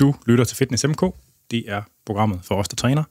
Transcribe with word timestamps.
Du 0.00 0.14
lytter 0.26 0.44
til 0.44 0.56
Fitness 0.56 0.86
MK. 0.86 1.02
Det 1.50 1.64
er 1.66 1.82
programmet 2.06 2.40
for 2.44 2.54
os, 2.54 2.68
der 2.68 2.76
træner. 2.76 3.04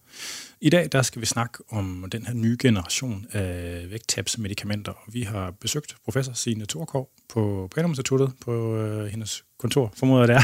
I 0.62 0.70
dag 0.70 0.89
der 0.92 1.01
skal 1.01 1.21
vi 1.21 1.25
snakke 1.25 1.63
om 1.69 2.05
den 2.12 2.25
her 2.25 2.33
nye 2.33 2.58
generation 2.62 3.25
af 3.31 3.85
vægttabsmedikamenter. 3.90 4.94
Vi 5.12 5.22
har 5.22 5.52
besøgt 5.52 5.96
professor 6.04 6.33
Signe 6.33 6.66
Thorkov 6.66 7.10
på 7.30 7.70
Panum 7.75 7.92
Instituttet 7.92 8.32
på 8.41 8.78
øh, 8.78 9.05
hendes 9.05 9.44
kontor, 9.60 9.94
formoder 9.96 10.25
det 10.25 10.36
er. 10.36 10.41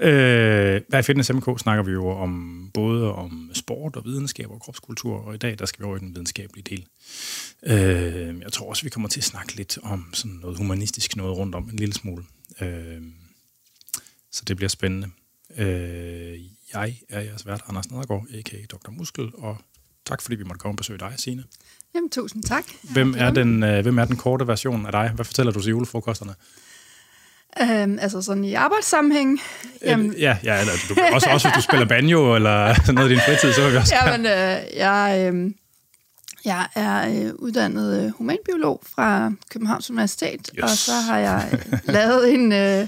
øh, 0.08 0.80
der 0.92 0.98
i 0.98 1.02
Fitness 1.02 1.32
MK 1.32 1.58
snakker 1.58 1.84
vi 1.84 1.92
jo 1.92 2.08
om 2.08 2.70
både 2.74 3.14
om 3.14 3.50
sport 3.52 3.96
og 3.96 4.04
videnskab 4.04 4.50
og 4.50 4.60
kropskultur, 4.60 5.16
og 5.16 5.34
i 5.34 5.38
dag 5.38 5.58
der 5.58 5.66
skal 5.66 5.80
vi 5.80 5.84
over 5.84 5.96
i 5.96 6.00
den 6.00 6.14
videnskabelige 6.14 6.76
del. 6.76 6.86
Øh, 7.62 8.40
jeg 8.40 8.52
tror 8.52 8.68
også, 8.68 8.82
vi 8.82 8.90
kommer 8.90 9.08
til 9.08 9.20
at 9.20 9.24
snakke 9.24 9.56
lidt 9.56 9.78
om 9.82 10.10
sådan 10.12 10.38
noget 10.42 10.58
humanistisk 10.58 11.16
noget 11.16 11.36
rundt 11.36 11.54
om 11.54 11.68
en 11.72 11.76
lille 11.76 11.94
smule. 11.94 12.24
Øh, 12.60 13.02
så 14.30 14.42
det 14.46 14.56
bliver 14.56 14.68
spændende. 14.68 15.10
Øh, 15.58 16.38
jeg 16.74 16.96
er 17.08 17.20
jeres 17.20 17.46
vært, 17.46 17.62
Anders 17.68 17.90
Nedergaard, 17.90 18.26
a.k.a. 18.34 18.56
Dr. 18.72 18.90
Muskel, 18.90 19.30
og 19.34 19.56
tak 20.06 20.22
fordi 20.22 20.36
vi 20.36 20.44
måtte 20.44 20.58
komme 20.58 20.72
og 20.72 20.76
besøge 20.76 20.98
dig, 20.98 21.14
Signe. 21.16 21.44
Jamen, 21.94 22.10
tusind 22.10 22.42
tak. 22.42 22.64
Hvem 22.82 23.14
er, 23.18 23.30
den, 23.30 23.62
øh, 23.62 23.82
hvem 23.82 23.98
er 23.98 24.04
den 24.04 24.16
korte 24.16 24.46
version 24.46 24.86
af 24.86 24.92
dig? 24.92 25.10
Hvad 25.14 25.24
fortæller 25.24 25.52
du 25.52 25.60
til 25.60 25.70
julefrokosterne? 25.70 26.34
Øhm, 27.60 27.98
altså 28.00 28.22
sådan 28.22 28.44
i 28.44 28.54
arbejdssammenhæng. 28.54 29.40
Jamen. 29.82 30.14
Ja, 30.18 30.38
ja 30.44 30.60
eller 30.60 30.72
du, 30.88 30.94
også, 31.14 31.28
også 31.30 31.48
hvis 31.48 31.56
du 31.56 31.62
spiller 31.62 31.86
banjo 31.86 32.34
eller 32.34 32.74
noget 32.92 33.10
i 33.10 33.12
din 33.12 33.20
fritid, 33.26 33.52
så 33.52 33.62
vil 33.62 33.72
vi 33.72 33.76
også... 33.76 33.94
Jamen, 33.94 34.26
øh, 34.26 34.76
jeg, 34.76 35.32
øh, 35.34 35.50
jeg 36.44 36.68
er 36.74 37.08
øh, 37.08 37.34
uddannet 37.34 38.04
øh, 38.04 38.10
humanbiolog 38.10 38.82
fra 38.94 39.32
Københavns 39.50 39.90
Universitet, 39.90 40.50
yes. 40.54 40.62
og 40.62 40.68
så 40.68 40.92
har 40.92 41.18
jeg 41.18 41.48
øh, 41.52 41.78
lavet 41.94 42.34
en, 42.34 42.52
øh, 42.52 42.86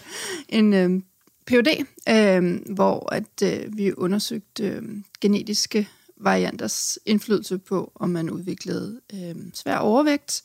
en 0.49 0.75
øh, 0.75 1.03
PhD, 1.47 1.85
øh, 2.09 2.75
hvor 2.75 3.13
at 3.13 3.43
øh, 3.43 3.77
vi 3.79 3.93
undersøgte 3.97 4.65
øh, 4.65 4.83
genetiske 5.21 5.89
varianters 6.17 6.99
indflydelse 7.07 7.59
på, 7.59 7.93
om 7.95 8.11
man 8.11 8.31
udviklede 8.31 9.01
øh, 9.15 9.35
svær 9.55 9.77
overvægt. 9.77 10.43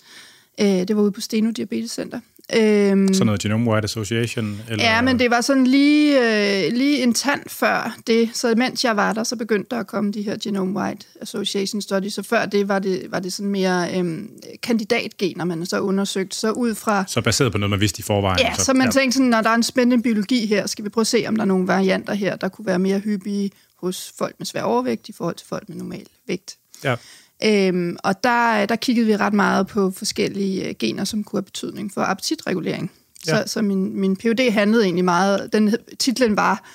Øh, 0.60 0.66
det 0.66 0.96
var 0.96 1.02
ude 1.02 1.12
på 1.12 1.22
Steno 1.22 1.52
Diabetes 1.52 1.92
Center. 1.92 2.20
Øhm, 2.56 3.14
sådan 3.14 3.26
noget 3.26 3.46
Genome-Wide 3.46 3.84
Association? 3.84 4.62
Eller? 4.70 4.86
Ja, 4.86 5.02
men 5.02 5.20
det 5.20 5.32
var 5.32 5.42
sådan 5.42 5.68
lige, 5.68 6.20
øh, 6.20 6.74
lige 6.74 7.04
en 7.04 7.14
tand 7.14 7.42
før 7.48 7.98
det. 8.08 8.30
Så 8.34 8.54
mens 8.58 8.84
jeg 8.84 8.96
var 8.96 9.14
der, 9.14 9.24
så 9.24 9.36
begyndte 9.36 9.68
der 9.76 9.80
at 9.80 9.88
komme 9.88 10.12
de 10.12 10.22
her 10.22 10.38
Genome-Wide 10.46 11.22
Association 11.22 11.82
Studies. 11.82 12.14
Så 12.14 12.24
før 12.24 12.46
det 12.46 12.68
var 12.68 12.80
det, 12.80 13.06
var 13.10 13.20
det 13.20 13.34
sådan 13.34 13.52
mere 13.52 14.00
øh, 14.00 14.20
kandidatgener, 14.64 15.46
man 15.46 15.66
så 15.66 15.80
undersøgt. 15.80 16.36
Så 16.36 16.52
ud 16.52 16.76
fra... 16.76 17.04
Så 17.08 17.22
baseret 17.22 17.52
på 17.52 17.58
noget, 17.58 17.70
man 17.70 17.80
vidste 17.80 18.00
i 18.00 18.04
forvejen? 18.04 18.40
Ja, 18.40 18.56
så, 18.56 18.66
så 18.66 18.74
man 18.74 18.88
ja. 18.88 18.92
tænkte 18.92 19.16
sådan, 19.16 19.30
når 19.30 19.42
der 19.42 19.50
er 19.50 19.56
en 19.56 19.64
spændende 19.64 20.04
biologi 20.04 20.46
her, 20.46 20.68
skal 20.68 20.86
vi 20.86 20.90
prøve 20.90 21.04
at 21.04 21.08
se, 21.08 21.26
om 21.28 21.36
der 21.36 21.42
er 21.42 21.48
nogle 21.48 21.68
varianter 21.68 22.14
her, 22.14 22.36
der 22.36 22.48
kunne 22.48 22.66
være 22.66 22.80
mere 22.80 23.00
hyppige 23.00 23.52
hos 23.76 24.14
folk 24.18 24.36
med 24.40 24.46
svær 24.46 24.62
overvægt 24.62 25.10
i 25.10 25.14
forhold 25.14 25.36
til 25.36 25.48
folk 25.48 25.70
med 25.70 25.78
normal 25.78 26.06
vægt. 26.28 26.58
Ja. 26.84 26.96
Øhm, 27.44 27.98
og 28.04 28.24
der, 28.24 28.66
der 28.66 28.76
kiggede 28.76 29.08
vi 29.08 29.16
ret 29.16 29.34
meget 29.34 29.68
på 29.68 29.92
forskellige 29.92 30.68
øh, 30.68 30.76
gener, 30.80 31.04
som 31.04 31.24
kunne 31.24 31.38
have 31.38 31.46
betydning 31.46 31.94
for 31.94 32.02
appetitregulering. 32.02 32.92
Ja. 33.28 33.46
Så, 33.46 33.54
så 33.54 33.62
min, 33.62 34.00
min 34.00 34.16
PhD 34.16 34.52
handlede 34.52 34.84
egentlig 34.84 35.06
meget, 35.06 35.54
den 35.54 35.76
titlen 36.00 36.36
var 36.36 36.70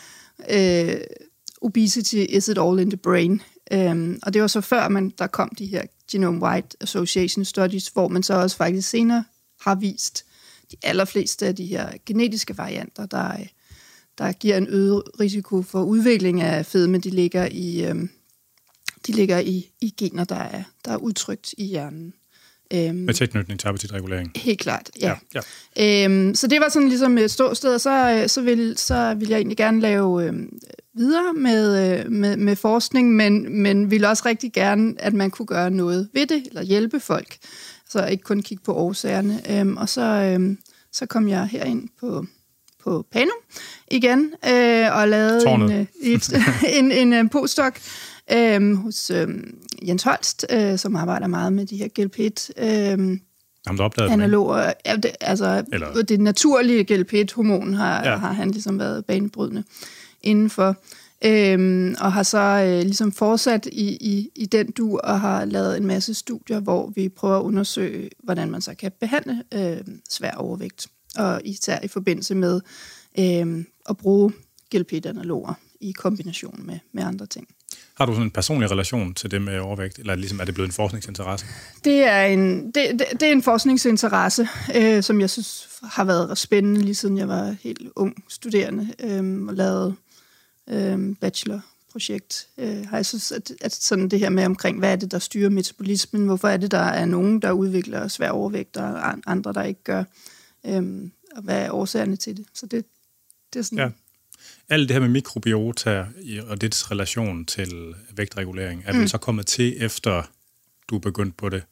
øh, 0.50 0.96
Obesity, 1.60 2.16
is 2.28 2.48
it 2.48 2.58
all 2.58 2.80
in 2.80 2.90
the 2.90 2.96
brain? 2.96 3.42
Øhm, 3.72 4.18
og 4.22 4.34
det 4.34 4.42
var 4.42 4.48
så 4.48 4.60
før, 4.60 4.88
man, 4.88 5.12
der 5.18 5.26
kom 5.26 5.52
de 5.58 5.66
her 5.66 5.82
Genome-Wide 6.12 6.76
Association 6.80 7.44
Studies, 7.44 7.88
hvor 7.88 8.08
man 8.08 8.22
så 8.22 8.34
også 8.34 8.56
faktisk 8.56 8.88
senere 8.88 9.24
har 9.60 9.74
vist 9.74 10.24
de 10.70 10.76
allerfleste 10.82 11.46
af 11.46 11.56
de 11.56 11.66
her 11.66 11.88
genetiske 12.06 12.58
varianter, 12.58 13.06
der, 13.06 13.36
der 14.18 14.32
giver 14.32 14.56
en 14.56 14.66
øget 14.68 15.02
risiko 15.20 15.62
for 15.62 15.82
udvikling 15.82 16.40
af 16.40 16.66
fedme, 16.66 16.98
de 16.98 17.10
ligger 17.10 17.48
i, 17.50 17.86
øhm, 17.86 18.10
de 19.06 19.12
ligger 19.12 19.38
i, 19.38 19.70
i 19.80 19.94
gener, 19.98 20.24
der 20.24 20.36
er, 20.36 20.62
der 20.84 20.92
er 20.92 20.96
udtrykt 20.96 21.54
i 21.58 21.64
hjernen. 21.64 22.14
Øhm, 22.72 22.94
Med 22.94 23.14
tilknytning 23.14 23.60
til 23.60 23.68
appetitregulering. 23.68 24.32
Helt 24.36 24.60
klart, 24.60 24.90
ja. 25.00 25.14
ja, 25.34 25.40
ja. 25.76 26.04
Øhm, 26.04 26.34
så 26.34 26.46
det 26.46 26.60
var 26.60 26.68
sådan 26.68 26.88
ligesom 26.88 27.18
et 27.18 27.30
ståsted, 27.30 27.74
og 27.74 27.80
så, 27.80 28.24
så, 28.26 28.42
vil, 28.42 28.74
så 28.76 29.14
vil 29.14 29.28
jeg 29.28 29.36
egentlig 29.36 29.56
gerne 29.56 29.80
lave 29.80 30.24
øh, 30.24 30.34
videre 30.94 31.32
med, 31.32 31.98
øh, 31.98 32.12
med, 32.12 32.36
med 32.36 32.56
forskning, 32.56 33.12
men, 33.12 33.62
men 33.62 33.90
ville 33.90 34.08
også 34.08 34.22
rigtig 34.26 34.52
gerne, 34.52 34.94
at 34.98 35.14
man 35.14 35.30
kunne 35.30 35.46
gøre 35.46 35.70
noget 35.70 36.08
ved 36.12 36.26
det, 36.26 36.46
eller 36.48 36.62
hjælpe 36.62 37.00
folk. 37.00 37.36
Så 37.88 38.06
ikke 38.06 38.24
kun 38.24 38.42
kigge 38.42 38.64
på 38.64 38.74
årsagerne. 38.74 39.40
Øhm, 39.50 39.76
og 39.76 39.88
så, 39.88 40.02
øh, 40.02 40.56
så 40.92 41.06
kom 41.06 41.28
jeg 41.28 41.46
herind 41.46 41.88
på, 42.00 42.26
på 42.84 43.06
Panum 43.12 43.38
igen, 43.90 44.32
øh, 44.48 44.96
og 44.96 45.08
lavede 45.08 45.48
en, 45.50 45.72
øh, 45.72 45.86
et, 46.02 46.32
en, 46.78 46.92
en, 46.92 47.12
en 47.12 47.28
postdoc 47.28 47.74
øh, 48.32 48.76
hos 48.76 49.10
øh, 49.10 49.28
Jens 49.88 50.02
Holst, 50.02 50.46
øh, 50.50 50.78
som 50.78 50.96
arbejder 50.96 51.26
meget 51.26 51.52
med 51.52 51.66
de 51.66 51.76
her 51.76 51.88
GLP-1 51.98 52.64
øh, 52.64 53.18
Ham, 53.66 53.76
der 53.76 53.84
opdagede 53.84 54.12
analoger. 54.12 54.72
Ja, 54.86 54.96
det, 54.96 55.10
altså, 55.20 55.64
Eller... 55.72 56.02
det 56.02 56.20
naturlige 56.20 56.94
GLP-1-hormon 56.94 57.74
har, 57.74 58.04
ja. 58.04 58.16
har 58.16 58.32
han 58.32 58.50
ligesom 58.50 58.78
været 58.78 59.04
banebrydende 59.04 59.64
indenfor. 60.22 60.76
Øhm, 61.24 61.96
og 62.00 62.12
har 62.12 62.22
så 62.22 62.38
øh, 62.38 62.82
ligesom 62.82 63.12
fortsat 63.12 63.66
i, 63.66 63.96
i, 64.00 64.30
i 64.34 64.46
den 64.46 64.70
du 64.70 64.98
og 64.98 65.20
har 65.20 65.44
lavet 65.44 65.76
en 65.76 65.86
masse 65.86 66.14
studier, 66.14 66.60
hvor 66.60 66.92
vi 66.94 67.08
prøver 67.08 67.38
at 67.38 67.42
undersøge, 67.42 68.10
hvordan 68.24 68.50
man 68.50 68.60
så 68.60 68.74
kan 68.74 68.92
behandle 69.00 69.42
øh, 69.54 69.76
svær 70.10 70.32
overvægt. 70.32 70.86
Og 71.16 71.40
især 71.44 71.78
i 71.82 71.88
forbindelse 71.88 72.34
med 72.34 72.60
øh, 73.18 73.64
at 73.88 73.96
bruge 73.96 74.32
GLP-1-analoger 74.74 75.54
i 75.80 75.92
kombination 75.92 76.66
med, 76.66 76.78
med 76.92 77.02
andre 77.02 77.26
ting. 77.26 77.48
Har 77.96 78.06
du 78.06 78.12
sådan 78.12 78.26
en 78.26 78.30
personlig 78.30 78.70
relation 78.70 79.14
til 79.14 79.30
det 79.30 79.42
med 79.42 79.58
overvægt, 79.58 79.98
eller 79.98 80.14
ligesom 80.14 80.40
er 80.40 80.44
det 80.44 80.54
blevet 80.54 80.68
en 80.68 80.72
forskningsinteresse? 80.72 81.46
Det 81.84 82.04
er 82.04 82.22
en, 82.22 82.66
det, 82.66 82.74
det, 82.74 83.06
det 83.12 83.22
er 83.22 83.32
en 83.32 83.42
forskningsinteresse, 83.42 84.48
øh, 84.76 85.02
som 85.02 85.20
jeg 85.20 85.30
synes 85.30 85.68
har 85.82 86.04
været 86.04 86.38
spændende, 86.38 86.80
lige 86.80 86.94
siden 86.94 87.18
jeg 87.18 87.28
var 87.28 87.56
helt 87.62 87.88
ung 87.96 88.24
studerende 88.28 88.94
øh, 89.00 89.46
og 89.48 89.54
lavede 89.54 89.94
øh, 90.68 91.16
bachelorprojekt. 91.20 92.48
Øh, 92.58 92.86
har 92.86 92.96
jeg 92.96 93.06
synes, 93.06 93.32
at, 93.32 93.52
at 93.60 93.74
sådan 93.74 94.08
det 94.08 94.18
her 94.18 94.30
med 94.30 94.44
omkring, 94.44 94.78
hvad 94.78 94.92
er 94.92 94.96
det, 94.96 95.10
der 95.10 95.18
styrer 95.18 95.50
metabolismen? 95.50 96.26
Hvorfor 96.26 96.48
er 96.48 96.56
det, 96.56 96.70
der 96.70 96.78
er 96.78 97.04
nogen, 97.04 97.42
der 97.42 97.52
udvikler 97.52 98.08
svær 98.08 98.30
overvægt, 98.30 98.76
og 98.76 99.14
andre, 99.26 99.52
der 99.52 99.62
ikke 99.62 99.84
gør? 99.84 100.04
Øh, 100.66 101.10
og 101.36 101.42
hvad 101.42 101.62
er 101.62 101.70
årsagerne 101.70 102.16
til 102.16 102.36
det? 102.36 102.46
Så 102.54 102.66
det, 102.66 102.84
det 103.52 103.58
er 103.58 103.62
sådan... 103.62 103.78
Ja 103.78 103.90
alt 104.68 104.88
det 104.88 104.94
her 104.94 105.00
med 105.00 105.08
mikrobiota 105.08 106.06
og 106.48 106.60
dets 106.60 106.90
relation 106.90 107.44
til 107.44 107.94
vægtregulering, 108.16 108.82
er 108.86 108.92
mm. 108.92 108.98
vel 108.98 109.08
så 109.08 109.18
kommet 109.18 109.46
til 109.46 109.84
efter 109.84 110.22
du 110.90 110.96
er 110.96 111.00
begyndt 111.00 111.36
på 111.36 111.48
det? 111.48 111.62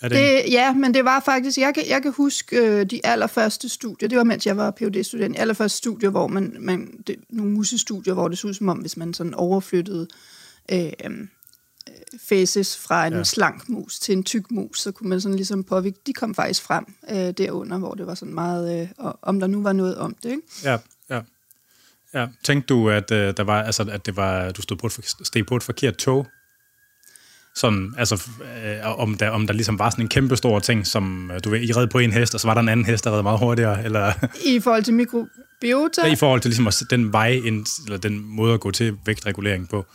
Er 0.00 0.08
det, 0.08 0.18
det 0.18 0.52
ja, 0.52 0.74
men 0.74 0.94
det 0.94 1.04
var 1.04 1.20
faktisk, 1.24 1.58
jeg 1.58 1.74
kan, 1.74 1.88
jeg 1.88 2.02
kan 2.02 2.12
huske 2.12 2.56
øh, 2.56 2.86
de 2.86 3.06
allerførste 3.06 3.68
studier, 3.68 4.08
det 4.08 4.18
var 4.18 4.24
mens 4.24 4.46
jeg 4.46 4.56
var 4.56 4.70
phd 4.70 5.04
student 5.04 5.34
de 5.34 5.40
allerførste 5.40 5.78
studier, 5.78 6.10
hvor 6.10 6.26
man, 6.26 6.56
man 6.60 7.02
det, 7.06 7.16
nogle 7.30 7.52
musestudier, 7.52 8.14
hvor 8.14 8.28
det 8.28 8.38
så 8.38 8.46
ud 8.46 8.54
som 8.54 8.68
om, 8.68 8.78
hvis 8.78 8.96
man 8.96 9.14
sådan 9.14 9.34
overflyttede 9.34 10.08
øh, 10.72 10.92
øh 11.04 11.10
faces 12.18 12.76
fra 12.76 13.06
en 13.06 13.12
ja. 13.12 13.24
slank 13.24 13.68
mus 13.68 13.98
til 13.98 14.12
en 14.12 14.24
tyk 14.24 14.50
mus, 14.50 14.80
så 14.80 14.92
kunne 14.92 15.08
man 15.08 15.20
sådan 15.20 15.36
ligesom 15.36 15.64
påvirke, 15.64 15.98
de 16.06 16.12
kom 16.12 16.34
faktisk 16.34 16.62
frem 16.62 16.84
øh, 17.10 17.30
derunder, 17.30 17.78
hvor 17.78 17.94
det 17.94 18.06
var 18.06 18.14
sådan 18.14 18.34
meget, 18.34 18.80
øh, 18.80 19.12
om 19.22 19.40
der 19.40 19.46
nu 19.46 19.62
var 19.62 19.72
noget 19.72 19.96
om 19.96 20.16
det, 20.22 20.30
ikke? 20.30 20.42
Ja. 20.64 20.78
Ja. 22.14 22.26
Tænkte 22.44 22.74
du, 22.74 22.90
at, 22.90 23.10
øh, 23.10 23.34
der 23.36 23.42
var, 23.42 23.62
altså, 23.62 23.82
at 23.92 24.06
det 24.06 24.16
var, 24.16 24.50
du 24.50 24.62
stod 24.62 24.76
på 24.76 24.86
et, 24.86 25.14
steg 25.24 25.46
på 25.46 25.56
et 25.56 25.62
forkert 25.62 25.96
tog? 25.96 26.26
Sådan, 27.54 27.94
altså, 27.98 28.30
øh, 28.64 29.00
om, 29.00 29.14
der, 29.14 29.30
om 29.30 29.46
der 29.46 29.54
ligesom 29.54 29.78
var 29.78 29.90
sådan 29.90 30.04
en 30.04 30.08
kæmpe 30.08 30.36
stor 30.36 30.58
ting, 30.58 30.86
som 30.86 31.30
øh, 31.30 31.40
du 31.44 31.50
ved, 31.50 31.60
I 31.60 31.72
red 31.72 31.86
på 31.86 31.98
en 31.98 32.12
hest, 32.12 32.34
og 32.34 32.40
så 32.40 32.46
var 32.46 32.54
der 32.54 32.60
en 32.60 32.68
anden 32.68 32.86
hest, 32.86 33.04
der 33.04 33.16
red 33.16 33.22
meget 33.22 33.38
hurtigere? 33.38 33.84
Eller? 33.84 34.12
I 34.56 34.60
forhold 34.60 34.82
til 34.82 34.94
mikrobiota? 34.94 36.06
Ja, 36.06 36.12
I 36.12 36.16
forhold 36.16 36.40
til 36.40 36.48
ligesom 36.48 36.86
den 36.90 37.12
vej, 37.12 37.40
ind, 37.44 37.66
eller 37.86 37.98
den 37.98 38.24
måde 38.24 38.54
at 38.54 38.60
gå 38.60 38.70
til 38.70 38.96
vægtregulering 39.06 39.68
på? 39.68 39.86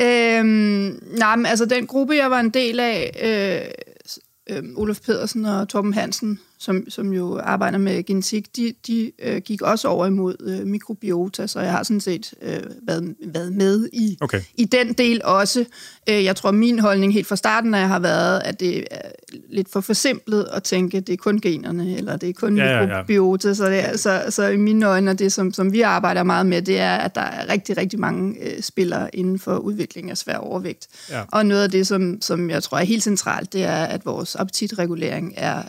Øhm, 0.00 1.00
nej, 1.18 1.36
men 1.36 1.46
altså 1.46 1.64
den 1.64 1.86
gruppe, 1.86 2.14
jeg 2.14 2.30
var 2.30 2.40
en 2.40 2.50
del 2.50 2.80
af, 2.80 3.10
øh, 3.22 4.56
øh, 4.56 4.62
Olof 4.76 5.00
Pedersen 5.00 5.44
og 5.44 5.68
Torben 5.68 5.94
Hansen, 5.94 6.40
som, 6.62 6.90
som 6.90 7.12
jo 7.12 7.40
arbejder 7.42 7.78
med 7.78 8.04
genetik, 8.04 8.56
de, 8.56 8.74
de 8.86 9.12
øh, 9.18 9.40
gik 9.40 9.62
også 9.62 9.88
over 9.88 10.06
imod 10.06 10.36
øh, 10.40 10.66
mikrobiota, 10.66 11.46
så 11.46 11.60
jeg 11.60 11.70
har 11.70 11.82
sådan 11.82 12.00
set 12.00 12.34
øh, 12.42 12.62
været, 12.82 13.14
været 13.24 13.52
med 13.52 13.88
i, 13.92 14.18
okay. 14.20 14.40
i 14.54 14.64
den 14.64 14.92
del 14.92 15.20
også. 15.24 15.64
Øh, 16.08 16.24
jeg 16.24 16.36
tror, 16.36 16.50
min 16.50 16.78
holdning 16.78 17.12
helt 17.12 17.26
fra 17.26 17.36
starten 17.36 17.74
af 17.74 17.88
har 17.88 17.98
været, 17.98 18.40
at 18.44 18.60
det 18.60 18.84
er 18.90 19.10
lidt 19.50 19.68
for 19.68 19.80
forsimplet 19.80 20.46
at 20.52 20.62
tænke, 20.62 20.96
at 20.96 21.06
det 21.06 21.12
er 21.12 21.16
kun 21.16 21.40
generne, 21.40 21.96
eller 21.96 22.16
det 22.16 22.28
er 22.28 22.32
kun 22.32 22.56
ja, 22.56 22.86
mikrobiota. 22.86 23.48
Ja, 23.48 23.50
ja. 23.50 23.54
Så, 23.54 23.70
det 23.70 23.88
er, 23.88 23.96
så, 23.96 24.22
så 24.30 24.46
i 24.46 24.56
mine 24.56 24.86
øjne, 24.86 25.10
og 25.10 25.18
det 25.18 25.32
som, 25.32 25.52
som 25.52 25.72
vi 25.72 25.80
arbejder 25.80 26.22
meget 26.22 26.46
med, 26.46 26.62
det 26.62 26.78
er, 26.78 26.96
at 26.96 27.14
der 27.14 27.20
er 27.20 27.48
rigtig, 27.52 27.76
rigtig 27.76 28.00
mange 28.00 28.36
øh, 28.42 28.62
spillere 28.62 29.16
inden 29.16 29.38
for 29.38 29.56
udvikling 29.56 30.10
af 30.10 30.18
svær 30.18 30.36
overvægt. 30.36 30.88
Ja. 31.10 31.22
Og 31.32 31.46
noget 31.46 31.62
af 31.62 31.70
det, 31.70 31.86
som, 31.86 32.18
som 32.20 32.50
jeg 32.50 32.62
tror 32.62 32.78
er 32.78 32.84
helt 32.84 33.02
centralt, 33.02 33.52
det 33.52 33.64
er, 33.64 33.84
at 33.84 34.06
vores 34.06 34.36
appetitregulering 34.36 35.34
er 35.36 35.62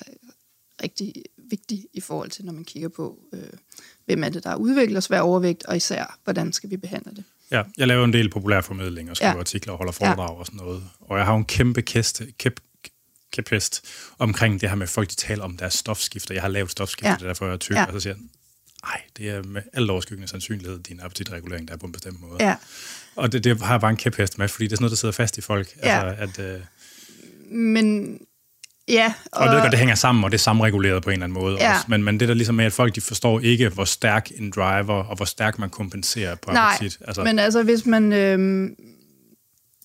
rigtig 0.83 1.13
vigtig 1.49 1.87
i 1.93 2.01
forhold 2.01 2.29
til, 2.29 2.45
når 2.45 2.53
man 2.53 2.63
kigger 2.63 2.89
på 2.89 3.19
øh, 3.33 3.43
hvem 4.05 4.23
er 4.23 4.29
det, 4.29 4.43
der 4.43 4.55
udvikler 4.55 4.99
svær 4.99 5.19
overvægt, 5.19 5.63
og 5.63 5.77
især, 5.77 6.19
hvordan 6.23 6.53
skal 6.53 6.69
vi 6.69 6.77
behandle 6.77 7.11
det. 7.15 7.23
Ja, 7.51 7.63
jeg 7.77 7.87
laver 7.87 8.05
en 8.05 8.13
del 8.13 8.29
populærformidling 8.29 9.09
og 9.09 9.15
skriver 9.15 9.33
ja. 9.33 9.39
artikler 9.39 9.73
og 9.73 9.77
holder 9.77 9.93
foredrag 9.93 10.29
ja. 10.29 10.39
og 10.39 10.45
sådan 10.45 10.57
noget. 10.57 10.83
Og 10.99 11.17
jeg 11.17 11.25
har 11.25 11.35
en 11.35 11.45
kæmpe 11.45 11.81
kæste, 11.81 12.31
kæp, 12.37 12.59
kæphest 13.31 13.85
omkring 14.17 14.61
det 14.61 14.69
her 14.69 14.75
med 14.75 14.87
folk, 14.87 15.09
de 15.09 15.15
taler 15.15 15.43
om 15.43 15.57
deres 15.57 15.73
stofskifter. 15.73 16.33
Jeg 16.33 16.43
har 16.43 16.49
lavet 16.49 16.71
stofskifter, 16.71 17.09
ja. 17.09 17.15
det 17.15 17.21
er 17.21 17.27
derfor 17.27 17.45
jeg 17.45 17.53
er 17.53 17.57
tyk, 17.57 17.75
ja. 17.75 17.85
og 17.85 17.93
så 17.93 17.99
siger 17.99 18.15
nej, 18.83 19.01
det 19.17 19.29
er 19.29 19.43
med 19.43 19.61
alt 19.73 19.89
overskyggende 19.89 20.27
sandsynlighed 20.27 20.79
din 20.79 20.99
appetitregulering, 20.99 21.67
der 21.67 21.73
er 21.73 21.77
på 21.77 21.85
en 21.85 21.91
bestemt 21.91 22.21
måde. 22.21 22.45
Ja. 22.45 22.55
Og 23.15 23.31
det, 23.31 23.43
det 23.43 23.61
har 23.61 23.73
jeg 23.73 23.81
bare 23.81 23.91
en 23.91 23.97
kæphest 23.97 24.37
med, 24.37 24.47
fordi 24.47 24.63
det 24.63 24.71
er 24.71 24.75
sådan 24.75 24.83
noget, 24.83 24.91
der 24.91 24.97
sidder 24.97 25.11
fast 25.11 25.37
i 25.37 25.41
folk. 25.41 25.75
Ja. 25.83 26.09
Altså, 26.09 26.41
at, 26.41 26.55
øh... 26.55 26.61
Men 27.49 28.19
Ja. 28.87 29.13
Og, 29.31 29.41
og 29.41 29.53
det, 29.53 29.61
godt, 29.61 29.71
det 29.71 29.79
hænger 29.79 29.95
sammen, 29.95 30.23
og 30.23 30.31
det 30.31 30.37
er 30.37 30.41
samreguleret 30.41 31.03
på 31.03 31.09
en 31.09 31.13
eller 31.13 31.23
anden 31.23 31.39
måde 31.41 31.57
ja. 31.59 31.73
også. 31.73 31.85
Men, 31.87 32.03
men 32.03 32.19
det 32.19 32.27
der 32.27 32.33
ligesom 32.33 32.55
med, 32.55 32.65
at 32.65 32.73
folk 32.73 32.95
de 32.95 33.01
forstår 33.01 33.39
ikke, 33.39 33.69
hvor 33.69 33.85
stærk 33.85 34.31
en 34.37 34.51
driver, 34.51 35.03
og 35.03 35.15
hvor 35.15 35.25
stærk 35.25 35.59
man 35.59 35.69
kompenserer 35.69 36.35
på 36.35 36.51
Nej, 36.51 36.71
appetit. 36.73 36.99
Altså. 37.07 37.23
men 37.23 37.39
altså 37.39 37.63
hvis 37.63 37.85
man... 37.85 38.13
Øh, 38.13 38.69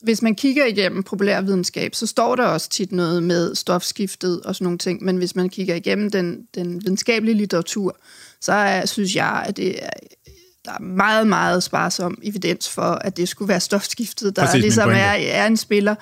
hvis 0.02 0.22
man 0.22 0.34
kigger 0.34 0.66
igennem 0.66 1.02
populærvidenskab, 1.02 1.94
så 1.94 2.06
står 2.06 2.36
der 2.36 2.44
også 2.44 2.68
tit 2.68 2.92
noget 2.92 3.22
med 3.22 3.54
stofskiftet 3.54 4.40
og 4.40 4.54
sådan 4.54 4.64
nogle 4.64 4.78
ting, 4.78 5.04
men 5.04 5.16
hvis 5.16 5.36
man 5.36 5.48
kigger 5.48 5.74
igennem 5.74 6.10
den, 6.10 6.46
den 6.54 6.74
videnskabelige 6.74 7.34
litteratur, 7.34 7.96
så 8.40 8.52
er, 8.52 8.86
synes 8.86 9.16
jeg, 9.16 9.44
at 9.46 9.56
det 9.56 9.84
er 9.84 9.90
der 10.68 10.74
er 10.74 10.82
meget, 10.82 11.26
meget 11.26 11.62
sparsom 11.62 12.18
evidens 12.22 12.68
for, 12.68 12.82
at 12.82 13.16
det 13.16 13.28
skulle 13.28 13.48
være 13.48 13.60
stofskiftet, 13.60 14.36
der 14.36 14.44
Præcis, 14.44 14.62
ligesom 14.62 14.90
er, 14.90 14.94
er 14.94 15.46
en 15.46 15.56
spiller. 15.56 15.94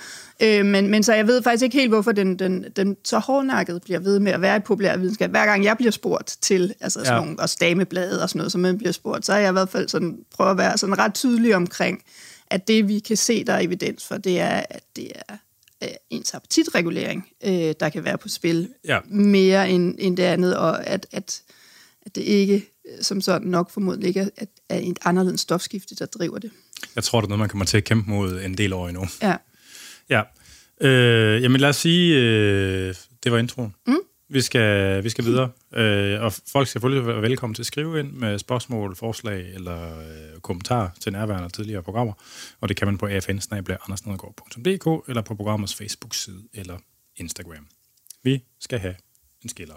Øh, 0.42 0.66
men, 0.66 0.88
men 0.88 1.02
så 1.02 1.14
jeg 1.14 1.26
ved 1.26 1.42
faktisk 1.42 1.62
ikke 1.62 1.76
helt, 1.76 1.90
hvorfor 1.90 2.12
den, 2.12 2.38
den, 2.38 2.64
den 2.76 2.96
så 3.04 3.18
hårdnakket 3.18 3.82
bliver 3.82 4.00
ved 4.00 4.18
med 4.18 4.32
at 4.32 4.40
være 4.40 4.56
i 4.56 4.60
populær 4.60 4.96
videnskab. 4.96 5.30
Hver 5.30 5.46
gang 5.46 5.64
jeg 5.64 5.76
bliver 5.76 5.90
spurgt 5.90 6.36
til, 6.40 6.74
altså 6.80 6.98
sådan 6.98 7.12
ja. 7.12 7.24
nogle, 7.24 7.40
også 7.40 7.56
dameblade 7.60 8.22
og 8.22 8.28
sådan 8.28 8.38
noget, 8.38 8.52
som 8.52 8.60
man 8.60 8.78
bliver 8.78 8.92
spurgt, 8.92 9.26
så 9.26 9.32
er 9.32 9.38
jeg 9.38 9.48
i 9.48 9.52
hvert 9.52 9.68
fald 9.68 9.88
sådan, 9.88 10.18
prøver 10.34 10.50
at 10.50 10.58
være 10.58 10.78
sådan 10.78 10.98
ret 10.98 11.14
tydelig 11.14 11.56
omkring, 11.56 12.02
at 12.50 12.68
det 12.68 12.88
vi 12.88 12.98
kan 12.98 13.16
se, 13.16 13.44
der 13.44 13.52
er 13.52 13.60
evidens 13.60 14.06
for, 14.06 14.16
det 14.16 14.40
er, 14.40 14.62
at 14.70 14.82
det 14.96 15.12
er 15.28 15.36
ens 16.10 16.34
appetitregulering, 16.34 17.28
øh, 17.44 17.74
der 17.80 17.88
kan 17.88 18.04
være 18.04 18.18
på 18.18 18.28
spil, 18.28 18.68
ja. 18.84 18.98
mere 19.08 19.70
end, 19.70 19.94
end 19.98 20.16
det 20.16 20.22
andet, 20.22 20.56
og 20.56 20.86
at, 20.86 21.06
at, 21.12 21.42
at 22.06 22.14
det 22.14 22.22
ikke 22.22 22.75
som 23.00 23.20
sådan 23.20 23.48
nok 23.48 23.70
formodentlig 23.70 24.08
ikke 24.08 24.30
er, 24.36 24.46
er 24.68 24.78
et 24.78 24.98
anderledes 25.04 25.40
stofskifte, 25.40 25.94
der 25.94 26.06
driver 26.06 26.38
det. 26.38 26.50
Jeg 26.94 27.04
tror, 27.04 27.20
det 27.20 27.26
er 27.26 27.28
noget, 27.28 27.38
man 27.38 27.48
kommer 27.48 27.64
til 27.64 27.76
at 27.76 27.84
kæmpe 27.84 28.10
mod 28.10 28.40
en 28.40 28.58
del 28.58 28.72
år 28.72 28.88
endnu. 28.88 29.06
Ja. 29.22 29.36
Ja. 30.10 30.22
Øh, 30.80 31.42
jamen 31.42 31.60
lad 31.60 31.68
os 31.68 31.76
sige, 31.76 32.16
øh, 32.16 32.94
det 33.24 33.32
var 33.32 33.38
introen. 33.38 33.74
Mm. 33.86 33.96
Vi 34.28 34.40
skal, 34.40 35.04
vi 35.04 35.08
skal 35.08 35.24
videre, 35.24 35.50
øh, 35.74 36.22
og 36.22 36.32
folk 36.32 36.68
skal 36.68 36.80
selvfølgelig 36.80 37.06
være 37.06 37.22
velkommen 37.22 37.54
til 37.54 37.62
at 37.62 37.66
skrive 37.66 38.00
ind 38.00 38.12
med 38.12 38.38
spørgsmål, 38.38 38.96
forslag 38.96 39.54
eller 39.54 39.98
øh, 39.98 40.40
kommentarer 40.42 40.88
til 41.00 41.12
nærværende 41.12 41.44
og 41.44 41.52
tidligere 41.52 41.82
programmer, 41.82 42.12
og 42.60 42.68
det 42.68 42.76
kan 42.76 42.86
man 42.86 42.98
på 42.98 43.06
afn 43.06 45.02
eller 45.08 45.22
på 45.22 45.34
programmets 45.34 45.74
Facebook-side 45.74 46.42
eller 46.54 46.78
Instagram. 47.16 47.66
Vi 48.22 48.42
skal 48.60 48.78
have 48.78 48.94
en 49.42 49.48
skiller. 49.48 49.74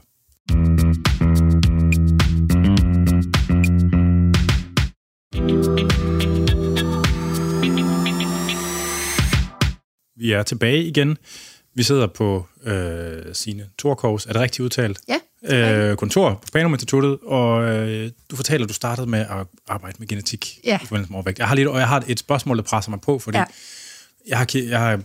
Vi 10.17 10.31
er 10.31 10.43
tilbage 10.43 10.83
igen. 10.83 11.17
Vi 11.75 11.83
sidder 11.83 12.07
på 12.07 12.47
øh, 12.63 13.33
sine 13.33 13.65
Torkovs, 13.77 14.25
er 14.25 14.33
det 14.33 14.41
rigtigt 14.41 14.59
udtalt? 14.59 14.99
Ja. 15.07 15.19
Øh, 15.89 15.97
kontor 15.97 16.33
på 16.33 16.47
Spanum 16.47 16.73
Instituttet, 16.73 17.17
og 17.25 17.63
øh, 17.63 18.11
du 18.31 18.35
fortæller, 18.35 18.65
at 18.65 18.69
du 18.69 18.73
startede 18.73 19.07
med 19.07 19.19
at 19.19 19.47
arbejde 19.67 19.95
med 19.99 20.07
genetik 20.07 20.59
ja. 20.65 20.79
i 20.83 20.85
forbindelse 20.85 21.11
med 21.11 21.15
overvægt. 21.15 21.39
Jeg 21.39 21.47
har, 21.47 21.55
lidt, 21.55 21.67
og 21.67 21.79
jeg 21.79 21.87
har 21.87 22.03
et 22.07 22.19
spørgsmål, 22.19 22.57
der 22.57 22.63
presser 22.63 22.89
mig 22.89 23.01
på, 23.01 23.19
fordi 23.19 23.37
ja. 23.37 23.45
jeg, 24.27 24.37
har, 24.37 24.47
jeg 24.53 24.79
har 24.79 25.01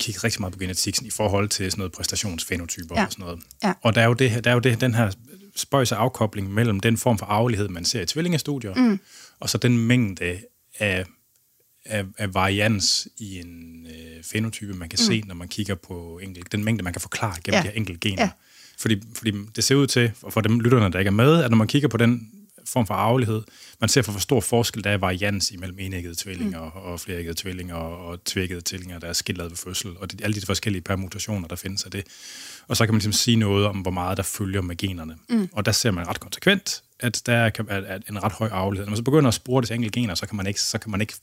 kigget 0.00 0.24
rigtig 0.24 0.40
meget 0.40 0.52
på 0.52 0.58
genetik 0.58 1.02
i 1.02 1.10
forhold 1.10 1.48
til 1.48 1.70
sådan 1.70 1.80
noget 1.80 1.92
præstationsfenotyper 1.92 2.94
ja. 2.96 3.04
og 3.04 3.12
sådan 3.12 3.24
noget. 3.24 3.40
Ja. 3.64 3.72
Og 3.82 3.94
der 3.94 4.00
er 4.00 4.06
jo, 4.06 4.12
det, 4.12 4.44
der 4.44 4.50
er 4.50 4.54
jo 4.54 4.60
det, 4.60 4.80
den 4.80 4.94
her 4.94 5.10
spøjs 5.56 5.92
afkobling 5.92 6.54
mellem 6.54 6.80
den 6.80 6.96
form 6.96 7.18
for 7.18 7.26
arvelighed, 7.26 7.68
man 7.68 7.84
ser 7.84 8.02
i 8.02 8.06
tvillingestudier, 8.06 8.74
mm. 8.74 9.00
og 9.40 9.50
så 9.50 9.58
den 9.58 9.78
mængde 9.78 10.38
af 10.78 11.04
af, 11.88 12.04
af 12.18 12.34
varians 12.34 13.08
i 13.18 13.40
en 13.40 13.86
øh, 13.86 14.24
fenotype, 14.24 14.74
man 14.74 14.88
kan 14.88 14.98
mm. 15.00 15.06
se, 15.06 15.22
når 15.26 15.34
man 15.34 15.48
kigger 15.48 15.74
på 15.74 16.18
enkelt, 16.22 16.52
den 16.52 16.64
mængde, 16.64 16.84
man 16.84 16.92
kan 16.92 17.00
forklare 17.00 17.34
gennem 17.44 17.56
ja. 17.56 17.62
de 17.62 17.68
her 17.68 17.76
enkelte 17.76 18.00
gener. 18.00 18.22
Ja. 18.22 18.30
Fordi, 18.78 19.02
fordi 19.14 19.32
det 19.56 19.64
ser 19.64 19.74
ud 19.74 19.86
til, 19.86 20.12
for 20.30 20.40
dem 20.40 20.60
lytterne, 20.60 20.92
der 20.92 20.98
ikke 20.98 21.08
er 21.08 21.12
med, 21.12 21.42
at 21.42 21.50
når 21.50 21.56
man 21.56 21.66
kigger 21.66 21.88
på 21.88 21.96
den 21.96 22.30
form 22.66 22.86
for 22.86 22.94
arvelighed, 22.94 23.42
man 23.80 23.88
ser 23.88 24.02
for, 24.02 24.12
hvor 24.12 24.20
stor 24.20 24.40
forskel 24.40 24.84
der 24.84 24.90
er 24.90 24.96
varians 24.96 25.50
imellem 25.50 25.78
enæggede 25.78 26.14
tvillinger 26.14 26.64
mm. 26.64 26.80
og 26.80 27.00
fleræggede 27.00 27.34
tvillinger 27.34 27.74
og, 27.74 28.24
tvækkede 28.24 28.60
tvillinger, 28.64 28.98
der 28.98 29.08
er 29.08 29.12
skildret 29.12 29.50
ved 29.50 29.56
fødsel, 29.56 29.96
og 29.98 30.12
det, 30.12 30.20
alle 30.24 30.40
de 30.40 30.46
forskellige 30.46 30.82
permutationer, 30.82 31.48
der 31.48 31.56
findes 31.56 31.84
af 31.84 31.90
det. 31.90 32.04
Og 32.68 32.76
så 32.76 32.86
kan 32.86 32.94
man 32.94 32.98
ligesom 32.98 33.12
sige 33.12 33.36
noget 33.36 33.66
om, 33.66 33.76
hvor 33.76 33.90
meget 33.90 34.16
der 34.16 34.22
følger 34.22 34.60
med 34.60 34.76
generne. 34.76 35.16
Mm. 35.28 35.48
Og 35.52 35.66
der 35.66 35.72
ser 35.72 35.90
man 35.90 36.08
ret 36.08 36.20
konsekvent, 36.20 36.82
at 37.00 37.22
der 37.26 37.32
er, 37.32 37.50
er 37.68 37.98
en 38.10 38.22
ret 38.22 38.32
høj 38.32 38.48
arvelighed. 38.48 38.86
Når 38.86 38.90
man 38.90 38.96
så 38.96 39.02
begynder 39.02 39.28
at 39.28 39.34
spore 39.34 39.60
det 39.60 39.66
til 39.66 39.74
enkelte 39.74 40.00
gener, 40.00 40.14
så 40.14 40.26
kan 40.26 40.36
man 40.36 40.46
ikke, 40.46 40.60
så 40.60 40.78
kan 40.78 40.90
man 40.90 41.00
ikke 41.00 41.14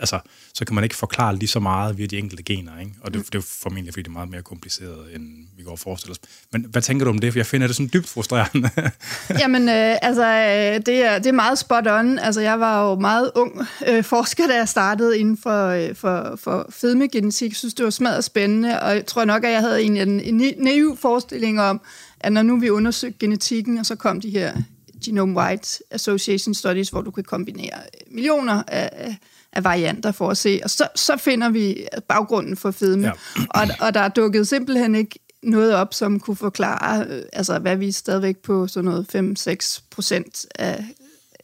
altså, 0.00 0.20
så 0.54 0.64
kan 0.64 0.74
man 0.74 0.84
ikke 0.84 0.96
forklare 0.96 1.36
lige 1.36 1.48
så 1.48 1.60
meget 1.60 1.98
via 1.98 2.06
de 2.06 2.18
enkelte 2.18 2.42
gener, 2.42 2.80
ikke? 2.80 2.92
og 3.00 3.14
det, 3.14 3.18
mm. 3.18 3.24
det 3.24 3.38
er 3.38 3.42
formentlig, 3.62 3.94
fordi 3.94 4.02
det 4.02 4.08
er 4.08 4.12
meget 4.12 4.28
mere 4.28 4.42
kompliceret, 4.42 5.14
end 5.14 5.46
vi 5.56 5.62
går 5.62 5.70
og 5.70 5.78
forestiller 5.78 6.14
os. 6.14 6.20
Men 6.52 6.62
hvad 6.62 6.82
tænker 6.82 7.04
du 7.04 7.10
om 7.10 7.18
det? 7.18 7.32
For 7.32 7.38
jeg 7.38 7.46
finder 7.46 7.66
det 7.66 7.76
sådan 7.76 7.90
dybt 7.92 8.08
frustrerende. 8.08 8.70
Jamen, 9.40 9.68
øh, 9.68 9.96
altså, 10.02 10.26
øh, 10.26 10.86
det 10.86 11.04
er, 11.04 11.18
det 11.18 11.26
er 11.26 11.32
meget 11.32 11.58
spot 11.58 11.86
on. 11.86 12.18
Altså, 12.18 12.40
jeg 12.40 12.60
var 12.60 12.88
jo 12.88 12.94
meget 12.94 13.30
ung 13.34 13.66
øh, 13.88 14.04
forsker, 14.04 14.46
da 14.46 14.56
jeg 14.56 14.68
startede 14.68 15.18
inden 15.18 15.36
for, 15.36 15.66
øh, 15.68 15.94
for, 15.94 16.38
for 16.42 16.66
fedmegenetik. 16.70 17.50
Jeg 17.50 17.56
synes, 17.56 17.74
det 17.74 17.84
var 17.84 17.90
smadret 17.90 18.24
spændende, 18.24 18.80
og 18.80 18.94
jeg 18.94 19.06
tror 19.06 19.24
nok, 19.24 19.44
at 19.44 19.52
jeg 19.52 19.60
havde 19.60 19.82
en, 19.82 19.96
en, 19.96 20.20
en 20.20 20.54
naiv 20.58 20.96
forestilling 20.96 21.60
om, 21.60 21.80
at 22.20 22.32
når 22.32 22.42
nu 22.42 22.60
vi 22.60 22.70
undersøgte 22.70 23.18
genetikken, 23.18 23.78
og 23.78 23.86
så 23.86 23.94
kom 23.94 24.20
de 24.20 24.30
her 24.30 24.52
Genome-Wide 25.04 25.80
Association 25.90 26.54
Studies, 26.54 26.88
hvor 26.88 27.02
du 27.02 27.10
kan 27.10 27.24
kombinere 27.24 27.80
millioner 28.10 28.62
af 28.66 29.16
af 29.54 29.64
varianter 29.64 30.12
for 30.12 30.30
at 30.30 30.36
se, 30.36 30.60
og 30.64 30.70
så, 30.70 30.88
så 30.94 31.16
finder 31.16 31.48
vi 31.48 31.86
baggrunden 32.08 32.56
for 32.56 32.70
fedme. 32.70 33.06
Ja. 33.06 33.12
Og, 33.50 33.68
og 33.80 33.94
der 33.94 34.00
er 34.00 34.08
dukket 34.08 34.48
simpelthen 34.48 34.94
ikke 34.94 35.18
noget 35.44 35.74
op, 35.74 35.94
som 35.94 36.20
kunne 36.20 36.36
forklare, 36.36 37.06
øh, 37.08 37.22
altså 37.32 37.58
hvad 37.58 37.76
vi 37.76 37.88
er 37.88 37.92
stadigvæk 37.92 38.36
på 38.36 38.66
sådan 38.66 38.84
noget 38.84 39.14
5-6 39.74 39.82
procent 39.90 40.46
af, 40.54 40.84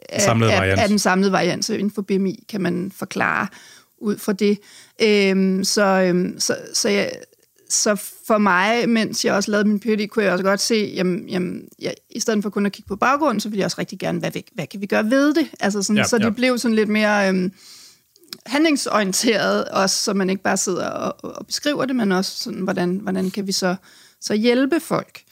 af, 0.08 0.28
af, 0.28 0.82
af 0.82 0.88
den 0.88 0.98
samlede 0.98 1.32
variant. 1.32 1.64
Så 1.64 1.74
inden 1.74 1.90
for 1.90 2.02
BMI 2.02 2.44
kan 2.48 2.60
man 2.60 2.92
forklare 2.96 3.46
ud 3.98 4.18
fra 4.18 4.32
det. 4.32 4.58
Øhm, 5.02 5.64
så, 5.64 5.84
øhm, 5.84 6.40
så, 6.40 6.56
så, 6.74 6.88
jeg, 6.88 7.12
så 7.68 7.94
for 8.26 8.38
mig, 8.38 8.88
mens 8.88 9.24
jeg 9.24 9.34
også 9.34 9.50
lavede 9.50 9.68
min 9.68 9.80
PhD, 9.80 10.08
kunne 10.08 10.24
jeg 10.24 10.32
også 10.32 10.44
godt 10.44 10.60
se, 10.60 10.92
jamen, 10.94 11.28
jamen 11.28 11.68
jeg, 11.78 11.94
i 12.10 12.20
stedet 12.20 12.42
for 12.42 12.50
kun 12.50 12.66
at 12.66 12.72
kigge 12.72 12.88
på 12.88 12.96
baggrunden, 12.96 13.40
så 13.40 13.48
ville 13.48 13.58
jeg 13.58 13.64
også 13.64 13.78
rigtig 13.78 13.98
gerne, 13.98 14.18
hvad, 14.18 14.30
hvad 14.54 14.66
kan 14.66 14.80
vi 14.80 14.86
gøre 14.86 15.10
ved 15.10 15.34
det? 15.34 15.46
Altså 15.60 15.82
sådan, 15.82 15.96
ja, 15.96 16.04
så 16.04 16.18
det 16.18 16.24
ja. 16.24 16.30
blev 16.30 16.58
sådan 16.58 16.74
lidt 16.74 16.88
mere... 16.88 17.28
Øhm, 17.28 17.52
handlingsorienteret 18.50 19.64
også, 19.64 19.96
så 19.96 20.14
man 20.14 20.30
ikke 20.30 20.42
bare 20.42 20.56
sidder 20.56 20.86
og, 20.86 21.36
og 21.36 21.46
beskriver 21.46 21.84
det, 21.84 21.96
men 21.96 22.12
også 22.12 22.38
sådan, 22.38 22.60
hvordan, 22.60 22.96
hvordan 22.96 23.30
kan 23.30 23.46
vi 23.46 23.52
så, 23.52 23.76
så 24.20 24.34
hjælpe 24.34 24.80
folk. 24.80 25.22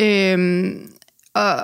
Øhm, 0.00 0.92
og, 1.34 1.56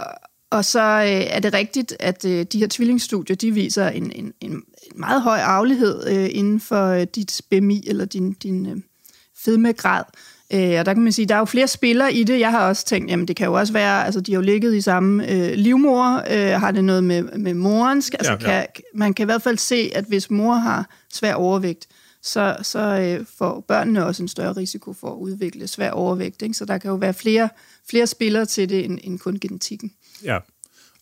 og 0.50 0.64
så 0.64 0.80
øh, 0.80 1.35
er 1.37 1.40
det 1.40 1.54
rigtigt, 1.54 1.97
at 2.00 2.25
øh, 2.25 2.47
de 2.52 2.59
her 2.59 2.66
tvillingstudier, 2.71 3.37
de 3.37 3.50
viser 3.50 3.88
en, 3.88 4.12
en, 4.12 4.33
en 4.40 4.62
meget 4.94 5.23
høj 5.23 5.38
arvelighed 5.38 6.09
øh, 6.09 6.28
inden 6.33 6.61
for 6.61 6.87
øh, 6.87 7.06
dit 7.14 7.40
BMI 7.50 7.85
eller 7.87 8.04
din, 8.04 8.33
din 8.33 8.66
øh, 8.66 8.76
fedmegrad. 9.44 10.04
Øh, 10.53 10.79
og 10.79 10.87
der 10.87 10.95
kan 10.95 11.03
man 11.03 11.13
sige, 11.13 11.27
der 11.27 11.35
er 11.35 11.39
jo 11.39 11.45
flere 11.45 11.69
spillere 11.69 12.13
i 12.13 12.25
det. 12.25 12.41
Jeg 12.41 12.51
har 12.51 12.69
også 12.69 12.87
tænkt, 12.87 13.11
jamen 13.11 13.29
det 13.29 13.37
kan 13.37 13.47
jo 13.47 13.53
også 13.53 13.73
være, 13.73 14.05
altså 14.05 14.21
de 14.21 14.33
har 14.33 14.41
jo 14.41 14.45
ligget 14.45 14.75
i 14.75 14.81
samme 14.81 15.31
øh, 15.31 15.53
livmor. 15.55 16.23
Øh, 16.31 16.61
har 16.61 16.71
det 16.71 16.85
noget 16.85 17.05
med, 17.05 17.23
med 17.23 17.55
morens? 17.55 18.11
Altså, 18.11 18.33
ja, 18.41 18.57
ja. 18.57 18.65
Kan, 18.75 18.85
man 18.95 19.15
kan 19.15 19.25
i 19.25 19.27
hvert 19.27 19.43
fald 19.43 19.59
se, 19.59 19.91
at 19.95 20.05
hvis 20.05 20.31
mor 20.31 20.55
har 20.55 20.91
svær 21.13 21.35
overvægt, 21.35 21.87
så, 22.23 22.57
så 22.63 22.81
øh, 22.81 23.27
får 23.39 23.65
børnene 23.69 24.07
også 24.07 24.23
en 24.23 24.29
større 24.29 24.53
risiko 24.53 24.93
for 24.93 25.11
at 25.11 25.17
udvikle 25.17 25.67
svær 25.69 25.91
overvægt. 25.91 26.43
Ikke? 26.43 26.55
Så 26.55 26.65
der 26.65 26.79
kan 26.79 26.91
jo 26.91 26.97
være 26.97 27.15
flere, 27.15 27.49
flere 27.91 28.07
spillere 28.07 28.47
til 28.47 28.69
det 28.69 28.85
end, 28.85 28.99
end 29.03 29.19
kun 29.19 29.39
genetikken. 29.41 29.93
Ja, 30.25 30.39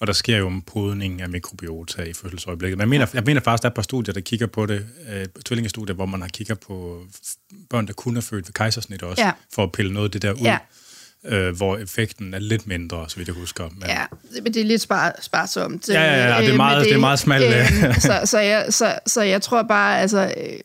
og 0.03 0.07
der 0.07 0.13
sker 0.13 0.39
jo 0.39 0.49
en 0.49 0.63
podning 0.63 1.23
af 1.23 1.29
mikrobiota 1.29 2.03
i 2.03 2.13
fødselsøjeblikket. 2.13 2.79
Men 2.79 2.81
jeg 2.81 2.89
mener, 2.89 3.07
jeg 3.15 3.23
mener 3.27 3.41
faktisk, 3.41 3.63
der 3.63 3.67
er 3.67 3.71
et 3.71 3.75
par 3.75 3.83
studier, 3.83 4.15
der 4.15 4.21
kigger 4.21 4.47
på 4.47 4.67
det, 4.67 4.87
øh, 5.13 5.27
tvillingestudier, 5.45 5.95
hvor 5.95 6.07
man 6.07 6.21
har 6.21 6.29
kigget 6.29 6.61
på 6.61 7.03
børn, 7.71 7.87
der 7.87 7.93
kun 7.93 8.17
er 8.17 8.21
født 8.21 8.47
ved 8.47 8.53
kejsersnit 8.53 9.03
også, 9.03 9.23
ja. 9.23 9.33
for 9.55 9.63
at 9.63 9.73
pille 9.73 9.93
noget 9.93 10.07
af 10.07 10.11
det 10.11 10.23
der 10.23 10.33
ud. 10.33 10.41
Ja. 10.41 10.59
Øh, 11.25 11.57
hvor 11.57 11.77
effekten 11.77 12.35
er 12.35 12.39
lidt 12.39 12.67
mindre, 12.67 13.05
så 13.09 13.17
vidt 13.17 13.29
jeg 13.29 13.35
husker. 13.35 13.69
Men... 13.69 13.89
Ja, 13.89 14.05
men 14.43 14.55
det 14.55 14.61
er 14.61 14.65
lidt 14.65 14.83
spar, 14.83 15.15
sparsomt. 15.21 15.89
Ja, 15.89 16.03
ja, 16.03 16.35
ja, 16.35 16.39
det 16.39 16.47
er 16.47 16.51
øh, 16.51 16.57
meget, 16.57 16.81
det, 16.81 16.89
det 16.89 16.95
er 16.95 17.01
meget 17.01 17.19
smalt. 17.19 17.45
Øh, 17.45 17.95
så, 18.01 18.21
så, 18.25 18.39
jeg, 18.39 18.67
så, 18.71 18.99
så 19.07 19.23
jeg 19.23 19.43
tror 19.43 19.63
bare, 19.63 20.01
altså... 20.01 20.35
Øh, 20.37 20.59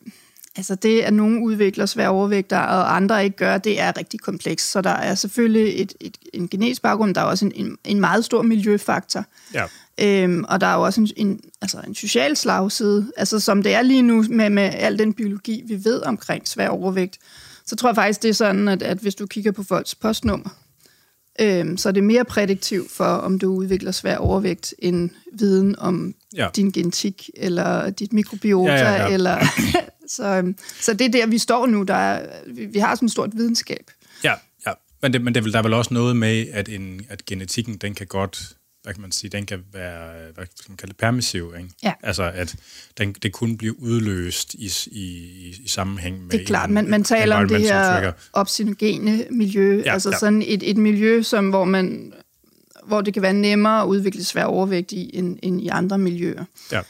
Altså 0.57 0.75
det, 0.75 1.01
at 1.01 1.13
nogen 1.13 1.43
udvikler 1.43 1.85
svær 1.85 2.07
overvægt, 2.07 2.53
og 2.53 2.95
andre 2.95 3.23
ikke 3.23 3.37
gør, 3.37 3.57
det 3.57 3.79
er 3.79 3.97
rigtig 3.97 4.19
komplekst. 4.19 4.71
Så 4.71 4.81
der 4.81 4.89
er 4.89 5.15
selvfølgelig 5.15 5.81
et, 5.81 5.93
et, 5.99 6.17
en 6.33 6.47
genetisk 6.47 6.81
baggrund, 6.81 7.15
der 7.15 7.21
er 7.21 7.25
også 7.25 7.45
en, 7.45 7.51
en, 7.55 7.77
en 7.85 7.99
meget 7.99 8.25
stor 8.25 8.41
miljøfaktor. 8.41 9.25
Ja. 9.53 9.63
Øhm, 10.01 10.43
og 10.47 10.61
der 10.61 10.67
er 10.67 10.73
jo 10.73 10.81
også 10.81 11.01
en, 11.01 11.09
en, 11.15 11.39
altså 11.61 11.77
en 11.87 11.95
social 11.95 12.35
slagside. 12.35 13.11
Altså 13.17 13.39
som 13.39 13.63
det 13.63 13.73
er 13.73 13.81
lige 13.81 14.01
nu 14.01 14.25
med, 14.29 14.49
med 14.49 14.69
al 14.73 14.99
den 14.99 15.13
biologi, 15.13 15.63
vi 15.67 15.85
ved 15.85 16.01
omkring 16.01 16.47
svær 16.47 16.69
overvægt, 16.69 17.17
så 17.65 17.75
tror 17.75 17.89
jeg 17.89 17.95
faktisk, 17.95 18.23
det 18.23 18.29
er 18.29 18.33
sådan, 18.33 18.67
at, 18.67 18.83
at 18.83 18.97
hvis 18.97 19.15
du 19.15 19.25
kigger 19.25 19.51
på 19.51 19.63
folks 19.63 19.95
postnummer, 19.95 20.49
øhm, 21.41 21.77
så 21.77 21.89
er 21.89 21.93
det 21.93 22.03
mere 22.03 22.25
prædiktivt 22.25 22.91
for, 22.91 23.05
om 23.05 23.39
du 23.39 23.53
udvikler 23.53 23.91
svær 23.91 24.17
overvægt, 24.17 24.73
end 24.79 25.09
viden 25.33 25.79
om 25.79 26.13
ja. 26.35 26.47
din 26.55 26.71
genetik, 26.71 27.29
eller 27.35 27.89
dit 27.89 28.13
mikrobiota, 28.13 28.73
ja, 28.73 28.91
ja, 28.91 29.07
ja. 29.07 29.13
eller... 29.13 29.37
så, 30.07 30.25
øhm, 30.25 30.57
så 30.81 30.93
det 30.93 31.05
er 31.05 31.11
der, 31.11 31.27
vi 31.27 31.37
står 31.37 31.65
nu. 31.65 31.83
Der 31.83 31.93
er, 31.93 32.29
vi, 32.47 32.79
har 32.79 32.95
sådan 32.95 33.05
et 33.05 33.11
stort 33.11 33.29
videnskab. 33.33 33.91
Ja, 34.23 34.33
ja. 34.65 34.71
Men, 35.01 35.13
det, 35.13 35.21
men 35.21 35.35
det, 35.35 35.43
der 35.43 35.59
er 35.59 35.63
vel 35.63 35.73
også 35.73 35.93
noget 35.93 36.17
med, 36.17 36.47
at, 36.53 36.69
en, 36.69 37.01
at 37.09 37.25
genetikken, 37.25 37.77
den 37.77 37.95
kan 37.95 38.07
godt 38.07 38.53
hvad 38.83 38.93
kan 38.93 39.01
man 39.01 39.11
sige, 39.11 39.29
den 39.29 39.45
kan 39.45 39.63
være, 39.73 40.31
hvad 40.35 40.45
skal 40.55 40.71
man 40.71 40.77
kalde 40.77 40.91
det, 40.91 40.97
permissiv, 40.99 41.53
ikke? 41.57 41.69
Ja. 41.83 41.93
Altså, 42.03 42.23
at 42.23 42.55
den, 42.97 43.13
det 43.13 43.31
kun 43.31 43.57
bliver 43.57 43.73
udløst 43.77 44.53
i, 44.53 44.71
i, 44.91 45.05
i 45.63 45.67
sammenhæng 45.67 46.21
med... 46.21 46.29
Det 46.31 46.41
er 46.41 46.45
klart, 46.45 46.69
man, 46.69 46.89
man 46.89 47.03
taler 47.03 47.35
om 47.35 47.47
det 47.47 47.61
her 47.61 48.11
opsinogene 48.33 49.25
miljø, 49.31 49.81
ja, 49.85 49.93
altså 49.93 50.09
ja. 50.09 50.17
sådan 50.17 50.41
et, 50.41 50.69
et 50.69 50.77
miljø, 50.77 51.21
som, 51.21 51.49
hvor 51.49 51.65
man 51.65 52.13
hvor 52.87 53.01
det 53.01 53.13
kan 53.13 53.23
være 53.23 53.33
nemmere 53.33 53.81
at 53.81 53.85
udvikle 53.85 54.23
svær 54.23 54.43
overvægt 54.43 54.91
i, 54.91 55.09
end, 55.13 55.39
end 55.43 55.61
i 55.61 55.67
andre 55.67 55.97
miljøer. 55.97 56.45
Ja. 56.71 56.81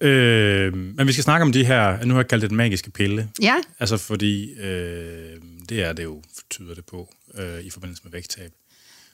Øh, 0.00 0.76
men 0.76 1.06
vi 1.06 1.12
skal 1.12 1.24
snakke 1.24 1.42
om 1.42 1.52
de 1.52 1.64
her, 1.64 2.04
nu 2.04 2.14
har 2.14 2.20
jeg 2.20 2.28
kaldt 2.28 2.42
det 2.42 2.50
den 2.50 2.56
magiske 2.56 2.90
pille. 2.90 3.30
Ja. 3.42 3.56
Altså 3.78 3.96
fordi, 3.96 4.52
øh, 4.52 5.40
det 5.68 5.82
er 5.82 5.92
det 5.92 6.04
jo, 6.04 6.22
tyder 6.50 6.74
det 6.74 6.84
på, 6.86 7.14
øh, 7.34 7.60
i 7.60 7.70
forbindelse 7.70 8.02
med 8.04 8.12
vægttab. 8.12 8.50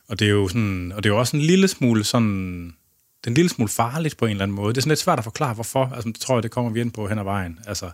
Og 0.08 0.18
det 0.18 0.26
er 0.26 0.30
jo 0.30 0.48
sådan, 0.48 0.92
og 0.92 1.04
det 1.04 1.10
er 1.10 1.14
jo 1.14 1.18
også 1.18 1.36
en 1.36 1.42
lille 1.42 1.68
smule 1.68 2.04
sådan, 2.04 2.64
det 3.20 3.26
er 3.26 3.30
en 3.30 3.34
lille 3.34 3.48
smule 3.48 3.68
farligt 3.68 4.16
på 4.16 4.24
en 4.24 4.30
eller 4.30 4.42
anden 4.42 4.54
måde. 4.54 4.74
Det 4.74 4.76
er 4.76 4.82
sådan 4.82 4.90
lidt 4.90 5.00
svært 5.00 5.18
at 5.18 5.24
forklare, 5.24 5.54
hvorfor. 5.54 5.86
Altså, 5.94 6.08
det 6.08 6.20
tror 6.20 6.36
jeg, 6.36 6.42
det 6.42 6.50
kommer 6.50 6.70
vi 6.70 6.80
ind 6.80 6.92
på 6.92 7.08
hen 7.08 7.18
ad 7.18 7.24
vejen. 7.24 7.58
Altså, 7.66 7.90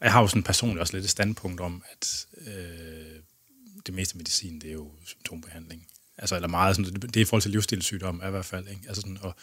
jeg 0.00 0.12
har 0.12 0.20
jo 0.20 0.28
sådan 0.28 0.42
personligt 0.42 0.80
også 0.80 0.92
lidt 0.92 1.04
et 1.04 1.10
standpunkt 1.10 1.60
om, 1.60 1.82
at 1.92 2.26
øh, 2.46 2.52
det 3.86 3.94
meste 3.94 4.16
medicin, 4.16 4.60
det 4.60 4.68
er 4.68 4.72
jo 4.72 4.90
symptombehandling. 5.04 5.86
Altså, 6.18 6.34
eller 6.34 6.48
meget, 6.48 6.76
sådan, 6.76 6.94
det 6.94 7.16
er 7.16 7.20
i 7.20 7.24
forhold 7.24 7.42
til 7.42 7.50
livsstilssygdom, 7.50 8.22
i 8.26 8.30
hvert 8.30 8.44
fald. 8.44 8.68
Ikke? 8.68 8.82
Altså 8.88 9.00
sådan, 9.00 9.18
og 9.20 9.34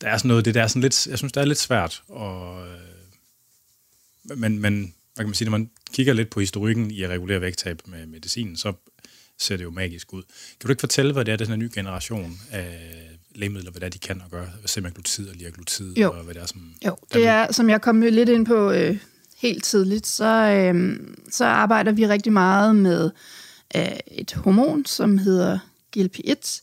der 0.00 0.08
er 0.08 0.16
sådan 0.16 0.28
noget, 0.28 0.44
det 0.44 0.54
der 0.54 0.62
er 0.62 0.66
sådan 0.66 0.82
lidt, 0.82 1.06
jeg 1.06 1.18
synes, 1.18 1.32
det 1.32 1.40
er 1.40 1.44
lidt 1.44 1.58
svært. 1.58 2.02
Og, 2.08 2.66
øh, 2.66 4.38
men, 4.38 4.58
men, 4.58 4.94
hvad 5.14 5.24
kan 5.24 5.26
man 5.26 5.34
sige, 5.34 5.50
når 5.50 5.58
man 5.58 5.70
kigger 5.92 6.12
lidt 6.12 6.30
på 6.30 6.40
historikken 6.40 6.90
i 6.90 7.02
at 7.02 7.10
regulere 7.10 7.40
vægttab 7.40 7.82
med 7.86 8.06
medicin, 8.06 8.56
så 8.56 8.72
ser 9.38 9.56
det 9.56 9.64
jo 9.64 9.70
magisk 9.70 10.12
ud. 10.12 10.22
Kan 10.60 10.66
du 10.66 10.68
ikke 10.68 10.80
fortælle, 10.80 11.12
hvad 11.12 11.24
det 11.24 11.32
er, 11.32 11.36
den 11.36 11.46
her 11.46 11.56
nye 11.56 11.70
generation 11.74 12.40
af 12.50 13.08
lægemidler, 13.34 13.70
hvad 13.70 13.80
det 13.80 13.86
er, 13.86 13.90
de 13.90 13.98
kan 13.98 14.22
at 14.24 14.30
gøre? 14.30 14.48
Semaglutid 14.66 15.28
og 15.28 15.34
liaglutid, 15.34 15.96
jo. 15.96 16.10
og 16.10 16.24
hvad 16.24 16.34
det 16.34 16.42
er, 16.42 16.46
som... 16.46 16.74
Jo, 16.86 16.96
det 17.12 17.26
er, 17.26 17.52
som 17.52 17.70
jeg 17.70 17.80
kom 17.80 18.00
lidt 18.00 18.28
ind 18.28 18.46
på 18.46 18.70
øh, 18.70 18.98
helt 19.36 19.64
tidligt, 19.64 20.06
så, 20.06 20.24
øh, 20.24 21.00
så 21.30 21.44
arbejder 21.44 21.92
vi 21.92 22.06
rigtig 22.06 22.32
meget 22.32 22.76
med 22.76 23.10
øh, 23.76 23.98
et 24.06 24.32
hormon, 24.32 24.86
som 24.86 25.18
hedder 25.18 25.58
GLP-1, 25.96 26.60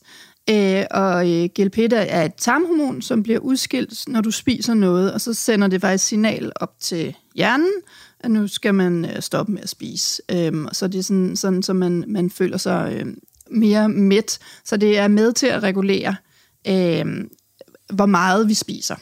Øh, 0.50 0.84
og 0.90 1.32
øh, 1.32 1.48
GLP-1 1.60 1.94
er 1.94 2.24
et 2.24 2.34
tarmhormon, 2.34 3.02
som 3.02 3.22
bliver 3.22 3.38
udskilt, 3.38 4.08
når 4.08 4.20
du 4.20 4.30
spiser 4.30 4.74
noget, 4.74 5.12
og 5.12 5.20
så 5.20 5.34
sender 5.34 5.68
det 5.68 5.80
faktisk 5.80 6.04
signal 6.04 6.52
op 6.56 6.72
til 6.80 7.16
hjernen, 7.34 7.72
at 8.20 8.30
nu 8.30 8.48
skal 8.48 8.74
man 8.74 9.04
øh, 9.04 9.22
stoppe 9.22 9.52
med 9.52 9.62
at 9.62 9.68
spise. 9.68 10.22
Øhm, 10.32 10.68
så 10.72 10.88
det 10.88 10.98
er 10.98 11.02
sådan, 11.02 11.36
sådan 11.36 11.62
så 11.62 11.72
man, 11.72 12.04
man 12.08 12.30
føler 12.30 12.56
sig 12.56 12.98
øh, 13.00 13.06
mere 13.50 13.88
mæt. 13.88 14.38
Så 14.64 14.76
det 14.76 14.98
er 14.98 15.08
med 15.08 15.32
til 15.32 15.46
at 15.46 15.62
regulere, 15.62 16.16
øh, 16.68 17.06
hvor 17.92 18.06
meget 18.06 18.48
vi 18.48 18.54
spiser. 18.54 18.96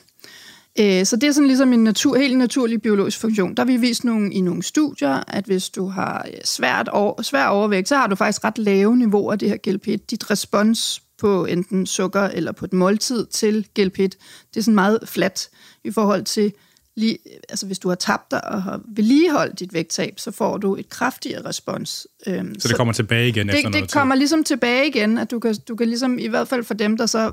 Øh, 0.80 1.06
så 1.06 1.16
det 1.16 1.28
er 1.28 1.32
sådan 1.32 1.46
ligesom 1.46 1.72
en 1.72 1.84
natur, 1.84 2.16
helt 2.16 2.38
naturlig 2.38 2.82
biologisk 2.82 3.20
funktion. 3.20 3.54
Der 3.54 3.62
har 3.62 3.66
vi 3.66 3.76
vist 3.76 4.04
nogle, 4.04 4.32
i 4.32 4.40
nogle 4.40 4.62
studier, 4.62 5.22
at 5.28 5.44
hvis 5.44 5.70
du 5.70 5.86
har 5.86 6.26
øh, 6.28 6.40
svært 6.44 6.88
over, 6.88 7.22
svær 7.22 7.46
overvægt, 7.46 7.88
så 7.88 7.96
har 7.96 8.06
du 8.06 8.14
faktisk 8.14 8.44
ret 8.44 8.58
lave 8.58 8.96
niveauer 8.96 9.32
af 9.32 9.38
det 9.38 9.48
her 9.48 9.56
GLP. 9.56 9.86
Dit 10.10 10.30
respons 10.30 11.02
på 11.18 11.46
enten 11.46 11.86
sukker 11.86 12.22
eller 12.22 12.52
på 12.52 12.64
et 12.64 12.72
måltid 12.72 13.26
til 13.26 13.66
GLP, 13.74 13.96
det 13.96 14.16
er 14.56 14.60
sådan 14.60 14.74
meget 14.74 14.98
fladt 15.04 15.48
i 15.84 15.90
forhold 15.90 16.24
til 16.24 16.52
lige, 16.96 17.18
altså 17.48 17.66
hvis 17.66 17.78
du 17.78 17.88
har 17.88 17.94
tabt 17.94 18.30
dig 18.30 18.44
og 18.48 18.62
har 18.62 18.80
vedligeholdt 18.88 19.60
dit 19.60 19.74
vægttab, 19.74 20.14
så 20.18 20.30
får 20.30 20.58
du 20.58 20.76
et 20.76 20.88
kraftigere 20.88 21.44
respons. 21.44 22.06
Øhm, 22.26 22.60
så 22.60 22.68
det 22.68 22.76
kommer 22.76 22.92
så 22.92 22.96
tilbage 22.96 23.28
igen 23.28 23.48
det, 23.48 23.54
efter 23.54 23.70
noget 23.70 23.82
Det 23.82 23.92
kommer 23.92 24.14
tid. 24.14 24.18
ligesom 24.18 24.44
tilbage 24.44 24.86
igen, 24.86 25.18
at 25.18 25.30
du 25.30 25.38
kan, 25.38 25.54
du 25.68 25.76
kan 25.76 25.88
ligesom, 25.88 26.18
i 26.18 26.26
hvert 26.26 26.48
fald 26.48 26.64
for 26.64 26.74
dem, 26.74 26.96
der 26.96 27.06
så 27.06 27.32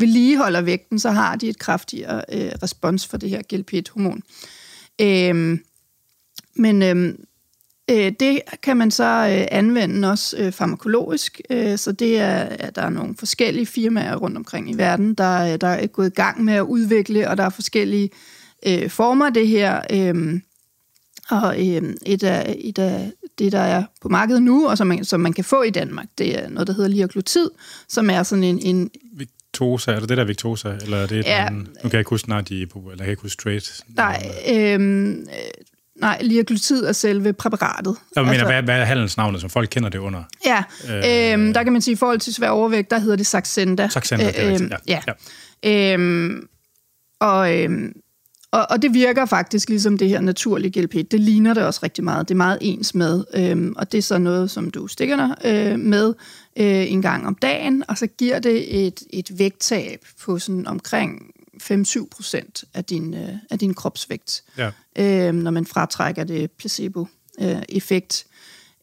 vedligeholder 0.00 0.60
vægten, 0.60 0.98
så 0.98 1.10
har 1.10 1.36
de 1.36 1.48
et 1.48 1.58
kraftigere 1.58 2.22
øh, 2.32 2.50
respons 2.62 3.06
for 3.06 3.16
det 3.16 3.30
her 3.30 3.42
GLP-1-hormon. 3.52 4.22
Øhm, 5.00 5.60
men 6.56 6.82
øhm, 6.82 7.06
øh, 7.08 7.14
det 7.88 8.40
kan 8.62 8.76
man 8.76 8.90
så 8.90 9.04
øh, 9.04 9.46
anvende 9.50 10.10
også 10.10 10.36
øh, 10.38 10.52
farmakologisk, 10.52 11.40
øh, 11.50 11.78
så 11.78 11.92
det 11.92 12.18
er, 12.18 12.38
at 12.38 12.76
der 12.76 12.82
er 12.82 12.90
nogle 12.90 13.14
forskellige 13.18 13.66
firmaer 13.66 14.16
rundt 14.16 14.36
omkring 14.36 14.70
i 14.70 14.74
verden, 14.74 15.14
der, 15.14 15.56
der 15.56 15.68
er 15.68 15.86
gået 15.86 16.06
i 16.06 16.14
gang 16.14 16.44
med 16.44 16.54
at 16.54 16.62
udvikle, 16.62 17.30
og 17.30 17.36
der 17.36 17.44
er 17.44 17.50
forskellige 17.50 18.04
øh, 18.04 18.10
øh, 18.66 18.90
former 18.90 19.30
det 19.30 19.48
her. 19.48 19.80
Øh, 19.92 20.40
og 21.30 21.68
øh, 21.68 21.94
et, 22.06 22.22
af, 22.22 22.56
et 22.58 22.78
af 22.78 23.12
det, 23.38 23.52
der 23.52 23.60
er 23.60 23.84
på 24.02 24.08
markedet 24.08 24.42
nu, 24.42 24.68
og 24.68 24.78
som 24.78 24.86
man, 24.86 25.04
som 25.04 25.20
man 25.20 25.32
kan 25.32 25.44
få 25.44 25.62
i 25.62 25.70
Danmark, 25.70 26.06
det 26.18 26.38
er 26.38 26.48
noget, 26.48 26.66
der 26.66 26.72
hedder 26.72 26.88
liaglutid, 26.88 27.50
som 27.88 28.10
er 28.10 28.22
sådan 28.22 28.44
en... 28.44 28.58
en 28.58 28.90
Victosa, 29.12 29.92
er 29.92 30.00
det 30.00 30.08
det 30.08 30.16
der 30.16 30.24
Victosa? 30.24 30.68
Eller 30.82 30.96
er 30.96 31.06
det 31.06 31.24
ja, 31.24 31.48
en, 31.48 31.54
nu 31.54 31.64
kan 31.82 31.92
jeg 31.92 32.00
ikke 32.00 32.10
huske 32.10 32.24
snart, 32.24 32.48
de 32.48 32.62
er 32.62 32.66
på, 32.66 32.78
eller 32.78 32.92
jeg 32.92 32.98
kan 32.98 33.10
ikke 33.10 33.22
huske 33.22 33.42
straight. 33.42 33.84
Nej, 33.96 34.28
øh, 34.52 35.16
nej, 36.00 36.18
liaglutid 36.22 36.84
er 36.84 36.92
selve 36.92 37.32
præparatet. 37.32 37.96
Jeg 38.16 38.24
mener, 38.24 38.32
altså, 38.32 38.46
hvad, 38.46 38.62
hvad 38.62 38.80
er 38.80 38.84
handelsnavnet, 38.84 39.40
som 39.40 39.50
folk 39.50 39.68
kender 39.70 39.88
det 39.88 39.98
under? 39.98 40.22
Ja, 40.46 40.64
øh, 40.88 40.96
øh, 40.96 41.54
der 41.54 41.62
kan 41.62 41.72
man 41.72 41.82
sige, 41.82 41.92
i 41.92 41.96
forhold 41.96 42.18
til 42.18 42.34
svær 42.34 42.48
overvægt, 42.48 42.90
der 42.90 42.98
hedder 42.98 43.16
det 43.16 43.26
Saxenda. 43.26 43.88
Saxenda, 43.88 44.26
det 44.26 44.42
er 44.42 44.50
rigtigt, 44.50 44.72
ja. 44.88 45.00
ja. 45.06 45.12
ja. 45.64 45.96
Øh, 45.96 46.42
og... 47.20 47.58
Øh, 47.58 47.70
og, 48.50 48.66
og 48.70 48.82
det 48.82 48.94
virker 48.94 49.26
faktisk 49.26 49.68
ligesom 49.68 49.98
det 49.98 50.08
her 50.08 50.20
naturlige 50.20 50.80
GLP. 50.80 50.94
Det 51.10 51.20
ligner 51.20 51.54
det 51.54 51.62
også 51.64 51.80
rigtig 51.82 52.04
meget. 52.04 52.28
Det 52.28 52.34
er 52.34 52.36
meget 52.36 52.58
ens 52.60 52.94
med. 52.94 53.24
Øhm, 53.34 53.74
og 53.76 53.92
det 53.92 53.98
er 53.98 54.02
så 54.02 54.18
noget, 54.18 54.50
som 54.50 54.70
du 54.70 54.86
stikker 54.86 55.16
dig 55.16 55.36
øh, 55.44 55.78
med 55.78 56.14
øh, 56.56 56.92
en 56.92 57.02
gang 57.02 57.26
om 57.26 57.34
dagen, 57.34 57.84
og 57.88 57.98
så 57.98 58.06
giver 58.06 58.38
det 58.38 58.86
et, 58.86 59.02
et 59.10 59.38
vægttab 59.38 59.98
på 60.24 60.38
sådan 60.38 60.66
omkring 60.66 61.22
5-7 61.62 62.08
procent 62.10 62.64
af 62.74 62.84
din, 62.84 63.14
øh, 63.14 63.34
af 63.50 63.58
din 63.58 63.74
kropsvægt, 63.74 64.44
ja. 64.58 64.70
øh, 64.98 65.34
når 65.34 65.50
man 65.50 65.66
fratrækker 65.66 66.24
det 66.24 66.50
placebo-effekt. 66.50 68.26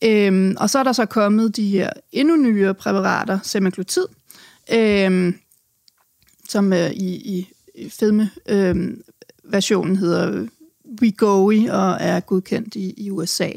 Øh, 0.03 0.34
øh, 0.34 0.56
og 0.58 0.70
så 0.70 0.80
er 0.80 0.84
der 0.84 0.92
så 0.92 1.06
kommet 1.06 1.56
de 1.56 1.68
her 1.68 1.89
endnu 2.12 2.36
nyere 2.36 2.74
præparater, 2.74 3.39
semaglutid, 3.44 4.06
øh, 4.74 5.34
som 6.50 6.74
øh, 6.74 6.92
i, 6.92 7.15
i 7.75 7.89
fedme 7.89 8.32
øh, 8.50 8.75
versionen 9.44 9.96
hedder 9.96 10.48
Wegovy 11.01 11.70
og 11.70 11.98
er 12.00 12.20
godkendt 12.20 12.75
i, 12.75 12.94
i 12.98 13.12
USA. 13.12 13.50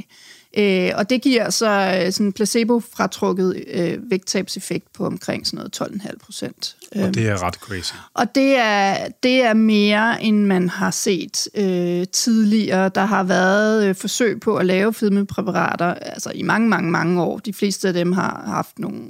Øh, 0.56 0.92
og 0.94 1.10
det 1.10 1.22
giver 1.22 1.50
så 1.50 2.00
øh, 2.04 2.12
sådan 2.12 2.32
placebo-fratrukket 2.32 3.64
øh, 3.66 4.10
vægttabseffekt 4.10 4.92
på 4.92 5.06
omkring 5.06 5.46
sådan 5.46 5.56
noget 5.56 6.02
12,5 6.02 6.18
procent. 6.24 6.76
Og 6.92 7.14
det 7.14 7.28
er 7.28 7.42
ret 7.42 7.54
crazy. 7.54 7.94
Og 8.14 8.34
det 8.34 8.56
er, 8.56 9.08
det 9.22 9.42
er 9.42 9.54
mere, 9.54 10.22
end 10.22 10.44
man 10.44 10.68
har 10.68 10.90
set 10.90 11.48
øh, 11.54 12.06
tidligere. 12.12 12.88
Der 12.88 13.04
har 13.04 13.22
været 13.22 13.84
øh, 13.84 13.94
forsøg 13.94 14.40
på 14.40 14.56
at 14.56 14.66
lave 14.66 14.94
fedmepræparater 14.94 15.94
altså 15.94 16.30
i 16.34 16.42
mange, 16.42 16.68
mange, 16.68 16.90
mange 16.90 17.22
år. 17.22 17.38
De 17.38 17.52
fleste 17.52 17.88
af 17.88 17.94
dem 17.94 18.12
har 18.12 18.42
haft 18.46 18.78
nogle 18.78 19.00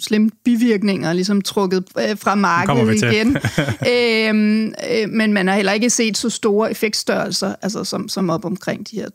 slemme 0.00 0.30
bivirkninger, 0.44 1.12
ligesom 1.12 1.42
trukket 1.42 1.84
øh, 1.98 2.18
fra 2.18 2.34
markedet 2.34 3.02
igen. 3.02 3.36
øhm, 3.92 4.66
øh, 4.66 5.08
men 5.08 5.32
man 5.32 5.48
har 5.48 5.54
heller 5.54 5.72
ikke 5.72 5.90
set 5.90 6.16
så 6.16 6.30
store 6.30 6.70
effektstørrelser, 6.70 7.54
altså 7.62 7.84
som, 7.84 8.08
som 8.08 8.30
op 8.30 8.44
omkring 8.44 8.90
de 8.90 8.96
her 8.96 9.08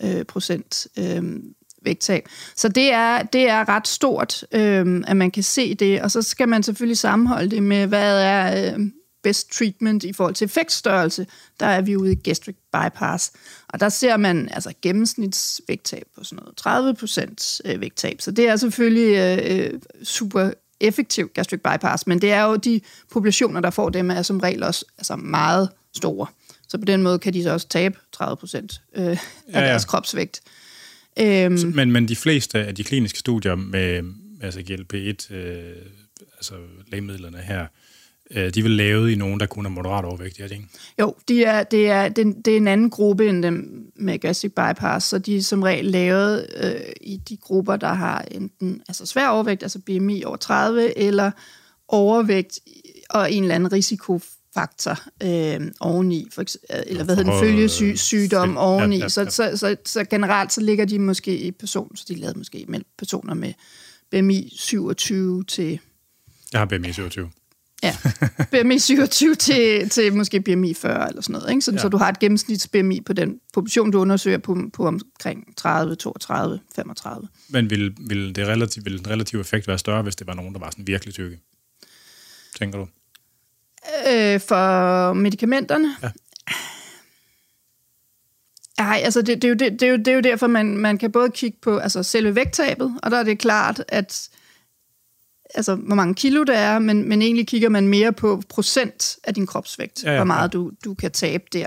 12-13 0.00 0.06
øh, 0.06 0.24
procent 0.24 0.86
øh, 0.98 1.22
vægttab. 1.84 2.28
Så 2.56 2.68
det 2.68 2.92
er, 2.92 3.22
det 3.22 3.48
er 3.48 3.68
ret 3.68 3.88
stort, 3.88 4.44
øh, 4.52 5.02
at 5.06 5.16
man 5.16 5.30
kan 5.30 5.42
se 5.42 5.74
det, 5.74 6.02
og 6.02 6.10
så 6.10 6.22
skal 6.22 6.48
man 6.48 6.62
selvfølgelig 6.62 6.98
sammenholde 6.98 7.50
det 7.50 7.62
med, 7.62 7.86
hvad 7.86 8.22
er 8.22 8.74
øh, 8.74 8.80
best 9.22 9.52
treatment 9.52 10.04
i 10.04 10.12
forhold 10.12 10.34
til 10.34 10.44
effektstørrelse. 10.44 11.26
Der 11.60 11.66
er 11.66 11.80
vi 11.80 11.96
ude 11.96 12.12
i 12.12 12.14
gastric 12.14 12.56
bypass, 12.72 13.32
og 13.68 13.80
der 13.80 13.88
ser 13.88 14.16
man 14.16 14.48
altså 14.48 14.72
gennemsnitsvægttab 14.82 16.04
på 16.14 16.24
sådan 16.24 16.42
noget 16.42 16.56
30 16.56 16.94
procent 16.94 17.60
øh, 17.64 17.80
vægttab. 17.80 18.20
Så 18.20 18.30
det 18.30 18.48
er 18.48 18.56
selvfølgelig 18.56 19.38
øh, 19.50 19.80
super 20.04 20.50
effektiv 20.80 21.30
gastric 21.34 21.60
bypass, 21.60 22.06
men 22.06 22.22
det 22.22 22.32
er 22.32 22.42
jo 22.42 22.56
de 22.56 22.80
populationer, 23.10 23.60
der 23.60 23.70
får 23.70 23.90
dem, 23.90 24.10
er 24.10 24.22
som 24.22 24.40
regel 24.40 24.62
også 24.62 24.84
altså 24.98 25.16
meget 25.16 25.68
store. 25.96 26.26
Så 26.68 26.78
på 26.78 26.84
den 26.84 27.02
måde 27.02 27.18
kan 27.18 27.34
de 27.34 27.42
så 27.42 27.50
også 27.50 27.68
tabe 27.68 27.98
30 28.12 28.36
procent 28.36 28.80
øh, 28.96 29.04
af 29.04 29.18
ja, 29.52 29.60
ja. 29.60 29.66
deres 29.66 29.84
kropsvægt. 29.84 30.40
Øhm, 31.18 31.72
men, 31.74 31.92
men 31.92 32.08
de 32.08 32.16
fleste 32.16 32.58
af 32.58 32.74
de 32.74 32.84
kliniske 32.84 33.18
studier 33.18 33.54
med 33.54 34.02
altså 34.42 34.60
GLP-1, 34.60 35.34
øh, 35.34 35.76
altså 36.36 36.54
lægemidlerne 36.92 37.38
her, 37.38 37.66
øh, 38.34 38.54
de 38.54 38.62
vel 38.62 38.70
lavet 38.70 39.10
i 39.10 39.14
nogen, 39.14 39.40
der 39.40 39.46
kun 39.46 39.66
er 39.66 39.70
moderat 39.70 40.04
overvægtige, 40.04 40.44
er 40.44 40.48
det 40.48 40.54
ikke? 40.54 40.68
Jo, 41.00 41.14
de 41.28 41.44
er, 41.44 41.62
det, 41.62 41.90
er, 41.90 42.08
det, 42.08 42.36
det 42.44 42.52
er 42.52 42.56
en 42.56 42.68
anden 42.68 42.90
gruppe 42.90 43.28
end 43.28 43.42
dem 43.42 43.86
med 43.96 44.18
gastric 44.18 44.52
bypass, 44.52 45.06
så 45.06 45.18
de 45.18 45.36
er 45.36 45.42
som 45.42 45.62
regel 45.62 45.84
lavet 45.84 46.46
øh, 46.56 46.92
i 47.00 47.16
de 47.16 47.36
grupper, 47.36 47.76
der 47.76 47.92
har 47.92 48.24
enten 48.30 48.82
altså 48.88 49.06
svær 49.06 49.28
overvægt, 49.28 49.62
altså 49.62 49.78
BMI 49.86 50.24
over 50.24 50.36
30, 50.36 50.98
eller 50.98 51.30
overvægt 51.88 52.58
og 53.10 53.32
en 53.32 53.42
eller 53.42 53.54
anden 53.54 53.72
risikofaktor 53.72 54.98
øh, 55.22 55.60
oveni, 55.80 56.28
for 56.32 56.42
eksempel, 56.42 56.82
eller 56.86 57.04
hvad 57.04 57.16
hedder 57.16 57.32
den, 57.32 57.40
følgesygdom 57.40 58.56
oveni. 58.56 58.96
Ja, 58.96 59.00
ja, 59.00 59.04
ja. 59.04 59.08
Så, 59.08 59.26
så, 59.30 59.56
så, 59.56 59.76
så 59.84 60.04
generelt 60.04 60.52
så 60.52 60.60
ligger 60.60 60.84
de 60.84 60.98
måske 60.98 61.38
i 61.38 61.50
personer, 61.50 61.96
så 61.96 62.04
de 62.08 62.14
lavet 62.14 62.36
måske 62.36 62.64
med 62.68 62.80
personer 62.98 63.34
med 63.34 63.52
BMI 64.10 64.52
27 64.56 65.44
til... 65.44 65.80
Jeg 66.52 66.60
har 66.60 66.66
BMI 66.66 66.92
27. 66.92 67.30
Ja, 67.82 67.96
BMI 68.52 68.78
27 68.78 69.34
til, 69.34 69.88
til 69.88 70.14
måske 70.14 70.40
BMI 70.40 70.74
40 70.74 71.08
eller 71.08 71.22
sådan 71.22 71.32
noget. 71.32 71.50
Ikke? 71.50 71.60
Så, 71.60 71.72
ja. 71.72 71.78
så 71.78 71.88
du 71.88 71.96
har 71.96 72.08
et 72.08 72.18
gennemsnits 72.18 72.68
BMI 72.68 73.00
på 73.00 73.12
den 73.12 73.40
population, 73.52 73.90
du 73.90 73.98
undersøger 73.98 74.38
på, 74.38 74.58
på 74.72 74.86
omkring 74.86 75.56
30, 75.56 75.94
32, 75.94 76.60
35. 76.76 77.28
Men 77.48 77.70
vil, 77.70 77.94
vil, 77.98 78.36
det 78.36 78.46
relativ, 78.46 78.84
vil 78.84 78.98
den 78.98 79.10
relative 79.10 79.40
effekt 79.40 79.68
være 79.68 79.78
større, 79.78 80.02
hvis 80.02 80.16
det 80.16 80.26
var 80.26 80.34
nogen, 80.34 80.54
der 80.54 80.60
var 80.60 80.70
sådan 80.70 80.86
virkelig 80.86 81.14
tykke? 81.14 81.38
Tænker 82.58 82.78
du? 82.78 82.88
Øh, 84.10 84.40
for 84.40 85.12
medicamenterne? 85.12 85.96
Ja. 86.02 86.10
Nej, 88.78 89.00
altså 89.04 89.22
det, 89.22 89.42
det, 89.42 89.44
er 89.44 89.48
jo, 89.48 89.54
det, 89.54 89.72
det, 89.72 89.82
er 89.82 89.90
jo, 89.90 89.96
det 89.96 90.08
er 90.08 90.12
jo 90.12 90.20
derfor, 90.20 90.46
man, 90.46 90.76
man 90.76 90.98
kan 90.98 91.12
både 91.12 91.30
kigge 91.30 91.58
på 91.62 91.78
altså 91.78 92.02
selve 92.02 92.34
vægttabet, 92.34 92.98
og 93.02 93.10
der 93.10 93.16
er 93.16 93.22
det 93.22 93.38
klart, 93.38 93.84
at 93.88 94.28
altså, 95.54 95.74
hvor 95.74 95.94
mange 95.94 96.14
kilo 96.14 96.42
det 96.42 96.56
er, 96.56 96.78
men, 96.78 97.08
men 97.08 97.22
egentlig 97.22 97.46
kigger 97.46 97.68
man 97.68 97.88
mere 97.88 98.12
på 98.12 98.42
procent 98.48 99.16
af 99.24 99.34
din 99.34 99.46
kropsvægt, 99.46 100.04
ja, 100.04 100.10
ja, 100.10 100.16
hvor 100.16 100.24
meget 100.24 100.52
du, 100.52 100.70
du 100.84 100.94
kan 100.94 101.10
tabe 101.10 101.44
der. 101.52 101.66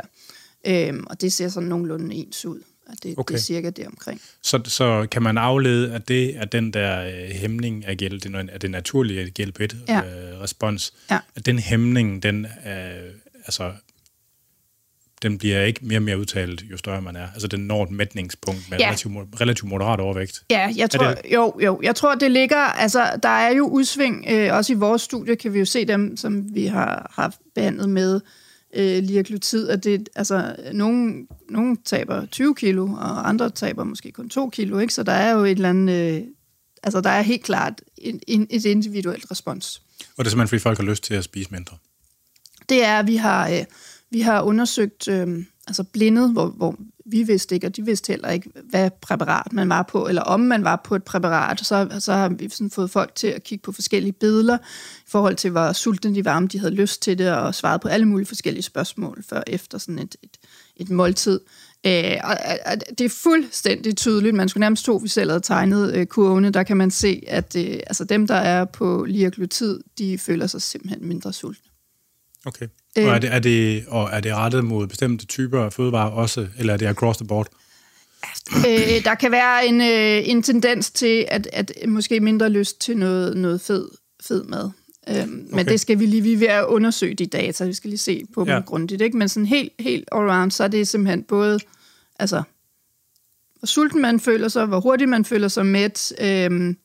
Øhm, 0.67 1.03
og 1.09 1.21
det 1.21 1.33
ser 1.33 1.49
sådan 1.49 1.69
nogenlunde 1.69 2.15
ens 2.15 2.45
ud. 2.45 2.59
At 2.87 3.03
det, 3.03 3.13
okay. 3.17 3.33
det 3.33 3.39
er 3.39 3.43
cirka 3.43 3.69
det 3.69 3.87
omkring. 3.87 4.21
Så, 4.41 4.61
så 4.65 5.07
kan 5.11 5.21
man 5.21 5.37
aflede, 5.37 5.93
at 5.93 6.07
det 6.07 6.37
er 6.37 6.45
den 6.45 6.73
der 6.73 7.05
øh, 7.05 7.29
hæmning 7.29 7.85
af 7.85 7.97
gæld, 7.97 8.19
det, 8.19 8.49
er 8.53 8.57
det 8.57 8.71
naturlige 8.71 9.33
GLP-1-respons, 9.39 10.93
ja. 11.09 11.15
øh, 11.15 11.17
ja. 11.17 11.19
at 11.35 11.45
den 11.45 11.59
hæmning, 11.59 12.23
den 12.23 12.45
øh, 12.45 13.13
altså 13.45 13.71
den 15.23 15.37
bliver 15.37 15.61
ikke 15.61 15.79
mere 15.85 15.99
og 15.99 16.03
mere 16.03 16.19
udtalt, 16.19 16.63
jo 16.71 16.77
større 16.77 17.01
man 17.01 17.15
er. 17.15 17.27
Altså, 17.33 17.47
den 17.47 17.59
når 17.59 17.83
et 17.83 17.91
mætningspunkt 17.91 18.69
med 18.69 18.77
ja. 18.77 18.87
relativt, 18.87 19.13
relativt 19.41 19.69
moderat 19.69 19.99
overvægt. 19.99 20.43
Ja, 20.49 20.73
jeg 20.75 20.89
tror, 20.89 21.07
det... 21.07 21.17
jo, 21.33 21.59
jo, 21.63 21.79
jeg 21.83 21.95
tror, 21.95 22.15
det 22.15 22.31
ligger, 22.31 22.57
altså, 22.57 23.19
der 23.23 23.29
er 23.29 23.49
jo 23.49 23.67
udsving, 23.67 24.25
øh, 24.29 24.53
også 24.53 24.73
i 24.73 24.75
vores 24.75 25.01
studie 25.01 25.35
kan 25.35 25.53
vi 25.53 25.59
jo 25.59 25.65
se 25.65 25.85
dem, 25.85 26.17
som 26.17 26.55
vi 26.55 26.65
har 26.65 27.11
haft 27.15 27.39
behandlet 27.55 27.89
med 27.89 28.21
øh, 28.73 29.03
liaglutid, 29.03 29.69
at 29.69 29.83
det, 29.83 30.09
altså, 30.15 30.55
nogen, 30.73 31.27
nogen 31.49 31.77
taber 31.85 32.25
20 32.25 32.55
kilo, 32.55 32.85
og 32.85 33.29
andre 33.29 33.49
taber 33.49 33.83
måske 33.83 34.11
kun 34.11 34.29
2 34.29 34.49
kilo, 34.49 34.79
ikke? 34.79 34.93
Så 34.93 35.03
der 35.03 35.11
er 35.11 35.31
jo 35.31 35.43
et 35.43 35.51
eller 35.51 35.69
andet, 35.69 36.15
øh, 36.15 36.21
altså, 36.83 37.01
der 37.01 37.09
er 37.09 37.21
helt 37.21 37.43
klart 37.43 37.81
en, 37.97 38.19
en, 38.27 38.47
et 38.49 38.65
individuelt 38.65 39.31
respons. 39.31 39.81
Og 40.17 40.25
det 40.25 40.25
er 40.25 40.29
simpelthen, 40.29 40.47
fordi 40.47 40.59
folk 40.59 40.77
har 40.77 40.85
lyst 40.85 41.03
til 41.03 41.13
at 41.13 41.23
spise 41.23 41.51
mindre? 41.51 41.77
Det 42.69 42.85
er, 42.85 42.99
at 42.99 43.07
vi 43.07 43.15
har... 43.15 43.49
Øh, 43.49 43.65
vi 44.13 44.21
har 44.21 44.41
undersøgt 44.41 45.07
øh, 45.07 45.45
altså 45.67 45.83
blindet, 45.83 46.31
hvor, 46.31 46.47
hvor 46.47 46.75
vi 47.05 47.23
vidste 47.23 47.55
ikke, 47.55 47.67
og 47.67 47.75
de 47.75 47.85
vidste 47.85 48.13
heller 48.13 48.29
ikke, 48.29 48.49
hvad 48.69 48.89
præparat 49.01 49.53
man 49.53 49.69
var 49.69 49.83
på, 49.83 50.07
eller 50.07 50.21
om 50.21 50.39
man 50.39 50.63
var 50.63 50.81
på 50.85 50.95
et 50.95 51.03
præparat. 51.03 51.59
Så, 51.59 51.87
så 51.99 52.13
har 52.13 52.29
vi 52.29 52.49
sådan 52.49 52.71
fået 52.71 52.89
folk 52.89 53.15
til 53.15 53.27
at 53.27 53.43
kigge 53.43 53.61
på 53.63 53.71
forskellige 53.71 54.13
billeder 54.13 54.57
i 54.97 55.07
forhold 55.07 55.35
til, 55.35 55.51
hvor 55.51 55.73
sultne 55.73 56.15
de 56.15 56.25
var, 56.25 56.37
om 56.37 56.47
de 56.47 56.59
havde 56.59 56.73
lyst 56.73 57.01
til 57.01 57.17
det, 57.17 57.31
og 57.31 57.55
svaret 57.55 57.81
på 57.81 57.87
alle 57.87 58.05
mulige 58.05 58.27
forskellige 58.27 58.63
spørgsmål 58.63 59.23
før 59.29 59.41
efter 59.47 59.77
sådan 59.77 59.99
et, 59.99 60.15
et, 60.23 60.37
et 60.75 60.89
måltid. 60.89 61.39
Øh, 61.85 62.17
og, 62.23 62.37
og 62.65 62.97
det 62.97 63.05
er 63.05 63.09
fuldstændig 63.09 63.97
tydeligt. 63.97 64.35
Man 64.35 64.49
skulle 64.49 64.61
nærmest 64.61 64.85
tro, 64.85 64.95
vi 64.95 65.07
selv 65.07 65.29
havde 65.29 65.41
tegnet 65.41 65.95
øh, 65.95 66.05
kurvene. 66.05 66.49
Der 66.49 66.63
kan 66.63 66.77
man 66.77 66.91
se, 66.91 67.23
at 67.27 67.55
øh, 67.55 67.79
altså 67.87 68.03
dem, 68.03 68.27
der 68.27 68.35
er 68.35 68.65
på 68.65 69.05
liaglutid, 69.07 69.79
de 69.97 70.17
føler 70.17 70.47
sig 70.47 70.61
simpelthen 70.61 71.07
mindre 71.07 71.33
sultne. 71.33 71.69
Okay. 72.45 72.67
Øh, 72.97 73.05
og, 73.05 73.15
er 73.15 73.19
det, 73.19 73.33
er 73.33 73.39
det, 73.39 73.85
og 73.87 74.09
er 74.11 74.19
det 74.19 74.35
rettet 74.35 74.65
mod 74.65 74.87
bestemte 74.87 75.25
typer 75.25 75.63
af 75.63 75.73
fødevarer 75.73 76.11
også, 76.11 76.47
eller 76.59 76.73
er 76.73 76.77
det 76.77 76.85
across 76.85 77.17
the 77.17 77.27
board? 77.27 77.47
Øh, 78.57 79.03
der 79.03 79.15
kan 79.15 79.31
være 79.31 79.65
en, 79.67 79.81
øh, 79.81 80.29
en 80.29 80.43
tendens 80.43 80.91
til, 80.91 81.25
at, 81.27 81.49
at 81.53 81.71
måske 81.87 82.19
mindre 82.19 82.49
lyst 82.49 82.81
til 82.81 82.97
noget, 82.97 83.37
noget 83.37 83.61
fed, 83.61 83.89
fed 84.23 84.43
mad. 84.43 84.71
Øhm, 85.09 85.17
okay. 85.17 85.55
Men 85.55 85.65
det 85.65 85.79
skal 85.79 85.99
vi 85.99 86.05
lige 86.05 86.21
vi 86.21 86.33
er 86.33 86.37
ved 86.37 86.47
at 86.47 86.65
undersøge 86.65 87.13
de 87.13 87.25
data, 87.25 87.65
vi 87.65 87.73
skal 87.73 87.89
lige 87.89 87.97
se 87.97 88.23
på 88.33 88.45
ja. 88.47 88.55
dem 88.55 88.63
grundigt. 88.63 89.01
Ikke? 89.01 89.17
Men 89.17 89.29
sådan 89.29 89.45
helt, 89.45 89.73
helt 89.79 90.09
all 90.11 90.29
around, 90.29 90.51
så 90.51 90.63
er 90.63 90.67
det 90.67 90.87
simpelthen 90.87 91.23
både, 91.23 91.59
altså, 92.19 92.43
hvor 93.59 93.65
sulten 93.65 94.01
man 94.01 94.19
føler 94.19 94.47
sig, 94.47 94.65
hvor 94.65 94.79
hurtigt 94.79 95.09
man 95.09 95.25
føler 95.25 95.47
sig 95.47 95.65
mæt, 95.65 96.13
øhm, 96.21 96.77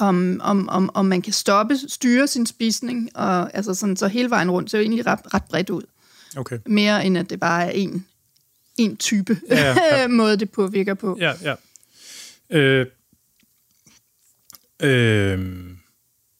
om, 0.00 0.40
om, 0.44 0.68
om, 0.68 0.90
om 0.94 1.06
man 1.06 1.22
kan 1.22 1.32
stoppe, 1.32 1.78
styre 1.88 2.26
sin 2.26 2.46
spisning, 2.46 3.16
og 3.16 3.56
altså 3.56 3.74
sådan, 3.74 3.96
så 3.96 4.08
hele 4.08 4.30
vejen 4.30 4.50
rundt, 4.50 4.70
så 4.70 4.76
er 4.76 4.78
det 4.78 4.84
egentlig 4.84 5.06
ret, 5.06 5.34
ret 5.34 5.44
bredt 5.44 5.70
ud. 5.70 5.82
Okay. 6.36 6.58
Mere 6.66 7.06
end 7.06 7.18
at 7.18 7.30
det 7.30 7.40
bare 7.40 7.66
er 7.66 7.70
en, 7.70 8.06
en 8.78 8.96
type 8.96 9.36
ja, 9.50 9.60
ja, 9.60 10.00
ja. 10.00 10.08
måde, 10.20 10.36
det 10.36 10.50
påvirker 10.50 10.94
på. 10.94 11.18
Ja, 11.20 11.32
ja. 11.42 11.54
Øh, 12.50 12.86
øh, 14.82 15.40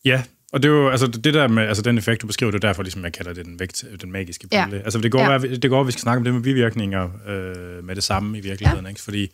ja, 0.05 0.23
og 0.53 0.63
det 0.63 0.69
er 0.69 0.73
jo, 0.73 0.89
altså 0.89 1.07
det 1.07 1.35
der 1.35 1.49
med, 1.49 1.63
altså 1.63 1.83
den 1.83 1.99
effekt, 1.99 2.23
du 2.23 2.27
beskriver, 2.27 2.51
det 2.53 2.65
er 2.65 2.69
derfor, 2.69 2.83
ligesom 2.83 3.05
jeg 3.05 3.13
kalder 3.13 3.33
det 3.33 3.47
den, 3.47 3.61
vægt, 3.61 3.85
den 4.01 4.13
magiske 4.13 4.49
pille. 4.49 4.77
Ja. 4.77 4.83
Altså 4.83 4.99
det 4.99 5.13
går, 5.13 5.33
ja. 5.33 5.39
det 5.39 5.71
går, 5.71 5.81
at 5.81 5.87
vi 5.87 5.93
skal 5.93 6.01
snakke 6.01 6.19
om 6.19 6.25
det 6.25 6.35
med 6.35 6.43
bivirkninger 6.43 7.11
øh, 7.27 7.85
med 7.85 7.95
det 7.95 8.05
samme 8.05 8.39
i 8.39 8.41
virkeligheden, 8.41 8.85
ja. 8.85 8.89
ikke? 8.89 9.01
Fordi, 9.01 9.33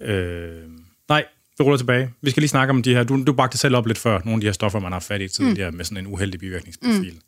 øh, 0.00 0.62
nej, 1.08 1.24
vi 1.58 1.64
ruller 1.64 1.76
tilbage. 1.76 2.10
Vi 2.22 2.30
skal 2.30 2.40
lige 2.40 2.48
snakke 2.48 2.70
om 2.70 2.82
de 2.82 2.94
her, 2.94 3.04
du, 3.04 3.24
du 3.24 3.32
bragte 3.32 3.58
selv 3.58 3.76
op 3.76 3.86
lidt 3.86 3.98
før, 3.98 4.20
nogle 4.24 4.34
af 4.34 4.40
de 4.40 4.46
her 4.46 4.52
stoffer, 4.52 4.78
man 4.78 4.92
har 4.92 5.00
fat 5.00 5.20
i 5.20 5.28
tidligere, 5.28 5.70
mm. 5.70 5.76
med 5.76 5.84
sådan 5.84 5.98
en 5.98 6.06
uheldig 6.06 6.40
bivirkningsprofil. 6.40 7.12
Mm. 7.12 7.20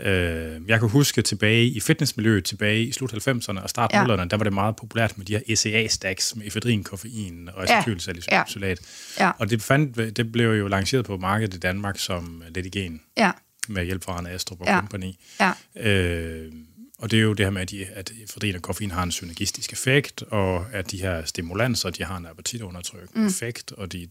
Øh, 0.00 0.60
jeg 0.68 0.80
kan 0.80 0.88
huske 0.88 1.22
tilbage 1.22 1.66
i 1.66 1.80
fitnessmiljøet, 1.80 2.44
tilbage 2.44 2.84
i 2.84 2.92
slut 2.92 3.28
90'erne 3.28 3.62
og 3.62 3.70
start 3.70 3.94
0'erne, 3.94 4.10
ja. 4.10 4.24
der 4.24 4.36
var 4.36 4.44
det 4.44 4.52
meget 4.52 4.76
populært 4.76 5.18
med 5.18 5.26
de 5.26 5.32
her 5.32 5.40
ECA-stacks 5.48 6.36
med 6.36 6.46
efedrin, 6.46 6.84
koffein 6.84 7.48
og 7.54 7.62
acetylsalicylat. 7.62 8.80
Ja. 9.18 9.24
Ja. 9.24 9.30
Og 9.38 9.50
det, 9.50 9.62
fandt, 9.62 10.16
det 10.16 10.32
blev 10.32 10.50
jo 10.50 10.68
lanceret 10.68 11.04
på 11.04 11.16
markedet 11.16 11.54
i 11.54 11.58
Danmark 11.58 11.98
som 11.98 12.42
Ledigen. 12.54 13.00
Ja. 13.16 13.30
Med 13.68 13.84
hjælp 13.84 14.04
fra 14.04 14.12
Arne 14.12 14.30
Astrup 14.30 14.60
og 14.60 14.66
ja. 14.66 14.78
Company. 14.78 15.12
Ja. 15.40 15.52
Øh, 15.90 16.52
og 16.98 17.10
det 17.10 17.18
er 17.18 17.22
jo 17.22 17.32
det 17.32 17.46
her 17.46 17.50
med, 17.50 17.62
at, 17.62 17.70
de, 17.70 17.86
at 17.86 18.12
efedrin 18.24 18.54
og 18.54 18.62
koffein 18.62 18.90
har 18.90 19.02
en 19.02 19.12
synergistisk 19.12 19.72
effekt, 19.72 20.22
og 20.22 20.66
at 20.72 20.90
de 20.90 21.00
her 21.00 21.24
stimulanser, 21.24 21.90
de 21.90 22.04
har 22.04 22.16
en 22.16 22.26
appetitundertrykkende 22.26 23.20
mm. 23.20 23.26
effekt, 23.26 23.72
og 23.72 23.92
de 23.92 24.08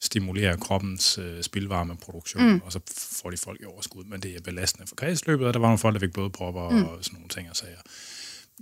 stimulerer 0.00 0.56
kroppens 0.56 1.18
øh, 1.18 1.42
spildvarmeproduktion, 1.42 2.52
mm. 2.52 2.60
og 2.64 2.72
så 2.72 2.80
får 3.22 3.30
de 3.30 3.36
folk 3.36 3.60
i 3.60 3.64
overskud, 3.64 4.04
men 4.04 4.20
det 4.20 4.36
er 4.36 4.40
belastende 4.40 4.86
for 4.86 4.94
kredsløbet, 4.96 5.46
og 5.46 5.54
der 5.54 5.60
var 5.60 5.66
nogle 5.66 5.78
folk, 5.78 5.94
der 5.94 6.00
fik 6.00 6.12
blodpropper 6.12 6.70
mm. 6.70 6.84
og 6.84 7.04
sådan 7.04 7.16
nogle 7.16 7.28
ting 7.28 7.50
og 7.50 7.56
sager. 7.56 7.80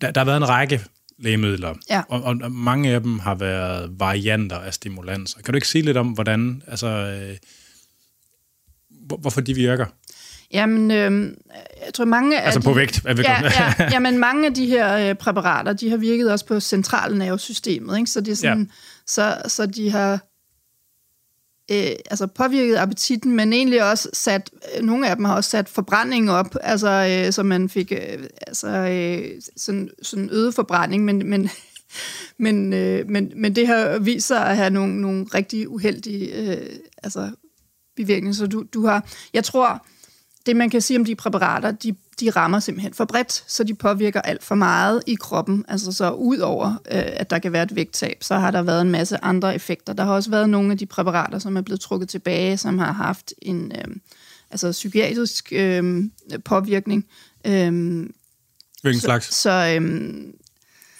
Der, 0.00 0.10
der 0.10 0.20
har 0.20 0.24
været 0.24 0.36
en 0.36 0.48
række 0.48 0.84
lægemidler, 1.18 1.74
ja. 1.90 2.02
og, 2.08 2.22
og 2.22 2.52
mange 2.52 2.90
af 2.90 3.00
dem 3.00 3.18
har 3.18 3.34
været 3.34 4.00
varianter 4.00 4.58
af 4.58 4.74
stimulanser. 4.74 5.42
Kan 5.42 5.52
du 5.52 5.56
ikke 5.56 5.68
sige 5.68 5.82
lidt 5.82 5.96
om, 5.96 6.08
hvordan, 6.08 6.62
altså, 6.66 6.86
øh, 6.86 7.36
hvorfor 9.18 9.40
de 9.40 9.54
virker? 9.54 9.86
Jamen, 10.52 10.90
øh, 10.90 11.32
jeg 11.84 11.94
tror 11.94 12.04
mange 12.04 12.40
af 12.40 12.46
Altså 12.46 12.60
på 12.60 12.70
de, 12.70 12.76
vægt? 12.76 13.00
Er 13.04 13.14
vi 13.14 13.22
ja, 13.22 13.42
ja, 13.42 13.74
jamen, 13.94 14.18
mange 14.18 14.46
af 14.46 14.54
de 14.54 14.66
her 14.66 15.10
øh, 15.10 15.14
præparater, 15.14 15.72
de 15.72 15.90
har 15.90 15.96
virket 15.96 16.32
også 16.32 16.46
på 16.46 16.60
centralnervesystemet, 16.60 17.98
ikke? 17.98 18.10
Så 18.10 18.20
det 18.20 18.32
er 18.32 18.36
sådan, 18.36 18.62
ja. 18.62 18.74
så, 19.06 19.36
så 19.48 19.66
de 19.66 19.90
har 19.90 20.12
øh, 21.70 21.96
altså 22.10 22.26
påvirket 22.26 22.76
appetitten, 22.76 23.36
men 23.36 23.52
egentlig 23.52 23.90
også 23.90 24.08
sat, 24.12 24.50
nogle 24.82 25.08
af 25.08 25.16
dem 25.16 25.24
har 25.24 25.36
også 25.36 25.50
sat 25.50 25.68
forbrænding 25.68 26.30
op, 26.30 26.56
altså 26.60 27.22
øh, 27.26 27.32
så 27.32 27.42
man 27.42 27.68
fik 27.68 27.92
øh, 27.92 28.24
altså, 28.46 28.68
øh, 28.68 29.40
sådan, 29.56 29.90
sådan 30.02 30.28
øget 30.32 30.54
forbrænding, 30.54 31.04
men, 31.04 31.30
men 31.30 31.50
men, 32.44 32.72
øh, 32.72 33.10
men, 33.10 33.32
men 33.36 33.56
det 33.56 33.66
har 33.66 33.98
vist 33.98 34.26
sig 34.26 34.46
at 34.46 34.56
have 34.56 34.70
nogle, 34.70 35.00
nogle 35.00 35.26
rigtig 35.34 35.68
uheldige 35.68 36.34
øh, 36.34 36.76
altså, 37.02 37.30
bivirkninger. 37.96 38.32
Så 38.32 38.46
du, 38.46 38.64
du 38.74 38.86
har, 38.86 39.08
jeg 39.34 39.44
tror, 39.44 39.86
det 40.48 40.56
man 40.56 40.70
kan 40.70 40.80
sige 40.80 40.98
om 40.98 41.04
de 41.04 41.14
præparater, 41.14 41.70
de, 41.70 41.94
de 42.20 42.30
rammer 42.30 42.60
simpelthen 42.60 42.94
for 42.94 43.04
bredt, 43.04 43.44
så 43.46 43.64
de 43.64 43.74
påvirker 43.74 44.20
alt 44.20 44.44
for 44.44 44.54
meget 44.54 45.02
i 45.06 45.14
kroppen. 45.14 45.64
Altså 45.68 45.92
så 45.92 46.10
ud 46.10 46.38
over, 46.38 46.68
øh, 46.68 47.02
at 47.06 47.30
der 47.30 47.38
kan 47.38 47.52
være 47.52 47.62
et 47.62 47.76
vægttab, 47.76 48.16
så 48.20 48.34
har 48.34 48.50
der 48.50 48.62
været 48.62 48.80
en 48.80 48.90
masse 48.90 49.24
andre 49.24 49.54
effekter. 49.54 49.92
Der 49.92 50.04
har 50.04 50.12
også 50.12 50.30
været 50.30 50.50
nogle 50.50 50.72
af 50.72 50.78
de 50.78 50.86
præparater, 50.86 51.38
som 51.38 51.56
er 51.56 51.60
blevet 51.60 51.80
trukket 51.80 52.08
tilbage, 52.08 52.56
som 52.56 52.78
har 52.78 52.92
haft 52.92 53.32
en 53.42 53.72
øh, 53.74 53.96
altså 54.50 54.70
psykiatrisk 54.70 55.52
øh, 55.52 56.04
påvirkning. 56.44 57.06
Øh, 57.46 57.72
Hvilken 58.82 59.00
slags? 59.00 59.26
Så, 59.26 59.42
så 59.42 59.78
øh, 59.80 60.12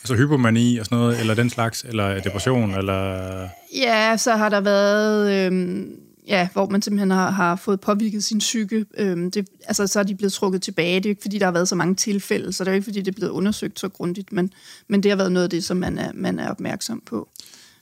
Altså 0.02 0.14
hypomani 0.14 0.78
og 0.78 0.84
sådan 0.84 0.98
noget, 0.98 1.20
eller 1.20 1.34
den 1.34 1.50
slags, 1.50 1.84
eller 1.88 2.20
depression, 2.20 2.74
eller... 2.74 3.48
Ja, 3.74 4.16
så 4.16 4.36
har 4.36 4.48
der 4.48 4.60
været... 4.60 5.52
Øh, 5.52 5.86
ja, 6.28 6.48
hvor 6.52 6.68
man 6.68 6.82
simpelthen 6.82 7.10
har, 7.10 7.30
har 7.30 7.56
fået 7.56 7.80
påvirket 7.80 8.24
sin 8.24 8.38
psyke. 8.38 8.84
Øhm, 8.98 9.30
det, 9.30 9.48
altså, 9.64 9.86
så 9.86 9.98
er 10.00 10.04
de 10.04 10.14
blevet 10.14 10.32
trukket 10.32 10.62
tilbage. 10.62 10.96
Det 10.96 11.06
er 11.06 11.10
ikke, 11.10 11.22
fordi 11.22 11.38
der 11.38 11.44
har 11.44 11.52
været 11.52 11.68
så 11.68 11.74
mange 11.74 11.94
tilfælde, 11.94 12.52
så 12.52 12.64
det 12.64 12.70
er 12.70 12.74
ikke, 12.74 12.84
fordi 12.84 13.00
det 13.00 13.08
er 13.08 13.16
blevet 13.16 13.30
undersøgt 13.30 13.80
så 13.80 13.88
grundigt, 13.88 14.32
men, 14.32 14.52
men 14.88 15.02
det 15.02 15.10
har 15.10 15.16
været 15.16 15.32
noget 15.32 15.44
af 15.44 15.50
det, 15.50 15.64
som 15.64 15.76
man 15.76 15.98
er, 15.98 16.12
man 16.14 16.38
er 16.38 16.50
opmærksom 16.50 17.02
på. 17.06 17.28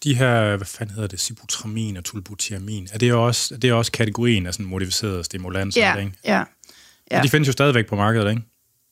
De 0.04 0.14
her, 0.14 0.56
hvad 0.56 0.66
fanden 0.66 0.94
hedder 0.94 1.08
det, 1.08 1.20
sibutramine 1.20 1.98
og 1.98 2.04
tulbutiamin, 2.04 2.88
er 2.92 2.98
det 2.98 3.12
også, 3.12 3.56
det 3.56 3.70
er 3.70 3.74
også 3.74 3.92
kategorien 3.92 4.46
af 4.46 4.54
sådan 4.54 4.66
modificerede 4.66 5.24
stimulanser? 5.24 5.80
Ja, 5.80 5.96
ikke? 5.96 6.12
ja. 6.24 6.44
ja. 7.10 7.22
De 7.22 7.28
findes 7.28 7.48
jo 7.48 7.52
stadigvæk 7.52 7.86
på 7.86 7.96
markedet, 7.96 8.30
ikke? 8.30 8.42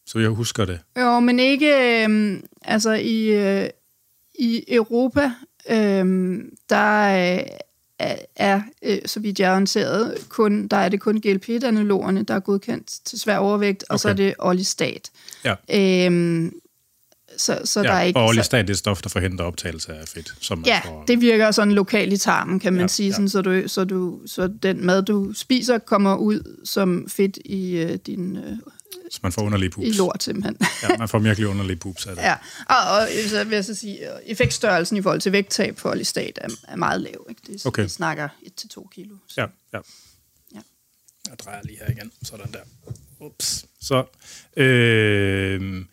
Så 0.06 0.18
jeg 0.18 0.28
husker 0.28 0.64
det. 0.64 0.80
Jo, 0.98 1.20
men 1.20 1.38
ikke... 1.38 2.04
Øh, 2.06 2.40
altså, 2.62 2.92
i, 2.92 3.26
øh, 3.26 3.68
i 4.38 4.64
Europa, 4.68 5.32
øh, 5.70 6.36
der... 6.70 7.34
Øh, 7.38 7.46
er, 8.36 8.60
øh, 8.82 8.98
så 9.06 9.20
vidt 9.20 9.40
jeg 9.40 9.48
er 9.48 9.52
orienteret, 9.52 10.26
kun, 10.28 10.68
der 10.68 10.76
er 10.76 10.88
det 10.88 11.00
kun 11.00 11.20
GLP-analogerne, 11.20 12.22
der 12.22 12.34
er 12.34 12.40
godkendt 12.40 13.00
til 13.04 13.20
svær 13.20 13.36
overvægt, 13.36 13.84
okay. 13.88 13.94
og 13.94 14.00
så 14.00 14.08
er 14.08 14.12
det 14.12 14.34
Olistat. 14.38 15.10
Ja. 15.44 15.54
Øhm, 16.06 16.52
så, 17.38 17.60
så 17.64 17.80
ja, 17.80 17.88
der 17.88 17.94
er 17.94 18.02
ikke, 18.02 18.20
og 18.20 18.26
Olistat 18.26 18.70
et 18.70 18.78
stof, 18.78 19.02
der 19.02 19.08
forhindrer 19.08 19.46
optagelse 19.46 19.94
af 19.94 20.08
fedt. 20.08 20.34
Som 20.40 20.62
ja, 20.66 20.80
får, 20.84 21.04
det 21.04 21.20
virker 21.20 21.50
sådan 21.50 21.72
lokalt 21.72 22.12
i 22.12 22.16
tarmen, 22.16 22.60
kan 22.60 22.72
man 22.72 22.82
ja, 22.82 22.88
sige, 22.88 23.08
ja. 23.08 23.12
sådan, 23.12 23.28
så, 23.28 23.42
du, 23.42 23.62
så, 23.66 23.84
du, 23.84 24.20
så 24.26 24.46
den 24.62 24.86
mad, 24.86 25.02
du 25.02 25.32
spiser, 25.32 25.78
kommer 25.78 26.16
ud 26.16 26.60
som 26.64 27.08
fedt 27.08 27.38
i 27.44 27.76
øh, 27.76 27.98
din 28.06 28.36
øh, 28.36 28.56
så 29.10 29.20
man 29.22 29.32
får 29.32 29.42
underlige 29.42 29.70
pups. 29.70 29.86
I 29.86 29.90
lort, 29.90 30.22
simpelthen. 30.22 30.56
ja, 30.82 30.96
man 30.98 31.08
får 31.08 31.18
virkelig 31.18 31.48
underlige 31.48 31.76
pups 31.76 32.06
af 32.06 32.16
det. 32.16 32.22
Ja, 32.30 32.34
og, 32.68 32.96
og 32.96 33.08
så 33.28 33.44
vil 33.44 33.54
jeg 33.54 33.64
så 33.64 33.74
sige, 33.74 33.98
effektstørrelsen 34.26 34.96
i 34.96 35.02
forhold 35.02 35.20
til 35.20 35.32
vægttab 35.32 35.78
for 35.78 35.90
Alistat 35.90 36.38
er, 36.42 36.48
er 36.68 36.76
meget 36.76 37.00
lav. 37.00 37.26
Ikke? 37.28 37.40
Det, 37.46 37.66
okay. 37.66 37.82
det 37.82 37.90
snakker 37.90 38.28
1-2 38.78 38.88
kilo. 38.88 39.16
Så. 39.28 39.40
Ja, 39.40 39.46
ja. 39.72 39.78
ja. 40.54 40.60
Jeg 41.28 41.38
drejer 41.38 41.62
lige 41.62 41.78
her 41.78 41.90
igen. 41.90 42.12
Sådan 42.22 42.52
der. 42.52 42.92
Ups. 43.20 43.64
Så, 43.80 44.04
øh, 44.56 45.84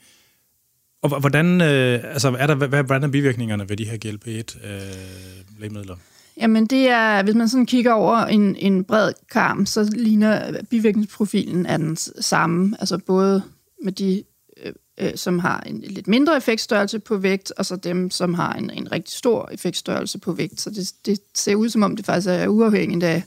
og 1.02 1.20
hvordan, 1.20 1.62
øh, 1.62 2.00
altså, 2.04 2.36
er 2.40 2.48
der, 2.48 2.56
hvad, 2.56 2.84
hvordan 2.84 3.04
er 3.04 3.08
bivirkningerne 3.08 3.70
ved 3.70 3.78
de 3.78 3.86
her 3.86 3.98
GLP-1-lægemidler? 3.98 5.96
Øh, 5.96 6.02
Jamen 6.38 6.66
det 6.66 6.90
er, 6.90 7.24
hvis 7.24 7.36
man 7.36 7.50
sådan 7.50 7.66
kigger 7.66 7.92
over 7.92 8.18
en, 8.18 8.56
en 8.56 8.84
bred 8.84 9.14
karm, 9.32 9.66
så 9.66 9.84
ligner 9.96 10.62
bivirkningsprofilen 10.70 11.66
af 11.66 11.78
den 11.78 11.98
samme. 12.20 12.76
Altså 12.80 12.98
både 12.98 13.44
med 13.84 13.92
de, 13.92 14.24
øh, 14.64 14.74
øh, 14.98 15.12
som 15.16 15.40
har 15.40 15.60
en 15.60 15.82
lidt 15.82 16.08
mindre 16.08 16.38
effektstørrelse 16.38 17.00
på 17.00 17.18
vægt, 17.18 17.52
og 17.58 17.66
så 17.66 17.76
dem, 17.76 18.12
som 18.12 18.34
har 18.34 18.54
en, 18.54 18.70
en 18.70 18.92
rigtig 18.92 19.18
stor 19.18 19.50
effektstørrelse 19.52 20.20
på 20.20 20.32
vægt. 20.32 20.62
Så 20.62 20.70
det, 20.70 20.92
det 21.06 21.20
ser 21.36 21.56
ud 21.56 21.70
som 21.70 21.84
om, 21.84 21.96
det 21.96 22.06
faktisk 22.06 22.28
er 22.28 22.48
uafhængigt 22.48 23.04
af, 23.04 23.24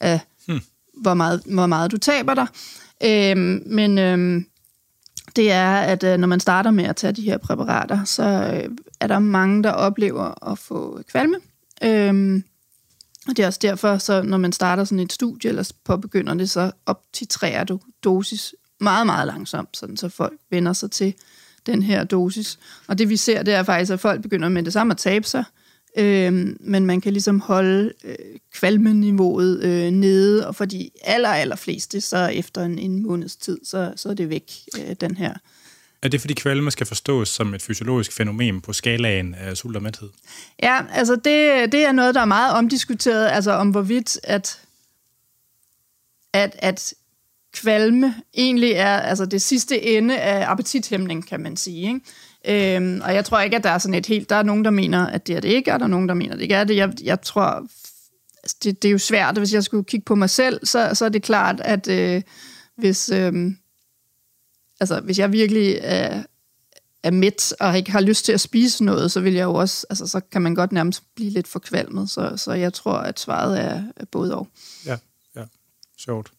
af 0.00 0.20
hmm. 0.46 0.60
hvor, 1.00 1.14
meget, 1.14 1.42
hvor 1.46 1.66
meget 1.66 1.90
du 1.90 1.96
taber 1.96 2.34
dig. 2.34 2.46
Øhm, 3.04 3.62
men 3.66 3.98
øhm, 3.98 4.46
det 5.38 5.52
er, 5.52 5.74
at 5.74 6.04
øh, 6.04 6.18
når 6.18 6.26
man 6.28 6.40
starter 6.40 6.70
med 6.70 6.84
at 6.84 6.96
tage 6.96 7.12
de 7.12 7.22
her 7.22 7.38
præparater, 7.38 8.04
så 8.04 8.22
øh, 8.22 8.76
er 9.00 9.06
der 9.06 9.18
mange, 9.18 9.62
der 9.62 9.70
oplever 9.70 10.50
at 10.52 10.58
få 10.58 11.02
kvalme. 11.10 11.36
Øhm, 11.82 12.44
og 13.28 13.36
det 13.36 13.42
er 13.42 13.46
også 13.46 13.58
derfor, 13.62 13.98
så 13.98 14.22
når 14.22 14.38
man 14.38 14.52
starter 14.52 14.84
sådan 14.84 15.00
et 15.00 15.12
studie, 15.12 15.48
eller 15.48 15.72
påbegynder 15.84 16.34
det, 16.34 16.50
så 16.50 16.72
optitrerer 16.86 17.64
du 17.64 17.80
dosis 18.04 18.54
meget, 18.80 19.06
meget 19.06 19.26
langsomt, 19.26 19.76
sådan 19.76 19.96
så 19.96 20.08
folk 20.08 20.38
vender 20.50 20.72
sig 20.72 20.90
til 20.90 21.14
den 21.66 21.82
her 21.82 22.04
dosis. 22.04 22.58
Og 22.86 22.98
det 22.98 23.08
vi 23.08 23.16
ser, 23.16 23.42
det 23.42 23.54
er 23.54 23.62
faktisk, 23.62 23.92
at 23.92 24.00
folk 24.00 24.22
begynder 24.22 24.48
med 24.48 24.62
det 24.62 24.72
samme 24.72 24.90
at 24.90 24.98
tabe 24.98 25.26
sig, 25.26 25.44
øhm, 25.98 26.56
men 26.60 26.86
man 26.86 27.00
kan 27.00 27.12
ligesom 27.12 27.40
holde 27.40 27.92
øh, 28.04 28.16
kvalmeniveauet 28.54 29.64
øh, 29.64 29.90
nede, 29.90 30.46
og 30.46 30.54
for 30.54 30.64
de 30.64 30.90
aller, 31.04 31.28
aller 31.28 31.56
fleste, 31.56 32.00
så 32.00 32.26
efter 32.26 32.62
en, 32.62 32.78
en 32.78 33.02
måneds 33.02 33.36
tid, 33.36 33.58
så, 33.64 33.92
så 33.96 34.08
er 34.08 34.14
det 34.14 34.30
væk, 34.30 34.52
øh, 34.78 34.96
den 35.00 35.16
her 35.16 35.34
er 36.02 36.08
det, 36.08 36.20
fordi 36.20 36.34
kvalme 36.34 36.70
skal 36.70 36.86
forstås 36.86 37.28
som 37.28 37.54
et 37.54 37.62
fysiologisk 37.62 38.12
fænomen 38.12 38.60
på 38.60 38.72
skalaen 38.72 39.34
af 39.34 39.56
sult 39.56 39.76
og 39.76 39.82
mæthed? 39.82 40.08
Ja, 40.62 40.80
altså 40.92 41.14
det, 41.14 41.72
det 41.72 41.84
er 41.84 41.92
noget, 41.92 42.14
der 42.14 42.20
er 42.20 42.24
meget 42.24 42.52
omdiskuteret, 42.54 43.28
altså 43.28 43.52
om 43.52 43.70
hvorvidt, 43.70 44.20
at, 44.22 44.60
at, 46.32 46.56
at 46.58 46.94
kvalme 47.52 48.14
egentlig 48.34 48.72
er 48.72 49.00
altså 49.00 49.26
det 49.26 49.42
sidste 49.42 49.82
ende 49.82 50.20
af 50.20 50.50
appetithæmning, 50.50 51.28
kan 51.28 51.40
man 51.40 51.56
sige. 51.56 51.88
Ikke? 51.88 52.00
Øhm, 52.48 53.00
og 53.04 53.14
jeg 53.14 53.24
tror 53.24 53.40
ikke, 53.40 53.56
at 53.56 53.64
der 53.64 53.70
er 53.70 53.78
sådan 53.78 53.94
et 53.94 54.06
helt... 54.06 54.30
Der 54.30 54.36
er 54.36 54.42
nogen, 54.42 54.64
der 54.64 54.70
mener, 54.70 55.06
at 55.06 55.26
det 55.26 55.36
er 55.36 55.40
det 55.40 55.48
ikke, 55.48 55.72
og 55.72 55.78
der 55.78 55.84
er 55.84 55.90
nogen, 55.90 56.08
der 56.08 56.14
mener, 56.14 56.32
at 56.32 56.38
det 56.38 56.42
ikke 56.42 56.54
er 56.54 56.64
det. 56.64 56.76
Jeg, 56.76 56.92
jeg 57.02 57.20
tror, 57.20 57.66
altså, 58.42 58.56
det, 58.64 58.82
det 58.82 58.88
er 58.88 58.92
jo 58.92 58.98
svært, 58.98 59.38
hvis 59.38 59.54
jeg 59.54 59.64
skulle 59.64 59.84
kigge 59.84 60.04
på 60.04 60.14
mig 60.14 60.30
selv, 60.30 60.66
så, 60.66 60.90
så 60.94 61.04
er 61.04 61.08
det 61.08 61.22
klart, 61.22 61.60
at 61.60 61.88
øh, 61.88 62.22
hvis... 62.76 63.10
Øh, 63.10 63.52
altså, 64.80 65.00
hvis 65.00 65.18
jeg 65.18 65.32
virkelig 65.32 65.78
er, 65.82 66.22
er 67.02 67.10
mæt 67.10 67.54
og 67.60 67.76
ikke 67.76 67.90
har 67.90 68.00
lyst 68.00 68.24
til 68.24 68.32
at 68.32 68.40
spise 68.40 68.84
noget, 68.84 69.12
så 69.12 69.20
vil 69.20 69.34
jeg 69.34 69.44
jo 69.44 69.54
også, 69.54 69.86
altså, 69.90 70.06
så 70.06 70.20
kan 70.20 70.42
man 70.42 70.54
godt 70.54 70.72
nærmest 70.72 71.02
blive 71.14 71.30
lidt 71.30 71.48
forkvalmet. 71.48 72.10
Så, 72.10 72.36
så 72.36 72.52
jeg 72.52 72.72
tror, 72.72 72.96
at 72.96 73.20
svaret 73.20 73.60
er, 73.60 73.82
er 73.96 74.04
både 74.04 74.34
og. 74.34 74.48
Ja, 74.86 74.96
ja. 75.36 75.44
Sjovt. 75.98 76.32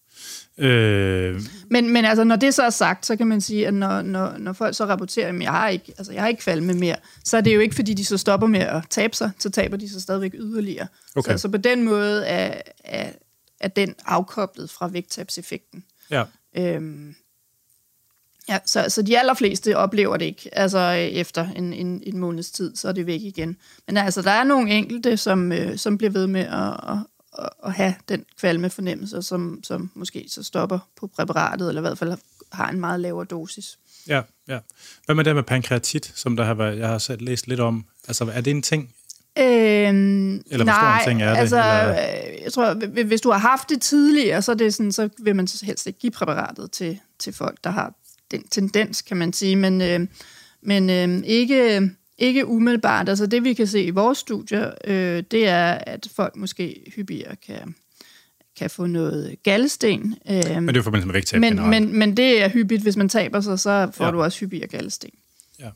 Øh... 0.60 1.42
Men, 1.70 1.90
men 1.90 2.06
altså, 2.06 2.24
når 2.24 2.36
det 2.36 2.54
så 2.54 2.64
er 2.64 2.70
sagt, 2.70 3.06
så 3.06 3.16
kan 3.16 3.28
man 3.28 3.42
sige, 3.42 3.68
at 3.68 3.74
når, 3.74 4.02
når, 4.02 4.38
når 4.38 4.54
folk 4.54 4.76
så 4.76 4.86
rapporterer, 4.86 5.30
at 5.30 5.42
jeg 5.42 5.52
har 5.52 5.70
ikke, 5.70 5.94
altså, 5.98 6.14
jeg 6.14 6.22
har 6.22 6.28
ikke 6.28 6.42
kvalme 6.42 6.74
mere, 6.74 6.96
så 7.24 7.38
er 7.38 7.42
det 7.42 7.56
jo 7.56 7.60
ikke, 7.60 7.76
fordi 7.76 7.94
de 7.94 8.06
så 8.06 8.18
stopper 8.18 8.48
med 8.48 8.60
at 8.60 8.84
tabe 8.90 9.16
sig, 9.16 9.32
så 9.40 9.50
taber 9.50 9.78
de 9.78 9.90
sig 9.90 10.02
stadigvæk 10.02 10.32
yderligere. 10.34 10.88
Okay. 11.16 11.32
Så, 11.32 11.38
så 11.38 11.50
på 11.50 11.58
den 11.58 11.84
måde 11.84 12.26
er, 12.26 12.62
er, 12.84 13.10
er 13.60 13.68
den 13.68 13.96
afkoblet 14.06 14.70
fra 14.70 14.88
vægttabseffekten. 14.88 15.84
Ja. 16.12 16.24
Øhm, 16.58 17.16
Ja, 18.50 18.60
så, 18.66 18.86
så 18.90 19.02
de 19.02 19.20
allerfleste 19.20 19.78
oplever 19.78 20.18
det 20.18 20.26
ikke. 20.26 20.50
Altså 20.52 20.80
efter 20.92 21.48
en, 21.56 21.74
en, 21.74 22.04
en 22.06 22.18
måneds 22.18 22.52
tid, 22.52 22.76
så 22.76 22.88
er 22.88 22.92
det 22.92 23.06
væk 23.06 23.22
igen. 23.22 23.58
Men 23.88 23.98
altså, 23.98 24.22
der 24.22 24.32
er 24.32 24.44
nogle 24.44 24.72
enkelte, 24.72 25.18
som, 25.18 25.52
øh, 25.52 25.78
som 25.78 25.98
bliver 25.98 26.12
ved 26.12 26.28
med 26.28 26.42
at, 26.42 26.92
at, 26.92 26.98
at 27.66 27.74
have 27.74 27.96
den 28.10 28.26
kvalme 28.40 28.70
fornemmelse, 28.70 29.22
som, 29.22 29.60
som 29.64 29.92
måske 29.94 30.26
så 30.28 30.44
stopper 30.44 30.80
på 31.00 31.08
præparatet, 31.08 31.68
eller 31.68 31.82
i 31.82 31.84
hvert 31.84 31.98
fald 31.98 32.18
har 32.52 32.70
en 32.70 32.80
meget 32.80 33.00
lavere 33.00 33.26
dosis. 33.26 33.78
Ja, 34.08 34.22
ja. 34.48 34.60
Hvad 35.06 35.16
med 35.16 35.24
det 35.24 35.36
med 35.36 35.44
pankreatit, 35.44 36.12
som 36.16 36.36
der 36.36 36.44
har 36.44 36.54
været, 36.54 36.80
jeg 36.80 36.88
har 36.88 36.98
selv 36.98 37.22
læst 37.22 37.48
lidt 37.48 37.60
om? 37.60 37.86
Altså, 38.08 38.32
er 38.34 38.42
det 38.42 38.52
en 38.52 38.62
ting? 38.62 38.94
Øhm, 39.38 40.34
eller 40.36 40.58
hvor 40.58 40.66
nej, 40.66 41.02
stor 41.02 41.12
en 41.12 41.18
ting 41.18 41.22
er 41.22 41.30
det? 41.30 41.38
altså, 41.38 41.58
eller? 41.58 41.94
jeg 42.44 42.54
tror, 42.54 43.04
hvis 43.04 43.22
du 43.22 43.32
har 43.32 43.38
haft 43.38 43.70
det 43.70 43.82
tidligere, 43.82 44.42
så, 44.42 44.52
er 44.52 44.56
det 44.56 44.74
sådan, 44.74 44.92
så 44.92 45.10
vil 45.20 45.36
man 45.36 45.48
helst 45.64 45.88
ikke 45.88 46.00
give 46.00 46.12
præparatet 46.12 46.72
til, 46.72 47.00
til 47.20 47.34
folk, 47.34 47.58
der 47.64 47.70
har 47.70 47.94
den 48.32 48.48
tendens, 48.48 49.02
kan 49.02 49.18
man 49.18 49.34
sige, 49.34 49.56
men, 49.56 49.82
øh, 49.82 50.08
men 50.62 50.90
øh, 50.90 51.24
ikke, 51.26 51.90
ikke 52.20 52.46
umiddelbart. 52.46 53.10
Altså 53.10 53.26
det, 53.26 53.44
vi 53.44 53.54
kan 53.54 53.68
se 53.68 53.84
i 53.84 53.90
vores 53.90 54.18
studier, 54.18 54.72
øh, 54.84 55.24
det 55.32 55.48
er, 55.48 55.72
at 55.72 56.08
folk 56.16 56.36
måske 56.36 56.92
hyppigere 56.96 57.36
kan, 57.36 57.76
kan 58.58 58.70
få 58.70 58.86
noget 58.86 59.44
gallesten. 59.44 60.16
Øh, 60.30 60.36
men 60.36 60.68
det 60.68 60.76
er 60.76 60.80
jo 60.80 60.84
forbindelse 60.84 61.08
med 61.08 61.14
vægttab 61.14 61.40
men, 61.40 61.70
men, 61.70 62.00
men 62.00 62.18
det 62.18 62.44
er 62.44 62.50
hyppigt, 62.50 62.82
hvis 62.84 62.98
man 62.98 63.10
taber 63.10 63.42
sig, 63.42 63.60
så 63.60 63.92
får 63.94 64.06
ja. 64.06 64.12
du 64.12 64.24
også 64.24 64.40
hyppigere 64.40 64.68
gallesten. 64.68 65.10
Ja. 65.60 65.70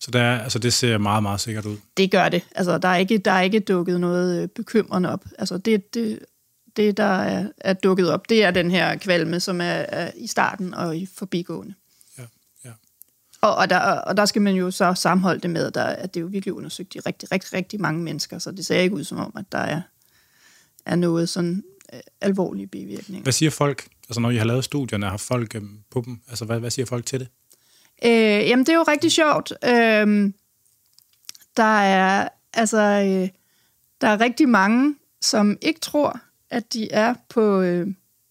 Så 0.00 0.10
der 0.10 0.20
er, 0.20 0.42
altså 0.42 0.58
det 0.58 0.72
ser 0.72 0.98
meget, 0.98 1.22
meget 1.22 1.40
sikkert 1.40 1.66
ud. 1.66 1.76
Det 1.96 2.10
gør 2.10 2.28
det. 2.28 2.42
Altså, 2.54 2.78
der 2.78 2.88
er 2.88 2.96
ikke, 2.96 3.18
der 3.18 3.30
er 3.30 3.42
ikke 3.42 3.60
dukket 3.60 4.00
noget 4.00 4.50
bekymrende 4.50 5.12
op. 5.12 5.24
Altså, 5.38 5.58
det, 5.58 5.94
det, 5.94 6.18
det, 6.76 6.96
der 6.96 7.04
er, 7.04 7.48
er 7.58 7.72
dukket 7.72 8.10
op, 8.10 8.28
det 8.28 8.44
er 8.44 8.50
den 8.50 8.70
her 8.70 8.96
kvalme, 8.96 9.40
som 9.40 9.60
er, 9.60 9.64
er 9.64 10.10
i 10.16 10.26
starten 10.26 10.74
og 10.74 10.96
i 10.96 11.08
forbigående. 11.14 11.74
Og, 13.42 13.54
og, 13.54 13.70
der, 13.70 13.78
og 13.78 14.16
der 14.16 14.24
skal 14.24 14.42
man 14.42 14.54
jo 14.54 14.70
så 14.70 14.94
sammenholde 14.94 15.40
det 15.40 15.50
med, 15.50 15.66
at, 15.66 15.74
der, 15.74 15.84
at 15.84 16.14
det 16.14 16.20
er 16.20 16.22
jo 16.22 16.26
virkelig 16.26 16.54
undersøgt 16.54 16.94
i 16.94 17.00
rigtig, 17.00 17.32
rigtig, 17.32 17.52
rigtig 17.52 17.80
mange 17.80 18.02
mennesker, 18.02 18.38
så 18.38 18.50
det 18.50 18.66
ser 18.66 18.80
ikke 18.80 18.94
ud 18.94 19.04
som 19.04 19.18
om, 19.18 19.32
at 19.36 19.44
der 19.52 19.58
er, 19.58 19.82
er 20.86 20.96
noget 20.96 21.28
sådan 21.28 21.64
øh, 21.92 22.00
alvorlige 22.20 22.66
bivirkninger. 22.66 23.22
Hvad 23.22 23.32
siger 23.32 23.50
folk, 23.50 23.88
altså 24.08 24.20
når 24.20 24.30
I 24.30 24.36
har 24.36 24.44
lavet 24.44 24.64
studierne, 24.64 25.06
har 25.06 25.16
folk 25.16 25.54
øh, 25.54 25.62
på 25.90 26.02
dem, 26.06 26.20
altså 26.28 26.44
hvad, 26.44 26.60
hvad 26.60 26.70
siger 26.70 26.86
folk 26.86 27.06
til 27.06 27.20
det? 27.20 27.28
Øh, 28.04 28.10
jamen 28.48 28.66
det 28.66 28.72
er 28.72 28.76
jo 28.76 28.84
rigtig 28.88 29.12
sjovt. 29.12 29.52
Øh, 29.64 30.32
der 31.56 31.80
er 31.80 32.28
altså, 32.54 32.78
øh, 32.78 33.28
der 34.00 34.08
er 34.08 34.20
rigtig 34.20 34.48
mange, 34.48 34.96
som 35.20 35.58
ikke 35.60 35.80
tror, 35.80 36.20
at 36.50 36.72
de 36.72 36.92
er 36.92 37.14
på 37.28 37.60
øh, 37.60 37.86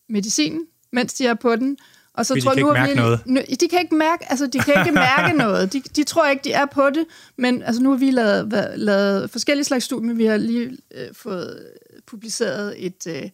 medicinen, 0.09 0.67
mens 0.91 1.13
de 1.13 1.25
er 1.25 1.33
på 1.33 1.55
den, 1.55 1.77
Og 2.13 2.25
så 2.25 2.35
de 2.35 2.41
tror 2.41 2.53
kan 2.53 2.63
nu, 2.63 2.69
ikke 2.69 2.79
mærke 2.79 2.93
vi, 2.93 2.99
noget. 2.99 3.19
Nu, 3.25 3.41
de 3.59 3.67
kan 3.67 3.79
ikke 3.79 3.95
mærke, 3.95 4.31
altså 4.31 4.47
de 4.47 4.59
kan 4.59 4.73
ikke 4.79 4.91
mærke 4.91 5.37
noget. 5.43 5.73
De, 5.73 5.81
de 5.95 6.03
tror 6.03 6.29
ikke, 6.29 6.43
de 6.43 6.51
er 6.51 6.65
på 6.65 6.89
det, 6.89 7.05
men 7.37 7.63
altså 7.63 7.81
nu 7.81 7.89
har 7.89 7.97
vi 7.97 8.11
lavet, 8.11 8.73
lavet 8.75 9.29
forskellige 9.29 9.65
slags 9.65 9.85
studier, 9.85 10.13
vi 10.13 10.25
har 10.25 10.37
lige 10.37 10.77
øh, 10.95 11.07
fået 11.13 11.67
publiceret 12.07 12.85
et, 12.85 13.07
øh, 13.07 13.29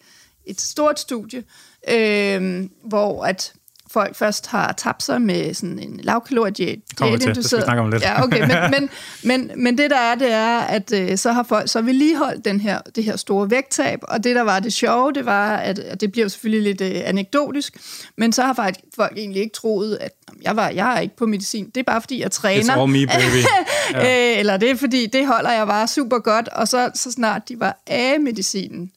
et 0.46 0.62
stort 0.62 1.00
studie, 1.00 1.44
øh, 1.90 2.70
hvor 2.84 3.26
at 3.26 3.54
folk 3.98 4.16
først 4.16 4.48
har 4.48 4.72
tabt 4.72 5.04
sig 5.04 5.22
med 5.22 5.54
sådan 5.54 5.80
en 5.80 6.00
lavkaloriediæt. 6.04 6.80
Kommer 6.98 7.18
til, 7.18 7.36
det 7.36 7.46
skal 7.46 7.58
vi 7.58 7.64
snakke 7.64 7.82
om 7.82 7.92
lidt. 7.92 8.04
Ja, 8.04 8.24
okay, 8.24 8.40
men, 8.40 8.72
men, 8.72 8.90
men, 9.24 9.64
men 9.64 9.78
det 9.78 9.90
der 9.90 9.98
er, 9.98 10.16
det 10.16 10.32
er, 10.32 10.60
at 10.60 10.92
øh, 10.94 11.18
så 11.18 11.32
har 11.32 11.44
folk 11.44 11.70
så 11.70 11.82
vedligeholdt 11.82 12.46
den 12.46 12.60
her, 12.60 12.80
det 12.96 13.04
her 13.04 13.16
store 13.16 13.52
vægttab, 13.52 14.00
og 14.02 14.24
det 14.24 14.36
der 14.36 14.42
var 14.42 14.60
det 14.60 14.74
sjove, 14.74 15.14
det 15.14 15.26
var, 15.26 15.56
at, 15.56 15.80
at 15.80 16.02
det 16.02 16.12
bliver 16.12 16.28
selvfølgelig 16.28 16.76
lidt 16.76 16.96
øh, 16.96 17.02
anekdotisk, 17.06 17.78
men 18.18 18.34
så 18.34 18.44
har 18.44 18.54
faktisk 18.54 18.80
folk 18.96 19.18
egentlig 19.18 19.42
ikke 19.42 19.54
troet, 19.54 19.98
at 20.02 20.12
jeg, 20.42 20.56
var, 20.56 20.70
jeg 20.70 20.96
er 20.96 21.00
ikke 21.00 21.16
på 21.16 21.26
medicin, 21.26 21.66
det 21.66 21.78
er 21.78 21.84
bare 21.84 22.02
fordi, 22.02 22.22
jeg 22.22 22.32
træner. 22.32 22.74
It's 22.74 22.80
all 22.80 22.92
me, 22.92 23.08
baby. 23.08 23.44
Ja. 23.94 24.32
øh, 24.34 24.40
eller 24.40 24.58
det 24.58 24.72
er 24.72 24.76
fordi, 24.76 25.06
det 25.06 25.28
holder 25.28 25.52
jeg 25.52 25.68
bare 25.68 25.88
super 25.88 26.20
godt, 26.20 26.48
og 26.48 26.68
så, 26.68 26.92
så 26.96 27.12
snart 27.12 27.50
de 27.50 27.60
var 27.60 27.82
af 27.88 28.20
medicinen, 28.20 28.92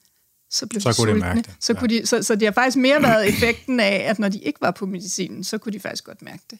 så 0.51 0.67
blev 0.67 0.81
Så 0.81 0.89
de 0.91 0.95
kunne 0.95 1.07
de 1.07 1.13
sultne. 1.13 1.21
mærke 1.29 1.43
det, 1.43 1.51
Så, 1.61 1.73
ja. 1.73 1.79
kunne 1.79 1.89
de, 1.89 2.07
så, 2.07 2.23
så 2.23 2.35
det 2.35 2.43
har 2.47 2.53
faktisk 2.53 2.77
mere 2.77 3.03
været 3.03 3.29
effekten 3.29 3.81
af, 3.81 4.05
at 4.09 4.19
når 4.19 4.29
de 4.29 4.39
ikke 4.39 4.61
var 4.61 4.71
på 4.71 4.87
medicinen, 4.87 5.45
så 5.45 5.59
kunne 5.59 5.73
de 5.73 5.81
faktisk 5.81 6.05
godt 6.05 6.23
mærke 6.23 6.43
det. 6.51 6.59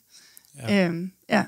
Ja. 0.69 0.87
Øhm, 0.87 1.13
ja. 1.29 1.45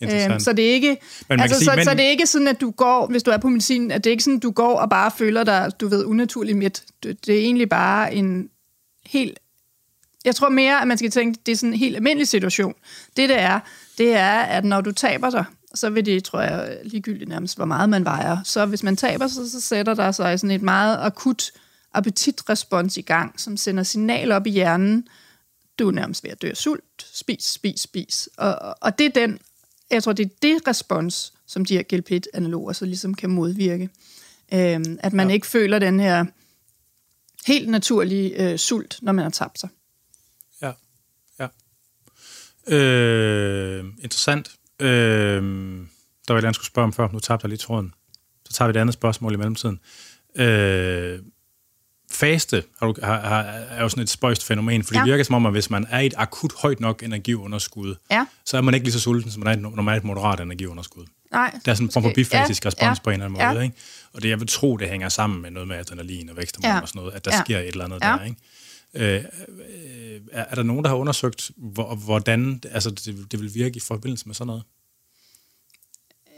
Interessant. 0.00 0.32
Øhm, 0.32 0.40
så 0.40 0.52
det 0.52 0.68
er 0.68 0.72
ikke, 0.72 0.96
Men 1.28 1.40
altså, 1.40 1.58
sige, 1.58 1.64
så, 1.64 1.72
men- 1.76 1.84
så 1.84 1.90
det 1.94 2.00
er 2.04 2.08
ikke 2.08 2.26
sådan, 2.26 2.48
at 2.48 2.60
du 2.60 2.70
går, 2.70 3.06
hvis 3.06 3.22
du 3.22 3.30
er 3.30 3.36
på 3.38 3.48
medicin, 3.48 3.90
at 3.90 4.04
det 4.04 4.10
er 4.10 4.12
ikke 4.12 4.24
sådan, 4.24 4.36
at 4.36 4.42
du 4.42 4.50
går 4.50 4.78
og 4.78 4.90
bare 4.90 5.10
føler 5.18 5.44
dig, 5.44 5.70
du 5.80 5.88
ved, 5.88 6.04
unaturligt 6.04 6.58
midt. 6.58 6.82
Det, 7.02 7.26
det 7.26 7.34
er 7.34 7.40
egentlig 7.40 7.68
bare 7.68 8.14
en 8.14 8.48
helt... 9.06 9.38
Jeg 10.24 10.34
tror 10.34 10.48
mere, 10.48 10.80
at 10.82 10.88
man 10.88 10.98
skal 10.98 11.10
tænke, 11.10 11.40
det 11.46 11.52
er 11.52 11.56
sådan 11.56 11.72
en 11.72 11.78
helt 11.78 11.96
almindelig 11.96 12.28
situation. 12.28 12.74
Det, 13.16 13.28
det 13.28 13.40
er, 13.40 13.60
det 13.98 14.12
er, 14.16 14.30
at 14.40 14.64
når 14.64 14.80
du 14.80 14.92
taber 14.92 15.30
dig, 15.30 15.44
så 15.74 15.90
vil 15.90 16.06
det, 16.06 16.24
tror 16.24 16.40
jeg, 16.40 16.78
ligegyldigt 16.84 17.28
nærmest, 17.28 17.56
hvor 17.56 17.64
meget 17.64 17.88
man 17.88 18.04
vejer. 18.04 18.36
Så 18.44 18.66
hvis 18.66 18.82
man 18.82 18.96
taber 18.96 19.26
sig, 19.28 19.50
så 19.50 19.60
sætter 19.60 19.94
der 19.94 20.12
sig 20.12 20.40
sådan 20.40 20.50
et 20.56 20.62
meget 20.62 20.98
akut 21.00 21.50
appetitrespons 21.92 22.96
i 22.96 23.00
gang, 23.00 23.40
som 23.40 23.56
sender 23.56 23.82
signal 23.82 24.32
op 24.32 24.46
i 24.46 24.50
hjernen. 24.50 25.08
Du 25.78 25.88
er 25.88 25.92
nærmest 25.92 26.24
ved 26.24 26.30
at 26.30 26.42
dø 26.42 26.50
af 26.50 26.56
sult. 26.56 26.84
Spis, 27.12 27.44
spis, 27.44 27.80
spis. 27.80 28.28
Og, 28.36 28.54
og- 28.54 28.74
og 28.80 28.98
det 28.98 29.06
er 29.06 29.10
den, 29.10 29.38
jeg 29.90 30.02
tror, 30.02 30.12
det 30.12 30.24
er 30.26 30.30
det 30.42 30.68
respons, 30.68 31.32
som 31.46 31.64
de 31.64 31.74
her 31.76 31.82
GLP-analoger 31.82 32.72
så 32.72 32.84
ligesom 32.84 33.14
kan 33.14 33.30
modvirke. 33.30 33.88
Øhm, 34.54 34.98
at 35.00 35.12
man 35.12 35.28
ja. 35.28 35.34
ikke 35.34 35.46
føler 35.46 35.78
den 35.78 36.00
her 36.00 36.24
helt 37.46 37.68
naturlige 37.68 38.50
øh, 38.52 38.58
sult, 38.58 38.98
når 39.02 39.12
man 39.12 39.22
har 39.22 39.30
tabt 39.30 39.60
sig. 39.60 39.68
Ja, 40.62 40.72
ja. 41.40 41.46
Øh, 42.76 43.84
interessant. 44.02 44.50
Øh, 44.80 44.88
der 46.28 46.32
var 46.32 46.34
et 46.34 46.38
eller 46.38 46.48
andet, 46.48 46.54
skulle 46.54 46.66
spørge 46.66 46.84
om 46.86 46.92
før. 46.92 47.08
Nu 47.12 47.18
tabte 47.20 47.44
jeg 47.44 47.48
lige 47.48 47.58
tråden. 47.58 47.94
Så 48.46 48.52
tager 48.52 48.68
vi 48.72 48.78
et 48.78 48.80
andet 48.80 48.94
spørgsmål 48.94 49.34
i 49.34 49.36
mellemtiden. 49.36 49.80
Øh, 50.36 51.18
faste 52.12 52.62
har 52.80 52.86
du, 52.86 52.94
har, 53.02 53.20
har, 53.20 53.42
er 53.42 53.82
jo 53.82 53.88
sådan 53.88 54.02
et 54.02 54.10
spøjst 54.10 54.44
fænomen, 54.44 54.82
for 54.82 54.92
det 54.92 55.00
Ja. 55.00 55.04
virker 55.04 55.24
som 55.24 55.34
om, 55.34 55.46
at 55.46 55.52
hvis 55.52 55.70
man 55.70 55.86
er 55.90 55.98
i 56.00 56.06
et 56.06 56.14
akut 56.16 56.52
højt 56.62 56.80
nok 56.80 57.02
energiunderskud, 57.02 57.94
Ja. 58.10 58.26
så 58.44 58.56
er 58.56 58.60
man 58.60 58.74
ikke 58.74 58.84
lige 58.86 58.92
så 58.92 59.00
sulten, 59.00 59.30
som 59.30 59.40
man 59.42 59.46
er 59.46 59.52
i 59.52 59.66
et 59.68 59.76
normalt 59.76 60.04
moderat 60.04 60.40
energiunderskud. 60.40 61.04
Nej. 61.32 61.50
Der 61.64 61.70
er 61.72 61.76
sådan 61.76 61.86
en 61.86 61.92
form 61.92 62.02
for 62.02 62.12
bifasisk 62.14 62.64
Ja, 62.64 62.68
respons 62.68 62.98
ja, 62.98 63.02
på 63.04 63.10
en 63.10 63.14
eller 63.14 63.24
anden 63.24 63.38
måde. 63.46 63.58
ja. 63.58 63.60
Ikke? 63.64 63.76
Og 64.12 64.22
det, 64.22 64.28
jeg 64.28 64.40
vil 64.40 64.48
tro, 64.48 64.76
det 64.76 64.88
hænger 64.88 65.08
sammen 65.08 65.42
med 65.42 65.50
noget 65.50 65.68
med 65.68 65.76
adrenalin 65.76 66.28
og 66.28 66.36
væksthormon 66.36 66.70
Ja. 66.70 66.80
og 66.80 66.88
sådan 66.88 66.98
noget, 67.00 67.14
at 67.14 67.24
der 67.24 67.30
Ja. 67.34 67.40
sker 67.44 67.58
et 67.58 67.66
eller 67.68 67.84
andet 67.84 67.98
Ja. 68.02 68.08
der. 68.08 68.24
Ikke? 68.24 68.36
Øh, 68.94 69.14
øh, 69.14 70.20
er, 70.32 70.44
er 70.44 70.54
der 70.54 70.62
nogen, 70.62 70.84
der 70.84 70.90
har 70.90 70.96
undersøgt, 70.96 71.50
hvor, 71.56 71.94
hvordan 71.94 72.62
altså, 72.70 72.90
det, 72.90 73.32
det 73.32 73.40
vil 73.40 73.54
virke 73.54 73.76
i 73.76 73.80
forbindelse 73.80 74.26
med 74.26 74.34
sådan 74.34 74.46
noget? 74.46 74.62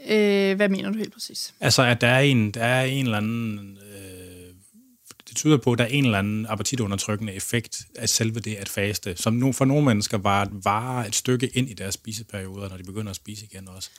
Øh, 0.09 0.55
hvad 0.55 0.69
mener 0.69 0.91
du 0.91 0.97
helt 0.97 1.13
præcis? 1.13 1.53
Altså, 1.59 1.81
at 1.83 2.01
der 2.01 2.07
er 2.07 2.19
en, 2.19 2.51
der 2.51 2.63
er 2.63 2.83
en 2.83 3.05
eller 3.05 3.17
anden... 3.17 3.77
Øh, 3.77 4.53
det 5.27 5.35
tyder 5.35 5.57
på, 5.57 5.71
at 5.71 5.77
der 5.77 5.83
er 5.83 5.89
en 5.89 6.05
eller 6.05 6.19
anden 6.19 6.45
appetitundertrykkende 6.45 7.33
effekt 7.33 7.85
af 7.95 8.09
selve 8.09 8.39
det 8.39 8.55
at 8.55 8.69
faste, 8.69 9.15
som 9.15 9.33
no, 9.33 9.51
for 9.51 9.65
nogle 9.65 9.85
mennesker 9.85 10.17
var, 10.17 10.49
var 10.63 11.03
et 11.05 11.15
stykke 11.15 11.47
ind 11.47 11.69
i 11.69 11.73
deres 11.73 11.93
spiseperioder, 11.93 12.69
når 12.69 12.77
de 12.77 12.83
begynder 12.83 13.09
at 13.09 13.15
spise 13.15 13.45
igen 13.45 13.67
også. 13.67 13.89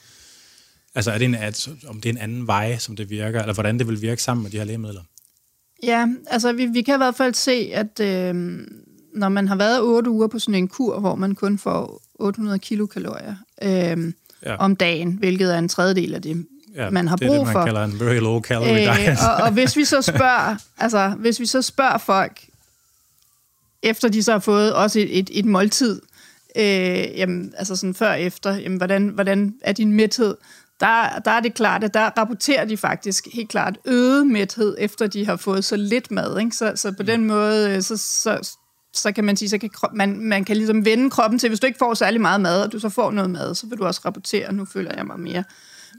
Altså, 0.95 1.11
er 1.11 1.17
det 1.17 1.25
en, 1.25 1.35
at, 1.35 1.69
om 1.87 2.01
det 2.01 2.09
er 2.09 2.13
en 2.13 2.17
anden 2.17 2.47
vej, 2.47 2.77
som 2.77 2.95
det 2.95 3.09
virker, 3.09 3.41
eller 3.41 3.53
hvordan 3.53 3.79
det 3.79 3.87
vil 3.87 4.01
virke 4.01 4.23
sammen 4.23 4.43
med 4.43 4.51
de 4.51 4.57
her 4.57 4.63
lægemidler? 4.63 5.03
Ja, 5.83 6.07
altså 6.27 6.51
vi, 6.53 6.65
vi 6.65 6.81
kan 6.81 6.93
i 6.95 6.97
hvert 6.97 7.15
fald 7.15 7.33
se, 7.33 7.71
at 7.73 7.99
øh, 7.99 8.35
når 9.15 9.29
man 9.29 9.47
har 9.47 9.55
været 9.55 9.81
otte 9.81 10.09
uger 10.09 10.27
på 10.27 10.39
sådan 10.39 10.55
en 10.55 10.67
kur, 10.67 10.99
hvor 10.99 11.15
man 11.15 11.35
kun 11.35 11.57
får 11.57 12.01
800 12.15 12.59
kilokalorier 12.59 13.35
øh, 13.63 14.13
Ja. 14.45 14.55
om 14.55 14.75
dagen, 14.75 15.11
hvilket 15.13 15.53
er 15.55 15.59
en 15.59 15.69
tredjedel 15.69 16.13
af 16.15 16.21
det, 16.21 16.45
Ja, 16.75 16.89
man 16.89 17.07
har 17.07 17.15
det 17.15 17.25
er 17.25 17.29
brug 17.29 17.37
det, 17.37 17.45
man 17.45 17.53
for. 17.53 17.65
kalder 17.65 17.83
en 17.83 17.99
very 17.99 18.15
low 18.19 18.41
calorie 18.41 18.73
diet. 18.79 19.09
Øh, 19.09 19.17
og, 19.37 19.43
og 19.45 19.51
hvis 19.51 19.77
vi 19.77 19.85
så 19.85 20.01
spørger, 20.01 20.55
altså 20.83 21.09
hvis 21.17 21.39
vi 21.39 21.45
så 21.45 21.61
spørger 21.61 21.97
folk, 21.97 22.41
efter 23.83 24.07
de 24.09 24.23
så 24.23 24.31
har 24.31 24.39
fået 24.39 24.73
også 24.73 24.99
et, 24.99 25.19
et, 25.19 25.29
et 25.33 25.45
måltid, 25.45 26.01
øh, 26.55 26.63
jamen, 27.17 27.53
altså 27.57 27.75
sådan 27.75 27.93
før 27.93 28.09
og 28.11 28.21
efter, 28.21 28.55
jamen, 28.55 28.77
hvordan, 28.77 29.07
hvordan 29.07 29.53
er 29.61 29.71
din 29.73 29.93
mæthed? 29.93 30.35
Der, 30.79 31.19
der 31.25 31.31
er 31.31 31.39
det 31.39 31.53
klart, 31.53 31.83
at 31.83 31.93
der 31.93 32.09
rapporterer 32.17 32.65
de 32.65 32.77
faktisk 32.77 33.27
helt 33.33 33.49
klart 33.49 33.77
øget 33.85 34.27
mæthed, 34.27 34.75
efter 34.79 35.07
de 35.07 35.25
har 35.25 35.35
fået 35.35 35.65
så 35.65 35.75
lidt 35.75 36.11
mad. 36.11 36.39
Ikke? 36.39 36.55
Så, 36.55 36.71
så 36.75 36.91
på 36.97 37.03
den 37.03 37.25
måde, 37.27 37.69
øh, 37.75 37.81
så, 37.81 37.97
så, 37.97 38.55
så 38.93 39.11
kan 39.11 39.23
man 39.23 39.37
sige, 39.37 39.49
så 39.49 39.57
kan 39.57 39.69
krop, 39.69 39.93
man, 39.93 40.19
man 40.19 40.45
kan 40.45 40.57
ligesom 40.57 40.85
vende 40.85 41.09
kroppen 41.09 41.39
til, 41.39 41.49
hvis 41.49 41.59
du 41.59 41.67
ikke 41.67 41.79
får 41.79 41.93
særlig 41.93 42.21
meget 42.21 42.41
mad, 42.41 42.61
og 42.63 42.71
du 42.71 42.79
så 42.79 42.89
får 42.89 43.11
noget 43.11 43.29
mad, 43.29 43.55
så 43.55 43.67
vil 43.67 43.77
du 43.77 43.85
også 43.85 44.01
rapportere, 44.05 44.53
nu 44.53 44.65
føler 44.65 44.91
jeg 44.97 45.05
mig 45.05 45.19
mere, 45.19 45.43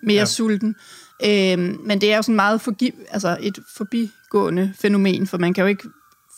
mere 0.02 0.18
Ja. 0.18 0.24
sulten. 0.24 0.76
Øhm, 1.24 1.78
men 1.84 2.00
det 2.00 2.12
er 2.12 2.16
jo 2.16 2.22
sådan 2.22 2.34
meget 2.36 2.60
forgi, 2.60 2.92
altså 3.10 3.36
et 3.40 3.58
forbigående 3.76 4.72
fænomen, 4.78 5.26
for 5.26 5.38
man 5.38 5.54
kan 5.54 5.62
jo 5.62 5.68
ikke 5.68 5.88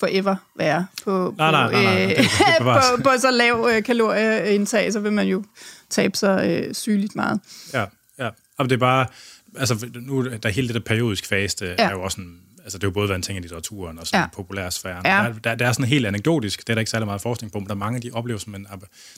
forever 0.00 0.36
være 0.58 0.86
på, 1.04 1.34
Nej, 1.38 1.50
nej, 1.50 1.72
nej, 1.72 1.82
nej, 1.82 2.16
øh, 2.18 2.24
på, 2.96 3.02
på 3.02 3.10
så 3.18 3.30
lav 3.30 3.68
øh, 3.72 3.82
kalorieindtag, 3.82 4.92
så 4.92 5.00
vil 5.00 5.12
man 5.12 5.26
jo 5.26 5.44
tabe 5.90 6.16
sig 6.16 6.48
øh, 6.68 6.74
sygeligt 6.74 7.16
meget. 7.16 7.40
Ja, 7.72 7.84
ja. 8.62 8.64
Og 8.64 8.70
det 8.70 8.76
er 8.76 8.80
bare, 8.80 9.06
altså 9.56 9.88
nu, 9.94 10.28
der 10.42 10.48
hele 10.48 10.66
det 10.66 10.74
der 10.74 10.80
periodisk 10.80 11.26
faste, 11.26 11.66
ja. 11.66 11.74
Er 11.84 11.90
jo 11.90 12.02
også 12.02 12.20
en, 12.20 12.40
altså 12.62 12.78
det 12.78 12.84
er 12.84 12.88
jo 12.88 12.92
både 12.92 13.08
været 13.08 13.18
en 13.18 13.22
ting 13.22 13.38
i 13.38 13.40
litteraturen 13.40 13.98
og 13.98 14.06
sådan 14.06 14.18
ja. 14.18 14.20
Ja. 14.20 14.24
en 14.24 14.30
populær 14.34 14.70
sfære. 14.70 15.00
Ja. 15.04 15.24
Der, 15.24 15.32
der, 15.32 15.54
der, 15.54 15.66
er 15.66 15.72
sådan 15.72 15.88
helt 15.88 16.06
anekdotisk, 16.06 16.60
det 16.60 16.68
er 16.68 16.74
der 16.74 16.80
ikke 16.80 16.90
særlig 16.90 17.06
meget 17.06 17.20
forskning 17.20 17.52
på, 17.52 17.58
men 17.58 17.66
der 17.66 17.74
er 17.74 17.78
mange, 17.78 18.00
de 18.00 18.10
oplever 18.12 18.38
som 18.38 18.54
en, 18.54 18.66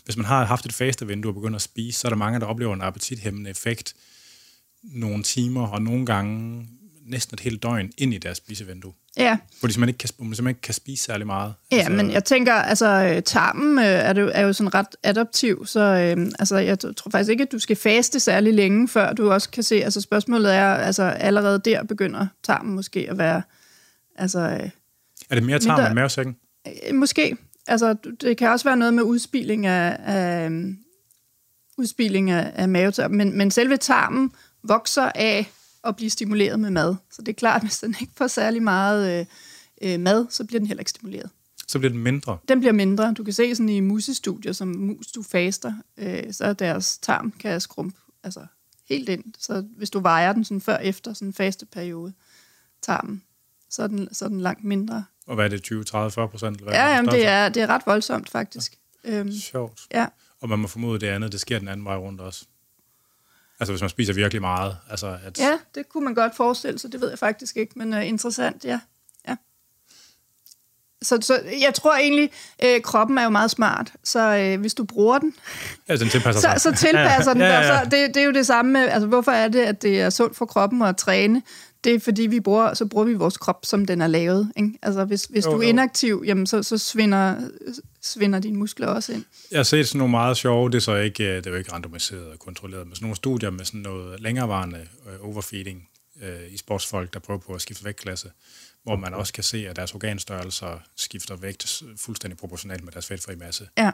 hvis 0.05 0.17
man 0.17 0.27
har 0.27 0.45
haft 0.45 0.67
et 0.67 0.73
fastevindue 0.73 1.31
og 1.31 1.35
begynder 1.35 1.57
at 1.57 1.63
spise, 1.63 2.01
så 2.01 2.09
er 2.09 2.11
der 2.11 2.17
mange, 2.17 2.41
der 2.41 2.47
oplever 2.47 2.75
en 2.75 2.83
appetithæmmende 2.83 3.51
effekt 3.51 3.95
nogle 4.83 5.23
timer, 5.23 5.67
og 5.67 5.83
nogle 5.83 6.07
gange 6.07 6.67
næsten 7.07 7.35
et 7.35 7.41
helt 7.41 7.63
døgn 7.63 7.93
ind 7.99 8.15
i 8.15 8.19
deres 8.19 8.37
spisevindue, 8.37 8.93
Ja, 9.17 9.39
de 9.51 9.73
simpelthen 9.73 9.89
ikke 9.89 9.99
kan, 9.99 10.09
man 10.19 10.25
simpelthen 10.25 10.49
ikke 10.49 10.61
kan 10.61 10.75
spise 10.75 11.05
særlig 11.05 11.27
meget. 11.27 11.55
ja 11.73 11.77
altså, 11.77 11.93
men 11.93 12.11
jeg 12.11 12.25
tænker, 12.25 12.53
altså 12.53 12.87
øh, 12.87 13.23
tarmen 13.23 13.79
øh, 13.79 13.85
er, 13.85 14.15
jo, 14.15 14.31
er 14.35 14.43
jo 14.43 14.53
sådan 14.53 14.75
ret 14.75 14.97
adaptiv, 15.03 15.67
så 15.67 15.81
øh, 15.81 16.27
altså, 16.39 16.57
jeg 16.57 16.79
tror 16.79 17.11
faktisk 17.11 17.31
ikke, 17.31 17.43
at 17.43 17.53
du 17.53 17.59
skal 17.59 17.77
faste 17.77 18.21
særlig 18.21 18.55
længe, 18.55 18.89
før 18.89 19.13
du 19.13 19.31
også 19.31 19.51
kan 19.51 19.63
se, 19.63 19.75
altså 19.75 20.01
spørgsmålet 20.01 20.55
er, 20.55 20.75
altså 20.75 21.03
allerede 21.03 21.59
der 21.65 21.83
begynder 21.83 22.27
tarmen 22.43 22.75
måske 22.75 23.07
at 23.11 23.19
være, 23.19 23.43
altså... 24.17 24.41
Øh, 24.41 24.71
er 25.31 25.35
det 25.35 25.43
mere 25.43 25.59
tarm 25.59 25.79
mindre- 25.79 25.87
end 25.87 25.95
mavesækken? 25.95 26.37
Øh, 26.67 26.95
Måske. 26.95 27.37
Altså, 27.67 27.97
det 28.21 28.37
kan 28.37 28.49
også 28.49 28.65
være 28.65 28.77
noget 28.77 28.95
med 28.95 29.03
udspiling 29.03 29.67
af, 29.67 29.97
af 30.05 30.47
øhm, 30.47 30.79
udspiling 31.79 32.31
af, 32.31 32.53
af 32.55 32.69
mavetarmen, 32.69 33.19
men, 33.19 33.39
men 33.39 33.51
selve 33.51 33.77
tarmen 33.77 34.33
vokser 34.63 35.13
af 35.15 35.51
at 35.87 35.97
blive 35.97 36.11
stimuleret 36.11 36.61
med 36.61 36.71
mad. 36.71 36.97
Så 37.11 37.23
det 37.23 37.29
er 37.29 37.33
klart, 37.37 37.57
at 37.57 37.63
hvis 37.63 37.79
den 37.79 37.97
ikke 38.01 38.13
får 38.17 38.27
særlig 38.27 38.63
meget 38.63 39.21
øh, 39.21 39.27
øh, 39.83 40.01
mad, 40.01 40.27
så 40.31 40.45
bliver 40.45 40.61
den 40.61 40.67
heller 40.67 40.81
ikke 40.81 40.91
stimuleret. 40.91 41.31
Så 41.69 41.79
bliver 41.79 41.93
det 41.93 42.01
mindre. 42.01 42.39
Den 42.49 42.61
bliver 42.61 42.73
mindre. 42.73 43.13
Du 43.13 43.25
kan 43.25 43.33
se 43.33 43.55
sådan 43.55 43.69
i 43.69 43.81
musestudier, 43.81 44.53
som 44.53 44.69
mus 44.69 45.07
du 45.07 45.23
faster, 45.23 45.73
øh, 45.97 46.33
så 46.33 46.53
deres 46.53 46.99
tarm 46.99 47.31
kan 47.31 47.61
skrumpe 47.61 47.99
altså, 48.25 48.47
helt 48.89 49.09
ind. 49.09 49.25
Så 49.39 49.65
hvis 49.77 49.91
du 49.91 50.01
vejer 50.01 50.33
den 50.33 50.45
sådan 50.45 50.61
før 50.61 50.77
efter 50.77 51.13
sådan 51.13 51.29
en 51.29 51.35
faste 51.35 51.67
periode, 51.67 52.13
tarmen, 52.83 53.23
så 53.71 53.83
er 53.83 53.87
den, 53.87 54.15
så 54.15 54.25
er 54.25 54.29
den 54.29 54.41
langt 54.41 54.65
mindre. 54.65 55.05
Og 55.27 55.35
hvad 55.35 55.45
er 55.45 55.49
det, 55.49 55.63
20, 55.63 55.85
30, 55.85 56.11
40 56.11 56.29
procent? 56.29 56.57
eller 56.57 56.71
hvad 56.71 56.81
Ja, 56.81 56.95
jamen, 56.95 57.11
det, 57.11 57.27
er, 57.27 57.49
det 57.49 57.63
er 57.63 57.67
ret 57.67 57.83
voldsomt, 57.87 58.31
faktisk. 58.31 58.79
Øhm, 59.05 59.33
Sjovt. 59.33 59.81
ja. 59.95 60.07
Og 60.41 60.49
man 60.49 60.59
må 60.59 60.69
formode, 60.69 61.01
det 61.01 61.07
andet, 61.07 61.33
det 61.33 61.41
sker 61.41 61.59
den 61.59 61.69
anden 61.69 61.87
vej 61.87 61.97
rundt 61.97 62.21
også. 62.21 62.45
Altså 63.61 63.73
hvis 63.73 63.81
man 63.81 63.91
spiser 63.91 64.13
virkelig 64.13 64.41
meget. 64.41 64.77
Altså, 64.91 65.17
at, 65.27 65.39
ja, 65.39 65.59
det 65.75 65.89
kunne 65.89 66.05
man 66.05 66.15
godt 66.15 66.37
forestille 66.37 66.79
sig. 66.79 66.93
Det 66.93 67.01
ved 67.01 67.09
jeg 67.09 67.19
faktisk 67.19 67.57
ikke, 67.57 67.73
men 67.77 67.95
uh, 67.95 68.09
interessant, 68.09 68.65
ja. 68.65 68.81
ja. 69.29 69.37
Så, 71.03 71.19
så 71.21 71.41
jeg 71.61 71.75
tror 71.75 71.95
egentlig, 71.97 72.31
øh, 72.65 72.81
kroppen 72.81 73.19
er 73.19 73.25
jo 73.25 73.31
meget 73.31 73.51
smart, 73.51 73.93
så 74.05 74.37
øh, 74.37 74.61
hvis 74.61 74.75
du 74.75 74.85
bruger 74.85 75.19
den, 75.19 75.35
ja, 75.89 75.97
den 75.97 76.09
tilpasser 76.09 76.41
så, 76.41 76.49
sig. 76.61 76.61
så 76.61 76.87
tilpasser 76.87 77.33
den 77.33 77.43
ja, 77.43 77.49
dig. 77.49 77.55
ja, 77.55 77.73
ja. 77.73 77.85
Så 77.85 77.91
det, 77.91 78.15
det 78.15 78.17
er 78.17 78.25
jo 78.25 78.33
det 78.33 78.47
samme 78.47 78.73
med, 78.73 78.81
altså 78.81 79.07
hvorfor 79.07 79.33
er 79.33 79.49
det, 79.49 79.61
at 79.61 79.83
det 79.83 80.01
er 80.01 80.11
sundt 80.11 80.37
for 80.37 80.47
kroppen 80.47 80.83
at 80.83 80.97
træne? 80.97 81.43
Det 81.85 81.95
er 81.95 82.01
fordi, 82.01 82.23
vi 82.23 82.41
bruger, 82.41 82.75
så 82.75 82.87
bruger 82.87 83.07
vi 83.07 83.15
vores 83.15 83.37
krop, 83.37 83.67
som 83.67 83.87
den 83.87 84.01
er 84.01 84.07
lavet. 84.07 84.53
Ikke? 84.57 84.79
Altså 84.83 85.05
hvis, 85.05 85.25
hvis 85.25 85.47
Jo, 85.47 85.53
du 85.53 85.59
er 85.59 85.63
inaktiv, 85.63 86.23
jamen, 86.27 86.47
så, 86.47 86.63
så 86.63 86.79
svinder, 86.79 87.37
svinder 88.05 88.39
dine 88.39 88.59
muskler 88.59 88.87
også 88.87 89.13
ind. 89.13 89.25
Jeg 89.51 89.59
har 89.59 89.65
set 89.65 89.89
sådan 89.89 89.99
nogle 89.99 90.11
meget 90.11 90.37
sjove, 90.37 90.71
det 90.71 90.77
er 90.77 90.81
så 90.81 90.97
ikke, 90.97 91.25
øh, 91.25 91.37
det 91.37 91.47
er 91.47 91.51
jo 91.51 91.57
ikke 91.57 91.73
randomiseret 91.73 92.27
og 92.27 92.39
kontrolleret, 92.39 92.87
men 92.87 92.95
sådan 92.95 93.05
nogle 93.05 93.17
studier 93.17 93.51
med 93.51 93.65
sådan 93.65 93.81
noget 93.81 94.21
længerevarende 94.21 94.89
overfeeding 95.23 95.89
øh, 96.23 96.53
i 96.53 96.57
sportsfolk, 96.57 97.15
der 97.15 97.21
prøver 97.21 97.41
på 97.41 97.53
at 97.53 97.63
skifte 97.63 97.85
vægtklasse, 97.85 98.31
hvor 98.83 98.97
man 98.97 99.15
også 99.15 99.33
kan 99.33 99.45
se, 99.45 99.69
at 99.69 99.77
deres 99.77 99.95
organstørrelser 99.95 100.79
skifter 100.97 101.37
vægt 101.37 101.83
fuldstændig 101.97 102.39
proportionalt 102.39 102.85
med 102.85 102.93
deres 102.93 103.07
fedtfri 103.07 103.35
masse. 103.35 103.69
Ja. 103.79 103.91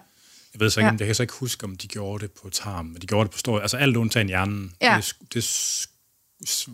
Jeg 0.55 0.61
ved 0.61 0.71
så 0.71 0.81
ikke, 0.81 0.87
ja. 0.87 0.97
jeg 0.99 1.07
kan 1.07 1.15
så 1.15 1.23
ikke 1.23 1.35
huske, 1.35 1.65
om 1.65 1.77
de 1.77 1.89
gjorde 1.89 2.23
det 2.23 2.33
på 2.33 2.51
tarm, 2.51 2.87
men 2.87 3.03
de 3.03 3.07
gjorde 3.07 3.25
det 3.25 3.31
på 3.31 3.39
stor, 3.39 3.61
altså 3.61 3.77
alt 3.77 3.97
undtagen 3.97 4.27
hjernen. 4.27 4.75
Ja. 4.83 4.97
Det, 4.97 5.17
det 5.35 5.47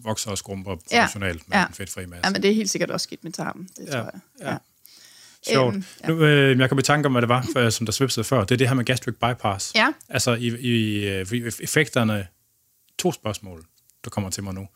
vokser 0.05 0.31
og 0.31 0.39
skrumper 0.39 0.77
proportionalt 0.77 1.43
ja. 1.43 1.45
med 1.47 1.59
ja. 1.59 1.65
den 1.67 1.75
fedtfri 1.75 2.07
masse. 2.07 2.27
Ja, 2.27 2.31
men 2.31 2.43
det 2.43 2.51
er 2.51 2.55
helt 2.55 2.71
sikkert 2.71 2.91
også 2.91 3.05
skidt 3.05 3.25
med 3.25 3.33
tarmen, 3.33 3.69
det 3.77 3.87
ja. 3.87 3.93
tror 3.93 4.01
jeg. 4.01 4.21
Ja. 4.41 4.51
ja. 4.51 4.57
Sjovt. 5.53 5.75
Øhm, 5.75 5.85
ja. 6.03 6.09
Nu, 6.09 6.25
øh, 6.25 6.59
jeg 6.59 6.69
kom 6.69 6.79
i 6.79 6.83
tanke 6.83 7.07
om, 7.07 7.13
hvad 7.13 7.23
det 7.23 7.29
var, 7.29 7.47
for, 7.53 7.71
som 7.71 7.87
der 7.87 7.93
svipsede 7.93 8.25
før. 8.25 8.41
Det 8.41 8.51
er 8.51 8.57
det 8.57 8.69
her 8.69 8.75
med 8.75 8.85
gastric 8.85 9.15
bypass. 9.15 9.73
Ja. 9.75 9.93
Altså 10.09 10.35
i, 10.35 10.47
i, 10.47 11.07
i 11.33 11.47
effekterne, 11.61 12.27
to 12.99 13.13
spørgsmål, 13.13 13.65
der 14.05 14.11
kommer 14.11 14.31
til 14.31 14.43
mig 14.43 14.55
nu. 14.55 14.69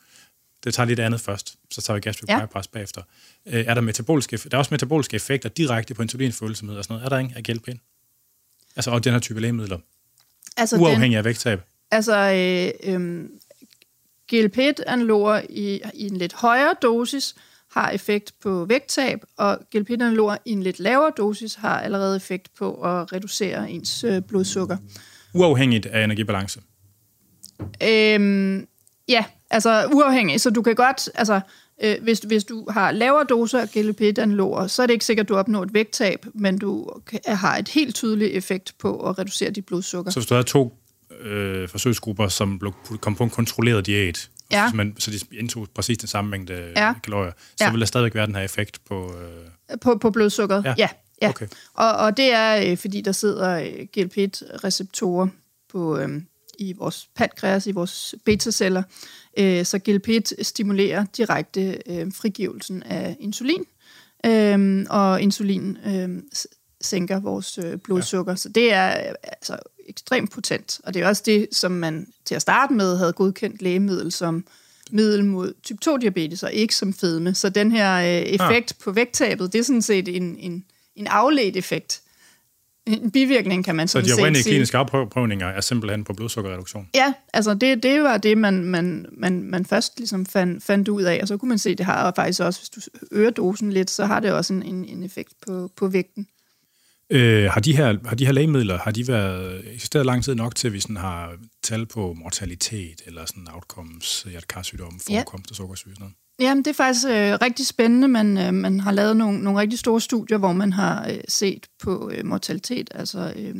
Det 0.64 0.74
tager 0.74 0.86
lidt 0.86 1.00
andet 1.00 1.20
først, 1.20 1.56
så 1.70 1.82
tager 1.82 1.94
vi 1.94 2.00
gastric 2.00 2.28
ja. 2.28 2.46
bypass 2.46 2.68
bagefter. 2.68 3.02
Øh, 3.46 3.64
er 3.66 3.74
der 3.74 3.80
metaboliske, 3.80 4.36
der 4.36 4.56
er 4.56 4.58
også 4.58 4.74
metaboliske 4.74 5.14
effekter 5.14 5.48
direkte 5.48 5.94
på 5.94 6.02
insulinfølsomhed 6.02 6.76
og 6.76 6.84
sådan 6.84 6.94
noget. 6.94 7.04
Er 7.04 7.08
der 7.08 7.18
ikke 7.18 7.32
af 7.36 7.42
hjælp 7.46 7.68
ind? 7.68 7.78
Altså, 8.76 8.90
og 8.90 9.04
den 9.04 9.12
her 9.12 9.20
type 9.20 9.40
lægemidler? 9.40 9.78
Altså 10.56 10.76
Uafhængig 10.76 11.10
den, 11.10 11.18
af 11.18 11.24
vægttab? 11.24 11.60
Altså, 11.90 12.16
øh, 12.16 12.94
øh, 12.94 13.24
GLP-1-analoger 14.32 15.42
i, 15.48 15.80
i 15.94 16.06
en 16.06 16.16
lidt 16.16 16.32
højere 16.32 16.74
dosis 16.82 17.34
har 17.72 17.90
effekt 17.90 18.32
på 18.42 18.64
vægttab, 18.64 19.18
og 19.38 19.58
GLP-1-analoger 19.76 20.36
i 20.44 20.50
en 20.50 20.62
lidt 20.62 20.80
lavere 20.80 21.12
dosis 21.16 21.54
har 21.54 21.80
allerede 21.80 22.16
effekt 22.16 22.48
på 22.58 22.74
at 22.74 23.12
reducere 23.12 23.70
ens 23.70 24.04
øh, 24.04 24.22
blodsukker. 24.22 24.76
Uafhængigt 25.34 25.86
af 25.86 26.04
energibalance? 26.04 26.60
Øhm, 27.82 28.66
ja, 29.08 29.24
altså 29.50 29.86
uafhængigt. 29.92 30.40
Så 30.42 30.50
du 30.50 30.62
kan 30.62 30.74
godt, 30.74 31.08
altså 31.14 31.40
øh, 31.82 31.96
hvis, 32.02 32.18
hvis 32.18 32.44
du 32.44 32.66
har 32.70 32.92
lavere 32.92 33.24
doser 33.24 33.60
af 33.60 33.66
GLP-1-analoger, 33.66 34.66
så 34.66 34.82
er 34.82 34.86
det 34.86 34.92
ikke 34.92 35.04
sikkert, 35.04 35.24
at 35.24 35.28
du 35.28 35.36
opnår 35.36 35.62
et 35.62 35.74
vægttab, 35.74 36.26
men 36.34 36.58
du 36.58 36.90
har 37.26 37.56
et 37.56 37.68
helt 37.68 37.94
tydeligt 37.94 38.36
effekt 38.36 38.74
på 38.78 39.08
at 39.08 39.18
reducere 39.18 39.50
dit 39.50 39.66
blodsukker. 39.66 40.12
Så 40.12 40.20
hvis 40.20 40.26
du 40.26 40.34
har 40.34 40.42
to 40.42 40.76
øh, 41.20 41.68
forsøgsgrupper, 41.68 42.28
som 42.28 42.60
kom 43.00 43.14
på 43.14 43.24
en 43.24 43.30
kontrolleret 43.30 43.86
diæt, 43.86 44.30
ja. 44.52 44.68
så, 44.70 44.76
man, 44.76 44.94
så 44.98 45.10
de 45.10 45.38
indtog 45.38 45.68
præcis 45.74 45.98
den 45.98 46.08
samme 46.08 46.30
mængde 46.30 46.72
ja. 46.76 46.94
kalorier, 47.04 47.32
så 47.56 47.64
ja. 47.64 47.70
vil 47.70 47.80
der 47.80 47.86
stadigvæk 47.86 48.14
være 48.14 48.26
den 48.26 48.34
her 48.34 48.42
effekt 48.42 48.80
på... 48.84 49.14
Øh... 49.20 49.78
På, 49.80 49.98
på 49.98 50.10
blodsukkeret, 50.10 50.64
ja. 50.64 50.74
ja. 50.78 50.88
ja. 51.22 51.28
Okay. 51.28 51.46
Og, 51.74 51.92
og 51.92 52.16
det 52.16 52.32
er, 52.32 52.70
øh, 52.70 52.76
fordi 52.76 53.00
der 53.00 53.12
sidder 53.12 53.58
øh, 53.58 53.86
GLP-1-receptorer 53.98 55.28
på, 55.72 55.98
øh, 55.98 56.22
i 56.58 56.72
vores 56.72 57.08
pankreas, 57.16 57.66
i 57.66 57.70
vores 57.70 58.14
beta-celler, 58.24 58.82
øh, 59.38 59.64
så 59.64 59.80
GLP-1 59.88 60.42
stimulerer 60.42 61.04
direkte 61.16 61.78
øh, 61.86 62.12
frigivelsen 62.12 62.82
af 62.82 63.16
insulin, 63.20 63.64
øh, 64.26 64.86
og 64.90 65.22
insulin 65.22 65.78
øh, 65.86 66.08
sænker 66.80 67.20
vores 67.20 67.58
øh, 67.64 67.76
blodsukker. 67.76 68.32
Ja. 68.32 68.36
Så 68.36 68.48
det 68.48 68.72
er 68.72 69.08
øh, 69.08 69.14
altså 69.22 69.56
ekstremt 69.88 70.30
potent, 70.30 70.80
og 70.84 70.94
det 70.94 71.02
er 71.02 71.08
også 71.08 71.22
det, 71.26 71.48
som 71.52 71.72
man 71.72 72.06
til 72.24 72.34
at 72.34 72.42
starte 72.42 72.74
med 72.74 72.98
havde 72.98 73.12
godkendt 73.12 73.62
lægemiddel 73.62 74.12
som 74.12 74.44
middel 74.90 75.24
mod 75.24 75.54
type 75.62 75.78
2-diabetes, 75.90 76.42
og 76.42 76.52
ikke 76.52 76.74
som 76.74 76.94
fedme. 76.94 77.34
Så 77.34 77.48
den 77.48 77.72
her 77.72 77.96
øh, 77.96 78.22
effekt 78.22 78.74
ja. 78.78 78.84
på 78.84 78.92
vægttabet, 78.92 79.52
det 79.52 79.58
er 79.58 79.62
sådan 79.62 79.82
set 79.82 80.16
en, 80.16 80.36
en, 80.38 80.64
en 80.96 81.06
afledt 81.06 81.56
effekt. 81.56 82.02
En 82.86 83.10
bivirkning, 83.10 83.64
kan 83.64 83.76
man 83.76 83.88
sådan 83.88 84.04
set 84.04 84.08
sige. 84.08 84.14
Så 84.14 84.20
de 84.20 84.22
oprindelige 84.22 84.44
kliniske 84.44 84.78
afprøvninger 84.78 85.46
er 85.46 85.60
simpelthen 85.60 86.04
på 86.04 86.12
blodsukkerreduktion? 86.12 86.88
Ja, 86.94 87.12
altså 87.34 87.54
det, 87.54 87.82
det 87.82 88.02
var 88.02 88.18
det, 88.18 88.38
man, 88.38 88.64
man, 88.64 89.06
man, 89.12 89.42
man 89.42 89.64
først 89.66 89.98
ligesom 89.98 90.26
fandt, 90.26 90.64
fandt 90.64 90.88
ud 90.88 91.02
af, 91.02 91.18
og 91.22 91.28
så 91.28 91.36
kunne 91.36 91.48
man 91.48 91.58
se, 91.58 91.70
at 91.70 91.78
det 91.78 91.86
har 91.86 92.12
faktisk 92.16 92.40
også, 92.40 92.60
hvis 92.60 92.68
du 92.68 92.80
øger 93.10 93.30
dosen 93.30 93.72
lidt, 93.72 93.90
så 93.90 94.06
har 94.06 94.20
det 94.20 94.32
også 94.32 94.54
en, 94.54 94.62
en, 94.62 94.84
en 94.84 95.02
effekt 95.02 95.32
på, 95.46 95.70
på 95.76 95.88
vægten. 95.88 96.26
Øh, 97.10 97.50
har, 97.50 97.60
de 97.60 97.76
her, 97.76 97.96
har 98.04 98.16
de 98.16 98.26
her 98.26 98.32
lægemidler, 98.32 98.78
har 98.78 98.90
de 98.90 99.08
været 99.08 99.74
eksisteret 99.74 100.06
lang 100.06 100.24
tid 100.24 100.34
nok 100.34 100.54
til, 100.54 100.68
at 100.68 100.72
vi 100.72 100.80
sådan 100.80 100.96
har 100.96 101.32
tal 101.62 101.86
på 101.86 102.14
mortalitet 102.14 103.02
eller 103.06 103.26
sådan 103.26 103.48
outcomes, 103.52 104.22
hjertekarsygdom, 104.22 105.00
forekomst 105.00 105.50
ja. 105.50 105.52
og 105.52 105.56
sukkersyge? 105.56 105.94
Sådan 105.94 106.02
noget? 106.02 106.14
Jamen, 106.40 106.64
det 106.64 106.70
er 106.70 106.74
faktisk 106.74 107.06
øh, 107.06 107.38
rigtig 107.42 107.66
spændende. 107.66 108.08
Man, 108.08 108.38
øh, 108.38 108.54
man 108.54 108.80
har 108.80 108.92
lavet 108.92 109.16
nogle, 109.16 109.38
nogle 109.38 109.60
rigtig 109.60 109.78
store 109.78 110.00
studier, 110.00 110.38
hvor 110.38 110.52
man 110.52 110.72
har 110.72 111.08
øh, 111.10 111.20
set 111.28 111.66
på 111.82 112.10
øh, 112.14 112.26
mortalitet, 112.26 112.90
altså 112.94 113.32
øh, 113.36 113.54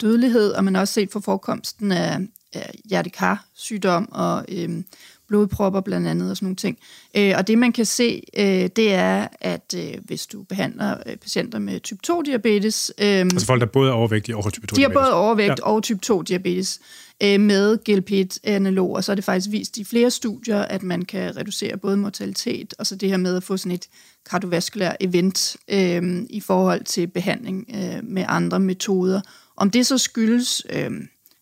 dødelighed, 0.00 0.50
og 0.50 0.64
man 0.64 0.74
har 0.74 0.80
også 0.80 0.94
set 0.94 1.10
på 1.10 1.20
forekomsten 1.20 1.92
af, 1.92 2.18
af 2.52 2.74
hjertekarsygdom 2.84 4.12
og 4.12 4.44
øh, 4.48 4.82
blodpropper 5.28 5.80
blandt 5.80 6.06
andet 6.06 6.30
og 6.30 6.36
sådan 6.36 6.46
nogle 6.46 6.56
ting. 6.56 6.78
Øh, 7.16 7.34
og 7.36 7.46
det 7.46 7.58
man 7.58 7.72
kan 7.72 7.84
se, 7.84 8.22
øh, 8.36 8.68
det 8.76 8.92
er, 8.92 9.28
at 9.40 9.74
øh, 9.76 9.94
hvis 10.04 10.26
du 10.26 10.42
behandler 10.42 10.96
øh, 11.06 11.16
patienter 11.16 11.58
med 11.58 11.80
type 11.80 12.00
2-diabetes... 12.06 12.92
Øh, 12.98 13.20
altså 13.20 13.46
folk, 13.46 13.60
der 13.60 13.66
både 13.66 13.90
er 13.90 13.94
overvægtige 13.94 14.36
og 14.36 14.52
type 14.52 14.66
2-diabetes? 14.72 14.76
De 14.76 14.82
har 14.82 14.88
både 14.88 15.14
overvægt 15.14 15.58
ja. 15.58 15.64
og 15.64 15.82
type 15.82 16.00
2-diabetes 16.06 16.80
øh, 17.22 17.40
med 17.40 17.78
GLP-1-analoger, 17.88 19.00
så 19.00 19.12
er 19.12 19.16
det 19.16 19.24
faktisk 19.24 19.52
vist 19.52 19.78
i 19.78 19.84
flere 19.84 20.10
studier, 20.10 20.58
at 20.58 20.82
man 20.82 21.02
kan 21.02 21.36
reducere 21.36 21.76
både 21.76 21.96
mortalitet 21.96 22.74
og 22.78 22.86
så 22.86 22.96
det 22.96 23.08
her 23.08 23.16
med 23.16 23.36
at 23.36 23.42
få 23.42 23.56
sådan 23.56 23.72
et 23.72 23.88
kardiovaskulær 24.30 24.92
event 25.00 25.56
øh, 25.68 26.22
i 26.30 26.40
forhold 26.40 26.84
til 26.84 27.06
behandling 27.06 27.66
øh, 27.74 28.04
med 28.04 28.24
andre 28.28 28.60
metoder. 28.60 29.20
Om 29.56 29.70
det 29.70 29.86
så 29.86 29.98
skyldes... 29.98 30.62
Øh, 30.70 30.90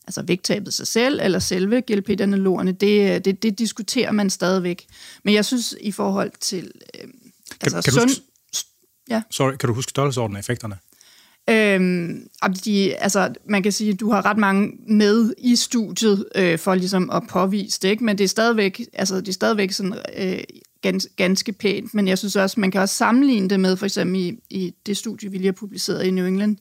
altså 0.06 0.22
vægttabet 0.22 0.74
sig 0.74 0.86
selv, 0.86 1.20
eller 1.22 1.38
selve 1.38 1.80
GLP-analogerne, 1.80 2.72
det, 2.72 3.24
det, 3.24 3.42
det 3.42 3.58
diskuterer 3.58 4.12
man 4.12 4.30
stadigvæk. 4.30 4.86
Men 5.24 5.34
jeg 5.34 5.44
synes, 5.44 5.74
i 5.80 5.92
forhold 5.92 6.30
til... 6.40 6.70
Øh, 6.94 7.00
kan, 7.00 7.10
altså, 7.62 7.82
kan, 7.82 7.92
sund, 7.92 8.08
du 8.08 8.08
huske, 8.08 8.24
ja. 9.10 9.22
sorry, 9.30 9.56
kan 9.56 9.66
du 9.66 9.74
huske 9.74 9.90
størrelsesordenen 9.90 10.36
af 10.36 10.40
effekterne? 10.40 10.78
Øhm, 11.50 12.28
de, 12.64 12.94
altså, 12.94 13.34
man 13.48 13.62
kan 13.62 13.72
sige, 13.72 13.92
at 13.92 14.00
du 14.00 14.10
har 14.10 14.26
ret 14.26 14.38
mange 14.38 14.72
med 14.88 15.34
i 15.38 15.56
studiet 15.56 16.26
øh, 16.34 16.58
for 16.58 16.74
ligesom 16.74 17.10
at 17.10 17.22
påvise 17.30 17.80
det, 17.82 17.88
ikke? 17.88 18.04
men 18.04 18.18
det 18.18 18.24
er 18.24 18.28
stadigvæk, 18.28 18.80
altså, 18.92 19.16
det 19.20 19.28
er 19.28 19.32
stadigvæk 19.32 19.72
sådan, 19.72 19.94
øh, 20.16 20.38
gans, 20.82 21.08
ganske 21.16 21.52
pænt. 21.52 21.94
Men 21.94 22.08
jeg 22.08 22.18
synes 22.18 22.36
også, 22.36 22.60
man 22.60 22.70
kan 22.70 22.80
også 22.80 22.94
sammenligne 22.94 23.48
det 23.48 23.60
med, 23.60 23.76
for 23.76 23.86
eksempel 23.86 24.20
i, 24.20 24.38
i 24.50 24.74
det 24.86 24.96
studie, 24.96 25.30
vi 25.30 25.36
lige 25.36 25.46
har 25.46 25.52
publiceret 25.52 26.04
i 26.04 26.10
New 26.10 26.26
England, 26.26 26.56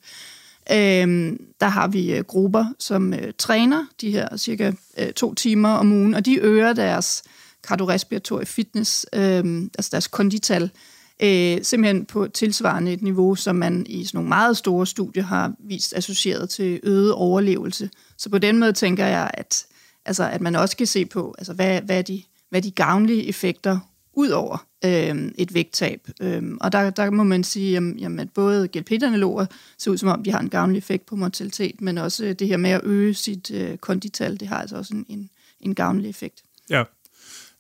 øh, 0.71 1.37
der 1.59 1.67
har 1.67 1.87
vi 1.87 2.13
øh, 2.13 2.23
grupper, 2.23 2.65
som 2.79 3.13
øh, 3.13 3.33
træner 3.37 3.85
de 4.01 4.11
her 4.11 4.37
cirka 4.37 4.71
øh, 4.97 5.13
to 5.13 5.33
timer 5.33 5.69
om 5.69 5.91
ugen, 5.91 6.13
og 6.13 6.25
de 6.25 6.39
øger 6.39 6.73
deres 6.73 7.23
kardiorespiratorie 7.67 8.45
fitness, 8.45 9.05
øh, 9.13 9.61
altså 9.77 9.89
deres 9.91 10.07
kondital, 10.07 10.71
øh, 11.19 11.57
simpelthen 11.63 12.05
på 12.05 12.27
tilsvarende 12.27 12.93
et 12.93 13.01
niveau, 13.01 13.35
som 13.35 13.55
man 13.55 13.85
i 13.89 14.05
sådan 14.05 14.17
nogle 14.17 14.29
meget 14.29 14.57
store 14.57 14.87
studier 14.87 15.23
har 15.23 15.53
vist 15.59 15.93
associeret 15.95 16.49
til 16.49 16.79
øget 16.83 17.13
overlevelse. 17.13 17.89
Så 18.17 18.29
på 18.29 18.37
den 18.37 18.59
måde 18.59 18.73
tænker 18.73 19.05
jeg, 19.05 19.31
at, 19.33 19.65
altså, 20.05 20.29
at 20.29 20.41
man 20.41 20.55
også 20.55 20.77
kan 20.77 20.87
se 20.87 21.05
på, 21.05 21.35
altså, 21.37 21.53
hvad, 21.53 21.81
hvad, 21.81 21.97
er 21.97 22.01
de, 22.01 22.23
hvad 22.49 22.59
er 22.59 22.63
de 22.63 22.71
gavnlige 22.71 23.27
effekter 23.27 23.79
ud 24.13 24.29
over 24.29 24.65
øh, 24.85 25.31
et 25.37 25.53
vægttab. 25.53 26.07
Øh, 26.21 26.43
og 26.61 26.71
der, 26.71 26.89
der 26.89 27.09
må 27.09 27.23
man 27.23 27.43
sige, 27.43 27.71
jamen, 27.71 27.99
jamen, 27.99 28.19
at 28.19 28.29
både 28.29 28.67
GLP-analoger 28.67 29.45
ser 29.77 29.91
ud 29.91 29.97
som 29.97 30.09
om, 30.09 30.23
de 30.23 30.31
har 30.31 30.39
en 30.39 30.49
gavnlig 30.49 30.77
effekt 30.77 31.05
på 31.05 31.15
mortalitet, 31.15 31.81
men 31.81 31.97
også 31.97 32.33
det 32.33 32.47
her 32.47 32.57
med 32.57 32.69
at 32.69 32.81
øge 32.83 33.13
sit 33.13 33.51
øh, 33.51 33.77
kondital, 33.77 34.39
det 34.39 34.47
har 34.47 34.61
altså 34.61 34.77
også 34.77 34.93
en, 34.93 35.05
en, 35.09 35.29
en 35.61 35.75
gavnlig 35.75 36.09
effekt. 36.09 36.43
Ja. 36.69 36.83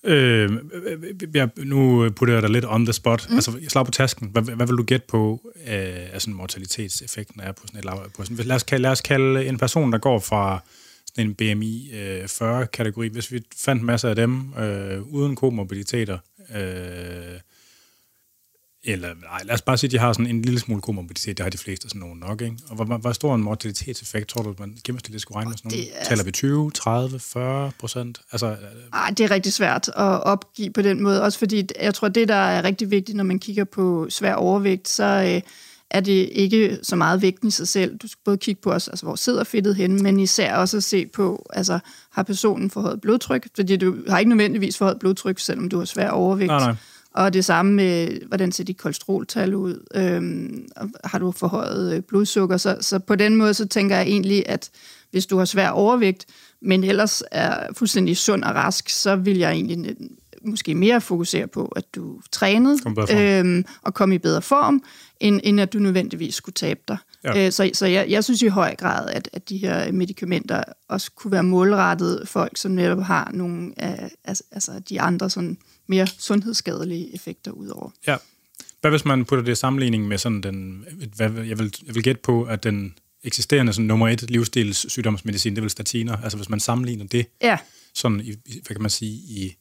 Øh, 0.03 0.51
jeg, 1.33 1.49
nu 1.57 2.09
putter 2.09 2.33
jeg 2.33 2.43
dig 2.43 2.51
lidt 2.51 2.65
on 2.67 2.85
the 2.85 2.93
spot. 2.93 3.27
Mm. 3.29 3.35
Altså, 3.35 3.57
jeg 3.61 3.71
slår 3.71 3.83
på 3.83 3.91
tasken. 3.91 4.27
Hvad, 4.27 4.43
hvad 4.43 4.67
vil 4.67 4.77
du 4.77 4.83
gætte 4.83 5.07
på, 5.07 5.51
øh, 5.67 6.13
altså 6.13 6.29
mortalitetseffekten 6.29 7.41
er 7.41 7.51
på 7.51 7.67
sådan 7.67 7.77
et 7.77 7.85
lav, 7.85 8.09
på 8.17 8.23
sådan, 8.23 8.45
lad, 8.45 8.55
os 8.55 8.63
kalde, 8.63 8.81
lad 8.81 8.91
os 8.91 9.01
kalde 9.01 9.45
en 9.45 9.57
person, 9.57 9.91
der 9.91 9.97
går 9.97 10.19
fra 10.19 10.59
sådan 11.05 11.29
en 11.29 11.35
BMI 11.35 11.91
øh, 11.93 12.23
40-kategori, 12.23 13.07
hvis 13.07 13.31
vi 13.31 13.41
fandt 13.57 13.83
masser 13.83 14.09
af 14.09 14.15
dem 14.15 14.53
øh, 14.59 15.01
uden 15.01 15.35
komorbiditeter, 15.35 16.17
øh, 16.53 17.39
eller 18.87 19.13
nej, 19.21 19.41
lad 19.43 19.53
os 19.53 19.61
bare 19.61 19.77
sige, 19.77 19.87
at 19.87 19.91
de 19.91 19.97
har 19.97 20.13
sådan 20.13 20.27
en 20.27 20.41
lille 20.41 20.59
smule 20.59 20.81
komorbiditet, 20.81 21.37
det 21.37 21.43
har 21.43 21.49
de 21.49 21.57
fleste 21.57 21.89
sådan 21.89 21.99
nogen 21.99 22.19
nok, 22.19 22.41
ikke? 22.41 22.57
Og 22.69 22.75
hvor, 22.75 22.97
hvor 22.97 23.11
stor 23.11 23.35
en 23.35 23.43
mortalitetseffekt 23.43 24.27
tror 24.27 24.41
du, 24.41 24.55
man 24.59 24.77
gennemsnitligt 24.83 25.21
skulle 25.21 25.35
regne 25.35 25.49
med 25.49 25.57
sådan 25.57 25.71
nogle? 25.71 25.91
Er... 25.91 26.03
Taler 26.05 26.23
vi 26.23 26.31
20, 26.31 26.71
30, 26.71 27.19
40 27.19 27.71
procent? 27.79 28.21
Altså, 28.31 28.47
øh, 28.47 28.57
Ej, 28.93 29.09
det 29.09 29.19
er 29.19 29.31
rigtig 29.31 29.53
svært 29.53 29.87
at 29.87 30.23
opgive 30.23 30.69
på 30.73 30.81
den 30.81 31.03
måde, 31.03 31.23
også 31.23 31.39
fordi 31.39 31.67
jeg 31.81 31.93
tror, 31.93 32.07
det 32.07 32.27
der 32.27 32.35
er 32.35 32.63
rigtig 32.63 32.91
vigtigt, 32.91 33.15
når 33.15 33.23
man 33.23 33.39
kigger 33.39 33.63
på 33.63 34.07
svær 34.09 34.33
overvægt, 34.33 34.89
så 34.89 35.03
øh, 35.35 35.41
er 35.91 35.99
det 35.99 36.29
ikke 36.31 36.79
så 36.81 36.95
meget 36.95 37.21
vægten 37.21 37.47
i 37.47 37.51
sig 37.51 37.67
selv. 37.67 37.97
Du 37.97 38.07
skal 38.07 38.21
både 38.25 38.37
kigge 38.37 38.61
på 38.61 38.71
os, 38.71 38.87
altså 38.87 39.05
hvor 39.05 39.15
sidder 39.15 39.43
fedtet 39.43 39.75
henne, 39.75 40.03
men 40.03 40.19
især 40.19 40.55
også 40.55 40.77
at 40.77 40.83
se 40.83 41.05
på, 41.05 41.45
altså 41.53 41.79
har 42.11 42.23
personen 42.23 42.69
forhøjet 42.69 43.01
blodtryk, 43.01 43.47
fordi 43.55 43.77
du 43.77 43.95
har 44.09 44.19
ikke 44.19 44.29
nødvendigvis 44.29 44.77
forhøjet 44.77 44.99
blodtryk, 44.99 45.39
selvom 45.39 45.69
du 45.69 45.77
har 45.77 45.85
svær 45.85 46.09
overvægt. 46.09 46.47
Nej, 46.47 46.59
nej. 46.59 46.75
Og 47.13 47.33
det 47.33 47.45
samme 47.45 47.73
med, 47.73 48.19
hvordan 48.27 48.51
ser 48.51 48.63
dit 48.63 48.77
kolesteroltal 48.77 49.55
ud? 49.55 49.85
Øhm, 49.95 50.67
har 51.03 51.19
du 51.19 51.31
forhøjet 51.31 51.95
øh, 51.95 52.01
blodsukker? 52.01 52.57
Så, 52.57 52.77
så 52.81 52.99
på 52.99 53.15
den 53.15 53.35
måde, 53.35 53.53
så 53.53 53.67
tænker 53.67 53.95
jeg 53.95 54.07
egentlig, 54.07 54.43
at 54.49 54.69
hvis 55.11 55.25
du 55.25 55.37
har 55.37 55.45
svær 55.45 55.69
overvægt, 55.69 56.25
men 56.61 56.83
ellers 56.83 57.23
er 57.31 57.73
fuldstændig 57.73 58.17
sund 58.17 58.43
og 58.43 58.55
rask, 58.55 58.89
så 58.89 59.15
vil 59.15 59.37
jeg 59.37 59.51
egentlig 59.51 59.95
måske 60.45 60.75
mere 60.75 61.01
fokusere 61.01 61.47
på, 61.47 61.65
at 61.75 61.95
du 61.95 62.19
trænede 62.31 62.77
øhm, 63.11 63.65
og 63.81 63.93
kom 63.93 64.11
i 64.11 64.17
bedre 64.17 64.41
form, 64.41 64.83
end, 65.19 65.41
end 65.43 65.61
at 65.61 65.73
du 65.73 65.79
nødvendigvis 65.79 66.35
skulle 66.35 66.53
tabe 66.53 66.79
dig. 66.87 66.97
Ja. 67.23 67.45
Øh, 67.45 67.51
så 67.51 67.69
så 67.73 67.85
jeg, 67.85 68.09
jeg 68.09 68.23
synes 68.23 68.41
i 68.41 68.47
høj 68.47 68.75
grad, 68.75 69.09
at, 69.09 69.29
at 69.33 69.49
de 69.49 69.57
her 69.57 69.91
medicamenter 69.91 70.63
også 70.87 71.11
kunne 71.11 71.31
være 71.31 71.43
målrettet 71.43 72.27
folk, 72.27 72.57
som 72.57 72.71
netop 72.71 73.03
har 73.03 73.31
nogle 73.33 73.73
af 73.77 74.11
altså, 74.23 74.43
altså 74.51 74.81
de 74.89 75.01
andre 75.01 75.29
sådan 75.29 75.57
mere 75.87 76.07
sundhedsskadelige 76.07 77.15
effekter 77.15 77.51
udover. 77.51 77.89
Ja. 78.07 78.17
Hvad 78.81 78.91
hvis 78.91 79.05
man 79.05 79.25
putter 79.25 79.43
det 79.43 79.51
i 79.51 79.55
sammenligning 79.55 80.07
med 80.07 80.17
sådan 80.17 80.41
den, 80.41 80.85
hvad, 81.15 81.31
jeg, 81.31 81.59
vil, 81.59 81.73
jeg 81.87 81.95
vil 81.95 82.03
gætte 82.03 82.21
på, 82.21 82.43
at 82.43 82.63
den 82.63 82.93
eksisterende 83.23 83.73
sådan 83.73 83.85
nummer 83.85 84.07
et 84.07 84.31
livsstils 84.31 84.91
sygdomsmedicin, 84.91 85.55
det 85.55 85.63
vil 85.63 85.69
statiner. 85.69 86.17
Altså 86.17 86.37
hvis 86.37 86.49
man 86.49 86.59
sammenligner 86.59 87.05
det, 87.05 87.25
ja. 87.41 87.57
sådan 87.93 88.19
i, 88.19 88.35
hvad 88.45 88.75
kan 88.75 88.81
man 88.81 88.89
sige, 88.89 89.11
i 89.11 89.55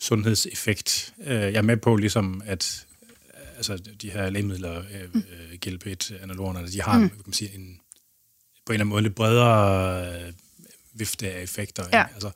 sundhedseffekt. 0.00 1.14
Øh, 1.26 1.34
jeg 1.34 1.54
er 1.54 1.62
med 1.62 1.76
på 1.76 1.96
ligesom, 1.96 2.42
at 2.46 2.85
altså, 3.56 3.76
de 4.02 4.10
her 4.10 4.30
lægemidler, 4.30 4.78
øh, 4.78 5.08
mm. 5.14 5.22
GLP-1-analogerne, 5.66 6.66
de 6.72 6.82
har 6.82 6.98
mm. 6.98 7.08
kan 7.08 7.22
man 7.26 7.32
sige, 7.32 7.54
en, 7.54 7.80
på 8.66 8.72
en 8.72 8.74
eller 8.74 8.80
anden 8.80 8.88
måde 8.88 9.02
lidt 9.02 9.14
bredere 9.14 10.06
øh, 10.06 10.32
vifte 10.94 11.32
af 11.32 11.42
effekter. 11.42 11.82
Ja. 11.92 12.04
Altså, 12.14 12.30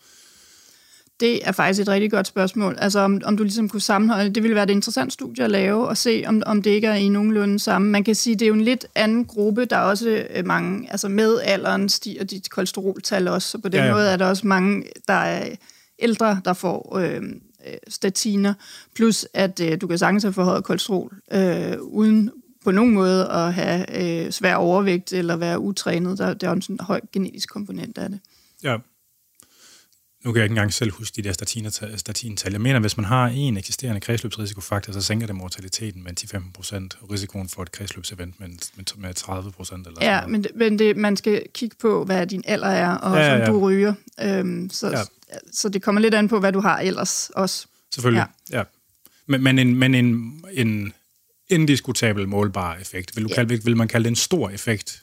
det 1.20 1.48
er 1.48 1.52
faktisk 1.52 1.80
et 1.80 1.88
rigtig 1.88 2.10
godt 2.10 2.26
spørgsmål. 2.26 2.76
Altså 2.78 3.00
om, 3.00 3.20
om 3.24 3.36
du 3.36 3.42
ligesom 3.42 3.68
kunne 3.68 3.80
sammenholde, 3.80 4.30
det 4.30 4.42
ville 4.42 4.54
være 4.54 4.64
et 4.64 4.70
interessant 4.70 5.12
studie 5.12 5.44
at 5.44 5.50
lave, 5.50 5.88
og 5.88 5.96
se 5.96 6.24
om, 6.26 6.42
om 6.46 6.62
det 6.62 6.70
ikke 6.70 6.86
er 6.86 6.94
i 6.94 7.08
nogenlunde 7.08 7.58
samme. 7.58 7.88
Man 7.88 8.04
kan 8.04 8.14
sige, 8.14 8.36
det 8.36 8.42
er 8.42 8.48
jo 8.48 8.54
en 8.54 8.60
lidt 8.60 8.86
anden 8.94 9.24
gruppe, 9.24 9.64
der 9.64 9.76
er 9.76 9.82
også 9.82 10.26
mange, 10.44 10.90
altså 10.90 11.08
med 11.08 11.40
alderen 11.42 11.88
stiger 11.88 12.24
dit 12.24 12.50
kolesteroltal 12.50 13.28
også, 13.28 13.48
så 13.48 13.58
på 13.58 13.68
den 13.68 13.80
ja, 13.80 13.86
ja. 13.86 13.92
måde 13.92 14.08
er 14.08 14.16
der 14.16 14.26
også 14.26 14.46
mange, 14.46 14.84
der 15.08 15.14
er 15.14 15.56
ældre, 15.98 16.40
der 16.44 16.52
får 16.52 16.98
øh, 16.98 17.22
statiner, 17.88 18.54
plus 18.94 19.26
at 19.34 19.60
øh, 19.60 19.80
du 19.80 19.86
kan 19.86 19.98
sagtens 19.98 20.22
have 20.22 20.32
forhøjet 20.32 20.64
kolesterol, 20.64 21.14
øh, 21.32 21.80
uden 21.80 22.30
på 22.64 22.70
nogen 22.70 22.94
måde 22.94 23.28
at 23.28 23.54
have 23.54 24.02
øh, 24.02 24.32
svær 24.32 24.54
overvægt 24.54 25.12
eller 25.12 25.36
være 25.36 25.60
utrænet. 25.60 26.18
Der, 26.18 26.34
der 26.34 26.46
er 26.46 26.54
også 26.54 26.72
en 26.72 26.80
høj 26.80 27.00
genetisk 27.12 27.48
komponent 27.48 27.98
af 27.98 28.08
det. 28.08 28.20
Ja, 28.62 28.76
nu 30.24 30.32
kan 30.32 30.38
jeg 30.38 30.44
ikke 30.44 30.52
engang 30.52 30.72
selv 30.72 30.92
huske 30.92 31.22
de 31.22 31.28
der 31.28 31.96
statintal. 31.96 32.52
Jeg 32.52 32.60
mener, 32.60 32.80
hvis 32.80 32.96
man 32.96 33.04
har 33.06 33.26
en 33.26 33.56
eksisterende 33.56 34.00
kredsløbsrisikofaktor, 34.00 34.92
så 34.92 35.00
sænker 35.00 35.26
det 35.26 35.36
mortaliteten 35.36 36.02
med 36.02 36.12
10-15 36.20 36.52
procent, 36.54 36.98
og 37.00 37.10
risikoen 37.10 37.48
for 37.48 37.62
et 37.62 37.72
kredsløbsevent 37.72 38.40
med, 38.40 38.48
med, 38.76 38.84
med 38.96 39.14
30 39.14 39.52
procent. 39.52 39.86
Eller 39.86 39.98
ja, 40.04 40.26
men, 40.26 40.42
det, 40.42 40.50
men 40.54 40.78
det, 40.78 40.96
man 40.96 41.16
skal 41.16 41.42
kigge 41.54 41.76
på, 41.80 42.04
hvad 42.04 42.26
din 42.26 42.42
alder 42.46 42.66
er, 42.66 42.94
og 42.94 43.16
ja, 43.16 43.22
ja, 43.22 43.36
ja. 43.36 43.46
som 43.46 43.54
du 43.54 43.60
ryger. 43.60 43.94
Øhm, 44.22 44.70
så, 44.70 44.90
ja. 44.90 45.02
Så 45.52 45.68
det 45.68 45.82
kommer 45.82 46.00
lidt 46.00 46.14
an 46.14 46.28
på, 46.28 46.40
hvad 46.40 46.52
du 46.52 46.60
har 46.60 46.78
ellers 46.78 47.30
også. 47.34 47.66
Selvfølgelig, 47.94 48.26
ja. 48.50 48.58
ja. 48.58 48.64
Men, 49.26 49.42
men, 49.42 49.58
en, 49.58 49.74
men 49.74 49.94
en, 49.94 50.40
en 50.52 50.92
indiskutabel 51.48 52.28
målbar 52.28 52.76
effekt. 52.76 53.16
Vil, 53.16 53.24
du 53.24 53.28
ja. 53.28 53.34
kalde, 53.34 53.64
vil 53.64 53.76
man 53.76 53.88
kalde 53.88 54.04
det 54.04 54.10
en 54.10 54.16
stor 54.16 54.50
effekt? 54.50 55.02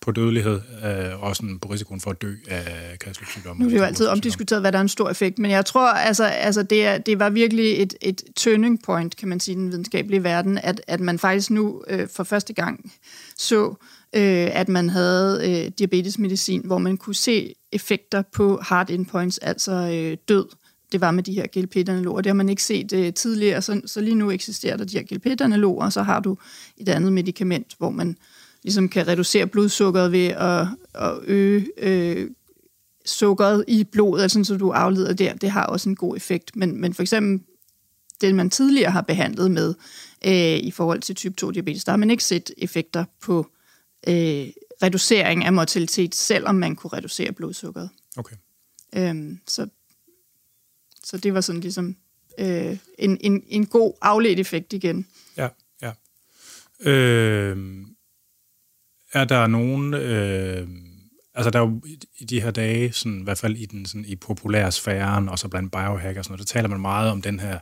på 0.00 0.10
dødelighed 0.10 0.60
øh, 0.84 1.22
og 1.22 1.36
sådan 1.36 1.58
på 1.58 1.68
risikoen 1.68 2.00
for 2.00 2.10
at 2.10 2.22
dø 2.22 2.34
af 2.48 2.98
kredsløbssygdomme. 3.00 3.60
Nu 3.60 3.66
er 3.66 3.70
det 3.70 3.78
jo 3.78 3.84
altid 3.84 4.06
omdiskuteret, 4.06 4.62
hvad 4.62 4.72
der 4.72 4.78
er 4.78 4.82
en 4.82 4.88
stor 4.88 5.10
effekt, 5.10 5.38
men 5.38 5.50
jeg 5.50 5.66
tror, 5.66 5.92
altså, 5.92 6.24
altså 6.24 6.62
det, 6.62 6.86
er, 6.86 6.98
det 6.98 7.18
var 7.18 7.30
virkelig 7.30 7.82
et, 7.82 7.94
et 8.00 8.22
turning 8.36 8.82
point, 8.82 9.16
kan 9.16 9.28
man 9.28 9.40
sige, 9.40 9.52
i 9.52 9.58
den 9.58 9.70
videnskabelige 9.70 10.24
verden, 10.24 10.58
at, 10.58 10.80
at 10.86 11.00
man 11.00 11.18
faktisk 11.18 11.50
nu 11.50 11.82
øh, 11.88 12.08
for 12.16 12.24
første 12.24 12.52
gang 12.52 12.92
så, 13.36 13.74
øh, 14.16 14.48
at 14.52 14.68
man 14.68 14.90
havde 14.90 15.40
øh, 15.50 15.72
diabetesmedicin, 15.78 16.62
hvor 16.64 16.78
man 16.78 16.96
kunne 16.96 17.14
se 17.14 17.54
effekter 17.72 18.22
på 18.32 18.58
hard 18.62 18.90
endpoints, 18.90 19.38
altså 19.38 19.72
øh, 19.72 20.16
død. 20.28 20.46
Det 20.92 21.00
var 21.00 21.10
med 21.10 21.22
de 21.22 21.32
her 21.32 21.46
GLP-analoger. 21.46 22.20
Det 22.20 22.30
har 22.30 22.34
man 22.34 22.48
ikke 22.48 22.62
set 22.62 22.92
øh, 22.92 23.12
tidligere, 23.12 23.62
så, 23.62 23.80
så 23.86 24.00
lige 24.00 24.14
nu 24.14 24.30
eksisterer 24.30 24.76
der 24.76 24.84
de 24.84 24.98
her 24.98 25.04
GLP-analoger, 25.04 25.84
og 25.84 25.92
så 25.92 26.02
har 26.02 26.20
du 26.20 26.36
et 26.76 26.88
andet 26.88 27.12
medicament, 27.12 27.74
hvor 27.78 27.90
man 27.90 28.16
ligesom 28.62 28.88
kan 28.88 29.08
reducere 29.08 29.46
blodsukkeret 29.46 30.12
ved 30.12 30.26
at, 30.26 30.66
at 30.94 31.18
øge 31.24 31.66
øh, 31.78 32.30
sukkeret 33.06 33.64
i 33.68 33.84
blodet, 33.84 34.22
altså 34.22 34.44
så 34.44 34.56
du 34.56 34.70
afleder 34.70 35.12
der, 35.12 35.34
det 35.34 35.50
har 35.50 35.66
også 35.66 35.88
en 35.88 35.96
god 35.96 36.16
effekt. 36.16 36.56
Men, 36.56 36.80
men 36.80 36.94
for 36.94 37.02
eksempel 37.02 37.46
det, 38.20 38.34
man 38.34 38.50
tidligere 38.50 38.90
har 38.90 39.00
behandlet 39.00 39.50
med 39.50 39.74
øh, 40.26 40.58
i 40.58 40.70
forhold 40.70 41.00
til 41.00 41.14
type 41.14 41.34
2-diabetes, 41.44 41.84
der 41.84 41.92
har 41.92 41.96
man 41.96 42.10
ikke 42.10 42.24
set 42.24 42.50
effekter 42.58 43.04
på 43.22 43.38
øh, 43.38 43.59
reducering 44.82 45.44
af 45.44 45.52
mortalitet, 45.52 46.14
selvom 46.14 46.54
man 46.54 46.76
kunne 46.76 46.90
reducere 46.92 47.32
blodsukkeret. 47.32 47.90
Okay. 48.16 48.36
Øhm, 48.96 49.40
så, 49.46 49.68
så 51.04 51.16
det 51.16 51.34
var 51.34 51.40
sådan 51.40 51.60
ligesom 51.60 51.96
øh, 52.38 52.78
en, 52.98 53.18
en, 53.20 53.42
en 53.48 53.66
god 53.66 53.92
afledt 54.02 54.40
effekt 54.40 54.72
igen. 54.72 55.06
Ja, 55.36 55.48
ja. 55.82 55.92
Øh, 56.80 57.86
er 59.12 59.24
der 59.24 59.46
nogen... 59.46 59.94
Øh, 59.94 60.68
altså, 61.34 61.50
der 61.50 61.58
er 61.58 61.62
jo 61.62 61.80
i 62.18 62.24
de 62.24 62.40
her 62.40 62.50
dage, 62.50 62.92
sådan, 62.92 63.20
i 63.20 63.24
hvert 63.24 63.38
fald 63.38 63.56
i 63.56 63.66
den 63.66 63.86
sådan, 63.86 64.04
i 64.04 64.16
populær 64.16 64.70
sfæren, 64.70 65.28
og 65.28 65.38
så 65.38 65.48
blandt 65.48 65.72
biohackers, 65.72 66.30
og 66.30 66.38
der 66.38 66.44
taler 66.44 66.68
man 66.68 66.80
meget 66.80 67.10
om 67.10 67.22
den 67.22 67.40
her, 67.40 67.58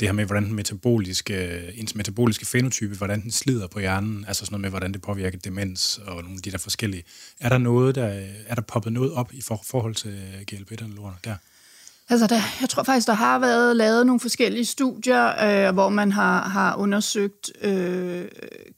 det 0.00 0.08
her 0.08 0.12
med, 0.12 0.24
hvordan 0.24 0.44
den 0.44 0.54
metaboliske, 0.54 1.60
ens 1.74 1.94
metaboliske 1.94 2.46
fenotype, 2.46 2.96
hvordan 2.96 3.22
den 3.22 3.30
slider 3.30 3.66
på 3.66 3.78
hjernen, 3.78 4.24
altså 4.28 4.44
sådan 4.44 4.52
noget 4.52 4.60
med, 4.60 4.70
hvordan 4.70 4.92
det 4.92 5.02
påvirker 5.02 5.38
demens 5.38 6.00
og 6.06 6.22
nogle 6.22 6.36
af 6.36 6.42
de 6.42 6.50
der 6.50 6.58
forskellige. 6.58 7.04
Er 7.40 7.48
der 7.48 7.58
noget, 7.58 7.94
der, 7.94 8.22
er 8.46 8.54
der 8.54 8.62
poppet 8.62 8.92
noget 8.92 9.12
op 9.12 9.32
i 9.32 9.42
for, 9.42 9.60
forhold 9.64 9.94
til 9.94 10.18
GLP-analogerne 10.46 11.16
der? 11.24 11.34
Altså, 12.10 12.26
der, 12.26 12.40
jeg 12.60 12.68
tror 12.68 12.82
faktisk, 12.82 13.06
der 13.06 13.12
har 13.12 13.38
været 13.38 13.76
lavet 13.76 14.06
nogle 14.06 14.20
forskellige 14.20 14.64
studier, 14.64 15.26
øh, 15.68 15.74
hvor 15.74 15.88
man 15.88 16.12
har, 16.12 16.48
har 16.48 16.76
undersøgt 16.76 17.50
øh, 17.62 18.24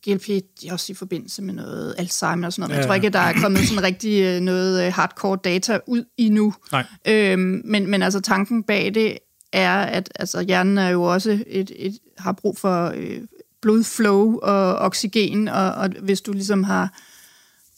GLP, 0.04 0.28
også 0.70 0.92
i 0.92 0.94
forbindelse 0.94 1.42
med 1.42 1.54
noget 1.54 1.94
Alzheimer 1.98 2.46
og 2.46 2.52
sådan 2.52 2.62
noget. 2.62 2.74
Ja. 2.74 2.78
Jeg 2.78 2.86
tror 2.86 2.94
ikke, 2.94 3.08
der 3.08 3.18
er 3.18 3.32
kommet 3.40 3.68
sådan 3.68 3.82
rigtig 3.82 4.22
øh, 4.22 4.40
noget 4.40 4.86
øh, 4.86 4.92
hardcore 4.92 5.38
data 5.44 5.78
ud 5.86 6.04
endnu. 6.16 6.54
Nej. 6.72 6.84
Øhm, 7.08 7.62
men, 7.64 7.90
men 7.90 8.02
altså, 8.02 8.20
tanken 8.20 8.62
bag 8.62 8.94
det 8.94 9.18
er, 9.52 9.78
at 9.78 10.12
altså, 10.14 10.40
hjernen 10.40 10.78
er 10.78 10.88
jo 10.88 11.02
også 11.02 11.44
et, 11.46 11.72
et, 11.76 11.98
har 12.18 12.32
brug 12.32 12.58
for 12.58 12.92
øh, 12.96 13.20
blodflow 13.60 14.38
og 14.42 14.74
oxygen, 14.76 15.48
og, 15.48 15.72
og 15.72 15.88
hvis 15.88 16.20
du 16.20 16.32
ligesom 16.32 16.64
har 16.64 16.92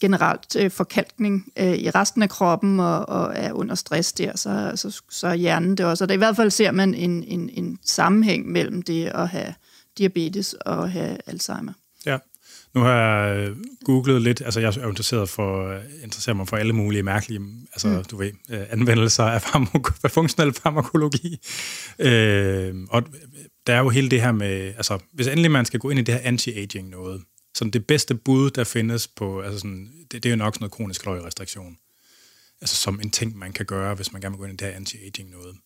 generelt 0.00 0.56
øh, 0.56 0.70
forkalkning 0.70 1.52
øh, 1.58 1.74
i 1.74 1.90
resten 1.90 2.22
af 2.22 2.28
kroppen 2.28 2.80
og, 2.80 3.08
og 3.08 3.32
er 3.36 3.52
under 3.52 3.74
stress 3.74 4.12
der, 4.12 4.36
så, 4.36 4.72
så, 4.74 5.02
så 5.10 5.28
er 5.28 5.34
hjernen 5.34 5.76
det 5.76 5.86
også. 5.86 6.04
Og 6.04 6.08
der, 6.08 6.14
i 6.14 6.18
hvert 6.18 6.36
fald 6.36 6.50
ser 6.50 6.70
man 6.70 6.94
en, 6.94 7.24
en, 7.24 7.50
en 7.52 7.78
sammenhæng 7.84 8.48
mellem 8.48 8.82
det 8.82 9.06
at 9.06 9.28
have 9.28 9.54
diabetes 9.98 10.52
og 10.52 10.90
have 10.90 11.18
Alzheimer. 11.26 11.72
Ja. 12.06 12.18
Nu 12.74 12.80
har 12.80 12.92
jeg 12.92 13.54
googlet 13.84 14.22
lidt, 14.22 14.42
altså 14.44 14.60
jeg 14.60 14.68
er 14.76 14.88
interesseret 14.88 15.28
for, 15.28 15.80
interesserer 16.02 16.36
mig 16.36 16.48
for 16.48 16.56
alle 16.56 16.72
mulige 16.72 17.02
mærkelige, 17.02 17.40
altså 17.72 17.88
mm. 17.88 18.04
du 18.04 18.16
ved, 18.16 18.32
øh, 18.50 18.60
anvendelser 18.70 19.24
af, 19.24 19.42
farmak- 19.42 20.08
funktionel 20.18 20.52
farmakologi. 20.54 21.38
Øh, 21.98 22.74
og 22.90 23.02
der 23.66 23.74
er 23.74 23.78
jo 23.78 23.88
hele 23.88 24.10
det 24.10 24.20
her 24.20 24.32
med, 24.32 24.74
altså 24.76 24.98
hvis 25.12 25.26
endelig 25.26 25.50
man 25.50 25.64
skal 25.64 25.80
gå 25.80 25.90
ind 25.90 25.98
i 25.98 26.02
det 26.02 26.14
her 26.14 26.32
anti-aging 26.32 26.90
noget, 26.90 27.22
sådan 27.54 27.70
det 27.70 27.86
bedste 27.86 28.14
bud, 28.14 28.50
der 28.50 28.64
findes 28.64 29.08
på, 29.08 29.40
altså 29.40 29.58
sådan, 29.58 29.90
det, 30.10 30.22
det 30.22 30.26
er 30.26 30.30
jo 30.30 30.36
nok 30.36 30.54
sådan 30.54 30.62
noget 30.62 30.72
kronisk 30.72 31.02
kalorierestriktion. 31.02 31.76
Altså 32.60 32.76
som 32.76 33.00
en 33.00 33.10
ting, 33.10 33.38
man 33.38 33.52
kan 33.52 33.66
gøre, 33.66 33.94
hvis 33.94 34.12
man 34.12 34.22
gerne 34.22 34.32
vil 34.32 34.38
gå 34.38 34.44
ind 34.44 34.60
i 34.60 34.64
det 34.64 34.72
her 34.72 34.80
anti-aging 34.80 35.30
noget. 35.30 35.56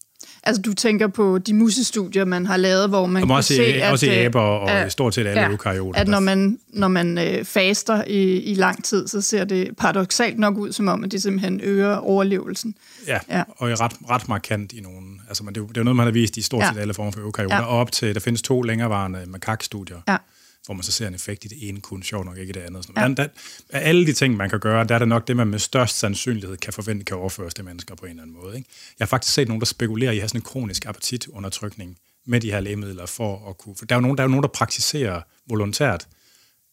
Altså 0.45 0.63
du 0.63 0.75
tænker 0.75 1.07
på 1.07 1.39
de 1.39 1.55
musestudier, 1.55 2.25
man 2.25 2.47
har 2.47 2.57
lavet, 2.57 2.89
hvor 2.89 3.07
man 3.07 3.23
kan 3.23 3.31
også 3.31 3.55
se, 3.55 3.69
i, 3.69 3.81
at... 3.81 3.93
Også 3.93 4.07
i 4.07 4.25
aber 4.25 4.41
og 4.41 4.71
at, 4.71 4.93
stort 4.93 5.15
set 5.15 5.27
alle 5.27 5.41
ja, 5.41 5.51
eukaryoter. 5.51 6.01
At 6.01 6.09
når 6.09 6.21
man, 6.21 6.59
når 6.69 6.89
man 6.89 7.19
øh, 7.19 7.45
faster 7.45 8.05
i, 8.07 8.41
i 8.41 8.55
lang 8.55 8.85
tid, 8.85 9.09
så 9.09 9.21
ser 9.21 9.45
det 9.45 9.77
paradoxalt 9.77 10.39
nok 10.39 10.57
ud, 10.57 10.73
som 10.73 10.89
om, 10.89 11.05
at 11.05 11.13
det 11.13 11.23
simpelthen 11.23 11.61
øger 11.63 11.97
overlevelsen. 11.97 12.75
Ja, 13.07 13.19
ja. 13.29 13.43
og 13.57 13.71
er 13.71 13.81
ret, 13.81 13.93
ret 14.11 14.29
markant 14.29 14.73
i 14.73 14.81
nogen. 14.81 15.21
Altså, 15.29 15.45
det, 15.49 15.57
er 15.57 15.61
jo, 15.61 15.67
det 15.67 15.77
er 15.77 15.83
noget, 15.83 15.97
man 15.97 16.07
har 16.07 16.13
vist 16.13 16.37
i 16.37 16.43
stort 16.43 16.65
set 16.65 16.77
ja. 16.77 16.81
alle 16.81 16.95
former 16.95 17.13
for 17.13 17.21
eukaryoter. 17.21 17.57
Ja. 17.57 17.63
Og 17.63 17.79
op 17.79 17.93
til, 17.93 18.15
der 18.15 18.21
findes 18.21 18.43
to 18.43 18.63
længerevarende 18.63 19.23
makakstudier. 19.27 19.97
Ja 20.09 20.17
hvor 20.65 20.75
man 20.75 20.83
så 20.83 20.93
ser 20.93 21.09
en 21.09 21.15
effekt 21.15 21.45
i 21.45 21.49
det 21.49 21.69
ene 21.69 21.81
kun, 21.81 22.03
sjovt 22.03 22.27
nok 22.27 22.39
ikke 22.39 22.51
i 22.51 22.53
det 22.53 22.61
andet. 22.61 22.89
Ja. 22.97 23.09
Men 23.09 23.17
der, 23.17 23.29
af 23.71 23.89
alle 23.89 24.07
de 24.07 24.13
ting, 24.13 24.37
man 24.37 24.51
kan 24.51 24.61
gøre, 24.61 24.85
der 24.85 24.95
er 24.95 24.99
det 24.99 25.09
nok 25.09 25.29
det, 25.29 25.37
man 25.37 25.47
med 25.47 25.59
størst 25.59 25.99
sandsynlighed 25.99 26.57
kan 26.57 26.73
forvente, 26.73 27.05
kan 27.05 27.17
overføres 27.17 27.55
til 27.55 27.65
mennesker 27.65 27.95
på 27.95 28.07
en 28.07 28.11
eller 28.11 28.23
anden 28.23 28.37
måde. 28.37 28.57
Ikke? 28.57 28.69
Jeg 28.99 29.05
har 29.05 29.09
faktisk 29.09 29.35
set 29.35 29.49
nogen, 29.49 29.61
der 29.61 29.67
spekulerer 29.67 30.13
i 30.13 30.17
at 30.17 30.21
have 30.21 30.29
sådan 30.29 30.39
en 30.39 30.45
kronisk 30.45 30.87
appetitundertrykning 30.87 31.99
med 32.27 32.41
de 32.41 32.51
her 32.51 32.61
lægemidler, 32.61 33.07
for 33.07 33.49
at 33.51 33.59
kunne... 33.59 33.77
For 33.79 33.85
der 33.85 33.95
er 33.95 33.97
jo 33.97 34.03
nogen, 34.03 34.17
der, 34.19 34.23
er 34.23 34.27
jo 34.27 34.31
nogen, 34.31 34.43
der 34.43 34.49
praktiserer 34.49 35.23
volontært, 35.49 36.07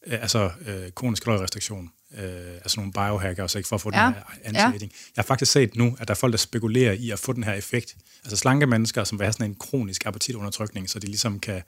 øh, 0.06 0.22
altså 0.22 0.50
øh, 0.66 0.92
kronisk 0.92 1.22
kalorierestriktion 1.22 1.90
øh, 2.18 2.54
altså 2.54 2.80
nogle 2.80 2.92
biohacker, 2.92 3.42
også, 3.42 3.58
ikke, 3.58 3.68
for 3.68 3.76
at 3.76 3.82
få 3.82 3.90
ja. 3.94 4.04
den 4.06 4.14
her 4.14 4.22
anti-aging. 4.44 4.80
Ja. 4.80 4.98
Jeg 5.16 5.22
har 5.22 5.22
faktisk 5.22 5.52
set 5.52 5.76
nu, 5.76 5.96
at 6.00 6.08
der 6.08 6.14
er 6.14 6.16
folk, 6.16 6.32
der 6.32 6.38
spekulerer 6.38 6.92
i 6.92 7.10
at 7.10 7.18
få 7.18 7.32
den 7.32 7.44
her 7.44 7.52
effekt. 7.52 7.96
Altså 8.24 8.36
slanke 8.36 8.66
mennesker, 8.66 9.04
som 9.04 9.18
vil 9.18 9.24
have 9.24 9.32
sådan 9.32 9.50
en 9.50 9.54
kronisk 9.54 10.06
appetitundertrykning, 10.06 10.90
så 10.90 10.98
de 10.98 11.06
ligesom 11.06 11.40
kan 11.40 11.62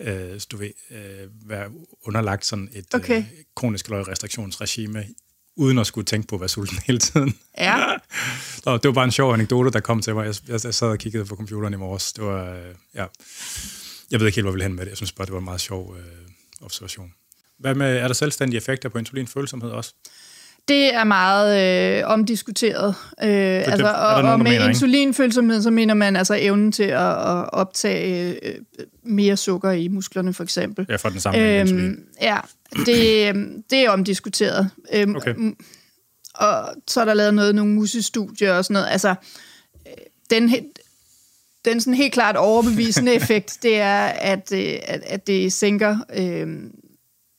øh, 0.00 0.40
du 0.50 0.56
ved, 0.56 0.70
øh, 0.90 1.28
være 1.48 1.70
underlagt 2.06 2.46
sådan 2.46 2.68
et 2.72 2.94
okay. 2.94 3.18
øh, 3.18 3.24
kronisk 3.56 3.84
kalorierestriktionsregime, 3.84 5.06
uden 5.56 5.78
at 5.78 5.86
skulle 5.86 6.04
tænke 6.04 6.28
på 6.28 6.34
at 6.34 6.40
være 6.40 6.48
sulten 6.48 6.78
hele 6.86 6.98
tiden. 6.98 7.38
Ja. 7.58 7.84
og 8.66 8.82
det 8.82 8.88
var 8.88 8.92
bare 8.92 9.04
en 9.04 9.12
sjov 9.12 9.34
anekdote, 9.34 9.70
der 9.70 9.80
kom 9.80 10.02
til 10.02 10.14
mig. 10.14 10.26
Jeg, 10.26 10.34
jeg, 10.48 10.60
jeg 10.64 10.74
sad 10.74 10.88
og 10.88 10.98
kiggede 10.98 11.24
på 11.24 11.36
computeren 11.36 11.74
i 11.74 11.76
morges. 11.76 12.12
Det 12.12 12.24
var, 12.24 12.54
øh, 12.54 12.74
ja. 12.94 13.06
Jeg 14.10 14.20
ved 14.20 14.26
ikke 14.26 14.36
helt, 14.36 14.44
hvor 14.44 14.52
vi 14.52 14.56
vil 14.56 14.62
hen 14.62 14.74
med 14.74 14.84
det. 14.84 14.90
Jeg 14.90 14.96
synes 14.96 15.12
bare, 15.12 15.26
det 15.26 15.32
var 15.32 15.38
en 15.38 15.44
meget 15.44 15.60
sjov 15.60 15.96
øh, 15.96 16.04
observation. 16.60 17.14
Hvad 17.58 17.74
med, 17.74 17.96
er 17.96 18.06
der 18.06 18.14
selvstændige 18.14 18.56
effekter 18.56 18.88
på 18.88 18.98
insulinfølsomhed 18.98 19.70
også? 19.70 19.94
Det 20.68 20.94
er 20.94 21.04
meget 21.04 21.98
øh, 21.98 22.04
omdiskuteret. 22.06 22.94
Øh, 23.22 23.28
det, 23.28 23.34
altså, 23.36 23.86
og, 23.86 24.22
nogen, 24.22 24.32
og 24.32 24.38
med 24.38 24.50
mener, 24.50 24.68
insulinfølsomhed, 24.68 25.62
så 25.62 25.70
mener 25.70 25.94
man 25.94 26.16
altså 26.16 26.36
evnen 26.40 26.72
til 26.72 26.82
at, 26.82 27.10
at 27.10 27.52
optage 27.52 28.46
øh, 28.46 28.54
mere 29.02 29.36
sukker 29.36 29.70
i 29.70 29.88
musklerne, 29.88 30.34
for 30.34 30.42
eksempel. 30.42 30.86
Ja, 30.88 30.96
for 30.96 31.08
den 31.08 31.20
samme 31.20 31.60
øhm, 31.60 32.04
Ja, 32.20 32.38
det, 32.86 33.34
det 33.70 33.78
er 33.78 33.90
omdiskuteret. 33.90 34.70
Øhm, 34.92 35.16
okay. 35.16 35.34
Og 36.34 36.74
så 36.88 37.00
er 37.00 37.04
der 37.04 37.14
lavet 37.14 37.34
noget, 37.34 37.54
nogle 37.54 37.74
musestudier 37.74 38.52
og 38.52 38.64
sådan 38.64 38.74
noget. 38.74 38.88
Altså, 38.90 39.14
øh, 39.86 39.92
den, 40.30 40.54
den 41.64 41.80
sådan 41.80 41.94
helt 41.94 42.12
klart 42.12 42.36
overbevisende 42.36 43.14
effekt, 43.20 43.58
det 43.62 43.80
er, 43.80 44.04
at, 44.06 44.52
øh, 44.52 44.78
at, 44.82 45.02
at 45.06 45.26
det 45.26 45.52
sænker... 45.52 45.98
Øh, 46.16 46.46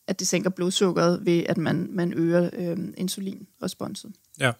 at 0.10 0.20
det 0.20 0.28
sænker 0.28 0.49
blodsukkeret 0.49 1.20
ved, 1.26 1.43
at 1.49 1.57
man, 1.57 1.88
man 1.91 2.14
øger 2.14 2.49
øh, 2.53 2.78
insulinresponset. 2.97 4.12
Ja. 4.39 4.51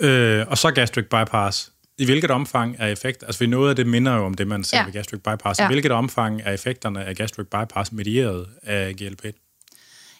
Øh, 0.00 0.46
og 0.48 0.58
så 0.58 0.70
gastric 0.70 1.04
bypass. 1.04 1.72
I 1.98 2.04
hvilket 2.04 2.30
omfang 2.30 2.76
er 2.78 2.86
effekt, 2.86 3.22
altså 3.22 3.46
noget 3.46 3.70
af 3.70 3.76
det 3.76 3.86
minder 3.86 4.16
jo 4.16 4.24
om 4.24 4.34
det, 4.34 4.46
man 4.46 4.64
ser 4.64 4.78
ja. 4.78 4.84
ved 4.84 4.92
gastric 4.92 5.20
bypass. 5.20 5.60
I 5.60 5.66
hvilket 5.66 5.92
omfang 5.92 6.40
er 6.44 6.52
effekterne 6.52 7.04
af 7.04 7.16
gastric 7.16 7.46
bypass 7.46 7.92
medieret 7.92 8.46
af 8.62 8.94
GLP-1? 9.00 9.41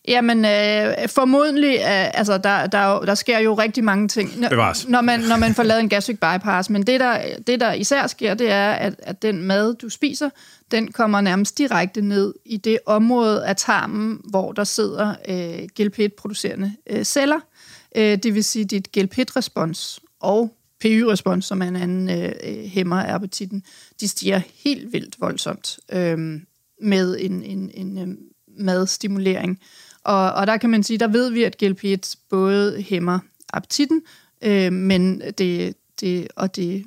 Jamen, 0.08 0.44
øh, 0.44 1.08
formodentlig, 1.08 1.74
øh, 1.74 2.18
altså, 2.18 2.38
der, 2.38 2.66
der, 2.66 3.00
der 3.00 3.14
sker 3.14 3.38
jo 3.38 3.54
rigtig 3.54 3.84
mange 3.84 4.08
ting, 4.08 4.40
når, 4.40 4.90
når, 4.90 5.00
man, 5.00 5.20
når 5.20 5.36
man 5.36 5.54
får 5.54 5.62
lavet 5.62 5.80
en 5.80 5.88
gastric 5.88 6.18
bypass. 6.18 6.70
Men 6.70 6.82
det 6.82 7.00
der, 7.00 7.38
det, 7.46 7.60
der 7.60 7.72
især 7.72 8.06
sker, 8.06 8.34
det 8.34 8.50
er, 8.50 8.70
at, 8.72 8.94
at 8.98 9.22
den 9.22 9.42
mad, 9.42 9.74
du 9.74 9.88
spiser, 9.88 10.30
den 10.70 10.92
kommer 10.92 11.20
nærmest 11.20 11.58
direkte 11.58 12.00
ned 12.00 12.34
i 12.44 12.56
det 12.56 12.78
område 12.86 13.46
af 13.46 13.56
tarmen, 13.56 14.20
hvor 14.24 14.52
der 14.52 14.64
sidder 14.64 15.14
øh, 15.28 15.68
GLP-1-producerende 15.80 16.72
øh, 16.90 17.04
celler. 17.04 17.40
Øh, 17.96 18.18
det 18.22 18.34
vil 18.34 18.44
sige, 18.44 18.64
dit 18.64 18.88
GLP-1-respons 18.98 19.98
og 20.20 20.56
PY-respons, 20.80 21.44
som 21.44 21.62
er 21.62 21.68
en 21.68 21.76
anden 21.76 22.10
øh, 22.10 22.64
hæmmer 22.64 23.02
af 23.02 23.14
appetitten, 23.14 23.62
de 24.00 24.08
stiger 24.08 24.40
helt 24.64 24.92
vildt 24.92 25.20
voldsomt 25.20 25.78
øh, 25.92 26.40
med 26.82 27.16
en, 27.20 27.42
en, 27.42 27.70
en 27.74 27.98
øh, 27.98 28.08
madstimulering. 28.58 29.58
Og, 30.04 30.32
og 30.32 30.46
der 30.46 30.56
kan 30.56 30.70
man 30.70 30.82
sige, 30.82 30.98
der 30.98 31.08
ved 31.08 31.30
vi, 31.30 31.44
at 31.44 31.62
GLP-1 31.62 32.14
både 32.30 32.82
hæmmer 32.82 33.18
appetitten, 33.52 34.02
øh, 34.42 34.72
men 34.72 35.22
det, 35.38 35.76
det, 36.00 36.28
og 36.36 36.56
det, 36.56 36.84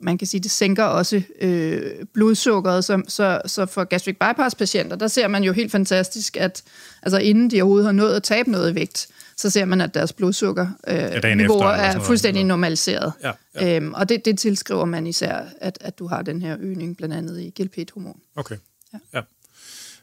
man 0.00 0.18
kan 0.18 0.26
sige, 0.26 0.40
det 0.40 0.50
sænker 0.50 0.84
også 0.84 1.22
øh, 1.40 2.06
blodsukkeret, 2.14 2.84
så, 2.84 3.02
så, 3.08 3.40
så 3.46 3.66
for 3.66 3.84
gastric 3.84 4.16
bypass-patienter, 4.16 4.96
der 4.96 5.08
ser 5.08 5.28
man 5.28 5.44
jo 5.44 5.52
helt 5.52 5.72
fantastisk, 5.72 6.36
at 6.36 6.62
altså 7.02 7.18
inden 7.18 7.50
de 7.50 7.62
overhovedet 7.62 7.86
har 7.86 7.92
nået 7.92 8.16
at 8.16 8.22
tabe 8.22 8.50
noget 8.50 8.74
vægt, 8.74 9.08
så 9.36 9.50
ser 9.50 9.64
man, 9.64 9.80
at 9.80 9.94
deres 9.94 10.12
blodsukker 10.12 10.66
øh, 10.88 10.94
ja, 10.94 11.04
er 11.04 12.00
fuldstændig 12.00 12.44
normaliseret. 12.44 13.12
Ja, 13.22 13.32
ja. 13.54 13.76
Øhm, 13.76 13.94
og 13.94 14.08
det, 14.08 14.24
det 14.24 14.38
tilskriver 14.38 14.84
man 14.84 15.06
især, 15.06 15.44
at, 15.60 15.78
at 15.80 15.98
du 15.98 16.06
har 16.06 16.22
den 16.22 16.42
her 16.42 16.56
øgning, 16.60 16.96
blandt 16.96 17.14
andet 17.14 17.40
i 17.40 17.54
GLP-1-hormon. 17.60 18.20
Okay, 18.36 18.56
ja. 18.92 18.98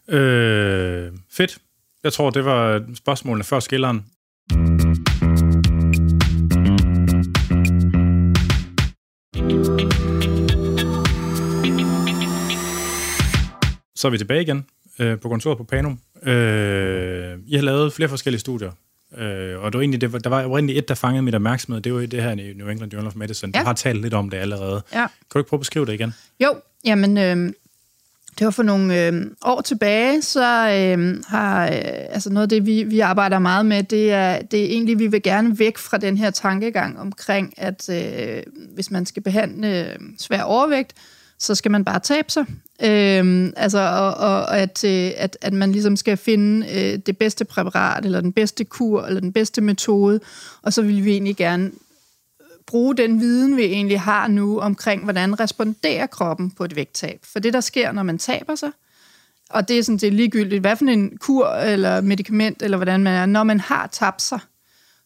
ja. 0.09 0.15
Øh, 0.17 1.13
fedt. 1.29 1.57
Jeg 2.07 2.13
tror, 2.13 2.29
det 2.29 2.45
var 2.45 2.83
spørgsmålene 2.95 3.43
før 3.43 3.59
skilleren. 3.59 4.05
Så 13.95 14.07
er 14.07 14.09
vi 14.09 14.17
tilbage 14.17 14.41
igen 14.41 14.65
øh, 14.99 15.19
på 15.19 15.29
kontoret 15.29 15.57
på 15.57 15.63
Panum. 15.63 15.99
Øh, 16.23 17.39
I 17.47 17.55
har 17.55 17.61
lavet 17.61 17.93
flere 17.93 18.09
forskellige 18.09 18.39
studier, 18.39 18.71
øh, 19.17 19.59
og 19.59 19.71
det 19.71 19.77
var 19.77 19.81
egentlig, 19.81 20.01
det 20.01 20.13
var, 20.13 20.19
der 20.19 20.29
var 20.29 20.41
egentlig 20.43 20.77
et, 20.77 20.87
der 20.87 20.95
fangede 20.95 21.21
mit 21.21 21.35
opmærksomhed. 21.35 21.81
Det 21.81 21.93
var 21.93 21.99
det 21.99 22.23
her 22.23 22.31
i 22.31 22.53
New 22.53 22.69
England 22.69 22.93
Journal 22.93 23.07
of 23.07 23.15
Medicine. 23.15 23.51
Ja. 23.55 23.59
Du 23.59 23.65
har 23.65 23.73
talt 23.73 24.01
lidt 24.01 24.13
om 24.13 24.29
det 24.29 24.37
allerede. 24.37 24.81
Ja. 24.93 24.97
Kan 24.97 25.09
du 25.33 25.39
ikke 25.39 25.49
prøve 25.49 25.57
at 25.57 25.61
beskrive 25.61 25.85
det 25.85 25.93
igen? 25.93 26.13
Jo, 26.39 26.55
jamen... 26.85 27.17
Øh 27.17 27.53
det 28.39 28.45
var 28.45 28.51
for 28.51 28.63
nogle 28.63 29.05
øh, 29.05 29.25
år 29.45 29.61
tilbage, 29.61 30.21
så 30.21 30.69
øh, 30.69 31.23
har 31.27 31.65
øh, 31.65 31.81
altså 32.09 32.29
noget 32.29 32.43
af 32.43 32.49
det, 32.49 32.65
vi, 32.65 32.83
vi 32.83 32.99
arbejder 32.99 33.39
meget 33.39 33.65
med, 33.65 33.83
det 33.83 34.11
er, 34.11 34.41
det 34.41 34.61
er 34.61 34.65
egentlig, 34.65 34.99
vi 34.99 35.07
vil 35.07 35.21
gerne 35.21 35.59
væk 35.59 35.77
fra 35.77 35.97
den 35.97 36.17
her 36.17 36.29
tankegang 36.29 36.99
omkring, 36.99 37.53
at 37.57 37.89
øh, 37.89 38.43
hvis 38.73 38.91
man 38.91 39.05
skal 39.05 39.23
behandle 39.23 39.91
øh, 39.91 39.95
svær 40.19 40.41
overvægt, 40.41 40.93
så 41.39 41.55
skal 41.55 41.71
man 41.71 41.85
bare 41.85 41.99
tabe 41.99 42.31
sig. 42.31 42.45
Øh, 42.83 43.51
altså, 43.55 43.79
og, 43.79 44.13
og 44.13 44.57
at, 44.57 44.83
øh, 44.83 45.11
at, 45.17 45.37
at 45.41 45.53
man 45.53 45.71
ligesom 45.71 45.95
skal 45.95 46.17
finde 46.17 46.67
øh, 46.67 46.99
det 47.05 47.17
bedste 47.17 47.45
præparat, 47.45 48.05
eller 48.05 48.21
den 48.21 48.33
bedste 48.33 48.63
kur, 48.63 49.01
eller 49.01 49.19
den 49.19 49.33
bedste 49.33 49.61
metode, 49.61 50.19
og 50.61 50.73
så 50.73 50.81
vil 50.81 51.05
vi 51.05 51.11
egentlig 51.11 51.35
gerne 51.35 51.71
bruge 52.67 52.97
den 52.97 53.19
viden, 53.19 53.57
vi 53.57 53.63
egentlig 53.63 54.01
har 54.01 54.27
nu 54.27 54.59
omkring, 54.59 55.03
hvordan 55.03 55.39
responderer 55.39 56.07
kroppen 56.07 56.51
på 56.51 56.63
et 56.63 56.75
vægttab. 56.75 57.19
For 57.23 57.39
det, 57.39 57.53
der 57.53 57.61
sker, 57.61 57.91
når 57.91 58.03
man 58.03 58.17
taber 58.17 58.55
sig, 58.55 58.71
og 59.49 59.67
det 59.67 59.79
er 59.79 59.83
sådan 59.83 59.97
det 59.97 60.07
er 60.07 60.11
ligegyldigt, 60.11 60.61
hvad 60.61 60.75
for 60.75 60.85
en 60.85 61.17
kur 61.17 61.47
eller 61.47 62.01
medicament, 62.01 62.61
eller 62.61 62.77
hvordan 62.77 63.03
man 63.03 63.13
er, 63.13 63.25
når 63.25 63.43
man 63.43 63.59
har 63.59 63.87
tabt 63.87 64.21
sig, 64.21 64.39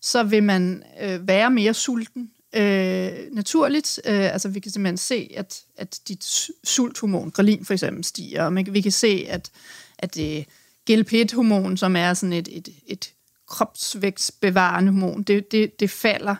så 0.01 0.23
vil 0.23 0.43
man 0.43 0.83
øh, 1.01 1.27
være 1.27 1.51
mere 1.51 1.73
sulten. 1.73 2.31
Øh, 2.55 3.11
naturligt, 3.31 3.99
øh, 4.05 4.33
altså 4.33 4.49
vi 4.49 4.59
kan 4.59 4.71
simpelthen 4.71 4.97
se, 4.97 5.31
at, 5.37 5.61
at 5.77 5.99
dit 6.07 6.49
sulthormon, 6.63 7.31
grelin 7.31 7.65
for 7.65 7.73
eksempel, 7.73 8.03
stiger, 8.03 8.43
og 8.43 8.53
man, 8.53 8.67
vi 8.73 8.81
kan 8.81 8.91
se, 8.91 9.25
at, 9.29 9.51
at 9.99 10.17
øh, 10.19 10.23
det 10.23 10.45
GLP-1-hormon, 10.91 11.77
som 11.77 11.95
er 11.95 12.13
sådan 12.13 12.33
et, 12.33 12.47
et, 12.51 12.69
et 12.87 13.13
kropsvægtsbevarende 13.47 14.91
hormon, 14.91 15.23
det, 15.23 15.51
det, 15.51 15.79
det 15.79 15.89
falder 15.89 16.35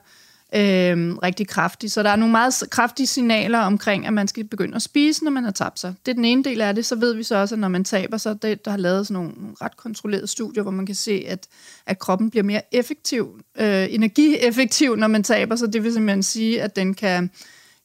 øh, 0.56 1.16
rigtig 1.16 1.47
kraftigt. 1.47 1.91
Så 1.91 2.04
der 2.04 2.10
er 2.10 2.16
nogle 2.16 2.32
meget 2.32 2.64
kraftige 2.72 3.08
signaler 3.08 3.60
omkring, 3.60 4.08
at 4.08 4.14
man 4.14 4.28
skal 4.28 4.43
begynde 4.43 4.76
at 4.76 4.82
spise, 4.82 5.24
når 5.24 5.32
man 5.32 5.43
har 5.43 5.52
tabt 5.52 5.80
sig. 5.80 5.93
Det 6.06 6.12
er 6.12 6.16
den 6.16 6.26
ene 6.26 6.43
del 6.43 6.62
af 6.62 6.76
det. 6.76 6.86
Så 6.86 6.95
ved 6.95 7.14
vi 7.14 7.24
så 7.24 7.36
også, 7.36 7.56
at 7.56 7.60
når 7.60 7.68
man 7.68 7.84
taber 7.84 8.18
sig, 8.18 8.41
det, 8.41 8.66
der 8.66 8.72
har 8.72 8.78
lavet 8.78 9.08
sådan 9.08 9.24
nogle, 9.24 9.41
nogle 9.41 9.56
ret 9.62 9.78
kontrollerede 9.78 10.28
studier, 10.28 10.64
hvor 10.64 10.72
man 10.72 10.86
kan 10.86 10.95
se, 10.95 11.24
at, 11.28 11.47
at 11.86 11.99
kroppen 11.99 12.30
bliver 12.30 12.43
mere 12.43 12.62
effektiv, 12.72 13.39
øh, 13.60 13.88
energieffektiv, 13.89 14.95
når 14.95 15.08
man 15.08 15.24
taber 15.24 15.56
sig. 15.56 15.74
Det 15.74 15.84
vil 15.84 15.93
simpelthen 15.93 16.24
sige, 16.24 16.62
at 16.62 16.76
den 16.76 16.93
kan, 16.93 17.32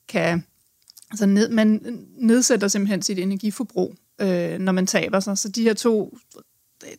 kan 0.09 0.45
altså 1.11 1.27
ned, 1.27 1.49
man 1.49 1.99
nedsætter 2.19 2.69
simpelthen 2.69 3.03
sit 3.03 3.19
energiforbrug, 3.19 3.95
øh, 4.21 4.59
når 4.59 4.73
man 4.73 4.87
taber 4.87 5.21
sig. 5.21 5.39
Så 5.39 5.49
de 5.49 5.62
her 5.62 5.75
to 5.75 6.19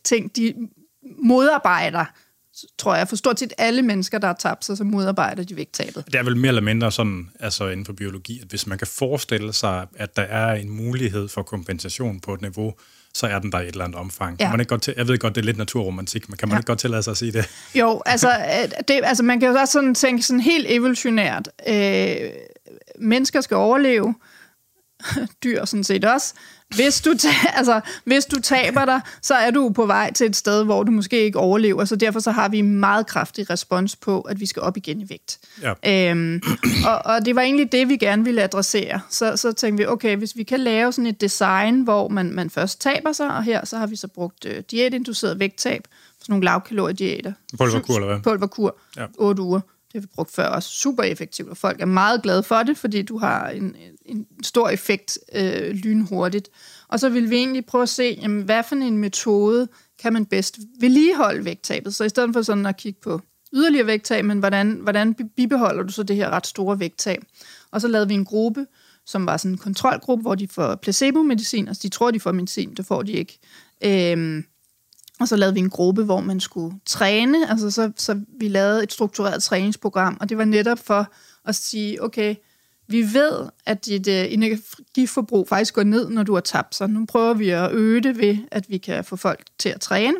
ting, 0.04 0.36
de 0.36 0.54
modarbejder 1.18 2.04
tror 2.78 2.94
jeg, 2.94 3.08
for 3.08 3.16
stort 3.16 3.40
set 3.40 3.52
alle 3.58 3.82
mennesker, 3.82 4.18
der 4.18 4.26
har 4.26 4.36
tabt 4.38 4.64
sig, 4.64 4.76
så 4.76 4.84
modarbejder 4.84 5.44
de 5.44 5.56
vægttabet. 5.56 6.04
Det 6.06 6.14
er 6.14 6.22
vel 6.22 6.36
mere 6.36 6.48
eller 6.48 6.62
mindre 6.62 6.92
sådan, 6.92 7.30
altså 7.40 7.68
inden 7.68 7.86
for 7.86 7.92
biologi, 7.92 8.40
at 8.42 8.48
hvis 8.48 8.66
man 8.66 8.78
kan 8.78 8.86
forestille 8.86 9.52
sig, 9.52 9.86
at 9.96 10.16
der 10.16 10.22
er 10.22 10.54
en 10.54 10.70
mulighed 10.70 11.28
for 11.28 11.42
kompensation 11.42 12.20
på 12.20 12.34
et 12.34 12.40
niveau, 12.40 12.74
så 13.14 13.26
er 13.26 13.38
den 13.38 13.52
der 13.52 13.60
i 13.60 13.62
et 13.62 13.72
eller 13.72 13.84
andet 13.84 14.00
omfang. 14.00 14.36
Ja. 14.40 14.44
Kan 14.44 14.50
man 14.50 14.60
ikke 14.60 14.70
godt 14.70 14.82
til, 14.82 14.94
jeg 14.96 15.08
ved 15.08 15.18
godt, 15.18 15.34
det 15.34 15.40
er 15.40 15.44
lidt 15.44 15.58
naturromantik, 15.58 16.28
men 16.28 16.36
kan 16.36 16.48
man 16.48 16.54
ja. 16.54 16.58
ikke 16.58 16.66
godt 16.66 16.78
tillade 16.78 17.02
sig 17.02 17.10
at 17.10 17.16
sige 17.16 17.32
det? 17.32 17.48
Jo, 17.74 18.02
altså, 18.06 18.30
det, 18.88 19.00
altså 19.04 19.22
man 19.22 19.40
kan 19.40 19.48
jo 19.48 19.54
også 19.54 19.72
sådan 19.72 19.94
tænke 19.94 20.22
sådan 20.22 20.40
helt 20.40 20.66
evolutionært. 20.68 21.48
Øh, 21.68 22.16
mennesker 22.98 23.40
skal 23.40 23.56
overleve, 23.56 24.14
dyr 25.44 25.64
sådan 25.64 25.84
set 25.84 26.04
også, 26.04 26.34
hvis 26.76 27.00
du, 27.00 27.14
altså, 27.58 27.80
hvis 28.04 28.26
du 28.26 28.40
taber 28.40 28.84
dig, 28.84 29.00
så 29.22 29.34
er 29.34 29.50
du 29.50 29.70
på 29.70 29.86
vej 29.86 30.12
til 30.12 30.26
et 30.26 30.36
sted, 30.36 30.64
hvor 30.64 30.82
du 30.82 30.92
måske 30.92 31.24
ikke 31.24 31.38
overlever, 31.38 31.84
så 31.84 31.96
derfor 31.96 32.20
så 32.20 32.30
har 32.30 32.48
vi 32.48 32.58
en 32.58 32.80
meget 32.80 33.06
kraftig 33.06 33.50
respons 33.50 33.96
på, 33.96 34.20
at 34.20 34.40
vi 34.40 34.46
skal 34.46 34.62
op 34.62 34.76
igen 34.76 35.00
i 35.00 35.06
vægt. 35.08 35.38
Ja. 35.62 36.10
Øhm, 36.10 36.42
og, 36.86 36.98
og 37.04 37.24
det 37.24 37.36
var 37.36 37.42
egentlig 37.42 37.72
det, 37.72 37.88
vi 37.88 37.96
gerne 37.96 38.24
ville 38.24 38.42
adressere. 38.42 39.00
Så, 39.10 39.36
så 39.36 39.52
tænkte 39.52 39.82
vi, 39.82 39.86
okay, 39.86 40.16
hvis 40.16 40.36
vi 40.36 40.42
kan 40.42 40.60
lave 40.60 40.92
sådan 40.92 41.06
et 41.06 41.20
design, 41.20 41.80
hvor 41.80 42.08
man, 42.08 42.32
man 42.32 42.50
først 42.50 42.80
taber 42.80 43.12
sig, 43.12 43.36
og 43.36 43.44
her 43.44 43.64
så 43.64 43.78
har 43.78 43.86
vi 43.86 43.96
så 43.96 44.08
brugt 44.08 44.44
uh, 44.44 44.52
diætinduceret 44.70 45.38
vægttab, 45.38 45.82
sådan 46.20 46.32
nogle 46.32 46.44
lavkaloriediæter. 46.44 47.32
Pulverkur, 47.58 47.94
eller 47.94 48.06
hvad? 48.06 48.20
Pulverkur, 48.20 48.76
ja. 48.96 49.06
8 49.18 49.42
uger. 49.42 49.60
Det 49.92 49.94
har 49.94 50.00
vi 50.00 50.06
brugt 50.14 50.32
før 50.34 50.46
også. 50.46 50.68
Super 50.68 51.02
effektivt, 51.02 51.48
og 51.48 51.56
folk 51.56 51.80
er 51.80 51.86
meget 51.86 52.22
glade 52.22 52.42
for 52.42 52.62
det, 52.62 52.78
fordi 52.78 53.02
du 53.02 53.18
har 53.18 53.48
en, 53.48 53.76
en 54.06 54.26
stor 54.42 54.68
effekt 54.68 55.18
øh, 55.34 55.70
lynhurtigt. 55.70 56.48
Og 56.88 57.00
så 57.00 57.08
vil 57.08 57.30
vi 57.30 57.36
egentlig 57.36 57.66
prøve 57.66 57.82
at 57.82 57.88
se, 57.88 58.18
jamen, 58.22 58.42
hvad 58.42 58.62
for 58.68 58.76
en 58.76 58.98
metode 58.98 59.68
kan 59.98 60.12
man 60.12 60.26
bedst 60.26 60.58
vedligeholde 60.80 61.44
vægttabet. 61.44 61.94
Så 61.94 62.04
i 62.04 62.08
stedet 62.08 62.30
for 62.32 62.42
sådan 62.42 62.66
at 62.66 62.76
kigge 62.76 63.00
på 63.02 63.20
yderligere 63.52 63.86
vægttab, 63.86 64.24
men 64.24 64.38
hvordan, 64.38 64.78
hvordan 64.82 65.14
bibeholder 65.14 65.82
du 65.82 65.92
så 65.92 66.02
det 66.02 66.16
her 66.16 66.30
ret 66.30 66.46
store 66.46 66.80
vægttab? 66.80 67.22
Og 67.70 67.80
så 67.80 67.88
lavede 67.88 68.08
vi 68.08 68.14
en 68.14 68.24
gruppe, 68.24 68.66
som 69.06 69.26
var 69.26 69.36
sådan 69.36 69.50
en 69.50 69.58
kontrolgruppe, 69.58 70.22
hvor 70.22 70.34
de 70.34 70.48
får 70.48 70.74
placebo-medicin, 70.74 71.68
altså 71.68 71.80
de 71.82 71.88
tror, 71.88 72.10
de 72.10 72.20
får 72.20 72.32
medicin, 72.32 72.74
det 72.74 72.86
får 72.86 73.02
de 73.02 73.12
ikke. 73.12 73.38
Øhm, 73.84 74.44
og 75.20 75.28
så 75.28 75.36
lavede 75.36 75.54
vi 75.54 75.60
en 75.60 75.70
gruppe, 75.70 76.04
hvor 76.04 76.20
man 76.20 76.40
skulle 76.40 76.76
træne, 76.86 77.50
altså 77.50 77.70
så, 77.70 77.92
så 77.96 78.20
vi 78.40 78.48
lavede 78.48 78.82
et 78.82 78.92
struktureret 78.92 79.42
træningsprogram, 79.42 80.16
og 80.20 80.28
det 80.28 80.38
var 80.38 80.44
netop 80.44 80.78
for 80.78 81.12
at 81.44 81.54
sige, 81.54 82.02
okay, 82.02 82.34
vi 82.88 83.02
ved, 83.14 83.48
at 83.66 83.86
dit 83.86 84.08
uh, 84.08 84.32
energiforbrug 84.32 85.48
faktisk 85.48 85.74
går 85.74 85.82
ned, 85.82 86.08
når 86.08 86.22
du 86.22 86.34
har 86.34 86.40
tabt 86.40 86.74
sig. 86.74 86.88
Nu 86.88 87.06
prøver 87.06 87.34
vi 87.34 87.50
at 87.50 87.72
øge 87.72 88.00
det 88.00 88.18
ved, 88.18 88.36
at 88.50 88.64
vi 88.68 88.78
kan 88.78 89.04
få 89.04 89.16
folk 89.16 89.44
til 89.58 89.68
at 89.68 89.80
træne. 89.80 90.16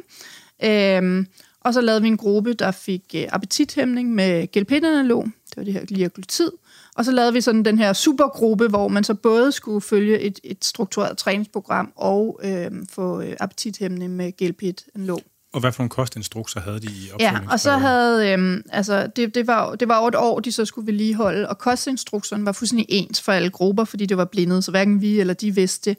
Øhm, 0.65 1.27
og 1.61 1.75
så 1.75 1.81
lavede 1.81 2.03
vi 2.03 2.09
en 2.09 2.17
gruppe, 2.17 2.53
der 2.53 2.71
fik 2.71 3.15
uh, 3.15 3.21
appetithæmning 3.29 4.15
med 4.15 4.53
gelpitanalog, 4.53 5.25
det 5.25 5.57
var 5.57 5.65
det 5.65 5.73
her 5.73 5.85
gliaglutid, 5.85 6.51
og 6.99 7.05
så 7.05 7.13
lavede 7.13 7.33
vi 7.33 7.41
sådan 7.41 7.65
den 7.65 7.79
her 7.79 7.93
supergruppe, 7.93 8.69
hvor 8.69 8.89
man 8.89 9.05
så 9.05 9.15
både 9.15 9.53
skulle 9.53 9.81
følge 9.81 10.21
et, 10.21 10.41
et 10.45 10.65
struktureret 10.65 11.19
træningsprogram 11.19 11.93
og 11.97 12.41
øh, 12.45 12.71
få 12.91 13.21
øh, 13.21 13.37
appetithæmmende 13.41 14.09
med 14.09 14.37
gelpit 14.37 14.85
lå. 14.95 15.21
Og 15.53 15.61
hvad 15.61 15.73
for 15.73 15.83
nogle 15.83 15.91
kostinstrukser 15.91 16.61
havde 16.61 16.81
de 16.81 16.87
i 16.87 17.11
Ja, 17.21 17.39
og 17.51 17.61
så 17.61 17.71
havde, 17.71 18.33
øhm, 18.33 18.63
altså, 18.73 19.07
det, 19.17 19.35
det, 19.35 19.47
var, 19.47 19.75
det 19.75 19.89
var 19.89 19.97
over 19.97 20.09
et 20.09 20.15
år, 20.15 20.41
de 20.41 20.53
så 20.53 20.65
skulle 20.65 20.87
vedligeholde, 20.87 21.49
og 21.49 21.59
kostinstrukserne 21.59 22.47
var 22.47 22.53
fuldstændig 22.53 22.87
ens 22.89 23.23
for 23.23 23.33
alle 23.33 23.51
grupper, 23.51 23.85
fordi 23.85 24.07
det 24.07 24.17
var 24.17 24.25
blindet, 24.25 24.65
så 24.65 24.71
hverken 24.71 25.01
vi 25.01 25.21
eller 25.21 25.35
de 25.35 25.55
vidste. 25.55 25.97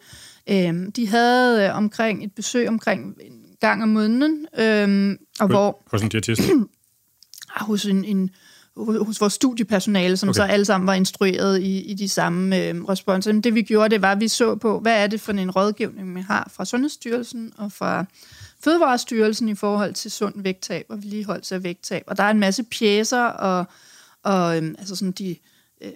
Øhm, 0.50 0.92
de 0.92 1.08
havde 1.08 1.66
øh, 1.66 1.78
omkring 1.78 2.24
et 2.24 2.32
besøg 2.36 2.68
omkring 2.68 3.16
en 3.22 3.42
gang 3.62 3.84
om 3.84 3.90
måneden, 3.90 4.48
øhm, 4.60 5.18
og 5.40 5.48
hvor... 5.48 5.84
Hos 5.92 6.02
en 6.02 6.10
diætist? 6.10 6.42
hos 7.68 7.86
en, 7.86 8.06
en 8.06 8.30
hos 8.86 9.22
vores 9.22 9.34
studiepersonale, 9.34 10.18
som 10.18 10.30
okay. 10.30 10.38
så 10.38 10.44
alle 10.44 10.66
sammen 10.66 10.88
var 10.88 10.94
instrueret 10.94 11.62
i, 11.62 11.82
i 11.82 11.94
de 11.94 12.10
samme 12.10 12.58
øh, 12.58 12.84
responser. 12.84 13.34
Men 13.34 13.42
det 13.42 13.56
vi 13.56 13.62
gjorde, 13.62 13.90
det 13.90 14.02
var, 14.02 14.12
at 14.12 14.20
vi 14.20 14.28
så 14.28 14.56
på, 14.56 14.80
hvad 14.80 15.04
er 15.04 15.08
det 15.08 15.22
for 15.22 15.32
en 15.32 15.52
rådgivning, 15.52 16.16
vi 16.16 16.22
har 16.22 16.52
fra 16.56 16.66
Sundhedsstyrelsen 16.66 17.54
og 17.58 17.72
fra 17.72 18.06
Fødevarestyrelsen 18.64 19.50
i 19.50 19.56
forhold 19.56 19.94
til 19.94 20.12
sund 20.12 20.34
vægttab 20.36 20.86
og 20.90 20.98
vedligeholdelse 20.98 21.56
af 21.56 21.64
vægttab. 21.64 22.04
Og 22.08 22.18
der 22.18 22.24
er 22.24 22.30
en 22.30 22.40
masse 22.40 22.64
pjæser 22.64 23.24
og, 23.24 23.66
og 24.24 24.58
øh, 24.58 24.76
altså 24.80 24.96
sådan 24.96 25.12
de 25.12 25.36
øh, 25.82 25.92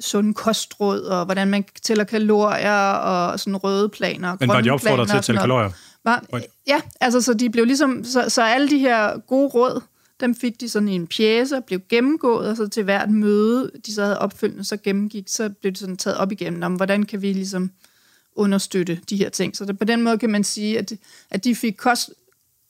sunde 0.00 0.34
kostråd, 0.34 1.00
og 1.00 1.24
hvordan 1.24 1.48
man 1.48 1.64
tæller 1.82 2.04
kalorier, 2.04 2.90
og 2.92 3.40
sådan 3.40 3.56
røde 3.56 3.88
planer. 3.88 4.36
Men 4.40 4.48
var 4.48 4.60
de 4.60 4.70
opfordret 4.70 5.08
til 5.08 5.16
at 5.16 5.24
tælle 5.24 5.40
kalorier? 5.40 5.70
Var, 6.04 6.24
ja, 6.66 6.80
altså 7.00 7.20
så 7.20 7.34
de 7.34 7.50
blev 7.50 7.64
ligesom, 7.64 8.04
så, 8.04 8.24
så 8.28 8.42
alle 8.42 8.70
de 8.70 8.78
her 8.78 9.18
gode 9.18 9.48
råd, 9.48 9.80
dem 10.20 10.34
fik 10.34 10.60
de 10.60 10.68
sådan 10.68 10.88
i 10.88 10.94
en 10.94 11.06
pjæse 11.06 11.56
og 11.56 11.64
blev 11.64 11.80
gennemgået, 11.88 12.48
og 12.48 12.56
så 12.56 12.68
til 12.68 12.82
hvert 12.82 13.10
møde, 13.10 13.70
de 13.86 13.94
så 13.94 14.02
havde 14.02 14.18
opfølgende, 14.18 14.64
så 14.64 14.76
gennemgik, 14.76 15.24
så 15.28 15.48
blev 15.48 15.72
det 15.72 15.78
sådan 15.78 15.96
taget 15.96 16.16
op 16.16 16.32
igennem, 16.32 16.62
om 16.62 16.74
hvordan 16.74 17.02
kan 17.02 17.22
vi 17.22 17.32
ligesom 17.32 17.70
understøtte 18.34 19.00
de 19.10 19.16
her 19.16 19.28
ting. 19.28 19.56
Så 19.56 19.64
det, 19.64 19.78
på 19.78 19.84
den 19.84 20.02
måde 20.02 20.18
kan 20.18 20.30
man 20.30 20.44
sige, 20.44 20.78
at, 20.78 20.92
at 21.30 21.44
de 21.44 21.54
fik 21.54 21.74
kost, 21.78 22.10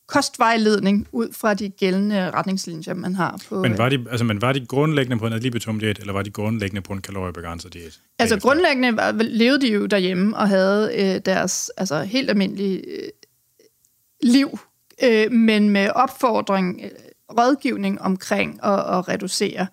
kostvejledning 0.07 1.09
ud 1.12 1.32
fra 1.32 1.55
de 1.55 1.68
gældende 1.68 2.30
retningslinjer, 2.30 2.94
man 2.94 3.14
har 3.14 3.40
på... 3.49 3.62
Men 3.62 3.78
var 3.78 3.88
de, 3.88 4.05
altså, 4.11 4.24
men 4.24 4.42
var 4.42 4.53
de 4.53 4.66
grundlæggende 4.66 5.18
på 5.18 5.26
en 5.26 5.32
adlibetum 5.32 5.80
diæt, 5.80 5.99
eller 5.99 6.12
var 6.12 6.22
de 6.22 6.30
grundlæggende 6.30 6.80
på 6.82 6.92
en 6.92 7.01
kaloriebegrænset 7.01 7.74
diæt? 7.74 8.01
Altså 8.18 8.40
grundlæggende 8.40 8.97
var, 8.97 9.12
levede 9.12 9.61
de 9.61 9.72
jo 9.72 9.86
derhjemme 9.86 10.36
og 10.36 10.49
havde 10.49 10.90
øh, 10.94 11.20
deres 11.24 11.70
altså, 11.76 12.03
helt 12.03 12.30
almindelige 12.30 12.78
øh, 12.78 13.09
liv, 14.22 14.59
øh, 15.03 15.32
men 15.32 15.70
med 15.70 15.90
opfordring 15.94 16.82
rådgivning 17.31 18.01
omkring 18.01 18.64
at, 18.64 18.79
at 18.79 19.09
reducere 19.09 19.66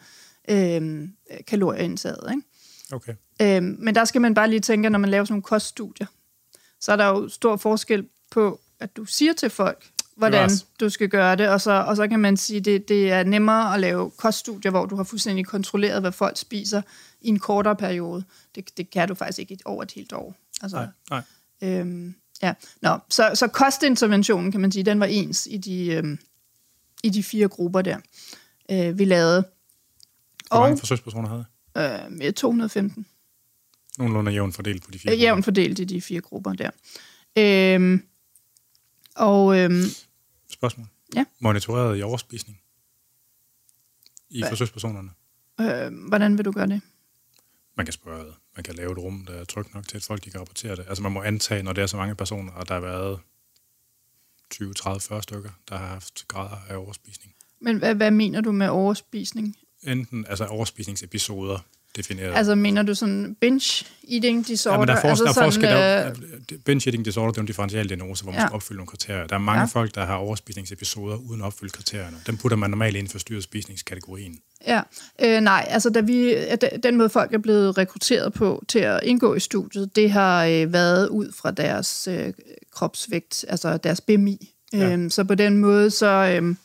øh, 0.49 1.08
kalorieindtaget. 1.47 2.32
Ikke? 2.32 2.47
Okay. 2.91 3.14
Øh, 3.41 3.64
men 3.64 3.95
der 3.95 4.06
skal 4.06 4.22
man 4.22 4.34
bare 4.34 4.49
lige 4.49 4.60
tænke, 4.60 4.89
når 4.89 4.99
man 4.99 5.10
laver 5.10 5.26
sådan 5.26 5.34
nogle 5.34 5.43
koststudier, 5.43 6.08
så 6.80 6.91
er 6.91 6.95
der 6.95 7.08
jo 7.08 7.30
stor 7.30 7.56
forskel 7.56 8.08
på, 8.32 8.60
at 8.80 8.97
du 8.97 9.06
siger 9.06 9.34
til 9.34 9.49
folk, 9.49 9.89
hvordan 10.16 10.49
du 10.80 10.89
skal 10.89 11.10
gøre 11.10 11.36
det, 11.36 11.49
og 11.49 11.62
så, 11.62 11.72
og 11.72 11.95
så 11.95 12.08
kan 12.08 12.20
man 12.20 12.38
sige, 12.38 12.58
at 12.58 12.66
det, 12.66 12.88
det 12.88 13.12
er 13.12 13.24
nemmere 13.24 13.74
at 13.74 13.80
lave 13.80 14.12
koststudier, 14.18 14.72
hvor 14.72 14.86
du 14.86 14.95
har 14.95 15.04
fuldstændig 15.04 15.45
kontrolleret, 15.45 16.01
hvad 16.01 16.12
folk 16.12 16.38
spiser 16.38 16.82
i 17.22 17.28
en 17.28 17.39
kortere 17.39 17.76
periode. 17.76 18.24
Det, 18.56 18.78
det 18.78 18.89
kan 18.89 19.08
du 19.08 19.16
faktisk 19.16 19.39
ikke 19.39 19.58
over 19.66 19.84
et 19.84 19.91
helt 19.91 20.14
år. 20.14 20.36
Altså, 20.62 20.78
nej, 20.78 21.22
nej. 21.62 21.80
Øhm, 21.80 22.16
ja. 22.41 22.54
Nå, 22.82 22.97
så, 23.10 23.32
så 23.34 23.47
kostinterventionen, 23.47 24.51
kan 24.51 24.62
man 24.62 24.72
sige, 24.72 24.84
den 24.84 24.99
var 24.99 25.06
ens 25.06 25.47
i 25.51 25.58
de, 25.58 25.88
øhm, 25.88 26.20
i 27.04 27.10
de 27.10 27.24
fire 27.24 27.47
grupper 27.47 27.82
der, 27.82 27.97
øh, 28.72 28.99
vi 28.99 29.06
lavede. 29.06 29.43
Hvor 30.47 30.60
mange 30.60 30.78
forsøgspersoner 30.78 31.30
havde 31.30 31.45
øh, 32.28 32.34
215. 32.34 33.06
Nogenlunde 33.97 34.32
jævnt 34.32 34.56
fordelt 34.56 34.84
på 34.84 34.91
de 34.91 34.99
fire 34.99 35.14
øh, 35.14 35.22
Jævnt 35.22 35.45
fordelt 35.45 35.80
i 35.80 35.84
de 35.84 36.01
fire 36.01 36.22
grupper 36.22 36.54
der. 36.54 36.70
Øh, 37.38 37.99
og, 39.16 39.60
øh, 39.60 39.72
Spørgsmål. 40.49 40.88
Ja. 41.16 41.26
Monitoreret 41.39 41.99
i 41.99 42.01
overspisning 42.01 42.62
i 44.30 44.41
Hva? 44.41 44.49
forsøgspersonerne? 44.49 45.10
Øh, 45.62 46.08
hvordan 46.08 46.38
vil 46.38 46.45
du 46.45 46.51
gøre 46.51 46.68
det? 46.68 46.82
Man 47.78 47.86
kan 47.86 47.93
spørge, 47.93 48.34
man 48.56 48.64
kan 48.64 48.76
lave 48.76 48.91
et 48.91 48.97
rum, 48.97 49.26
der 49.26 49.34
er 49.34 49.43
trygt 49.43 49.74
nok 49.74 49.88
til, 49.88 49.97
at 49.97 50.04
folk 50.04 50.26
de 50.26 50.30
kan 50.30 50.39
rapportere 50.39 50.76
det. 50.76 50.86
Altså 50.88 51.04
man 51.04 51.12
må 51.12 51.22
antage, 51.22 51.64
når 51.64 51.74
det 51.74 51.82
er 51.82 51.88
så 51.88 51.97
mange 51.97 52.16
personer, 52.16 52.51
og 52.51 52.68
der 52.68 52.74
har 52.74 52.82
været 52.82 53.20
20, 54.54 54.74
30, 54.74 55.01
40 55.01 55.24
stykker, 55.24 55.49
der 55.70 55.78
har 55.78 55.88
haft 55.88 56.28
grader 56.28 56.58
af 56.70 56.76
overspisning. 56.76 57.34
Men 57.62 57.78
hvad, 57.78 57.95
hvad 57.95 58.12
mener 58.12 58.41
du 58.41 58.51
med 58.51 58.70
overspisning? 58.70 59.56
Enten 59.84 60.26
altså 60.30 60.45
overspisningsepisoder 60.45 61.60
defineret. 61.96 62.36
Altså 62.36 62.56
mener 62.56 62.84
du 62.84 62.96
sådan 62.96 63.36
binge 63.41 63.86
eating 64.12 64.48
disorder? 64.48 64.76
Ja, 64.76 64.80
men 64.80 64.88
der 64.88 64.94
er, 64.94 65.02
for, 65.02 65.08
altså 65.08 65.24
der 65.24 65.30
er 65.30 65.34
forskel. 65.34 65.64
Der, 65.64 66.10
øh... 66.52 66.58
binge 66.66 66.88
eating 66.88 67.06
disorder, 67.06 67.32
det 67.32 67.38
er 67.38 67.41
en 67.41 67.48
differential 67.48 67.89
diagnose, 67.89 68.24
hvor 68.24 68.32
man 68.32 68.41
ja. 68.41 68.48
skal 68.48 68.56
opfylde 68.56 68.78
nogle 68.78 68.88
kriterier. 68.88 69.28
Der 69.28 69.36
er 69.36 69.39
mange 69.39 69.60
ja. 69.60 69.66
folk, 69.66 69.96
der 69.96 70.06
har 70.06 70.16
overspisningsepisoder 70.16 71.16
uden 71.16 71.41
at 71.41 71.46
opfylde 71.46 71.72
kriterierne. 71.72 72.18
Dem 72.28 72.38
putter 72.38 72.58
man 72.58 72.70
normalt 72.70 72.96
ind 72.96 73.08
for 73.08 73.20
styret 73.20 73.44
spisningskategorien. 73.44 74.39
Ja, 74.68 74.82
øh, 75.22 75.41
nej, 75.41 75.66
altså 75.70 75.89
da 75.89 76.00
vi, 76.00 76.36
den 76.84 76.98
måde 76.98 77.10
folk 77.10 77.34
er 77.34 77.38
blevet 77.38 77.78
rekrutteret 77.78 78.34
på 78.34 78.64
til 78.68 78.80
at 78.80 79.00
indgå 79.04 79.36
i 79.36 79.39
studiet, 79.39 79.96
det 79.96 80.12
har 80.12 80.46
øh, 80.46 80.74
været 80.74 81.08
ud 81.08 81.32
fra 81.36 81.52
deres 81.52 82.08
øh, 82.12 82.34
kropsvægt, 82.72 83.46
altså 83.48 83.78
deres 83.78 84.02
BMI. 84.02 84.50
Ja. 84.74 84.94
Øhm, 84.94 85.10
så 85.10 85.24
på 85.24 85.36
den 85.36 85.58
måde, 85.58 85.91
så, 85.91 86.08
øhm, 86.08 86.58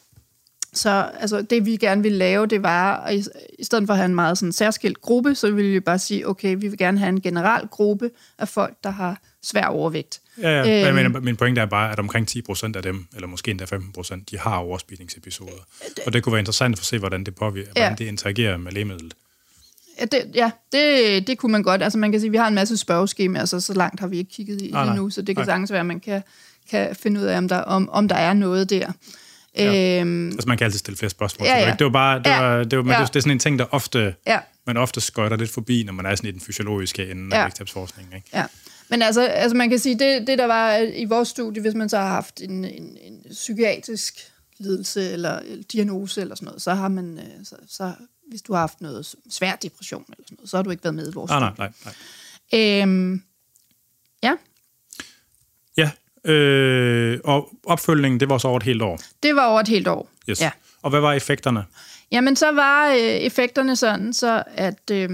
så 0.78 1.10
altså, 1.20 1.42
det 1.42 1.66
vi 1.66 1.76
gerne 1.76 2.02
ville 2.02 2.18
lave, 2.18 2.46
det 2.46 2.62
var, 2.62 2.96
at 2.96 3.14
i, 3.14 3.24
i 3.58 3.64
stedet 3.64 3.86
for 3.86 3.92
at 3.92 3.98
have 3.98 4.04
en 4.04 4.14
meget 4.14 4.38
sådan, 4.38 4.52
særskilt 4.52 5.00
gruppe, 5.00 5.34
så 5.34 5.50
ville 5.50 5.70
vi 5.70 5.80
bare 5.80 5.98
sige, 5.98 6.28
okay, 6.28 6.56
vi 6.58 6.68
vil 6.68 6.78
gerne 6.78 6.98
have 6.98 7.08
en 7.08 7.20
general 7.20 7.66
gruppe 7.66 8.10
af 8.38 8.48
folk, 8.48 8.74
der 8.84 8.90
har 8.90 9.20
svær 9.42 9.66
overvægt. 9.66 10.20
Ja, 10.42 10.62
ja. 10.62 10.88
Øhm, 10.88 11.12
men 11.12 11.24
min 11.24 11.36
pointe 11.36 11.60
er 11.60 11.66
bare, 11.66 11.92
at 11.92 11.98
omkring 11.98 12.28
10 12.28 12.42
procent 12.42 12.76
af 12.76 12.82
dem, 12.82 13.06
eller 13.14 13.28
måske 13.28 13.50
endda 13.50 13.64
15 13.64 13.92
procent, 13.92 14.30
de 14.30 14.38
har 14.38 14.56
overspisningsepisoder. 14.56 15.52
Det, 15.96 16.04
og 16.06 16.12
det 16.12 16.22
kunne 16.22 16.32
være 16.32 16.40
interessant 16.40 16.72
at 16.72 16.78
få 16.78 16.84
se, 16.84 16.98
hvordan 16.98 17.24
det 17.24 17.34
påvirker, 17.34 17.70
ja. 17.76 17.82
hvordan 17.82 17.98
det 17.98 18.04
interagerer 18.04 18.56
med 18.56 18.72
lægemidlet. 18.72 19.14
Ja, 20.00 20.04
det, 20.04 20.30
ja 20.34 20.50
det, 20.72 21.26
det 21.26 21.38
kunne 21.38 21.52
man 21.52 21.62
godt. 21.62 21.82
Altså 21.82 21.98
man 21.98 22.10
kan 22.10 22.20
sige, 22.20 22.28
at 22.28 22.32
vi 22.32 22.36
har 22.36 22.48
en 22.48 22.54
masse 22.54 22.76
spørgeskemaer, 22.76 23.44
så 23.44 23.60
så 23.60 23.72
langt 23.74 24.00
har 24.00 24.06
vi 24.06 24.18
ikke 24.18 24.30
kigget 24.30 24.62
i 24.62 24.72
ah, 24.74 24.88
endnu, 24.88 25.10
så 25.10 25.22
det 25.22 25.36
kan 25.36 25.42
nej. 25.42 25.52
sagtens 25.52 25.70
være, 25.72 25.80
at 25.80 25.86
man 25.86 26.00
kan, 26.00 26.22
kan 26.70 26.96
finde 26.96 27.20
ud 27.20 27.24
af, 27.24 27.38
om 27.38 27.48
der, 27.48 27.58
om, 27.58 27.88
om 27.92 28.08
der 28.08 28.16
er 28.16 28.32
noget 28.32 28.70
der. 28.70 28.92
Ja. 29.58 30.00
Øhm, 30.00 30.26
altså 30.28 30.48
man 30.48 30.58
kan 30.58 30.64
altid 30.64 30.78
stille 30.78 30.96
flere 30.96 31.10
spørgsmål. 31.10 31.46
Ja, 31.48 31.58
ja. 31.58 31.76
Det 31.78 31.84
var 31.84 31.90
bare, 31.90 32.18
det, 32.18 32.26
ja. 32.26 32.40
var, 32.40 32.64
det, 32.64 32.86
var, 32.86 32.92
ja. 32.92 33.00
det, 33.00 33.16
er 33.16 33.20
sådan 33.20 33.32
en 33.32 33.38
ting, 33.38 33.58
der 33.58 33.66
ofte, 33.70 34.14
ja. 34.26 34.38
man 34.66 34.76
ofte 34.76 35.00
skøjter 35.00 35.36
lidt 35.36 35.50
forbi, 35.50 35.82
når 35.82 35.92
man 35.92 36.06
er 36.06 36.14
sådan 36.14 36.28
i 36.28 36.32
den 36.32 36.40
fysiologiske 36.40 37.10
ende 37.10 37.36
ja. 37.36 37.40
af 37.40 37.46
vægttabsforskning. 37.46 38.14
Ikke? 38.14 38.28
Ja. 38.34 38.44
Men 38.88 39.02
altså, 39.02 39.26
altså 39.26 39.56
man 39.56 39.70
kan 39.70 39.78
sige, 39.78 39.98
det, 39.98 40.26
det 40.26 40.38
der 40.38 40.46
var 40.46 40.76
i 40.76 41.04
vores 41.04 41.28
studie, 41.28 41.62
hvis 41.62 41.74
man 41.74 41.88
så 41.88 41.98
har 41.98 42.08
haft 42.08 42.40
en, 42.40 42.64
en, 42.64 42.98
en 43.00 43.24
psykiatrisk 43.30 44.14
lidelse 44.58 45.10
eller, 45.10 45.40
diagnose 45.72 46.20
eller 46.20 46.34
sådan 46.34 46.46
noget, 46.46 46.62
så 46.62 46.74
har 46.74 46.88
man, 46.88 47.18
øh, 47.18 47.44
så, 47.44 47.56
så 47.68 47.92
hvis 48.30 48.42
du 48.42 48.52
har 48.52 48.60
haft 48.60 48.80
noget 48.80 49.14
svær 49.30 49.56
depression 49.56 50.04
eller 50.08 50.24
sådan 50.26 50.36
noget, 50.38 50.50
så 50.50 50.56
har 50.56 50.62
du 50.62 50.70
ikke 50.70 50.84
været 50.84 50.94
med 50.94 51.10
i 51.10 51.14
vores 51.14 51.28
nej, 51.28 51.40
nej, 51.40 51.52
nej, 51.58 51.72
nej. 51.84 52.82
Øhm, 52.82 53.22
ja. 54.22 54.36
Ja, 55.76 55.90
øh, 56.24 57.18
og 57.24 57.48
opfølgningen, 57.64 58.20
det 58.20 58.28
var 58.28 58.38
så 58.38 58.48
over 58.48 58.56
et 58.56 58.62
helt 58.62 58.82
år? 58.82 59.00
Det 59.22 59.36
var 59.36 59.46
over 59.46 59.60
et 59.60 59.68
helt 59.68 59.88
år, 59.88 60.10
yes. 60.30 60.40
ja. 60.40 60.50
Og 60.82 60.90
hvad 60.90 61.00
var 61.00 61.12
effekterne? 61.12 61.64
Jamen, 62.12 62.36
så 62.36 62.52
var 62.52 62.88
øh, 62.88 62.98
effekterne 62.98 63.76
sådan, 63.76 64.12
så 64.12 64.42
at 64.54 64.90
øh, 64.92 65.08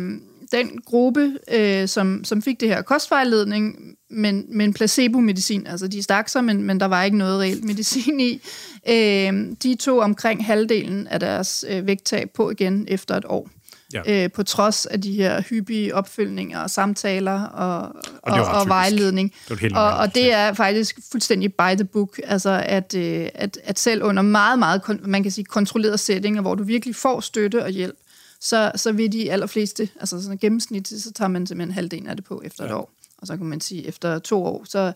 den 0.52 0.80
gruppe, 0.84 1.38
øh, 1.52 1.88
som, 1.88 2.24
som 2.24 2.42
fik 2.42 2.60
det 2.60 2.68
her 2.68 2.82
kostvejledning, 2.82 3.96
men, 4.10 4.44
men 4.48 4.74
placebo-medicin, 4.74 5.66
altså 5.66 5.88
de 5.88 6.02
stak 6.02 6.28
sig, 6.28 6.44
men, 6.44 6.62
men 6.62 6.80
der 6.80 6.86
var 6.86 7.02
ikke 7.02 7.18
noget 7.18 7.40
reelt 7.40 7.64
medicin 7.64 8.20
i, 8.20 8.40
øh, 8.88 9.32
de 9.62 9.74
tog 9.74 9.98
omkring 9.98 10.46
halvdelen 10.46 11.06
af 11.06 11.20
deres 11.20 11.64
øh, 11.68 11.86
vægttab 11.86 12.30
på 12.34 12.50
igen 12.50 12.86
efter 12.88 13.14
et 13.16 13.24
år. 13.28 13.48
Ja. 13.94 14.24
øh, 14.24 14.30
på 14.30 14.42
trods 14.42 14.86
af 14.86 15.00
de 15.00 15.12
her 15.12 15.42
hyppige 15.42 15.94
opfølgninger 15.94 16.60
og 16.60 16.70
samtaler 16.70 17.42
og, 17.42 17.78
og, 18.22 18.32
og, 18.32 18.60
og 18.60 18.68
vejledning. 18.68 19.32
Det 19.48 19.76
og, 19.76 19.96
og 19.96 20.14
det 20.14 20.32
er 20.32 20.52
faktisk 20.52 20.98
fuldstændig 21.12 21.54
by 21.54 21.74
the 21.76 21.84
book, 21.84 22.20
altså 22.24 22.62
at, 22.66 22.94
øh, 22.94 23.28
at, 23.34 23.58
at 23.64 23.78
selv 23.78 24.02
under 24.02 24.22
meget, 24.22 24.58
meget 24.58 25.00
man 25.06 25.22
kan 25.22 25.32
sige, 25.32 25.44
kontrollerede 25.44 25.98
settinger, 25.98 26.42
hvor 26.42 26.54
du 26.54 26.62
virkelig 26.62 26.96
får 26.96 27.20
støtte 27.20 27.64
og 27.64 27.70
hjælp, 27.70 27.96
så, 28.40 28.72
så 28.76 28.92
vil 28.92 29.12
de 29.12 29.32
allerfleste, 29.32 29.88
altså 30.00 30.22
sådan 30.22 30.38
gennemsnitligt, 30.38 31.02
så 31.02 31.12
tager 31.12 31.28
man 31.28 31.46
simpelthen 31.46 31.74
halvdelen 31.74 32.08
af 32.08 32.16
det 32.16 32.24
på 32.24 32.42
efter 32.44 32.64
ja. 32.64 32.70
et 32.70 32.76
år. 32.76 32.92
Og 33.18 33.26
så 33.26 33.36
kan 33.36 33.46
man 33.46 33.60
sige, 33.60 33.86
efter 33.86 34.18
to 34.18 34.44
år, 34.44 34.64
så, 34.68 34.92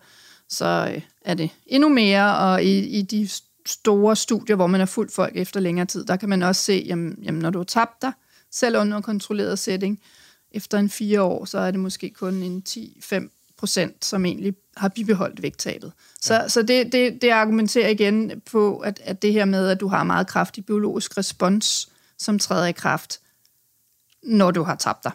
så 0.49 0.91
øh, 0.95 1.01
er 1.25 1.35
det 1.35 1.51
endnu 1.67 1.89
mere, 1.89 2.37
og 2.37 2.63
i, 2.63 2.79
i 2.79 3.03
de 3.03 3.29
store 3.67 4.17
studier, 4.17 4.57
hvor 4.57 4.67
man 4.67 4.81
har 4.81 4.87
fuldt 4.87 5.13
folk 5.13 5.37
efter 5.37 5.61
længere 5.61 5.87
tid, 5.87 6.05
der 6.05 6.17
kan 6.17 6.29
man 6.29 6.43
også 6.43 6.63
se, 6.63 6.85
jamen, 6.87 7.19
jamen 7.23 7.41
når 7.41 7.51
du 7.51 7.59
har 7.59 7.65
tabt 7.65 8.03
dig, 8.03 8.13
selv 8.53 8.79
under 8.79 9.01
kontrolleret 9.01 9.59
setting, 9.59 10.01
efter 10.53 10.79
en 10.79 10.91
fire 10.91 11.23
år, 11.23 11.45
så 11.45 11.59
er 11.59 11.71
det 11.71 11.81
måske 11.81 12.11
kun 12.11 12.35
en 12.35 12.63
10-5 12.69 13.55
procent, 13.59 14.05
som 14.05 14.25
egentlig 14.25 14.55
har 14.77 14.89
bibeholdt 14.89 15.43
vægttabet. 15.43 15.93
Så, 16.21 16.35
ja. 16.35 16.49
så 16.49 16.63
det, 16.63 16.93
det, 16.93 17.23
det 17.23 17.31
argumenterer 17.31 17.89
igen 17.89 18.43
på, 18.51 18.79
at, 18.79 19.01
at 19.05 19.23
det 19.23 19.33
her 19.33 19.45
med, 19.45 19.69
at 19.69 19.81
du 19.81 19.89
har 19.89 20.05
meget 20.05 20.27
kraftig 20.27 20.67
biologisk 20.67 21.19
respons, 21.19 21.89
som 22.19 22.39
træder 22.39 22.67
i 22.67 22.73
kraft, 22.73 23.21
når 24.23 24.51
du 24.51 24.63
har 24.63 24.75
tabt 24.75 25.05
dig. 25.05 25.13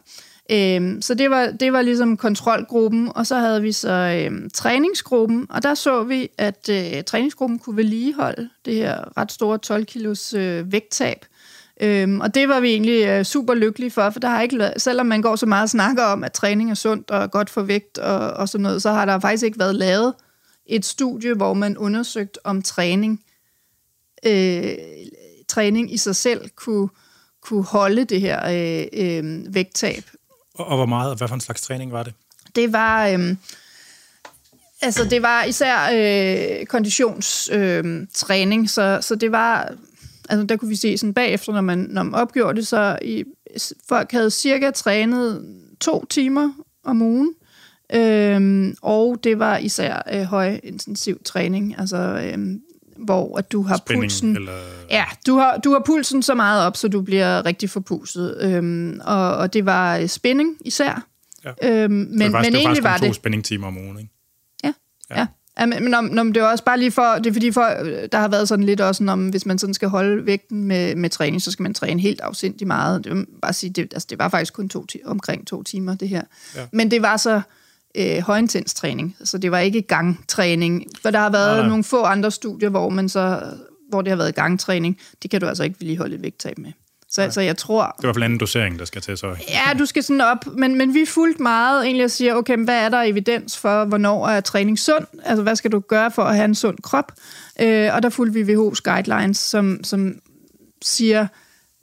Øhm, 0.52 1.02
så 1.02 1.14
det 1.14 1.30
var, 1.30 1.46
det 1.46 1.74
var 1.74 1.82
ligesom 1.82 2.18
kontrolgruppen, 2.18 3.12
og 3.16 3.28
så 3.28 3.36
havde 3.36 3.62
vi 3.62 3.72
så 3.72 3.92
øhm, 3.92 4.50
træningsgruppen, 4.50 5.48
og 5.50 5.64
der 5.64 5.74
så 5.74 6.04
vi, 6.04 6.30
at 6.38 6.70
øh, 6.70 7.04
træningsgruppen 7.04 7.60
kunne 7.60 7.78
vedligeholde 7.78 8.50
det 8.66 8.76
her 8.76 9.18
ret 9.18 9.32
store 9.32 9.58
12 9.58 9.86
kilos 9.86 10.34
øh, 10.34 10.72
vægttab. 10.72 11.26
Øhm, 11.82 12.20
og 12.20 12.36
det 12.36 12.50
var 12.50 12.60
vi 12.60 12.68
egentlig 12.68 13.06
øh, 13.06 13.26
super 13.26 13.54
lykkelige 13.54 13.92
for, 13.92 14.10
for 14.10 14.20
der 14.20 14.30
har 14.30 14.42
ikke, 14.42 14.74
selvom 14.78 15.06
man 15.06 15.22
går 15.22 15.36
så 15.36 15.46
meget 15.46 15.64
og 15.64 15.70
snakker 15.70 16.04
om, 16.04 16.24
at 16.24 16.34
træning 16.34 16.72
er 16.72 16.76
sundt 16.76 17.12
og 17.12 17.32
godt 17.32 17.50
for 17.50 17.62
vægt 17.62 17.98
og, 17.98 18.32
og 18.32 18.50
sådan 18.50 18.64
noget, 18.64 18.82
så 18.82 18.92
har 18.92 19.06
der 19.06 19.20
faktisk 19.20 19.44
ikke 19.44 19.60
været 19.60 19.76
lavet 19.76 20.14
et 20.66 20.86
studie, 20.86 21.34
hvor 21.34 21.54
man 21.54 21.78
undersøgt 21.78 22.40
om 22.44 22.62
træning, 22.62 23.24
øh, 24.26 24.74
træning 25.48 25.94
i 25.94 25.98
sig 25.98 26.16
selv 26.16 26.50
kunne, 26.56 26.90
kunne 27.42 27.64
holde 27.64 28.06
det 28.06 28.22
her 28.22 28.46
øh, 28.46 28.86
øh, 28.94 29.54
vægttab. 29.56 30.04
Og, 30.54 30.66
og 30.66 30.78
hvor 30.78 30.86
meget, 30.86 31.12
og 31.12 31.18
hvad 31.18 31.28
for 31.28 31.36
en 31.36 31.42
slags 31.42 31.62
træning 31.62 31.92
var 31.92 32.04
det? 32.04 32.14
Det 32.56 32.74
var... 32.74 33.08
Øh, 33.08 33.36
altså, 34.82 35.04
det 35.04 35.22
var 35.22 35.44
især 35.44 35.90
øh, 35.94 36.66
konditionstræning, 36.66 38.62
øh, 38.64 38.70
så, 38.70 39.00
så 39.02 39.16
det 39.16 39.32
var... 39.32 39.74
Altså, 40.34 40.46
der 40.46 40.58
kunne 40.58 40.70
vi 40.70 40.76
se 40.76 40.98
sådan 40.98 41.14
bagefter, 41.14 41.54
når 41.54 41.62
man, 41.62 41.80
når 41.80 42.04
man 42.04 42.14
opgjorde 42.14 42.56
det, 42.56 42.68
så 42.68 43.00
i, 43.02 43.24
folk 43.90 44.12
havde 44.12 44.32
cirka 44.32 44.72
trænet 44.72 45.46
to 45.82 46.06
timer 46.06 46.50
om 46.84 47.02
ugen, 47.02 47.34
Øhm, 47.94 48.76
og 48.82 49.20
det 49.24 49.40
var 49.40 49.58
især 49.58 50.02
øh, 50.14 50.22
høj 50.22 50.60
intensiv 50.64 51.24
træning, 51.26 51.80
altså 51.80 51.98
øhm, 51.98 52.62
hvor 52.98 53.38
at 53.38 53.52
du 53.52 53.62
har 53.62 53.78
Spænding, 53.78 54.04
pulsen... 54.04 54.36
Eller... 54.36 54.52
Ja, 54.90 55.06
du 55.28 55.36
har, 55.36 55.58
du 55.58 55.72
har 55.72 55.82
pulsen 55.86 56.24
så 56.24 56.36
meget 56.36 56.66
op, 56.66 56.78
så 56.78 56.88
du 56.88 57.02
bliver 57.02 57.46
rigtig 57.46 57.70
forpustet. 57.70 58.38
Øhm, 58.42 59.00
og, 59.04 59.36
og 59.36 59.54
det 59.54 59.66
var 59.66 59.98
øh, 59.98 60.08
spænding 60.08 60.58
især. 60.66 61.08
Ja. 61.46 61.84
Øhm, 61.84 61.92
men, 61.92 62.20
det 62.22 62.34
var, 62.34 62.42
men 62.42 62.54
det 62.54 62.60
egentlig 62.60 62.84
var 62.84 62.98
det... 62.98 63.08
to 63.08 63.14
spændingtimer 63.14 63.68
om 63.68 63.78
ugen, 63.78 64.00
ikke? 64.00 64.12
Ja, 64.64 64.74
ja. 65.10 65.20
ja. 65.20 65.28
Ja, 65.60 65.66
men, 65.66 65.92
men, 65.92 66.16
men 66.16 66.28
det 66.28 66.38
er 66.38 66.48
også 66.48 66.64
bare 66.64 66.80
lige 66.80 66.92
for, 66.92 67.16
det 67.16 67.26
er 67.26 67.34
fordi 67.34 67.52
for, 67.52 67.62
der 68.12 68.18
har 68.18 68.28
været 68.28 68.48
sådan 68.48 68.66
lidt 68.66 68.82
også, 68.82 69.04
om 69.10 69.30
hvis 69.30 69.46
man 69.46 69.60
sådan 69.60 69.74
skal 69.74 69.90
holde 69.90 70.26
vægten 70.26 70.64
med, 70.64 70.96
med 70.96 71.10
træning, 71.10 71.42
så 71.42 71.52
skal 71.52 71.64
man 71.64 71.74
træne 71.74 72.02
helt 72.02 72.22
afsindigt 72.22 72.68
meget. 72.68 73.04
Det, 73.04 73.26
bare 73.42 73.54
sige, 73.54 73.70
det, 73.70 73.82
altså, 73.82 74.08
det 74.10 74.20
var 74.20 74.30
faktisk 74.30 74.54
kun 74.54 74.70
to, 74.70 74.86
omkring 75.06 75.48
to 75.48 75.64
timer, 75.64 75.96
det 75.96 76.10
her. 76.10 76.22
Ja. 76.56 76.66
Men 76.72 76.92
det 76.92 77.02
var 77.02 77.18
så 77.18 77.42
øh, 77.98 78.20
højintens 78.20 78.74
træning, 78.74 79.16
så 79.24 79.38
det 79.38 79.52
var 79.52 79.60
ikke 79.60 79.82
gangtræning. 79.82 80.86
For 81.02 81.12
der 81.12 81.20
har 81.20 81.30
været 81.30 81.58
nej, 81.58 81.68
nogle 81.68 81.84
få 81.84 82.04
andre 82.04 82.32
studier, 82.32 82.70
hvor 82.70 82.90
man 82.90 83.10
så 83.10 83.42
hvor 83.90 84.02
det 84.02 84.10
har 84.12 84.18
været 84.18 84.36
gangtræning, 84.36 84.98
det 85.24 85.32
kan 85.32 85.42
du 85.42 85.48
altså 85.48 85.64
ikke 85.64 85.76
vedligeholde 85.80 86.16
et 86.16 86.22
vægttab 86.22 86.58
med. 86.58 86.72
Så, 87.14 87.32
så 87.32 87.42
jeg 87.42 87.58
tror... 87.58 87.84
Det 87.84 87.90
er 87.90 88.04
i 88.04 88.06
hvert 88.06 88.16
fald 88.16 88.24
anden 88.24 88.40
dosering, 88.40 88.80
der 88.80 88.86
skal 88.86 89.02
til 89.02 89.18
så. 89.18 89.36
Ja, 89.50 89.78
du 89.80 89.86
skal 89.86 90.04
sådan 90.04 90.22
op, 90.22 90.46
men, 90.58 90.78
men 90.78 90.94
vi 90.94 91.06
fulgt 91.06 91.40
meget 91.40 91.86
egentlig 91.86 92.06
og 92.06 92.12
siger, 92.12 92.36
okay, 92.36 92.58
hvad 92.58 92.86
er 92.86 92.90
der 92.90 93.02
evidens 93.02 93.58
for, 93.58 93.86
hvornår 93.86 94.28
er 94.28 94.42
træning 94.42 94.80
sund? 94.80 95.06
Altså, 95.24 95.44
hvad 95.44 95.56
skal 95.56 95.72
du 95.72 95.80
gøre 95.80 96.12
for 96.12 96.24
at 96.24 96.36
have 96.36 96.46
en 96.46 96.56
sund 96.56 96.78
krop? 96.84 97.12
Øh, 97.62 97.96
og 97.96 98.04
der 98.04 98.10
fulgte 98.10 98.46
vi 98.46 98.54
WHO's 98.54 98.82
guidelines, 98.84 99.38
som, 99.38 99.84
som 99.84 100.20
siger, 100.82 101.28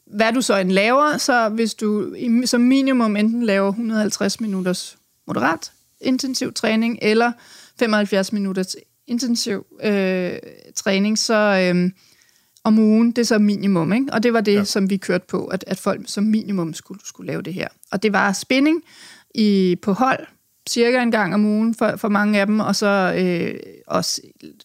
hvad 0.06 0.32
du 0.32 0.40
så 0.40 0.56
end 0.56 0.70
laver, 0.70 1.16
så 1.16 1.48
hvis 1.48 1.74
du 1.74 2.16
som 2.44 2.60
minimum 2.60 3.16
enten 3.16 3.42
laver 3.42 3.68
150 3.68 4.40
minutters 4.40 4.96
moderat 5.26 5.72
intensiv 6.00 6.52
træning, 6.52 6.98
eller 7.02 7.32
75 7.78 8.32
minutters 8.32 8.76
intensiv 9.06 9.66
øh, 9.82 10.32
træning, 10.76 11.18
så 11.18 11.34
øh, 11.34 11.90
om 12.64 12.78
ugen, 12.78 13.10
det 13.10 13.18
er 13.18 13.26
så 13.26 13.38
minimum, 13.38 13.92
ikke? 13.92 14.12
Og 14.12 14.22
det 14.22 14.32
var 14.32 14.40
det, 14.40 14.54
ja. 14.54 14.64
som 14.64 14.90
vi 14.90 14.96
kørte 14.96 15.26
på, 15.26 15.46
at, 15.46 15.64
at 15.66 15.78
folk 15.78 16.00
som 16.06 16.24
minimum 16.24 16.74
skulle, 16.74 17.00
skulle 17.06 17.26
lave 17.26 17.42
det 17.42 17.54
her. 17.54 17.68
Og 17.92 18.02
det 18.02 18.12
var 18.12 18.32
spænding 18.32 18.82
i, 19.34 19.76
på 19.82 19.92
hold, 19.92 20.26
cirka 20.68 21.02
en 21.02 21.10
gang 21.10 21.34
om 21.34 21.44
ugen 21.44 21.74
for, 21.74 21.96
for 21.96 22.08
mange 22.08 22.40
af 22.40 22.46
dem, 22.46 22.60
og 22.60 22.76
så 22.76 23.14
øh, 23.18 23.60
også 23.86 24.20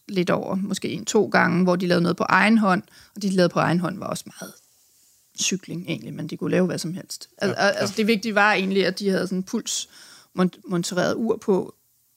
lidt 0.08 0.30
over, 0.30 0.54
måske 0.54 0.88
en-to 0.88 1.26
gange, 1.26 1.64
hvor 1.64 1.76
de 1.76 1.86
lavede 1.86 2.02
noget 2.02 2.16
på 2.16 2.24
egen 2.28 2.58
hånd, 2.58 2.82
og 3.16 3.22
de 3.22 3.30
lavede 3.30 3.52
på 3.52 3.58
egen 3.58 3.80
hånd 3.80 3.98
var 3.98 4.06
også 4.06 4.24
meget 4.26 4.52
cykling 5.40 5.84
egentlig, 5.88 6.14
men 6.14 6.26
de 6.26 6.36
kunne 6.36 6.50
lave 6.50 6.66
hvad 6.66 6.78
som 6.78 6.94
helst. 6.94 7.28
Altså, 7.38 7.62
ja, 7.62 7.66
ja. 7.66 7.72
altså 7.72 7.94
det 7.96 8.06
vigtige 8.06 8.34
var 8.34 8.52
egentlig, 8.52 8.86
at 8.86 8.98
de 8.98 9.08
havde 9.08 9.26
sådan 9.26 9.38
en 9.38 9.42
puls 9.42 9.88
monitoreret 10.64 11.14
ur 11.14 11.36
på, 11.36 11.74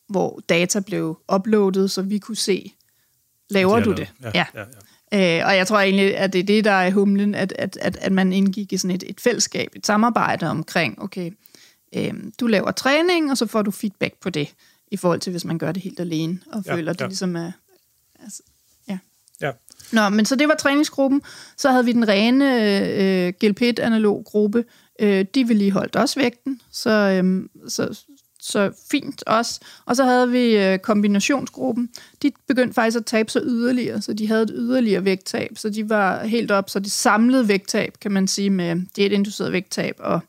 hvor 0.10 0.40
data 0.50 0.80
blev 0.80 1.18
uploadet, 1.34 1.92
så 1.92 2.02
vi 2.02 2.20
kunne 2.20 2.38
se, 2.38 2.74
laver 3.50 3.80
du 3.80 3.92
det? 3.92 4.14
Ja, 4.22 4.32
ja. 4.34 4.46
ja, 4.54 4.60
ja. 4.60 4.66
Øh, 5.14 5.42
og 5.46 5.56
jeg 5.56 5.68
tror 5.68 5.80
egentlig, 5.80 6.18
at 6.18 6.34
det 6.34 6.40
er 6.40 6.44
det, 6.44 6.66
der 6.66 6.72
er 6.72 6.92
humlen, 6.92 7.36
at, 7.36 7.54
at, 7.60 7.78
at, 7.82 7.98
at 8.02 8.12
man 8.12 8.34
indgik 8.34 8.74
i 8.74 8.78
sådan 8.78 8.96
et, 8.96 9.04
et 9.08 9.22
fællesskab, 9.22 9.72
et 9.76 9.86
samarbejde 9.86 10.50
omkring, 10.50 11.02
okay, 11.02 11.32
øh, 11.96 12.14
du 12.40 12.48
laver 12.48 12.72
træning, 12.72 13.32
og 13.32 13.38
så 13.38 13.46
får 13.46 13.62
du 13.62 13.72
feedback 13.72 14.14
på 14.22 14.30
det, 14.30 14.54
i 14.92 14.98
forhold 14.98 15.20
til, 15.20 15.32
hvis 15.32 15.46
man 15.46 15.58
gør 15.58 15.72
det 15.72 15.84
helt 15.84 16.00
alene, 16.00 16.40
og 16.52 16.64
ja, 16.66 16.76
føler, 16.76 16.92
at 16.92 17.00
det 17.00 17.08
ligesom 17.08 17.36
er... 17.36 17.52
Altså, 18.24 18.44
ja. 18.88 18.98
ja. 19.42 19.52
Nå, 19.92 20.10
men 20.10 20.26
så 20.26 20.36
det 20.36 20.48
var 20.48 20.56
træningsgruppen. 20.56 21.22
Så 21.58 21.72
havde 21.72 21.86
vi 21.86 21.92
den 21.92 22.08
rene 22.08 22.66
øh, 22.96 23.34
GLP-1-analog 23.44 24.26
gruppe, 24.26 24.64
Øh, 25.00 25.26
de 25.36 25.48
vedligeholdt 25.48 25.96
også 25.96 26.20
vægten, 26.20 26.62
så, 26.72 26.90
øh, 26.90 27.44
så, 27.68 28.00
så 28.42 28.72
fint 28.92 29.24
også. 29.28 29.60
Og 29.86 29.96
så 29.96 30.04
havde 30.04 30.30
vi 30.30 30.58
øh, 30.58 30.80
kombinationsgruppen. 30.80 31.90
De 32.22 32.32
begyndte 32.48 32.74
faktisk 32.74 32.98
at 32.98 33.06
tabe 33.06 33.32
sig 33.32 33.42
yderligere, 33.46 34.02
så 34.02 34.14
de 34.14 34.28
havde 34.28 34.44
et 34.44 34.52
yderligere 34.54 35.06
vægttab. 35.06 35.52
Så 35.56 35.70
de 35.70 35.90
var 35.90 36.24
helt 36.24 36.52
op, 36.52 36.70
så 36.70 36.80
det 36.80 36.92
samlede 36.92 37.48
vægttab, 37.48 37.94
kan 38.02 38.12
man 38.12 38.28
sige, 38.28 38.50
med 38.50 38.82
diætinduceret 38.96 39.52
vægttab 39.52 39.96
og 40.00 40.20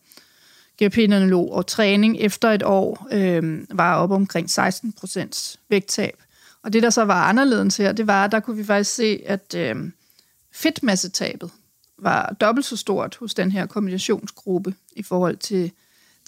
GLP-analog 0.78 1.52
og 1.52 1.66
træning 1.66 2.16
efter 2.18 2.50
et 2.50 2.62
år, 2.62 3.08
øh, 3.12 3.64
var 3.70 3.96
op 3.96 4.10
omkring 4.10 4.50
16 4.50 4.92
procents 4.92 5.60
vægttab. 5.68 6.14
Og 6.62 6.72
det, 6.72 6.82
der 6.82 6.90
så 6.90 7.04
var 7.04 7.24
anderledes 7.24 7.76
her, 7.76 7.92
det 7.92 8.06
var, 8.06 8.24
at 8.24 8.32
der 8.32 8.40
kunne 8.40 8.56
vi 8.56 8.64
faktisk 8.64 8.94
se, 8.94 9.22
at 9.26 9.54
øh, 9.56 9.76
fedtmassetabet, 10.52 11.50
var 11.98 12.36
dobbelt 12.40 12.66
så 12.66 12.76
stort 12.76 13.16
hos 13.20 13.34
den 13.34 13.52
her 13.52 13.66
kombinationsgruppe 13.66 14.74
i 14.96 15.02
forhold 15.02 15.36
til 15.36 15.72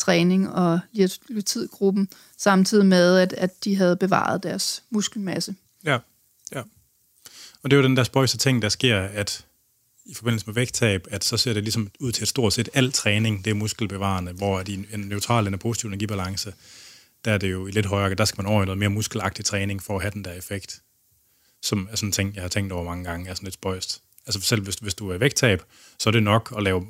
træning 0.02 0.50
og 0.50 0.80
liatidgruppen, 0.92 2.08
samtidig 2.38 2.86
med, 2.86 3.18
at, 3.18 3.32
at 3.32 3.64
de 3.64 3.76
havde 3.76 3.96
bevaret 3.96 4.42
deres 4.42 4.82
muskelmasse. 4.90 5.54
Ja, 5.84 5.98
ja. 6.52 6.62
Og 7.62 7.70
det 7.70 7.72
er 7.72 7.76
jo 7.76 7.82
den 7.82 7.96
der 7.96 8.04
spøjse 8.04 8.38
ting, 8.38 8.62
der 8.62 8.68
sker, 8.68 9.00
at 9.00 9.46
i 10.06 10.14
forbindelse 10.14 10.46
med 10.46 10.54
vægttab, 10.54 11.06
at 11.10 11.24
så 11.24 11.36
ser 11.36 11.52
det 11.52 11.62
ligesom 11.62 11.90
ud 12.00 12.12
til, 12.12 12.22
at 12.22 12.28
stort 12.28 12.52
set 12.52 12.68
al 12.74 12.92
træning, 12.92 13.44
det 13.44 13.50
er 13.50 13.54
muskelbevarende, 13.54 14.32
hvor 14.32 14.58
at 14.58 14.68
i 14.68 14.74
en 14.74 15.00
neutral 15.00 15.44
eller 15.44 15.58
positiv 15.58 15.88
energibalance, 15.88 16.54
der 17.24 17.32
er 17.32 17.38
det 17.38 17.52
jo 17.52 17.66
i 17.66 17.70
lidt 17.70 17.86
højere, 17.86 18.14
der 18.14 18.24
skal 18.24 18.42
man 18.42 18.52
over 18.52 18.62
i 18.62 18.66
noget 18.66 18.78
mere 18.78 18.88
muskelagtig 18.88 19.44
træning 19.44 19.82
for 19.82 19.96
at 19.96 20.02
have 20.02 20.10
den 20.10 20.24
der 20.24 20.32
effekt, 20.32 20.82
som 21.62 21.88
er 21.90 21.96
sådan 21.96 22.08
en 22.08 22.12
ting, 22.12 22.34
jeg 22.34 22.42
har 22.42 22.48
tænkt 22.48 22.72
over 22.72 22.84
mange 22.84 23.04
gange, 23.04 23.30
er 23.30 23.34
sådan 23.34 23.46
lidt 23.46 23.54
spøjst. 23.54 24.02
Altså 24.26 24.40
selv 24.40 24.62
hvis, 24.62 24.74
hvis 24.74 24.94
du 24.94 25.10
er 25.10 25.18
vægttab, 25.18 25.62
så 25.98 26.10
er 26.10 26.12
det 26.12 26.22
nok 26.22 26.54
at 26.56 26.62
lave 26.62 26.86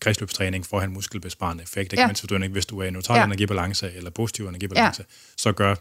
kredsløbstræning 0.00 0.66
for 0.66 0.76
at 0.76 0.82
have 0.82 0.88
en 0.88 0.94
muskelbesparende 0.94 1.62
effekt. 1.62 1.92
Ikke? 1.92 2.00
Ja. 2.00 2.06
Men 2.06 2.16
hvis 2.16 2.20
du, 2.20 2.48
hvis 2.48 2.66
du 2.66 2.78
er 2.78 2.84
i 2.84 2.90
neutral 2.90 3.18
ja. 3.18 3.24
energibalance 3.24 3.92
eller 3.92 4.10
positiv 4.10 4.48
energibalance, 4.48 5.04
ja. 5.08 5.14
så 5.36 5.52
gør 5.52 5.74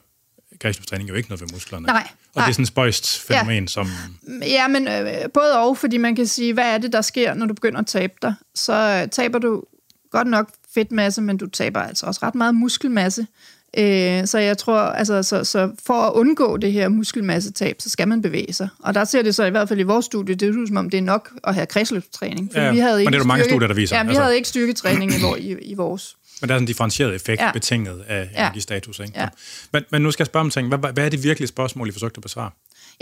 kredsløbstræning 0.60 1.10
jo 1.10 1.16
ikke 1.16 1.30
noget 1.30 1.42
ved 1.42 1.48
musklerne. 1.54 1.88
Nej. 1.88 2.08
Og 2.12 2.32
nej. 2.36 2.46
det 2.46 2.52
er 2.52 2.54
sådan 2.54 2.64
et 2.64 2.68
spøjst 2.68 3.20
fænomen, 3.20 3.64
ja. 3.64 3.68
som... 3.68 3.88
Ja, 4.42 4.68
men 4.68 4.88
øh, 4.88 5.30
både 5.34 5.60
og, 5.60 5.78
fordi 5.78 5.98
man 5.98 6.16
kan 6.16 6.28
sige, 6.28 6.54
hvad 6.54 6.74
er 6.74 6.78
det, 6.78 6.94
der 6.94 7.02
sker, 7.02 7.34
når 7.34 7.46
du 7.46 7.54
begynder 7.54 7.80
at 7.80 7.88
tabe 7.88 8.14
dig? 8.22 8.34
Så 8.56 8.74
øh, 8.74 9.10
taber 9.10 9.40
du 9.40 9.64
godt 10.12 10.28
nok 10.28 10.50
fedtmasse, 10.74 11.22
men 11.22 11.38
du 11.38 11.50
taber 11.50 11.82
altså 11.82 12.06
også 12.06 12.20
ret 12.24 12.36
meget 12.36 12.56
muskelmasse. 12.56 13.28
Øh, 13.78 14.28
så 14.28 14.38
jeg 14.38 14.58
tror, 14.58 14.80
altså, 14.80 15.24
så, 15.24 15.44
så 15.44 15.72
for 15.86 15.94
at 15.94 16.14
undgå 16.14 16.58
det 16.58 16.72
her 16.72 16.90
muskelmassetab, 16.90 17.76
så 17.80 17.90
skal 17.90 18.08
man 18.08 18.22
bevæge 18.22 18.54
sig. 18.54 18.70
Og 18.80 18.94
der 18.94 19.04
ser 19.04 19.22
det 19.22 19.36
så 19.36 19.46
i 19.46 19.50
hvert 19.50 19.68
fald 19.68 19.80
i 19.80 19.84
vores 19.84 20.06
studie, 20.06 20.36
det 20.36 20.50
er 20.50 20.68
som 20.68 20.78
om, 20.78 20.90
det 20.90 20.98
er 20.98 21.02
nok 21.02 21.30
at 21.44 21.56
have 21.56 21.66
kredsløbstræning. 21.66 22.52
Ja, 22.56 22.72
vi 22.72 22.80
havde 22.80 23.02
ikke 23.02 23.08
men 23.08 23.14
det 23.14 23.20
er 23.20 23.24
der 23.24 23.28
mange 23.28 23.44
studier, 23.44 23.68
der 23.68 23.76
viser. 23.76 23.98
Ja, 23.98 24.04
vi 24.04 24.08
altså. 24.08 24.22
havde 24.22 24.36
ikke 24.36 24.48
styrketræning 24.48 25.12
i, 25.12 25.40
i, 25.40 25.56
i 25.72 25.74
vores. 25.74 26.16
Men 26.42 26.50
der 26.50 26.56
er 26.56 26.60
en 26.60 26.66
differentieret 26.66 27.16
effekt 27.16 27.42
ja. 27.42 27.52
betinget 27.52 28.04
af 28.08 28.30
ja. 28.34 28.40
energistatus. 28.40 29.00
Ikke? 29.00 29.14
Ja. 29.16 29.28
Men, 29.74 29.84
men 29.92 30.02
nu 30.02 30.12
skal 30.12 30.24
jeg 30.24 30.28
spørge 30.28 30.42
om 30.42 30.50
ting. 30.50 30.68
Hvad, 30.68 30.94
hvad 30.94 31.06
er 31.06 31.10
det 31.10 31.24
virkelige 31.24 31.48
spørgsmål, 31.48 31.90
I 31.90 31.92
forsøgte 31.92 32.18
at 32.18 32.24
besvare? 32.24 32.52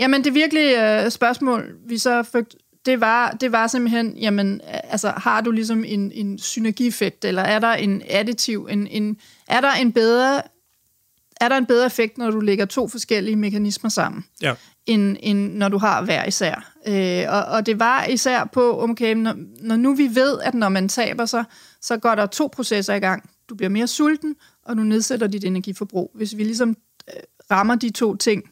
Jamen, 0.00 0.24
det 0.24 0.34
virkelige 0.34 1.04
uh, 1.04 1.10
spørgsmål, 1.10 1.64
vi 1.88 1.98
så 1.98 2.22
fik, 2.22 2.44
det 2.86 3.00
var, 3.00 3.30
det 3.40 3.52
var 3.52 3.66
simpelthen, 3.66 4.16
jamen, 4.16 4.60
altså, 4.64 5.12
har 5.16 5.40
du 5.40 5.50
ligesom 5.50 5.84
en, 5.84 6.12
en 6.14 6.38
synergieffekt, 6.38 7.24
eller 7.24 7.42
er 7.42 7.58
der 7.58 7.72
en 7.72 8.02
additiv, 8.08 8.68
en, 8.70 8.86
en, 8.86 9.16
er 9.48 9.60
der 9.60 9.72
en 9.72 9.92
bedre 9.92 10.42
er 11.42 11.48
der 11.48 11.56
en 11.56 11.66
bedre 11.66 11.86
effekt, 11.86 12.18
når 12.18 12.30
du 12.30 12.40
lægger 12.40 12.64
to 12.64 12.88
forskellige 12.88 13.36
mekanismer 13.36 13.90
sammen, 13.90 14.24
ja. 14.42 14.54
end, 14.86 15.16
end 15.20 15.54
når 15.54 15.68
du 15.68 15.78
har 15.78 16.02
hver 16.02 16.24
især. 16.24 16.72
Øh, 16.86 17.24
og, 17.28 17.44
og 17.44 17.66
det 17.66 17.78
var 17.78 18.04
især 18.04 18.44
på, 18.52 18.82
okay, 18.82 19.14
når, 19.14 19.34
når 19.60 19.76
nu 19.76 19.94
vi 19.94 20.08
ved, 20.14 20.40
at 20.40 20.54
når 20.54 20.68
man 20.68 20.88
taber 20.88 21.26
sig, 21.26 21.44
så 21.80 21.96
går 21.96 22.14
der 22.14 22.26
to 22.26 22.50
processer 22.52 22.94
i 22.94 22.98
gang. 22.98 23.30
Du 23.48 23.54
bliver 23.54 23.70
mere 23.70 23.86
sulten, 23.86 24.36
og 24.64 24.76
du 24.76 24.82
nedsætter 24.82 25.26
dit 25.26 25.44
energiforbrug. 25.44 26.10
Hvis 26.14 26.36
vi 26.36 26.44
ligesom 26.44 26.76
øh, 27.14 27.20
rammer 27.50 27.74
de 27.74 27.90
to 27.90 28.16
ting 28.16 28.50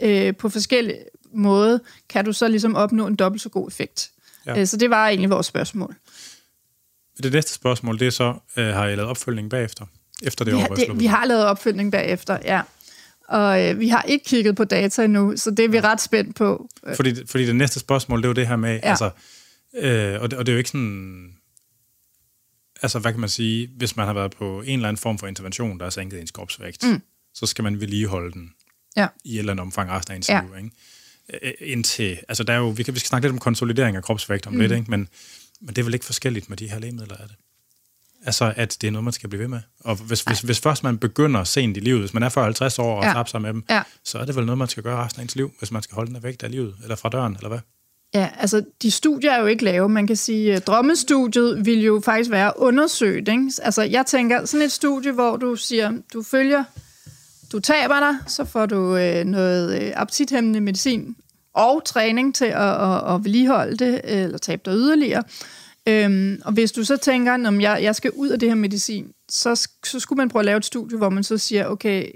øh, 0.00 0.36
på 0.36 0.48
forskellige 0.48 0.98
måde, 1.34 1.80
kan 2.08 2.24
du 2.24 2.32
så 2.32 2.48
ligesom 2.48 2.74
opnå 2.74 3.06
en 3.06 3.16
dobbelt 3.16 3.42
så 3.42 3.48
god 3.48 3.68
effekt. 3.68 4.10
Ja. 4.46 4.60
Øh, 4.60 4.66
så 4.66 4.76
det 4.76 4.90
var 4.90 5.08
egentlig 5.08 5.30
vores 5.30 5.46
spørgsmål. 5.46 5.94
Det 7.22 7.32
næste 7.32 7.52
spørgsmål, 7.52 7.98
det 7.98 8.06
er 8.06 8.10
så, 8.10 8.34
øh, 8.56 8.66
har 8.66 8.86
I 8.86 8.94
lavet 8.94 9.10
opfølgning 9.10 9.50
bagefter? 9.50 9.86
Efter 10.22 10.44
det 10.44 10.54
vi 10.54 10.56
år, 10.56 10.60
har, 10.60 10.68
det, 10.68 11.00
vi 11.00 11.06
har 11.06 11.24
lavet 11.24 11.44
opfølgning 11.44 11.92
bagefter, 11.92 12.38
ja. 12.44 12.62
Og 13.28 13.68
øh, 13.68 13.80
vi 13.80 13.88
har 13.88 14.02
ikke 14.02 14.24
kigget 14.24 14.56
på 14.56 14.64
data 14.64 15.04
endnu, 15.04 15.36
så 15.36 15.50
det 15.50 15.64
er 15.64 15.68
vi 15.68 15.76
ja. 15.76 15.82
ret 15.82 16.00
spændt 16.00 16.36
på. 16.36 16.68
Fordi, 16.94 17.26
fordi 17.26 17.46
det 17.46 17.56
næste 17.56 17.80
spørgsmål, 17.80 18.18
det 18.18 18.24
er 18.24 18.28
jo 18.28 18.34
det 18.34 18.46
her 18.46 18.56
med, 18.56 18.80
ja. 18.82 18.90
altså, 18.90 19.10
øh, 19.76 20.20
og, 20.20 20.30
det, 20.30 20.38
og 20.38 20.46
det 20.46 20.52
er 20.52 20.54
jo 20.54 20.58
ikke 20.58 20.70
sådan, 20.70 21.32
altså 22.82 22.98
hvad 22.98 23.12
kan 23.12 23.20
man 23.20 23.28
sige, 23.28 23.70
hvis 23.76 23.96
man 23.96 24.06
har 24.06 24.14
været 24.14 24.30
på 24.30 24.62
en 24.62 24.78
eller 24.78 24.88
anden 24.88 25.00
form 25.00 25.18
for 25.18 25.26
intervention, 25.26 25.78
der 25.78 25.84
har 25.84 25.90
sænket 25.90 26.20
ens 26.20 26.30
kropsvægt, 26.30 26.84
mm. 26.84 27.02
så 27.34 27.46
skal 27.46 27.62
man 27.62 27.80
vedligeholde 27.80 28.32
den 28.32 28.52
ja. 28.96 29.06
i 29.24 29.34
et 29.34 29.38
eller 29.38 29.52
andet 29.52 29.62
omfang 29.62 29.90
resten 29.90 30.12
af 30.12 30.16
ens 30.16 30.28
ja. 30.28 30.40
liv, 30.40 30.56
ikke? 30.56 30.70
Øh, 31.42 31.52
indtil, 31.60 32.18
altså 32.28 32.44
der 32.44 32.52
er 32.52 32.58
jo, 32.58 32.68
vi, 32.68 32.82
kan, 32.82 32.94
vi 32.94 32.98
skal 32.98 33.08
snakke 33.08 33.26
lidt 33.26 33.32
om 33.32 33.38
konsolidering 33.38 33.96
af 33.96 34.02
kropsvægt 34.02 34.46
om 34.46 34.52
mm. 34.52 34.60
lidt, 34.60 34.72
ikke? 34.72 34.90
Men, 34.90 35.08
men 35.60 35.68
det 35.68 35.78
er 35.78 35.84
vel 35.84 35.94
ikke 35.94 36.06
forskelligt 36.06 36.48
med 36.48 36.56
de 36.56 36.70
her 36.70 36.78
lægemidler, 36.78 37.16
er 37.16 37.26
det? 37.26 37.36
Altså, 38.26 38.52
at 38.56 38.76
det 38.80 38.86
er 38.86 38.90
noget, 38.90 39.04
man 39.04 39.12
skal 39.12 39.28
blive 39.28 39.40
ved 39.40 39.48
med. 39.48 39.60
Og 39.80 39.96
hvis, 39.96 40.22
hvis, 40.22 40.40
hvis 40.40 40.60
først 40.60 40.82
man 40.82 40.98
begynder 40.98 41.44
sent 41.44 41.76
i 41.76 41.80
livet, 41.80 42.00
hvis 42.00 42.14
man 42.14 42.22
er 42.22 42.28
for 42.28 42.42
50 42.42 42.78
år 42.78 42.96
og 42.96 43.04
ja. 43.04 43.12
tabt 43.12 43.30
sig 43.30 43.42
med 43.42 43.52
dem, 43.52 43.64
ja. 43.70 43.82
så 44.04 44.18
er 44.18 44.24
det 44.24 44.36
vel 44.36 44.46
noget, 44.46 44.58
man 44.58 44.68
skal 44.68 44.82
gøre 44.82 45.04
resten 45.04 45.20
af 45.20 45.24
ens 45.24 45.36
liv, 45.36 45.52
hvis 45.58 45.70
man 45.70 45.82
skal 45.82 45.94
holde 45.94 46.08
den 46.08 46.16
af 46.16 46.22
vægt 46.22 46.42
af 46.42 46.50
livet, 46.50 46.74
eller 46.82 46.96
fra 46.96 47.08
døren, 47.08 47.36
eller 47.36 47.48
hvad? 47.48 47.58
Ja, 48.14 48.28
altså 48.38 48.64
de 48.82 48.90
studier 48.90 49.32
er 49.32 49.40
jo 49.40 49.46
ikke 49.46 49.64
lave. 49.64 49.88
Man 49.88 50.06
kan 50.06 50.16
sige, 50.16 50.54
at 50.54 50.66
drømmestudiet 50.66 51.66
vil 51.66 51.82
jo 51.82 52.00
faktisk 52.04 52.30
være 52.30 52.52
undersøgt. 52.56 53.28
Ikke? 53.28 53.52
Altså 53.62 53.82
jeg 53.82 54.06
tænker, 54.06 54.44
sådan 54.44 54.64
et 54.64 54.72
studie, 54.72 55.12
hvor 55.12 55.36
du 55.36 55.56
siger, 55.56 55.92
du 56.12 56.22
følger, 56.22 56.64
du 57.52 57.60
taber 57.60 58.00
dig, 58.00 58.18
så 58.26 58.44
får 58.44 58.66
du 58.66 58.96
øh, 58.96 59.24
noget 59.24 59.82
øh, 59.82 59.92
appetithæmmende 59.96 60.60
medicin 60.60 61.16
og 61.54 61.82
træning 61.84 62.34
til 62.34 62.44
at, 62.44 62.82
at, 62.82 63.14
at 63.14 63.24
vedligeholde 63.24 63.76
det, 63.76 64.00
eller 64.04 64.38
tabe 64.38 64.62
dig 64.64 64.74
yderligere. 64.74 65.22
Øhm, 65.90 66.42
og 66.44 66.52
hvis 66.52 66.72
du 66.72 66.84
så 66.84 66.96
tænker, 66.96 67.32
at 67.32 67.62
jeg, 67.62 67.78
jeg 67.82 67.94
skal 67.94 68.10
ud 68.10 68.28
af 68.28 68.38
det 68.38 68.48
her 68.48 68.56
medicin, 68.56 69.12
så, 69.28 69.68
så 69.84 70.00
skulle 70.00 70.16
man 70.16 70.28
prøve 70.28 70.40
at 70.40 70.46
lave 70.46 70.56
et 70.56 70.64
studie, 70.64 70.98
hvor 70.98 71.08
man 71.08 71.24
så 71.24 71.38
siger, 71.38 71.66
okay, 71.66 72.10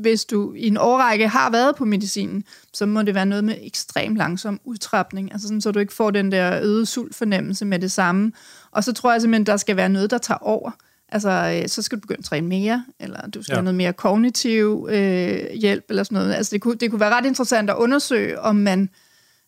hvis 0.00 0.24
du 0.24 0.52
i 0.52 0.66
en 0.66 0.76
årrække 0.76 1.28
har 1.28 1.50
været 1.50 1.76
på 1.76 1.84
medicinen, 1.84 2.44
så 2.72 2.86
må 2.86 3.02
det 3.02 3.14
være 3.14 3.26
noget 3.26 3.44
med 3.44 3.56
ekstrem 3.62 4.14
langsom 4.14 4.60
udtrapning, 4.64 5.32
altså 5.32 5.48
sådan, 5.48 5.60
så 5.60 5.70
du 5.70 5.78
ikke 5.78 5.92
får 5.92 6.10
den 6.10 6.32
der 6.32 6.60
øget 6.62 6.88
sultfornemmelse 6.88 7.64
med 7.64 7.78
det 7.78 7.92
samme. 7.92 8.32
Og 8.70 8.84
så 8.84 8.92
tror 8.92 9.12
jeg 9.12 9.20
simpelthen, 9.20 9.46
der 9.46 9.56
skal 9.56 9.76
være 9.76 9.88
noget, 9.88 10.10
der 10.10 10.18
tager 10.18 10.38
over. 10.38 10.70
Altså, 11.08 11.60
øh, 11.62 11.68
så 11.68 11.82
skal 11.82 11.98
du 11.98 12.00
begynde 12.00 12.18
at 12.18 12.24
træne 12.24 12.48
mere, 12.48 12.84
eller 13.00 13.26
du 13.26 13.42
skal 13.42 13.52
ja. 13.52 13.56
have 13.56 13.64
noget 13.64 13.74
mere 13.74 13.92
kognitiv 13.92 14.88
øh, 14.90 15.52
hjælp, 15.54 15.84
eller 15.88 16.02
sådan 16.02 16.16
noget. 16.16 16.34
Altså, 16.34 16.50
det 16.50 16.60
kunne, 16.60 16.74
det 16.74 16.90
kunne 16.90 17.00
være 17.00 17.14
ret 17.14 17.26
interessant 17.26 17.70
at 17.70 17.76
undersøge, 17.76 18.40
om 18.40 18.56
man, 18.56 18.88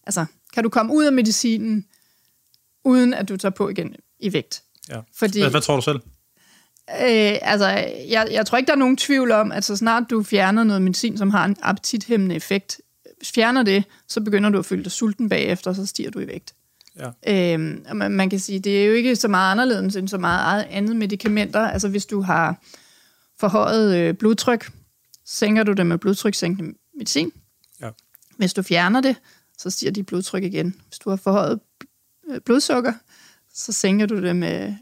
altså, 0.06 0.24
kan 0.54 0.62
du 0.62 0.68
komme 0.68 0.94
ud 0.94 1.04
af 1.04 1.12
medicinen, 1.12 1.84
uden 2.84 3.14
at 3.14 3.28
du 3.28 3.36
tager 3.36 3.52
på 3.52 3.68
igen 3.68 3.96
i 4.20 4.32
vægt. 4.32 4.62
Ja. 4.88 5.00
Fordi, 5.16 5.40
hvad, 5.40 5.50
hvad 5.50 5.60
tror 5.60 5.76
du 5.76 5.82
selv? 5.82 6.00
Øh, 6.90 7.38
altså, 7.42 7.66
jeg, 8.08 8.28
jeg 8.30 8.46
tror 8.46 8.58
ikke, 8.58 8.66
der 8.66 8.72
er 8.72 8.78
nogen 8.78 8.96
tvivl 8.96 9.32
om, 9.32 9.52
at 9.52 9.64
så 9.64 9.76
snart 9.76 10.04
du 10.10 10.22
fjerner 10.22 10.64
noget 10.64 10.82
medicin, 10.82 11.18
som 11.18 11.30
har 11.30 11.44
en 11.44 11.56
appetithæmmende 11.62 12.34
effekt, 12.34 12.80
fjerner 13.34 13.62
det, 13.62 13.84
så 14.08 14.20
begynder 14.20 14.50
du 14.50 14.58
at 14.58 14.66
føle 14.66 14.84
dig 14.84 14.92
sulten 14.92 15.28
bagefter, 15.28 15.70
og 15.70 15.76
så 15.76 15.86
stiger 15.86 16.10
du 16.10 16.18
i 16.18 16.26
vægt. 16.26 16.54
Ja. 16.98 17.54
Øh, 17.54 17.60
man, 17.94 18.10
man 18.10 18.30
kan 18.30 18.38
sige, 18.38 18.58
det 18.58 18.82
er 18.82 18.86
jo 18.86 18.92
ikke 18.92 19.16
så 19.16 19.28
meget 19.28 19.52
anderledes 19.52 19.96
end 19.96 20.08
så 20.08 20.18
meget 20.18 20.66
andet 20.70 20.96
medicamenter. 20.96 21.60
Altså, 21.60 21.88
hvis 21.88 22.06
du 22.06 22.20
har 22.20 22.62
forhøjet 23.40 23.96
øh, 23.96 24.14
blodtryk, 24.14 24.70
sænker 25.26 25.62
du 25.62 25.72
det 25.72 25.86
med 25.86 25.98
blodtrykssænkende 25.98 26.74
medicin. 26.96 27.32
Ja. 27.80 27.90
Hvis 28.36 28.54
du 28.54 28.62
fjerner 28.62 29.00
det, 29.00 29.16
så 29.58 29.70
stiger 29.70 29.92
dit 29.92 30.06
blodtryk 30.06 30.42
igen. 30.42 30.74
Hvis 30.88 30.98
du 30.98 31.10
har 31.10 31.16
forhøjet 31.16 31.60
blodsukker, 32.44 32.92
så 33.54 33.72
sænker 33.72 34.06
du 34.06 34.22
det 34.22 34.36
med, 34.36 34.64
øh, 34.64 34.72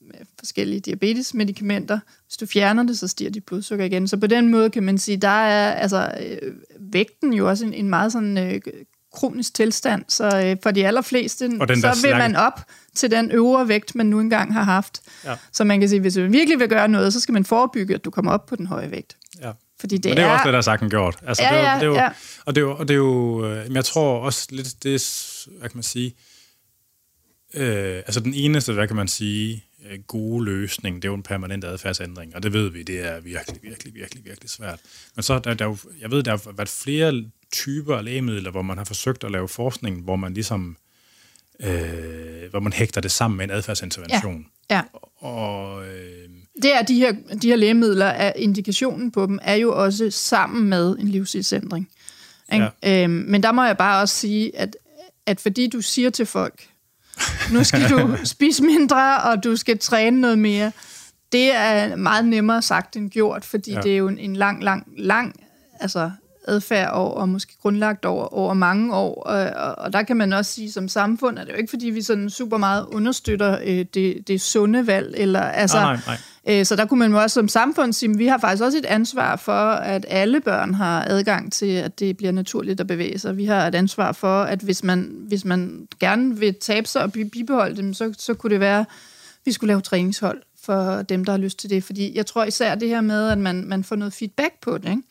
med 0.00 0.26
forskellige 0.38 0.80
diabetesmedikamenter. 0.80 1.98
Hvis 2.26 2.36
du 2.36 2.46
fjerner 2.46 2.82
det, 2.82 2.98
så 2.98 3.08
stiger 3.08 3.30
dit 3.30 3.44
blodsukker 3.44 3.84
igen. 3.84 4.08
Så 4.08 4.16
på 4.16 4.26
den 4.26 4.48
måde 4.48 4.70
kan 4.70 4.82
man 4.82 4.98
sige, 4.98 5.16
der 5.16 5.28
er 5.28 5.72
altså 5.72 6.14
øh, 6.20 6.52
vægten 6.78 7.32
jo 7.32 7.48
også 7.48 7.64
en, 7.64 7.74
en 7.74 7.88
meget 7.88 8.12
sådan 8.12 8.38
øh, 8.38 8.60
kronisk 9.14 9.54
tilstand, 9.54 10.04
så 10.08 10.42
øh, 10.44 10.56
for 10.62 10.70
de 10.70 10.86
allerfleste, 10.86 11.50
så 11.58 11.98
vil 12.02 12.16
man 12.16 12.36
op 12.36 12.60
til 12.94 13.10
den 13.10 13.30
øvre 13.30 13.68
vægt, 13.68 13.94
man 13.94 14.06
nu 14.06 14.20
engang 14.20 14.54
har 14.54 14.62
haft. 14.62 15.00
Ja. 15.24 15.34
Så 15.52 15.64
man 15.64 15.80
kan 15.80 15.88
sige, 15.88 16.00
hvis 16.00 16.14
du 16.14 16.20
virkelig 16.20 16.58
vil 16.58 16.68
gøre 16.68 16.88
noget, 16.88 17.12
så 17.12 17.20
skal 17.20 17.32
man 17.32 17.44
forebygge, 17.44 17.94
at 17.94 18.04
du 18.04 18.10
kommer 18.10 18.32
op 18.32 18.46
på 18.46 18.56
den 18.56 18.66
høje 18.66 18.90
vægt. 18.90 19.16
Ja. 19.40 19.52
Fordi 19.80 19.96
det, 19.96 20.04
Men 20.04 20.16
det 20.16 20.24
er, 20.24 20.28
er 20.28 20.32
også 20.32 20.44
det, 20.44 20.52
der 20.52 20.58
er 20.58 20.62
sagt 20.62 20.90
gjort. 20.90 21.16
Altså, 21.26 21.42
ja, 21.42 21.50
det 21.50 21.66
er, 21.66 21.74
det 21.74 21.82
er 21.82 21.86
jo, 21.86 21.94
ja. 21.94 22.08
Og 22.44 22.54
det 22.54 22.60
er 22.60 22.64
jo, 22.64 22.76
og 22.76 22.88
det 22.88 22.94
er 22.94 22.98
jo 22.98 23.46
jeg 23.70 23.84
tror 23.84 24.18
også 24.18 24.48
lidt, 24.50 24.82
det 24.82 24.94
er, 24.94 25.48
hvad 25.58 25.68
kan 25.68 25.76
man 25.76 25.82
sige, 25.82 26.06
Øh, 26.06 26.14
altså 27.54 28.20
den 28.20 28.34
eneste, 28.34 28.72
hvad 28.72 28.86
kan 28.86 28.96
man 28.96 29.08
sige, 29.08 29.64
øh, 29.90 29.98
gode 30.06 30.44
løsning, 30.44 30.96
det 30.96 31.08
er 31.08 31.10
jo 31.10 31.16
en 31.16 31.22
permanent 31.22 31.64
adfærdsændring, 31.64 32.36
og 32.36 32.42
det 32.42 32.52
ved 32.52 32.68
vi, 32.68 32.82
det 32.82 33.06
er 33.06 33.20
virkelig, 33.20 33.62
virkelig, 33.62 33.94
virkelig, 33.94 34.24
virkelig 34.24 34.50
svært. 34.50 34.80
Men 35.16 35.22
så, 35.22 35.38
der, 35.38 35.54
der 35.54 35.64
jo, 35.64 35.76
jeg 36.00 36.10
ved, 36.10 36.22
der 36.22 36.30
har 36.30 36.52
været 36.52 36.68
flere 36.68 37.24
typer 37.52 37.96
af 37.96 38.04
lægemidler, 38.04 38.50
hvor 38.50 38.62
man 38.62 38.78
har 38.78 38.84
forsøgt 38.84 39.24
at 39.24 39.30
lave 39.30 39.48
forskning, 39.48 40.02
hvor 40.02 40.16
man 40.16 40.34
ligesom, 40.34 40.76
øh, 41.60 42.50
hvor 42.50 42.60
man 42.60 42.72
hægter 42.72 43.00
det 43.00 43.10
sammen 43.10 43.36
med 43.36 43.44
en 43.44 43.50
adfærdsintervention. 43.50 44.46
Ja, 44.70 44.76
ja. 44.76 44.82
Og, 45.28 45.86
øh, 45.86 46.28
det 46.62 46.74
er 46.74 46.82
de 46.82 46.94
her, 46.94 47.12
de 47.42 47.48
her 47.48 47.56
lægemidler, 47.56 48.06
er, 48.06 48.32
indikationen 48.36 49.10
på 49.10 49.26
dem 49.26 49.38
er 49.42 49.54
jo 49.54 49.82
også 49.84 50.10
sammen 50.10 50.68
med 50.68 50.98
en 50.98 51.08
livsstilsændring. 51.08 51.90
Ja. 52.52 52.68
Øhm, 52.84 53.12
men 53.12 53.42
der 53.42 53.52
må 53.52 53.64
jeg 53.64 53.76
bare 53.76 54.02
også 54.02 54.14
sige, 54.14 54.56
at, 54.56 54.76
at 55.26 55.40
fordi 55.40 55.66
du 55.66 55.80
siger 55.80 56.10
til 56.10 56.26
folk, 56.26 56.68
nu 57.52 57.64
skal 57.64 57.90
du 57.90 58.16
spise 58.24 58.62
mindre, 58.62 59.22
og 59.22 59.44
du 59.44 59.56
skal 59.56 59.78
træne 59.78 60.20
noget 60.20 60.38
mere. 60.38 60.72
Det 61.32 61.54
er 61.54 61.96
meget 61.96 62.24
nemmere 62.24 62.62
sagt 62.62 62.96
end 62.96 63.10
gjort, 63.10 63.44
fordi 63.44 63.72
ja. 63.72 63.80
det 63.80 63.92
er 63.92 63.96
jo 63.96 64.08
en, 64.08 64.18
en 64.18 64.36
lang, 64.36 64.64
lang, 64.64 64.86
lang 64.98 65.34
altså 65.80 66.10
adfærd 66.48 66.90
over, 66.92 67.10
og 67.10 67.28
måske 67.28 67.52
grundlagt 67.62 68.04
over, 68.04 68.34
over 68.34 68.54
mange 68.54 68.94
år. 68.94 69.22
Og, 69.22 69.50
og, 69.50 69.78
og 69.78 69.92
der 69.92 70.02
kan 70.02 70.16
man 70.16 70.32
også 70.32 70.52
sige, 70.52 70.72
som 70.72 70.88
samfund, 70.88 71.38
at 71.38 71.46
det 71.46 71.52
er 71.52 71.56
jo 71.56 71.60
ikke, 71.60 71.70
fordi 71.70 71.86
vi 71.86 72.02
sådan 72.02 72.30
super 72.30 72.56
meget 72.56 72.86
understøtter 72.86 73.58
øh, 73.64 73.84
det, 73.94 74.28
det 74.28 74.40
sunde 74.40 74.86
valg. 74.86 75.14
Eller, 75.16 75.40
altså, 75.40 75.76
nej, 75.76 75.92
nej, 75.92 76.00
nej. 76.06 76.16
Øh, 76.48 76.66
så 76.66 76.76
der 76.76 76.84
kunne 76.84 76.98
man 76.98 77.10
jo 77.10 77.20
også 77.22 77.34
som 77.34 77.48
samfund 77.48 77.92
sige, 77.92 78.10
at 78.10 78.18
vi 78.18 78.26
har 78.26 78.38
faktisk 78.38 78.62
også 78.62 78.78
et 78.78 78.86
ansvar 78.86 79.36
for, 79.36 79.70
at 79.70 80.06
alle 80.08 80.40
børn 80.40 80.74
har 80.74 81.04
adgang 81.08 81.52
til, 81.52 81.66
at 81.70 81.98
det 81.98 82.16
bliver 82.16 82.32
naturligt 82.32 82.80
at 82.80 82.86
bevæge 82.86 83.18
sig. 83.18 83.36
Vi 83.36 83.44
har 83.44 83.66
et 83.66 83.74
ansvar 83.74 84.12
for, 84.12 84.42
at 84.42 84.60
hvis 84.60 84.84
man, 84.84 85.24
hvis 85.28 85.44
man 85.44 85.88
gerne 86.00 86.38
vil 86.38 86.54
tabe 86.54 86.88
sig 86.88 87.02
og 87.02 87.12
bibeholde 87.12 87.76
dem, 87.76 87.94
så, 87.94 88.14
så 88.18 88.34
kunne 88.34 88.50
det 88.50 88.60
være, 88.60 88.80
at 88.80 88.86
vi 89.44 89.52
skulle 89.52 89.68
lave 89.68 89.80
træningshold 89.80 90.42
for 90.64 91.02
dem, 91.02 91.24
der 91.24 91.32
har 91.32 91.38
lyst 91.38 91.58
til 91.58 91.70
det. 91.70 91.84
Fordi 91.84 92.16
jeg 92.16 92.26
tror 92.26 92.44
især 92.44 92.74
det 92.74 92.88
her 92.88 93.00
med, 93.00 93.28
at 93.28 93.38
man, 93.38 93.64
man 93.64 93.84
får 93.84 93.96
noget 93.96 94.12
feedback 94.12 94.52
på 94.60 94.78
det, 94.78 94.90
ikke? 94.90 95.02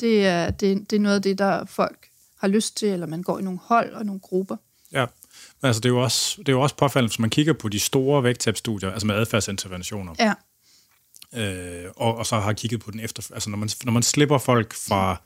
Det 0.00 0.26
er, 0.26 0.50
det, 0.50 0.90
det 0.90 0.96
er 0.96 1.00
noget 1.00 1.16
af 1.16 1.22
det, 1.22 1.38
der 1.38 1.64
folk 1.64 2.06
har 2.40 2.48
lyst 2.48 2.76
til, 2.76 2.88
eller 2.88 3.06
man 3.06 3.22
går 3.22 3.38
i 3.38 3.42
nogle 3.42 3.58
hold 3.62 3.92
og 3.92 4.06
nogle 4.06 4.20
grupper. 4.20 4.56
Ja, 4.92 5.06
altså 5.62 5.80
det 5.80 5.88
er 5.88 5.92
jo 5.92 6.02
også, 6.02 6.34
det 6.38 6.48
er 6.48 6.52
jo 6.52 6.60
også 6.60 6.76
påfaldende, 6.76 7.10
hvis 7.10 7.18
man 7.18 7.30
kigger 7.30 7.52
på 7.52 7.68
de 7.68 7.80
store 7.80 8.22
vægttabstudier, 8.22 8.90
altså 8.90 9.06
med 9.06 9.14
adfærdsinterventioner. 9.14 10.14
Ja. 10.18 10.32
Øh, 11.34 11.84
og, 11.96 12.16
og 12.16 12.26
så 12.26 12.40
har 12.40 12.52
kigget 12.52 12.80
på 12.80 12.90
den 12.90 13.00
efter, 13.00 13.30
altså 13.34 13.50
når 13.50 13.58
man, 13.58 13.68
når 13.84 13.92
man 13.92 14.02
slipper 14.02 14.38
folk 14.38 14.74
fra 14.74 15.20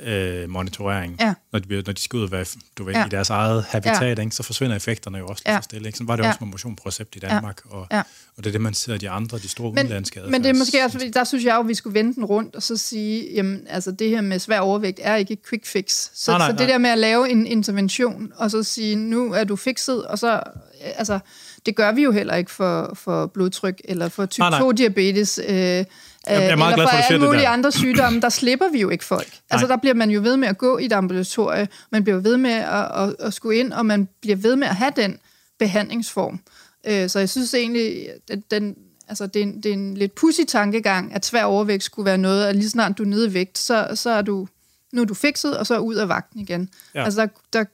øh, 0.00 0.50
monitorering. 0.50 1.16
Ja. 1.20 1.34
Når, 1.52 1.58
de, 1.58 1.82
når 1.86 1.92
de 1.92 2.00
skal 2.00 2.16
ud 2.16 2.22
og 2.22 2.30
være 2.30 2.46
du 2.78 2.84
ved, 2.84 2.94
ja. 2.94 3.06
i 3.06 3.08
deres 3.08 3.30
eget 3.30 3.64
habitat, 3.64 4.18
ja. 4.18 4.22
ikke, 4.22 4.36
så 4.36 4.42
forsvinder 4.42 4.76
effekterne 4.76 5.18
jo 5.18 5.26
også 5.26 5.42
ja. 5.46 5.60
stille. 5.60 5.86
Ikke? 5.86 5.96
Sådan 5.96 6.08
var 6.08 6.16
det 6.16 6.22
ja. 6.22 6.28
også 6.28 6.38
med 6.44 6.48
Motion 6.48 6.76
på 6.76 6.82
recept 6.86 7.16
i 7.16 7.18
Danmark, 7.18 7.60
ja. 7.70 7.76
Og, 7.76 7.86
ja. 7.90 8.02
og 8.36 8.44
det 8.44 8.46
er 8.46 8.52
det, 8.52 8.60
man 8.60 8.74
ser 8.74 8.96
de 8.96 9.10
andre, 9.10 9.38
de 9.38 9.48
store 9.48 9.72
men, 9.72 9.78
udenlandske 9.78 10.20
Men 10.28 10.42
det 10.42 10.50
er 10.50 10.54
måske 10.54 10.84
også, 10.84 10.98
fordi 10.98 11.10
der 11.10 11.24
synes 11.24 11.44
jeg 11.44 11.54
jo, 11.54 11.60
at 11.60 11.68
vi 11.68 11.74
skulle 11.74 11.94
vende 11.94 12.14
den 12.14 12.24
rundt 12.24 12.56
og 12.56 12.62
så 12.62 12.76
sige, 12.76 13.34
jamen, 13.34 13.66
altså 13.68 13.90
det 13.90 14.08
her 14.08 14.20
med 14.20 14.38
svær 14.38 14.60
overvægt 14.60 15.00
er 15.02 15.16
ikke 15.16 15.32
et 15.32 15.48
quick 15.48 15.66
fix. 15.66 16.08
Så, 16.14 16.30
nej, 16.30 16.38
nej, 16.38 16.48
så 16.48 16.52
det 16.52 16.60
nej. 16.60 16.70
der 16.70 16.78
med 16.78 16.90
at 16.90 16.98
lave 16.98 17.30
en 17.30 17.46
intervention, 17.46 18.32
og 18.36 18.50
så 18.50 18.62
sige, 18.62 18.96
nu 18.96 19.32
er 19.32 19.44
du 19.44 19.56
fikset, 19.56 20.06
og 20.06 20.18
så, 20.18 20.42
altså, 20.80 21.18
det 21.66 21.76
gør 21.76 21.92
vi 21.92 22.02
jo 22.02 22.12
heller 22.12 22.34
ikke 22.34 22.50
for, 22.50 22.92
for 22.94 23.26
blodtryk, 23.26 23.80
eller 23.84 24.08
for 24.08 24.26
type 24.26 24.44
2-diabetes, 24.46 25.38
øh, 25.38 25.54
jeg 25.54 25.86
er 26.26 26.52
eller 26.52 26.74
glad 26.74 26.86
for, 26.86 26.90
for 26.90 27.12
alle 27.12 27.26
mulige 27.26 27.46
andre 27.46 27.72
sygdomme, 27.72 28.20
der 28.20 28.28
slipper 28.28 28.68
vi 28.72 28.80
jo 28.80 28.90
ikke 28.90 29.04
folk. 29.04 29.28
Nej. 29.30 29.38
Altså 29.50 29.66
der 29.66 29.76
bliver 29.76 29.94
man 29.94 30.10
jo 30.10 30.20
ved 30.20 30.36
med 30.36 30.48
at 30.48 30.58
gå 30.58 30.78
i 30.78 30.84
et 30.84 30.92
ambulatorie, 30.92 31.68
man 31.90 32.04
bliver 32.04 32.18
ved 32.18 32.36
med 32.36 32.50
at, 32.50 33.02
at, 33.02 33.16
at 33.18 33.34
skulle 33.34 33.58
ind, 33.58 33.72
og 33.72 33.86
man 33.86 34.08
bliver 34.20 34.36
ved 34.36 34.56
med 34.56 34.66
at 34.66 34.76
have 34.76 34.92
den 34.96 35.18
behandlingsform. 35.58 36.40
Øh, 36.86 37.08
så 37.08 37.18
jeg 37.18 37.28
synes 37.28 37.54
egentlig, 37.54 38.08
at 38.30 38.38
den, 38.50 38.76
altså 39.08 39.26
det, 39.26 39.40
er 39.40 39.46
en, 39.46 39.56
det 39.56 39.66
er 39.66 39.72
en 39.72 39.96
lidt 39.96 40.14
pussy 40.14 40.40
tankegang, 40.48 41.14
at 41.14 41.26
svær 41.26 41.44
overvægt 41.44 41.82
skulle 41.82 42.06
være 42.06 42.18
noget, 42.18 42.46
at 42.46 42.56
lige 42.56 42.70
snart 42.70 42.98
du 42.98 43.02
er 43.02 43.06
nede 43.06 43.26
i 43.28 43.34
vægt, 43.34 43.58
så, 43.58 43.88
så 43.94 44.10
er 44.10 44.22
du, 44.22 44.48
nu 44.92 45.00
er 45.00 45.04
du 45.04 45.14
fikset, 45.14 45.58
og 45.58 45.66
så 45.66 45.74
er 45.74 45.78
ud 45.78 45.94
af 45.94 46.08
vagten 46.08 46.40
igen. 46.40 46.68
Ja. 46.94 47.04
Altså 47.04 47.20
der, 47.20 47.28
der, 47.52 47.64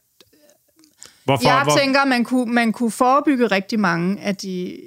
Hvorfor, 1.28 1.48
jeg 1.48 1.62
hvor... 1.62 1.76
tænker, 1.76 2.04
man 2.04 2.24
kunne, 2.24 2.52
man 2.52 2.72
kunne 2.72 2.90
forebygge 2.90 3.46
rigtig 3.46 3.80
mange 3.80 4.20
af 4.20 4.36
de 4.36 4.80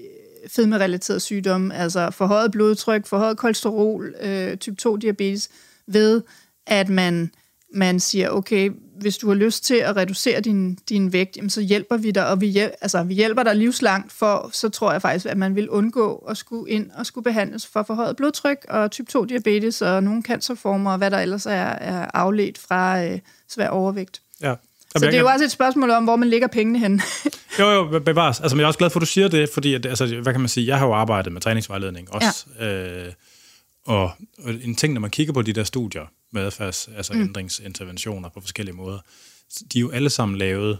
fedmerelaterede 0.47 1.19
sygdomme, 1.19 1.75
altså 1.75 2.11
forhøjet 2.11 2.51
blodtryk, 2.51 3.05
forhøjet 3.07 3.37
kolesterol, 3.37 4.13
øh, 4.21 4.57
type 4.57 4.75
2 4.75 4.95
diabetes, 4.95 5.49
ved 5.87 6.21
at 6.67 6.89
man, 6.89 7.31
man 7.73 7.99
siger, 7.99 8.29
okay, 8.29 8.71
hvis 9.01 9.17
du 9.17 9.27
har 9.27 9.35
lyst 9.35 9.65
til 9.65 9.75
at 9.75 9.95
reducere 9.95 10.41
din, 10.41 10.75
din 10.89 11.13
vægt, 11.13 11.37
jamen, 11.37 11.49
så 11.49 11.61
hjælper 11.61 11.97
vi 11.97 12.11
dig, 12.11 12.27
og 12.27 12.41
vi, 12.41 12.51
hjæl- 12.57 12.77
altså, 12.81 13.03
vi 13.03 13.13
hjælper 13.13 13.43
dig 13.43 13.55
livslangt, 13.55 14.11
for 14.11 14.49
så 14.53 14.69
tror 14.69 14.91
jeg 14.91 15.01
faktisk, 15.01 15.25
at 15.25 15.37
man 15.37 15.55
vil 15.55 15.69
undgå 15.69 16.15
at 16.15 16.37
skulle 16.37 16.71
ind 16.71 16.91
og 16.91 17.05
skulle 17.05 17.23
behandles 17.23 17.67
for 17.67 17.83
forhøjet 17.83 18.15
blodtryk 18.15 18.65
og 18.69 18.91
type 18.91 19.11
2 19.11 19.25
diabetes 19.25 19.81
og 19.81 20.03
nogle 20.03 20.23
cancerformer, 20.23 20.91
og 20.91 20.97
hvad 20.97 21.11
der 21.11 21.19
ellers 21.19 21.45
er, 21.45 21.51
er 21.51 22.07
afledt 22.13 22.57
fra 22.57 23.03
øh, 23.03 23.19
svær 23.49 23.67
overvægt. 23.67 24.21
Ja. 24.41 24.55
Så 24.97 25.05
det 25.05 25.15
er 25.15 25.19
jo 25.19 25.27
også 25.27 25.45
et 25.45 25.51
spørgsmål 25.51 25.89
om, 25.89 26.03
hvor 26.03 26.15
man 26.15 26.29
lægger 26.29 26.47
pengene 26.47 26.79
hen. 26.79 27.01
jo, 27.59 27.69
jo, 27.69 27.99
bevares. 27.99 28.39
Altså, 28.39 28.55
men 28.55 28.59
jeg 28.59 28.65
er 28.65 28.67
også 28.67 28.79
glad 28.79 28.89
for, 28.89 28.99
at 28.99 29.01
du 29.01 29.05
siger 29.05 29.27
det, 29.27 29.49
fordi, 29.49 29.73
at, 29.73 29.85
altså, 29.85 30.05
hvad 30.05 30.33
kan 30.33 30.41
man 30.41 30.49
sige, 30.49 30.67
jeg 30.67 30.79
har 30.79 30.85
jo 30.85 30.93
arbejdet 30.93 31.33
med 31.33 31.41
træningsvejledning 31.41 32.13
også. 32.13 32.45
Ja. 32.59 33.05
Øh, 33.05 33.13
og, 33.85 34.11
og 34.37 34.53
en 34.63 34.75
ting, 34.75 34.93
når 34.93 35.01
man 35.01 35.09
kigger 35.09 35.33
på 35.33 35.41
de 35.41 35.53
der 35.53 35.63
studier 35.63 36.05
med 36.31 36.41
adfærds, 36.41 36.89
altså 36.97 37.13
mm. 37.13 37.21
ændringsinterventioner 37.21 38.29
på 38.29 38.41
forskellige 38.41 38.75
måder, 38.75 38.99
de 39.73 39.79
er 39.79 39.81
jo 39.81 39.91
alle 39.91 40.09
sammen 40.09 40.37
lavet 40.37 40.79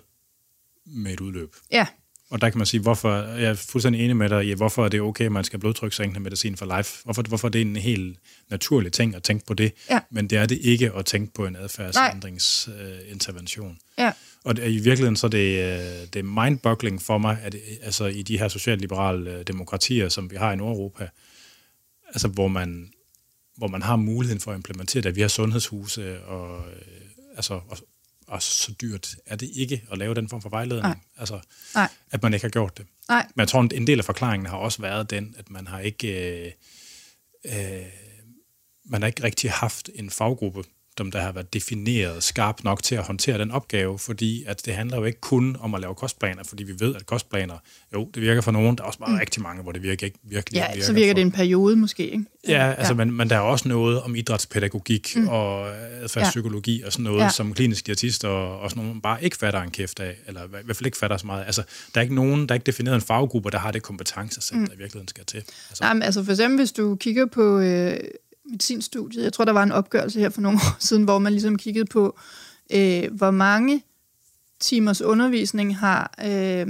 med 0.86 1.14
et 1.14 1.20
udløb. 1.20 1.55
Ja. 1.72 1.86
Og 2.32 2.42
der 2.42 2.50
kan 2.50 2.58
man 2.58 2.68
sige, 2.68 2.82
hvorfor, 2.82 3.18
jeg 3.18 3.50
er 3.50 3.54
fuldstændig 3.54 4.04
enig 4.04 4.18
med 4.18 4.30
dig 4.30 4.46
i, 4.46 4.54
hvorfor 4.54 4.86
er 4.86 4.90
det 4.90 5.02
okay, 5.02 5.26
at 5.26 5.32
man 5.32 5.44
skal 5.44 5.60
blodtrykssænkende 5.60 6.20
medicin 6.20 6.58
for 6.58 6.78
life. 6.78 7.04
Hvorfor, 7.04 7.22
hvorfor 7.22 7.48
er 7.48 7.52
det 7.52 7.62
en 7.62 7.76
helt 7.76 8.18
naturlig 8.50 8.92
ting 8.92 9.16
at 9.16 9.24
tænke 9.24 9.46
på 9.46 9.54
det, 9.54 9.74
ja. 9.90 10.00
men 10.10 10.28
det 10.28 10.38
er 10.38 10.46
det 10.46 10.58
ikke 10.62 10.92
at 10.98 11.06
tænke 11.06 11.34
på 11.34 11.46
en 11.46 11.56
adfærdsændringsintervention. 11.56 13.72
Uh, 13.72 13.78
ja. 13.98 14.12
Og 14.44 14.56
det, 14.56 14.68
i 14.68 14.76
virkeligheden 14.76 15.16
så 15.16 15.28
er 15.28 15.32
det, 15.32 15.58
uh, 15.58 15.64
det 16.14 16.16
er 16.16 16.44
mindboggling 16.44 17.02
for 17.02 17.18
mig, 17.18 17.38
at 17.44 17.56
altså, 17.82 18.06
i 18.06 18.22
de 18.22 18.38
her 18.38 18.48
socialliberale 18.48 19.36
uh, 19.36 19.42
demokratier, 19.42 20.10
som 20.10 20.32
vi 20.32 20.36
har 20.36 20.52
i 20.52 20.56
Nordeuropa, 20.56 21.10
altså, 22.08 22.28
hvor 22.28 22.48
man, 22.48 22.92
hvor 23.58 23.68
man 23.68 23.82
har 23.82 23.96
muligheden 23.96 24.42
for 24.42 24.52
at 24.52 24.58
implementere 24.58 25.04
det. 25.04 25.16
Vi 25.16 25.22
har 25.22 25.28
sundhedshuse 25.28 26.24
og, 26.24 26.58
uh, 26.58 26.64
altså, 27.36 27.54
og, 27.54 27.78
og 28.32 28.42
så 28.44 28.74
dyrt 28.82 29.16
er 29.26 29.36
det 29.36 29.50
ikke 29.54 29.84
at 29.92 29.98
lave 29.98 30.14
den 30.16 30.30
form 30.30 30.42
for 30.42 30.50
vejledning. 30.50 30.88
Nej. 30.88 30.98
Altså, 31.18 31.40
Nej. 31.76 31.90
at 32.12 32.24
man 32.24 32.34
ikke 32.34 32.44
har 32.44 32.50
gjort 32.50 32.78
det. 32.78 32.86
Nej. 33.10 33.28
Men 33.36 33.40
jeg 33.42 33.48
tror, 33.48 33.62
en 33.62 33.88
del 33.88 34.00
af 34.00 34.06
forklaringen 34.06 34.46
har 34.46 34.58
også 34.58 34.82
været 34.82 35.10
den, 35.10 35.36
at 35.38 35.50
man 35.50 35.68
har 35.68 35.80
ikke, 35.80 36.44
øh, 36.46 36.52
øh, 37.46 37.86
man 38.86 39.02
har 39.02 39.08
ikke 39.08 39.24
rigtig 39.24 39.52
haft 39.52 39.90
en 39.96 40.10
faggruppe, 40.10 40.64
som 40.98 41.12
der 41.12 41.22
har 41.22 41.32
været 41.32 41.54
defineret 41.54 42.24
skarpt 42.24 42.64
nok 42.64 42.84
til 42.84 42.96
at 42.96 43.04
håndtere 43.04 43.38
den 43.38 43.52
opgave, 43.52 44.00
fordi 44.00 44.44
at 44.48 44.66
det 44.66 44.74
handler 44.74 44.98
jo 44.98 45.04
ikke 45.04 45.22
kun 45.22 45.58
om 45.60 45.76
at 45.76 45.82
lave 45.82 45.96
kostplaner, 45.96 46.44
fordi 46.44 46.64
vi 46.64 46.74
ved, 46.80 46.96
at 46.96 47.06
kostplaner, 47.06 47.56
jo, 47.94 48.10
det 48.14 48.22
virker 48.22 48.42
for 48.42 48.52
nogen, 48.52 48.78
der 48.78 48.84
er 48.84 48.88
også 48.88 49.00
bare 49.00 49.10
mm. 49.10 49.18
rigtig 49.18 49.42
mange, 49.42 49.64
hvor 49.64 49.72
det 49.72 49.84
virker 49.84 50.06
ikke 50.06 50.20
virkelig 50.24 50.58
Ja, 50.58 50.68
virker 50.68 50.86
så 50.86 50.94
virker 50.94 51.12
for. 51.12 51.16
det 51.16 51.22
en 51.22 51.32
periode 51.32 51.76
måske, 51.76 52.12
ikke? 52.12 52.26
Ja, 52.48 52.74
altså, 52.78 52.94
ja. 52.94 52.98
Men, 52.98 53.12
men 53.12 53.30
der 53.30 53.36
er 53.36 53.39
også 53.39 53.68
noget 53.68 54.02
om 54.02 54.16
idrætspædagogik 54.16 55.14
mm. 55.16 55.28
og 55.28 55.70
adfærdspsykologi 56.04 56.80
ja. 56.80 56.86
og 56.86 56.92
sådan 56.92 57.04
noget, 57.04 57.22
ja. 57.22 57.30
som 57.30 57.54
klinisk 57.54 57.86
diætist 57.86 58.26
og, 58.26 58.60
og 58.60 58.70
sådan 58.70 58.84
noget, 58.84 59.02
bare 59.02 59.24
ikke 59.24 59.38
fatter 59.38 59.62
en 59.62 59.72
kæft 59.72 60.00
af, 60.00 60.16
eller 60.28 60.44
i 60.44 60.48
hvert 60.66 60.76
fald 60.76 60.86
ikke 60.86 60.98
fatter 60.98 61.18
så 61.18 61.26
meget. 61.26 61.46
Altså, 61.46 61.64
der 61.94 62.00
er 62.00 62.04
ikke 62.04 62.16
nogen, 62.16 62.50
der 62.50 62.54
er 62.54 62.56
ikke 62.56 62.66
defineret 62.66 62.96
en 62.96 63.02
faggruppe, 63.02 63.52
der 63.52 63.60
har 63.60 63.72
det 63.72 63.84
kompetencesæt, 63.84 64.58
mm. 64.58 64.66
der 64.66 64.74
i 64.74 64.78
virkeligheden 64.78 65.08
skal 65.08 65.26
til. 65.26 65.38
Altså. 65.70 65.86
Jamen, 65.86 66.04
altså 66.04 66.24
for 66.24 66.32
eksempel, 66.32 66.60
hvis 66.60 66.72
du 66.72 66.96
kigger 66.96 67.26
på... 67.26 67.60
Øh 67.60 68.00
medicinstudiet. 68.52 69.24
Jeg 69.24 69.34
tror, 69.34 69.45
der 69.45 69.52
var 69.52 69.64
en 69.64 69.72
opgørelse 69.72 70.20
her 70.20 70.30
for 70.30 70.41
nogle 70.41 70.58
år 70.68 70.76
siden, 70.80 71.04
hvor 71.04 71.20
man 71.20 71.32
ligesom 71.32 71.58
kiggede 71.58 71.86
på, 71.86 72.20
øh, 72.74 73.04
hvor 73.12 73.32
mange 73.32 73.84
timers 74.60 75.02
undervisning 75.02 75.78
har 75.78 76.14
øh, 76.26 76.68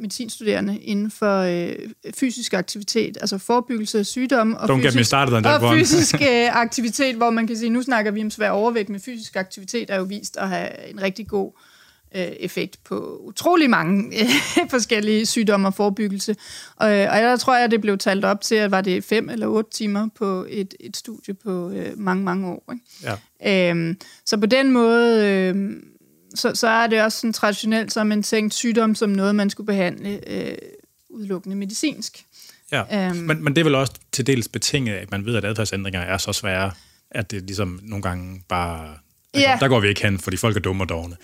medicinstuderende 0.00 0.78
inden 0.78 1.10
for 1.10 1.40
øh, 1.40 1.72
fysisk 2.14 2.54
aktivitet, 2.54 3.18
altså 3.20 3.38
forebyggelse 3.38 3.98
af 3.98 4.06
sygdomme 4.06 4.60
og, 4.60 4.68
fysisk, 4.78 5.12
og 5.62 5.74
fysisk 5.78 6.14
øh, 6.30 6.56
aktivitet, 6.56 7.16
hvor 7.16 7.30
man 7.30 7.46
kan 7.46 7.56
sige, 7.56 7.70
nu 7.70 7.82
snakker 7.82 8.10
vi 8.10 8.22
om 8.22 8.30
svær 8.30 8.50
overvægt, 8.50 8.88
men 8.88 9.00
fysisk 9.00 9.36
aktivitet 9.36 9.90
er 9.90 9.96
jo 9.96 10.02
vist 10.04 10.36
at 10.36 10.48
have 10.48 10.90
en 10.90 11.02
rigtig 11.02 11.28
god 11.28 11.52
øh, 11.56 11.73
effekt 12.14 12.78
på 12.84 13.20
utrolig 13.24 13.70
mange 13.70 14.20
øh, 14.20 14.28
forskellige 14.70 15.26
sygdomme 15.26 15.68
og 15.68 15.74
forebyggelse. 15.74 16.36
Og, 16.76 16.88
og 16.88 17.20
der 17.20 17.36
tror 17.36 17.56
jeg, 17.56 17.70
det 17.70 17.80
blev 17.80 17.98
talt 17.98 18.24
op 18.24 18.40
til, 18.40 18.54
at 18.54 18.70
var 18.70 18.80
det 18.80 19.04
fem 19.04 19.28
eller 19.28 19.46
otte 19.46 19.70
timer 19.70 20.08
på 20.14 20.46
et, 20.48 20.74
et 20.80 20.96
studie 20.96 21.34
på 21.34 21.70
øh, 21.70 21.98
mange, 21.98 22.24
mange 22.24 22.48
år. 22.48 22.72
Ikke? 22.72 23.18
Ja. 23.42 23.70
Øhm, 23.70 23.98
så 24.24 24.36
på 24.36 24.46
den 24.46 24.70
måde... 24.70 25.26
Øh, 25.26 25.76
så, 26.34 26.54
så 26.54 26.68
er 26.68 26.86
det 26.86 27.02
også 27.02 27.18
sådan 27.18 27.32
traditionelt 27.32 27.92
som 27.92 28.12
en 28.12 28.22
tænkt 28.22 28.54
sygdom 28.54 28.94
som 28.94 29.10
noget, 29.10 29.34
man 29.34 29.50
skulle 29.50 29.66
behandle 29.66 30.30
øh, 30.30 30.54
udelukkende 31.08 31.56
medicinsk. 31.56 32.24
Ja, 32.72 33.08
øhm, 33.08 33.16
men, 33.16 33.44
men 33.44 33.56
det 33.56 33.60
er 33.60 33.64
vel 33.64 33.74
også 33.74 33.92
til 34.12 34.26
dels 34.26 34.48
betinget, 34.48 34.94
at 34.94 35.10
man 35.10 35.26
ved, 35.26 35.36
at 35.36 35.44
adfærdsændringer 35.44 36.00
er 36.00 36.18
så 36.18 36.32
svære, 36.32 36.72
at 37.10 37.30
det 37.30 37.42
ligesom 37.42 37.80
nogle 37.82 38.02
gange 38.02 38.42
bare... 38.48 38.96
Der, 39.34 39.40
ja. 39.40 39.52
går, 39.52 39.58
der 39.58 39.68
går 39.68 39.80
vi 39.80 39.88
ikke 39.88 40.02
hen, 40.02 40.18
fordi 40.18 40.36
folk 40.36 40.56
er 40.56 40.60
dumme 40.60 40.84
og 40.84 40.88
dogne. 40.88 41.16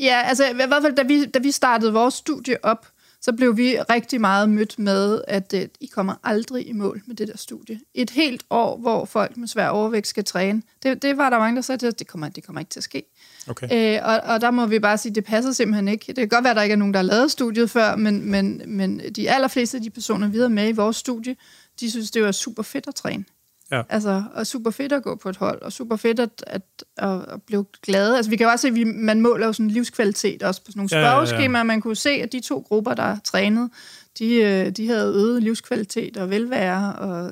Ja, 0.00 0.22
altså 0.24 0.44
i 0.50 0.54
hvert 0.54 0.82
fald, 0.82 0.94
da 0.94 1.02
vi, 1.02 1.24
da 1.24 1.38
vi 1.38 1.50
startede 1.50 1.92
vores 1.92 2.14
studie 2.14 2.64
op, 2.64 2.86
så 3.20 3.32
blev 3.32 3.56
vi 3.56 3.78
rigtig 3.90 4.20
meget 4.20 4.48
mødt 4.48 4.78
med, 4.78 5.22
at 5.28 5.54
uh, 5.56 5.60
I 5.80 5.86
kommer 5.86 6.14
aldrig 6.24 6.68
i 6.68 6.72
mål 6.72 7.02
med 7.06 7.16
det 7.16 7.28
der 7.28 7.36
studie. 7.36 7.80
Et 7.94 8.10
helt 8.10 8.42
år, 8.50 8.76
hvor 8.78 9.04
folk 9.04 9.36
med 9.36 9.48
svær 9.48 9.68
overvægt 9.68 10.06
skal 10.06 10.24
træne, 10.24 10.62
det, 10.82 11.02
det 11.02 11.16
var 11.16 11.30
der 11.30 11.38
mange, 11.38 11.56
der 11.56 11.62
sagde 11.62 11.78
til 11.78 11.88
os, 11.88 11.94
det 11.94 12.06
kommer, 12.06 12.28
det 12.28 12.44
kommer 12.44 12.60
ikke 12.60 12.70
til 12.70 12.80
at 12.80 12.84
ske. 12.84 13.02
Okay. 13.48 13.98
Uh, 13.98 14.08
og, 14.08 14.20
og 14.20 14.40
der 14.40 14.50
må 14.50 14.66
vi 14.66 14.78
bare 14.78 14.98
sige, 14.98 15.14
det 15.14 15.24
passer 15.24 15.52
simpelthen 15.52 15.88
ikke. 15.88 16.06
Det 16.06 16.16
kan 16.16 16.28
godt 16.28 16.44
være, 16.44 16.50
at 16.50 16.56
der 16.56 16.62
ikke 16.62 16.72
er 16.72 16.76
nogen, 16.76 16.94
der 16.94 16.98
har 16.98 17.04
lavet 17.04 17.30
studiet 17.30 17.70
før, 17.70 17.96
men, 17.96 18.30
men, 18.30 18.62
men 18.66 19.00
de 19.16 19.30
allerfleste 19.30 19.76
af 19.76 19.82
de 19.82 19.90
personer, 19.90 20.28
vi 20.28 20.36
havde 20.36 20.50
med 20.50 20.68
i 20.68 20.72
vores 20.72 20.96
studie, 20.96 21.36
de 21.80 21.90
synes, 21.90 22.10
det 22.10 22.22
var 22.22 22.32
super 22.32 22.62
fedt 22.62 22.88
at 22.88 22.94
træne. 22.94 23.24
Ja. 23.70 23.82
Altså, 23.88 24.24
og 24.34 24.46
super 24.46 24.70
fedt 24.70 24.92
at 24.92 25.02
gå 25.02 25.14
på 25.14 25.28
et 25.28 25.36
hold, 25.36 25.62
og 25.62 25.72
super 25.72 25.96
fedt 25.96 26.20
at, 26.20 26.44
at, 26.46 26.62
at, 26.96 27.20
at 27.28 27.42
blive 27.42 27.64
glade. 27.82 28.16
Altså, 28.16 28.30
vi 28.30 28.36
kan 28.36 28.44
jo 28.44 28.50
også 28.50 28.62
se, 28.62 28.68
at 28.68 28.74
vi, 28.74 28.84
man 28.84 29.20
måler 29.20 29.46
jo 29.46 29.52
sådan 29.52 29.70
livskvalitet 29.70 30.42
også 30.42 30.60
på 30.64 30.70
sådan 30.70 30.78
nogle 30.78 30.88
spørgeskemaer. 30.88 31.42
Ja, 31.42 31.52
ja, 31.52 31.58
ja. 31.58 31.62
Man 31.62 31.80
kunne 31.80 31.96
se, 31.96 32.10
at 32.10 32.32
de 32.32 32.40
to 32.40 32.64
grupper, 32.68 32.94
der 32.94 33.18
trænede, 33.24 33.70
de, 34.18 34.34
øh, 34.34 34.70
de 34.70 34.88
havde 34.88 35.14
øget 35.14 35.42
livskvalitet 35.42 36.16
og 36.16 36.30
velvære 36.30 36.92
og 36.92 37.30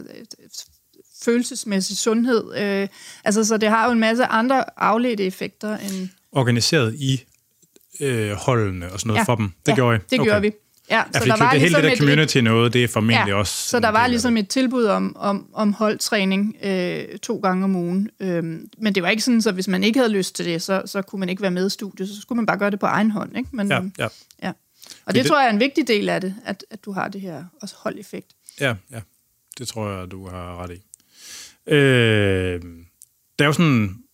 følelsesmæssig 1.24 1.96
sundhed. 1.96 2.56
Øh, 2.56 2.88
altså, 3.24 3.44
så 3.44 3.56
det 3.56 3.68
har 3.68 3.86
jo 3.86 3.92
en 3.92 4.00
masse 4.00 4.24
andre 4.24 4.64
afledte 4.80 5.24
effekter 5.24 5.76
end... 5.76 6.08
Organiseret 6.32 6.94
i 6.94 7.24
øh, 8.00 8.32
holdene 8.32 8.92
og 8.92 9.00
sådan 9.00 9.08
noget 9.08 9.18
ja, 9.18 9.24
for 9.24 9.34
dem. 9.34 9.52
Det 9.66 9.72
ja, 9.72 9.74
gjorde 9.74 9.96
I? 9.96 10.00
det 10.10 10.20
okay. 10.20 10.28
gjorde 10.28 10.40
vi. 10.40 10.52
Ja, 10.90 11.02
så 11.12 11.18
ja, 11.18 11.30
der 11.30 11.36
var 11.38 11.50
det 11.50 11.60
ligesom 11.60 11.80
hele 11.80 11.90
det 11.90 11.98
der 11.98 12.04
community 12.04 12.38
et, 12.38 12.44
noget, 12.44 12.72
det 12.72 12.84
er 12.84 12.88
formentlig 12.88 13.28
ja, 13.28 13.34
også... 13.34 13.68
Så 13.68 13.80
der 13.80 13.88
var 13.88 14.06
ligesom 14.06 14.36
et 14.36 14.48
tilbud 14.48 14.84
om, 14.84 15.16
om, 15.16 15.48
om 15.52 15.72
holdtræning 15.72 16.56
øh, 16.62 17.18
to 17.18 17.36
gange 17.38 17.64
om 17.64 17.76
ugen. 17.76 18.10
Øhm, 18.20 18.68
men 18.78 18.94
det 18.94 19.02
var 19.02 19.08
ikke 19.08 19.22
sådan, 19.22 19.42
så 19.42 19.52
hvis 19.52 19.68
man 19.68 19.84
ikke 19.84 19.98
havde 19.98 20.12
lyst 20.12 20.34
til 20.34 20.44
det, 20.44 20.62
så, 20.62 20.82
så 20.86 21.02
kunne 21.02 21.20
man 21.20 21.28
ikke 21.28 21.42
være 21.42 21.50
med 21.50 21.66
i 21.66 21.70
studiet. 21.70 22.08
Så 22.08 22.20
skulle 22.20 22.36
man 22.36 22.46
bare 22.46 22.58
gøre 22.58 22.70
det 22.70 22.80
på 22.80 22.86
egen 22.86 23.10
hånd. 23.10 23.36
Ikke? 23.36 23.48
Men, 23.52 23.68
ja, 23.68 23.80
ja. 23.98 24.08
ja. 24.42 24.52
Og 25.06 25.14
det, 25.14 25.22
det 25.22 25.26
tror 25.26 25.40
jeg 25.40 25.46
er 25.46 25.52
en 25.52 25.60
vigtig 25.60 25.88
del 25.88 26.08
af 26.08 26.20
det, 26.20 26.34
at, 26.44 26.64
at 26.70 26.84
du 26.84 26.92
har 26.92 27.08
det 27.08 27.20
her 27.20 27.44
også 27.62 27.74
holdeffekt. 27.78 28.30
Ja, 28.60 28.74
ja. 28.90 29.00
Det 29.58 29.68
tror 29.68 29.90
jeg, 29.90 30.10
du 30.10 30.28
har 30.28 30.62
ret 30.62 30.70
i. 30.70 30.82
Øh, 31.72 32.62
der 33.38 33.44
er 33.44 33.46
jo 33.46 33.52
sådan 33.52 34.04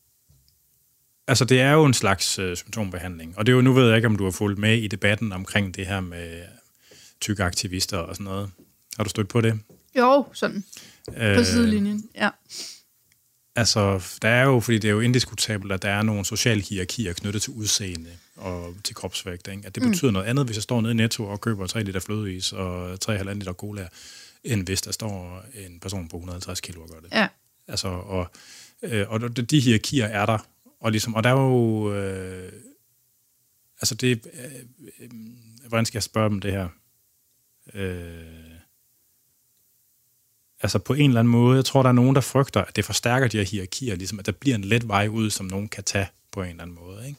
Altså, 1.28 1.44
det 1.44 1.60
er 1.60 1.72
jo 1.72 1.84
en 1.84 1.94
slags 1.94 2.38
øh, 2.38 2.56
symptombehandling, 2.56 3.38
og 3.38 3.46
det 3.46 3.52
er 3.52 3.56
jo, 3.56 3.62
nu 3.62 3.72
ved 3.72 3.86
jeg 3.86 3.96
ikke, 3.96 4.08
om 4.08 4.16
du 4.16 4.24
har 4.24 4.30
fulgt 4.30 4.58
med 4.58 4.78
i 4.78 4.86
debatten 4.86 5.32
omkring 5.32 5.76
det 5.76 5.86
her 5.86 6.00
med 6.00 6.42
tykke 7.20 7.44
aktivister 7.44 7.98
og 7.98 8.16
sådan 8.16 8.24
noget. 8.24 8.50
Har 8.96 9.04
du 9.04 9.10
stødt 9.10 9.28
på 9.28 9.40
det? 9.40 9.60
Jo, 9.98 10.26
sådan. 10.32 10.64
Øh, 11.16 11.36
på 11.36 11.44
sidelinjen, 11.44 12.08
ja. 12.14 12.30
Altså, 13.56 14.02
der 14.22 14.28
er 14.28 14.44
jo, 14.44 14.60
fordi 14.60 14.78
det 14.78 14.88
er 14.88 14.92
jo 14.92 15.00
indiskutabelt, 15.00 15.72
at 15.72 15.82
der 15.82 15.88
er 15.88 16.02
nogle 16.02 16.24
sociale 16.24 16.60
hierarkier 16.60 17.12
knyttet 17.12 17.42
til 17.42 17.52
udseende 17.52 18.10
og 18.36 18.74
til 18.84 18.94
kropsvægt. 18.94 19.48
Ikke? 19.48 19.62
At 19.66 19.74
det 19.74 19.82
mm. 19.82 19.90
betyder 19.90 20.10
noget 20.10 20.26
andet, 20.26 20.44
hvis 20.44 20.56
jeg 20.56 20.62
står 20.62 20.80
nede 20.80 20.92
i 20.92 20.96
Netto 20.96 21.24
og 21.24 21.40
køber 21.40 21.66
3 21.66 21.82
liter 21.82 22.00
flødeis 22.00 22.52
og 22.52 22.92
3,5 22.92 23.32
liter 23.32 23.52
cola, 23.52 23.88
end 24.44 24.64
hvis 24.64 24.82
der 24.82 24.92
står 24.92 25.44
en 25.54 25.80
person 25.80 26.08
på 26.08 26.16
150 26.16 26.60
kilo 26.60 26.82
og 26.82 26.88
gør 26.88 27.00
det. 27.00 27.08
Ja. 27.12 27.28
Altså, 27.68 27.88
og, 27.88 28.30
øh, 28.82 29.10
og 29.10 29.50
de 29.50 29.60
hierarkier 29.60 30.06
er 30.06 30.26
der, 30.26 30.38
og, 30.80 30.90
ligesom, 30.90 31.14
og 31.14 31.24
der 31.24 31.30
er 31.30 31.40
jo... 31.40 31.94
Øh, 31.94 32.52
altså 33.80 33.94
det... 33.94 34.26
Øh, 34.34 34.44
øh, 35.00 35.10
hvordan 35.68 35.86
skal 35.86 35.98
jeg 35.98 36.02
spørge 36.02 36.30
dem 36.30 36.40
det 36.40 36.52
her? 36.52 36.68
Øh, 37.74 38.50
altså 40.60 40.78
på 40.78 40.94
en 40.94 41.10
eller 41.10 41.20
anden 41.20 41.32
måde, 41.32 41.56
jeg 41.56 41.64
tror, 41.64 41.82
der 41.82 41.88
er 41.88 41.92
nogen, 41.92 42.14
der 42.14 42.20
frygter, 42.20 42.64
at 42.64 42.76
det 42.76 42.84
forstærker 42.84 43.28
de 43.28 43.36
her 43.36 43.44
hierarkier, 43.44 43.96
ligesom 43.96 44.18
at 44.18 44.26
der 44.26 44.32
bliver 44.32 44.54
en 44.54 44.64
let 44.64 44.88
vej 44.88 45.08
ud, 45.08 45.30
som 45.30 45.46
nogen 45.46 45.68
kan 45.68 45.84
tage 45.84 46.08
på 46.32 46.42
en 46.42 46.48
eller 46.48 46.62
anden 46.62 46.76
måde. 46.76 47.06
Ikke? 47.06 47.18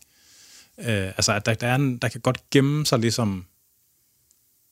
Øh, 0.78 1.08
altså, 1.08 1.34
at 1.34 1.46
der, 1.46 1.54
der, 1.54 1.68
er 1.68 1.76
en, 1.76 1.98
der 1.98 2.08
kan 2.08 2.22
godt 2.22 2.50
gemme 2.50 2.86
sig 2.86 3.00
ligesom 3.00 3.46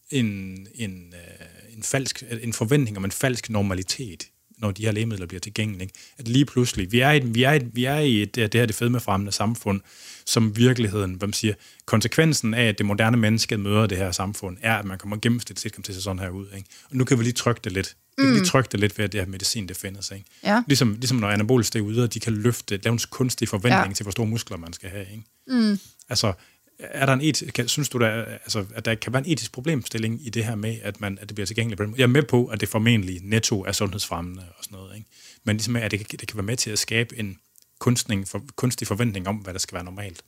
en, 0.10 0.68
en, 0.76 1.14
øh, 1.14 1.74
en, 1.76 1.84
falsk, 1.84 2.24
en 2.42 2.54
forventning 2.54 2.98
om 2.98 3.06
en 3.06 3.12
falsk 3.12 3.50
normalitet 3.50 4.24
når 4.60 4.72
de 4.72 4.86
her 4.86 4.92
lægemidler 4.92 5.26
bliver 5.26 5.40
tilgængelige. 5.40 5.90
At 6.18 6.28
lige 6.28 6.46
pludselig, 6.46 6.92
vi 6.92 7.00
er 7.00 7.12
i, 7.12 7.20
vi 7.20 7.44
er 7.44 7.54
i, 7.54 7.60
vi 7.74 7.86
er 7.86 8.00
i 8.00 8.26
det, 8.26 8.36
det 8.36 8.60
her 8.60 8.66
det 8.66 8.76
fedmefremmende 8.76 9.32
samfund, 9.32 9.82
som 10.26 10.58
virkeligheden, 10.58 11.14
hvad 11.14 11.28
man 11.28 11.34
siger, 11.34 11.54
konsekvensen 11.86 12.54
af, 12.54 12.64
at 12.64 12.78
det 12.78 12.86
moderne 12.86 13.18
menneske 13.18 13.58
møder 13.58 13.88
det 13.88 13.98
her 13.98 14.12
samfund, 14.12 14.58
er, 14.62 14.76
at 14.76 14.86
man 14.86 14.98
kommer 14.98 15.18
gennemsnitligt 15.18 15.76
set 15.76 15.84
til 15.84 15.92
at 15.92 15.96
se 15.96 16.02
sådan 16.02 16.20
her 16.20 16.30
ud. 16.30 16.46
Ikke? 16.56 16.70
Og 16.90 16.96
nu 16.96 17.06
kan 17.06 17.20
vi 17.20 17.24
lige 17.24 17.34
trykke 17.34 17.62
det 17.64 17.72
lidt. 17.72 17.96
Vi 18.18 18.24
kan 18.24 18.32
lige 18.32 18.42
mm. 18.42 18.46
trykke 18.46 18.70
det 18.72 18.80
lidt 18.80 18.98
ved, 18.98 19.06
at 19.06 19.12
det 19.12 19.22
her 19.22 19.28
medicin, 19.28 19.68
det 19.68 19.78
findes. 19.78 20.12
Ikke? 20.12 20.26
Ja. 20.44 20.64
Ligesom, 20.68 20.94
ligesom 20.94 21.18
når 21.18 21.30
anabolisk 21.30 21.76
er 21.76 21.82
ude, 21.82 22.04
og 22.04 22.14
de 22.14 22.20
kan 22.20 22.34
løfte, 22.34 22.80
lave 22.84 22.94
en 22.94 23.00
kunstig 23.10 23.50
forventning 23.50 23.88
ja. 23.88 23.94
til, 23.94 24.04
hvor 24.04 24.12
store 24.12 24.28
muskler 24.28 24.58
man 24.58 24.74
skal 24.74 24.90
have. 24.90 25.06
Ikke? 25.12 25.24
Mm. 25.48 25.80
Altså, 26.10 26.34
er 26.80 27.06
der 27.06 27.14
en 27.14 27.22
etisk, 27.22 27.54
kan, 27.54 27.68
synes 27.68 27.90
du, 27.90 27.98
der, 27.98 28.26
altså, 28.26 28.66
at 28.76 28.86
der 28.86 28.96
kan 28.96 29.14
være 29.14 29.26
en 29.26 29.32
etisk 29.32 29.52
problemstilling 29.52 30.26
i 30.26 30.30
det 30.30 30.46
her 30.46 30.56
med, 30.56 30.78
at, 30.84 31.02
man, 31.02 31.18
at 31.22 31.30
det 31.30 31.36
bliver 31.36 31.46
tilgængeligt 31.46 31.98
Jeg 31.98 32.04
er 32.04 32.08
med 32.08 32.24
på, 32.24 32.46
at 32.46 32.62
det 32.62 32.70
formentlig 32.70 33.20
netto 33.24 33.64
er 33.64 33.72
sundhedsfremmende 33.72 34.44
og 34.58 34.64
sådan 34.64 34.78
noget, 34.78 34.96
ikke? 34.96 35.08
men 35.44 35.56
ligesom, 35.56 35.76
at 35.76 35.92
det, 35.92 36.12
det 36.12 36.28
kan 36.28 36.38
være 36.38 36.46
med 36.46 36.58
til 36.58 36.72
at 36.72 36.80
skabe 36.80 37.20
en 37.20 37.38
kunstning, 37.80 38.28
for, 38.28 38.42
kunstig 38.56 38.88
forventning 38.88 39.28
om, 39.28 39.36
hvad 39.36 39.54
der 39.54 39.60
skal 39.60 39.76
være 39.76 39.84
normalt. 39.84 40.24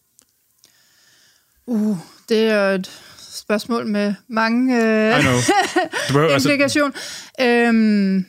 Uh, 1.65 1.97
det 2.29 2.43
er 2.43 2.69
et 2.69 3.01
spørgsmål 3.19 3.87
med 3.87 4.13
mange 4.27 4.75
øh, 4.75 5.15
implikationer. 6.35 6.91
Altså... 7.37 7.45
Øhm, 7.45 8.25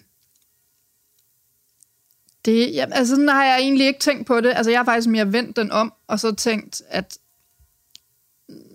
det, 2.45 2.75
ja, 2.75 2.87
altså, 2.93 3.17
sådan 3.17 3.29
har 3.29 3.45
jeg 3.45 3.59
egentlig 3.59 3.87
ikke 3.87 4.01
tænkt 4.01 4.27
på 4.27 4.41
det. 4.41 4.53
Altså, 4.57 4.71
jeg 4.71 4.79
har 4.79 4.85
faktisk 4.85 5.09
mere 5.09 5.33
vendt 5.33 5.57
den 5.57 5.71
om, 5.71 5.93
og 6.07 6.21
så 6.21 6.35
tænkt, 6.35 6.83
at 6.89 7.19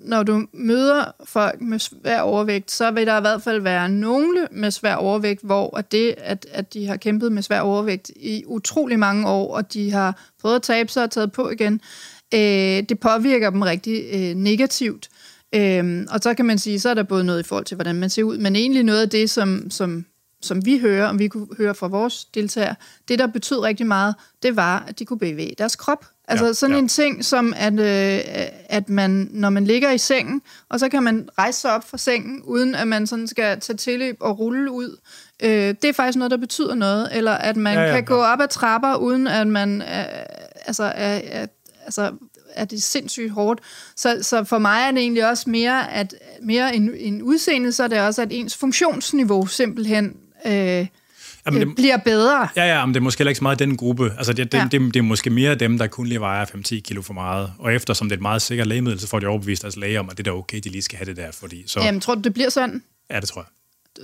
når 0.08 0.24
du 0.24 0.48
møder 0.54 1.12
folk 1.26 1.62
med 1.62 1.80
svær 1.80 2.20
overvægt, 2.20 2.72
så 2.72 2.92
vil 2.92 3.08
der 3.08 3.18
i 3.18 3.22
hvert 3.22 3.42
fald 3.42 3.62
være 3.62 3.90
nogle 3.90 4.48
med 4.52 4.72
svær 4.72 4.96
overvægt, 4.96 5.42
hvor 5.44 5.78
at 5.78 5.92
det, 5.92 6.16
at, 6.18 6.46
at 6.52 6.74
de 6.74 6.88
har 6.88 6.98
kæmpet 6.98 7.32
med 7.32 7.42
svær 7.42 7.62
overvægt 7.62 8.12
i 8.16 8.44
utrolig 8.46 9.00
mange 9.00 9.28
år, 9.28 9.56
og 9.56 9.74
de 9.74 9.92
har 9.92 10.30
prøvet 10.42 10.56
at 10.56 10.62
tabe 10.62 10.92
sig 10.92 11.04
og 11.04 11.12
taget 11.12 11.32
på 11.32 11.50
igen, 11.50 11.82
øh, 12.34 12.84
det 12.90 13.00
påvirker 13.00 13.50
dem 13.50 13.62
rigtig 13.62 14.04
øh, 14.14 14.36
negativt. 14.36 15.10
Øh, 15.56 16.06
og 16.10 16.20
så 16.20 16.34
kan 16.34 16.46
man 16.46 16.58
sige, 16.58 16.80
så 16.80 16.90
er 16.90 16.94
der 16.94 17.04
både 17.04 17.24
noget 17.24 17.40
i 17.40 17.48
forhold 17.48 17.66
til, 17.66 17.76
hvordan 17.76 17.96
man 17.96 18.10
ser 18.10 18.24
ud, 18.24 18.38
men 18.38 18.56
egentlig 18.56 18.84
noget 18.84 19.02
af 19.02 19.10
det, 19.10 19.30
som, 19.30 19.72
som, 19.72 20.06
som 20.48 20.66
vi 20.66 20.80
hører, 20.80 21.08
og 21.08 21.20
vi 21.20 21.28
kunne 21.28 21.48
høre 21.58 21.76
fra 21.76 21.88
vores 21.88 22.26
deltagere, 22.26 22.76
det, 23.08 23.20
der 23.20 23.28
betød 23.28 23.60
rigtig 23.60 23.88
meget, 23.88 24.16
det 24.44 24.56
var, 24.56 24.86
at 24.88 25.00
de 25.00 25.06
kunne 25.06 25.20
bevæge 25.20 25.56
deres 25.58 25.76
krop. 25.76 26.06
Altså 26.28 26.46
ja, 26.46 26.54
sådan 26.54 26.76
ja. 26.76 26.80
en 26.80 26.88
ting 26.88 27.26
som, 27.26 27.54
at, 27.58 27.74
øh, 27.80 28.22
at 28.70 28.90
man, 28.90 29.30
når 29.32 29.50
man 29.50 29.66
ligger 29.66 29.92
i 29.92 29.98
sengen, 29.98 30.42
og 30.70 30.80
så 30.80 30.90
kan 30.90 31.04
man 31.04 31.30
rejse 31.38 31.62
sig 31.62 31.72
op 31.72 31.90
fra 31.90 31.98
sengen, 31.98 32.42
uden 32.44 32.76
at 32.76 32.88
man 32.88 33.08
sådan 33.08 33.28
skal 33.28 33.60
tage 33.60 33.78
tilløb 33.78 34.18
og 34.20 34.40
rulle 34.40 34.72
ud. 34.72 34.98
Øh, 35.44 35.76
det 35.82 35.86
er 35.86 35.94
faktisk 35.94 36.18
noget, 36.18 36.32
der 36.32 36.38
betyder 36.38 36.76
noget. 36.76 37.10
Eller 37.12 37.32
at 37.32 37.58
man 37.58 37.74
ja, 37.74 37.82
ja, 37.82 37.88
kan 37.88 38.00
ja. 38.00 38.06
gå 38.06 38.16
op 38.16 38.42
ad 38.42 38.48
trapper, 38.48 38.96
uden 38.96 39.28
at 39.28 39.48
man 39.48 39.82
øh, 39.82 40.06
altså, 40.66 40.84
er, 40.84 41.22
er, 41.32 41.46
altså, 41.86 42.12
er 42.54 42.66
det 42.66 42.84
sindssygt 42.84 43.32
hårdt. 43.32 43.62
Så, 43.96 44.20
så 44.22 44.44
for 44.44 44.58
mig 44.58 44.82
er 44.88 44.92
det 44.92 45.00
egentlig 45.00 45.30
også 45.30 45.50
mere, 45.50 45.94
at 45.94 46.16
mere 46.42 46.76
en, 46.76 46.92
en 46.96 47.22
udseende, 47.22 47.72
så 47.72 47.84
er 47.84 47.88
det 47.88 48.00
også, 48.00 48.22
at 48.22 48.28
ens 48.32 48.58
funktionsniveau 48.58 49.46
simpelthen... 49.46 50.18
Øh, 50.46 50.88
Jamen, 51.46 51.68
det, 51.68 51.76
bliver 51.76 51.98
bedre. 51.98 52.48
Ja, 52.56 52.78
ja, 52.78 52.86
men 52.86 52.94
det 52.94 53.00
er 53.00 53.04
måske 53.04 53.20
heller 53.20 53.30
ikke 53.30 53.38
så 53.38 53.44
meget 53.44 53.60
den 53.60 53.78
gruppe. 53.78 54.14
Altså, 54.18 54.34
det, 54.34 54.52
det, 54.52 54.58
ja. 54.58 54.64
det, 54.64 54.94
det, 54.94 54.96
er 54.96 55.04
måske 55.04 55.30
mere 55.30 55.56
dem, 55.56 55.78
der 55.78 55.88
kun 55.88 56.08
lige 56.08 56.20
vejer 56.20 56.46
5-10 56.46 56.80
kilo 56.80 57.02
for 57.02 57.14
meget. 57.14 57.54
Og 57.60 57.74
eftersom 57.74 58.10
det 58.10 58.14
er 58.14 58.18
et 58.18 58.22
meget 58.22 58.42
sikkert 58.42 58.68
lægemiddel, 58.68 59.00
så 59.00 59.08
får 59.08 59.20
de 59.20 59.28
overbevist 59.28 59.62
deres 59.62 59.78
læge 59.78 60.00
om, 60.00 60.10
at 60.10 60.18
det 60.18 60.28
er 60.28 60.32
okay, 60.32 60.60
de 60.60 60.70
lige 60.70 60.82
skal 60.82 60.98
have 60.98 61.06
det 61.06 61.18
der. 61.18 61.32
Fordi, 61.32 61.64
så... 61.68 61.80
Jamen, 61.80 62.02
tror 62.02 62.16
du, 62.16 62.22
det 62.22 62.34
bliver 62.34 62.50
sådan? 62.50 62.84
Ja, 63.10 63.20
det 63.20 63.30
tror 63.30 63.42
jeg. 63.42 63.48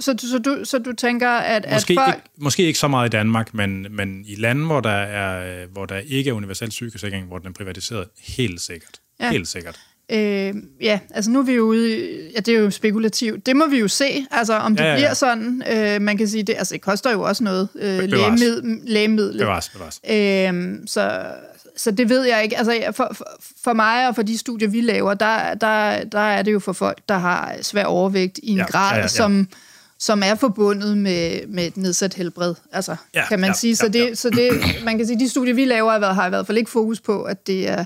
Så, 0.02 0.16
så, 0.18 0.40
du, 0.40 0.66
så 0.66 0.78
du 0.78 0.94
tænker, 0.94 1.30
at, 1.30 1.66
måske 1.74 1.94
at 1.94 2.06
folk... 2.06 2.16
Ikke, 2.16 2.30
måske 2.38 2.64
ikke 2.64 2.80
så 2.80 2.88
meget 2.88 3.08
i 3.08 3.10
Danmark, 3.10 3.54
men, 3.54 3.88
men 3.90 4.24
i 4.28 4.36
lande, 4.36 4.66
hvor 4.66 4.80
der, 4.80 4.90
er, 4.90 5.66
hvor 5.66 5.86
der 5.86 5.98
ikke 5.98 6.30
er 6.30 6.34
universel 6.34 6.72
sygesikring, 6.72 7.28
hvor 7.28 7.38
den 7.38 7.48
er 7.48 7.52
privatiseret, 7.52 8.08
helt 8.24 8.62
sikkert. 8.62 9.00
Ja. 9.20 9.32
Helt 9.32 9.48
sikkert. 9.48 9.80
Øh, 10.12 10.54
ja, 10.82 11.00
altså 11.14 11.32
nu 11.32 11.40
er 11.40 11.44
vi 11.44 11.54
jo 11.54 11.64
ude 11.64 11.98
ja, 12.36 12.40
det 12.40 12.56
er 12.56 12.60
jo 12.60 12.72
spekulativt. 12.72 13.46
Det 13.46 13.56
må 13.56 13.68
vi 13.68 13.80
jo 13.80 13.88
se, 13.88 14.26
altså 14.32 14.54
om 14.54 14.76
det 14.76 14.84
ja, 14.84 14.88
ja, 14.88 14.94
ja. 14.94 14.98
bliver 14.98 15.14
sådan. 15.14 15.64
Øh, 15.72 16.02
man 16.02 16.18
kan 16.18 16.28
sige, 16.28 16.44
det, 16.44 16.56
altså, 16.58 16.74
det 16.74 16.82
koster 16.82 17.12
jo 17.12 17.22
også 17.22 17.44
noget 17.44 17.70
øh, 17.76 18.00
lægemiddel. 18.00 18.80
lægemiddel. 18.84 19.38
Bevares, 19.38 19.70
bevares. 19.70 20.00
Øh, 20.10 20.80
så, 20.86 21.26
så 21.78 21.92
det 21.92 22.10
ved 22.10 22.24
jeg 22.24 22.44
ikke. 22.44 22.58
Altså 22.58 22.82
for, 22.92 23.12
for, 23.14 23.26
for 23.64 23.74
mig 23.74 24.08
og 24.08 24.16
for 24.16 24.22
de 24.22 24.38
studier, 24.38 24.68
vi 24.70 24.82
laver, 24.82 25.14
der, 25.14 25.54
der, 25.54 26.04
der 26.04 26.20
er 26.20 26.42
det 26.42 26.54
jo 26.54 26.60
for 26.60 26.74
folk, 26.74 26.98
der 27.10 27.18
har 27.18 27.56
svær 27.62 27.86
overvægt 27.86 28.40
i 28.44 28.50
en 28.50 28.58
ja, 28.58 28.66
grad, 28.66 28.92
ja, 28.92 28.96
ja, 28.96 29.02
ja. 29.02 29.08
som 29.08 29.48
som 30.00 30.24
er 30.26 30.36
forbundet 30.36 30.98
med, 30.98 31.48
med 31.48 31.68
et 31.68 31.78
nedsat 31.78 32.14
helbred, 32.14 32.56
altså, 32.72 32.96
ja, 33.16 33.28
kan 33.28 33.40
man 33.40 33.50
ja, 33.50 33.54
sige. 33.54 33.76
Så, 33.76 33.88
det, 33.88 34.10
ja. 34.10 34.16
så 34.16 34.30
det, 34.30 34.50
man 34.86 34.98
kan 34.98 35.08
sige, 35.08 35.20
de 35.20 35.30
studier, 35.30 35.54
vi 35.54 35.66
laver, 35.66 36.14
har 36.14 36.26
i 36.26 36.30
hvert 36.30 36.48
fald 36.48 36.58
ikke 36.58 36.72
fokus 36.72 37.00
på, 37.00 37.24
at 37.24 37.48
det 37.48 37.70
er 37.70 37.86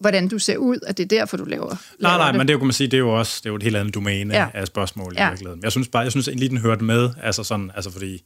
hvordan 0.00 0.28
du 0.28 0.38
ser 0.38 0.56
ud, 0.56 0.78
at 0.86 0.98
det 0.98 1.04
er 1.04 1.18
derfor, 1.18 1.36
du 1.36 1.44
laver, 1.44 1.64
laver 1.66 1.76
Nej, 2.00 2.16
nej, 2.16 2.30
det. 2.30 2.38
men 2.38 2.48
det 2.48 2.58
kan 2.58 2.66
man 2.66 2.72
sige, 2.72 2.86
det 2.86 2.94
er 2.94 2.98
jo 2.98 3.18
også 3.18 3.40
det 3.40 3.46
er 3.46 3.50
jo 3.50 3.56
et 3.56 3.62
helt 3.62 3.76
andet 3.76 3.94
domæne 3.94 4.34
ja. 4.34 4.48
af 4.54 4.66
spørgsmål 4.66 5.14
ja. 5.16 5.26
i 5.26 5.30
virkeligheden. 5.30 5.62
Jeg 5.62 5.72
synes 5.72 5.88
bare, 5.88 6.02
jeg 6.02 6.10
synes 6.10 6.26
lige 6.26 6.48
den 6.48 6.58
hørte 6.58 6.84
med, 6.84 7.10
altså 7.22 7.44
sådan, 7.44 7.70
altså 7.74 7.90
fordi 7.90 8.22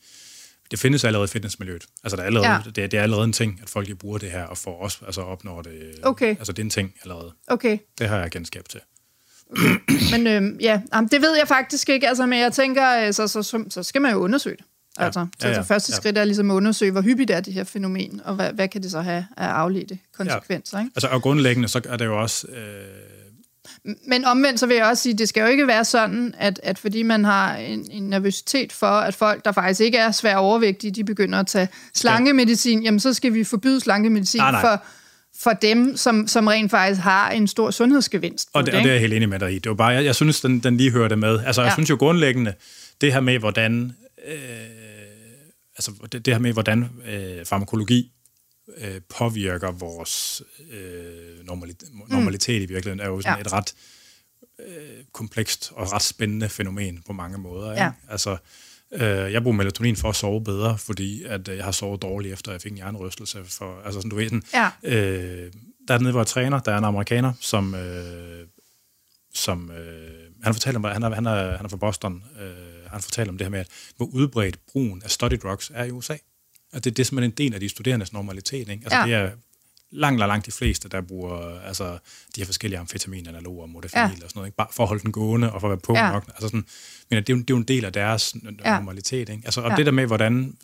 det 0.70 0.78
findes 0.78 1.04
allerede 1.04 1.24
i 1.24 1.28
fitnessmiljøet. 1.28 1.84
Altså, 2.04 2.16
der 2.16 2.22
er 2.22 2.26
allerede, 2.26 2.52
ja. 2.52 2.60
det, 2.64 2.76
det, 2.92 2.94
er 2.94 3.02
allerede 3.02 3.24
en 3.24 3.32
ting, 3.32 3.60
at 3.62 3.70
folk 3.70 3.98
bruger 3.98 4.18
det 4.18 4.30
her, 4.30 4.44
og 4.44 4.58
får 4.58 4.82
også 4.82 4.98
altså, 5.06 5.20
opnår 5.20 5.62
det. 5.62 5.94
Okay. 6.02 6.28
Altså, 6.28 6.52
det 6.52 6.58
er 6.58 6.64
en 6.64 6.70
ting 6.70 6.94
allerede. 7.02 7.32
Okay. 7.46 7.78
Det 7.98 8.08
har 8.08 8.18
jeg 8.18 8.30
genskab 8.30 8.68
til. 8.68 8.80
Okay. 9.50 9.76
Men 10.12 10.26
øhm, 10.26 10.58
ja, 10.60 10.80
det 11.10 11.22
ved 11.22 11.36
jeg 11.36 11.48
faktisk 11.48 11.88
ikke, 11.88 12.08
altså, 12.08 12.26
men 12.26 12.40
jeg 12.40 12.52
tænker, 12.52 13.12
så, 13.12 13.28
så, 13.28 13.42
så, 13.42 13.64
så 13.70 13.82
skal 13.82 14.02
man 14.02 14.12
jo 14.12 14.18
undersøge 14.18 14.56
det. 14.56 14.64
Ja. 14.98 15.04
Altså, 15.04 15.26
så, 15.38 15.48
ja, 15.48 15.54
ja, 15.54 15.62
så 15.62 15.68
første 15.68 15.92
ja. 15.92 15.96
skridt 15.96 16.18
er 16.18 16.24
ligesom 16.24 16.50
at 16.50 16.54
undersøge, 16.54 16.92
hvor 16.92 17.00
hyppigt 17.00 17.30
er 17.30 17.40
det 17.40 17.52
her 17.52 17.64
fænomen, 17.64 18.20
og 18.24 18.34
hvad, 18.34 18.52
hvad 18.52 18.68
kan 18.68 18.82
det 18.82 18.90
så 18.90 19.00
have 19.00 19.26
af 19.36 19.46
afledte 19.46 19.98
konsekvenser. 20.16 20.78
Ja. 20.78 20.84
Ikke? 20.84 20.92
Altså, 20.96 21.08
og 21.08 21.22
grundlæggende, 21.22 21.68
så 21.68 21.80
er 21.88 21.96
det 21.96 22.04
jo 22.04 22.22
også... 22.22 22.46
Øh... 22.46 23.94
Men 24.08 24.24
omvendt, 24.24 24.60
så 24.60 24.66
vil 24.66 24.76
jeg 24.76 24.86
også 24.86 25.02
sige, 25.02 25.18
det 25.18 25.28
skal 25.28 25.40
jo 25.40 25.46
ikke 25.46 25.66
være 25.66 25.84
sådan, 25.84 26.34
at, 26.38 26.60
at 26.62 26.78
fordi 26.78 27.02
man 27.02 27.24
har 27.24 27.56
en, 27.56 27.86
en 27.90 28.02
nervøsitet 28.02 28.72
for, 28.72 28.86
at 28.86 29.14
folk, 29.14 29.44
der 29.44 29.52
faktisk 29.52 29.80
ikke 29.80 29.98
er 29.98 30.10
svært 30.10 30.36
overvægtige, 30.36 30.90
de 30.90 31.04
begynder 31.04 31.40
at 31.40 31.46
tage 31.46 31.68
slangemedicin, 31.94 32.82
jamen 32.82 33.00
så 33.00 33.12
skal 33.12 33.34
vi 33.34 33.44
forbyde 33.44 33.80
slangemedicin 33.80 34.40
nej, 34.40 34.50
nej. 34.50 34.60
for 34.60 34.82
for 35.38 35.52
dem, 35.52 35.96
som, 35.96 36.28
som 36.28 36.46
rent 36.46 36.70
faktisk 36.70 37.00
har 37.00 37.30
en 37.30 37.46
stor 37.46 37.70
sundhedsgevinst. 37.70 38.48
Og 38.52 38.66
det, 38.66 38.74
og 38.74 38.80
det 38.80 38.88
er 38.88 38.92
jeg 38.92 39.00
helt 39.00 39.14
enig 39.14 39.28
med 39.28 39.38
dig 39.38 39.52
i. 39.52 39.58
Det 39.58 39.68
var 39.68 39.74
bare, 39.74 39.88
jeg, 39.88 40.04
jeg 40.04 40.14
synes, 40.14 40.40
den, 40.40 40.60
den 40.60 40.76
lige 40.76 40.90
hørte 40.90 41.16
med. 41.16 41.40
Altså, 41.46 41.62
jeg 41.62 41.68
ja. 41.68 41.74
synes 41.74 41.90
jo 41.90 41.96
grundlæggende, 41.96 42.52
det 43.00 43.12
her 43.12 43.20
med, 43.20 43.38
hvordan 43.38 43.92
øh, 44.28 44.34
altså 45.76 45.92
det, 46.12 46.26
det 46.26 46.34
her 46.34 46.38
med, 46.38 46.52
hvordan 46.52 46.88
øh, 47.06 47.46
farmakologi 47.46 48.12
øh, 48.78 49.00
påvirker 49.08 49.72
vores 49.72 50.42
øh, 50.70 51.46
normalitet, 51.46 51.88
normalitet 52.08 52.60
mm. 52.60 52.64
i 52.64 52.66
virkeligheden, 52.74 53.00
er 53.00 53.06
jo 53.06 53.20
sådan 53.20 53.38
ja. 53.38 53.40
et 53.40 53.52
ret 53.52 53.74
øh, 54.58 55.04
komplekst 55.12 55.72
og 55.74 55.92
ret 55.92 56.02
spændende 56.02 56.48
fænomen 56.48 57.02
på 57.06 57.12
mange 57.12 57.38
måder. 57.38 57.72
Ikke? 57.72 57.82
Ja. 57.82 57.92
Altså, 58.08 58.36
øh, 58.92 59.32
jeg 59.32 59.42
bruger 59.42 59.56
melatonin 59.56 59.96
for 59.96 60.08
at 60.08 60.16
sove 60.16 60.44
bedre, 60.44 60.78
fordi 60.78 61.24
at 61.24 61.48
øh, 61.48 61.56
jeg 61.56 61.64
har 61.64 61.72
sovet 61.72 62.02
dårligt 62.02 62.32
efter, 62.32 62.50
at 62.50 62.52
jeg 62.52 62.62
fik 62.62 62.72
en 62.72 62.76
hjernerystelse. 62.76 63.44
For, 63.44 63.80
altså 63.84 64.00
sådan, 64.00 64.10
du 64.10 64.16
ved, 64.16 64.28
sådan, 64.28 64.42
ja. 64.54 64.70
øh, 64.82 65.52
der 65.88 65.94
er 65.94 65.98
nede, 65.98 66.10
hvor 66.10 66.20
jeg 66.20 66.26
træner, 66.26 66.58
der 66.58 66.72
er 66.72 66.78
en 66.78 66.84
amerikaner, 66.84 67.32
som, 67.40 67.74
øh, 67.74 68.46
som 69.34 69.70
øh, 69.70 70.24
han 70.42 70.54
fortæller 70.54 70.80
mig, 70.80 70.92
han 70.92 71.02
er, 71.02 71.14
han 71.14 71.26
er, 71.26 71.56
han 71.56 71.64
er 71.64 71.68
fra 71.68 71.76
Boston, 71.76 72.24
øh, 72.40 72.73
han 72.94 73.02
fortæller 73.02 73.32
om 73.32 73.38
det 73.38 73.44
her 73.44 73.50
med, 73.50 73.60
at 73.60 73.68
hvor 73.96 74.06
udbredt 74.06 74.58
brugen 74.72 75.02
af 75.02 75.10
study 75.10 75.34
drugs 75.42 75.70
er 75.74 75.84
i 75.84 75.90
USA. 75.90 76.16
Og 76.72 76.84
det, 76.84 76.96
det 76.96 77.02
er 77.02 77.04
simpelthen 77.04 77.30
en 77.30 77.36
del 77.36 77.54
af 77.54 77.60
de 77.60 77.68
studerendes 77.68 78.12
normalitet. 78.12 78.68
Ikke? 78.68 78.82
Altså, 78.84 78.98
ja. 78.98 79.04
det 79.06 79.14
er 79.14 79.30
langt, 79.90 80.18
langt, 80.18 80.30
langt 80.30 80.46
de 80.46 80.52
fleste, 80.52 80.88
der 80.88 81.00
bruger 81.00 81.60
altså, 81.60 81.98
de 82.34 82.40
her 82.40 82.44
forskellige 82.44 82.78
amfetaminanaloger, 82.78 83.66
modafinil 83.66 84.18
ja. 84.18 84.24
og 84.24 84.30
sådan 84.30 84.30
noget, 84.34 84.48
ikke? 84.48 84.56
bare 84.56 84.68
for 84.72 84.82
at 84.82 84.88
holde 84.88 85.02
den 85.02 85.12
gående 85.12 85.52
og 85.52 85.60
for 85.60 85.68
at 85.68 85.70
være 85.70 85.80
på 85.80 85.94
ja. 85.94 86.12
nok. 86.12 86.24
Altså 86.28 86.48
sådan, 86.48 86.66
men 87.10 87.16
det 87.16 87.30
er, 87.30 87.34
jo, 87.34 87.40
det 87.40 87.50
er 87.50 87.54
jo 87.54 87.56
en 87.56 87.64
del 87.64 87.84
af 87.84 87.92
deres 87.92 88.34
normalitet. 88.64 89.28
Ikke? 89.28 89.42
Altså, 89.44 89.60
og 89.60 89.70
ja. 89.70 89.76
det 89.76 89.86
der 89.86 89.92
med, 89.92 90.06
hvordan 90.06 90.56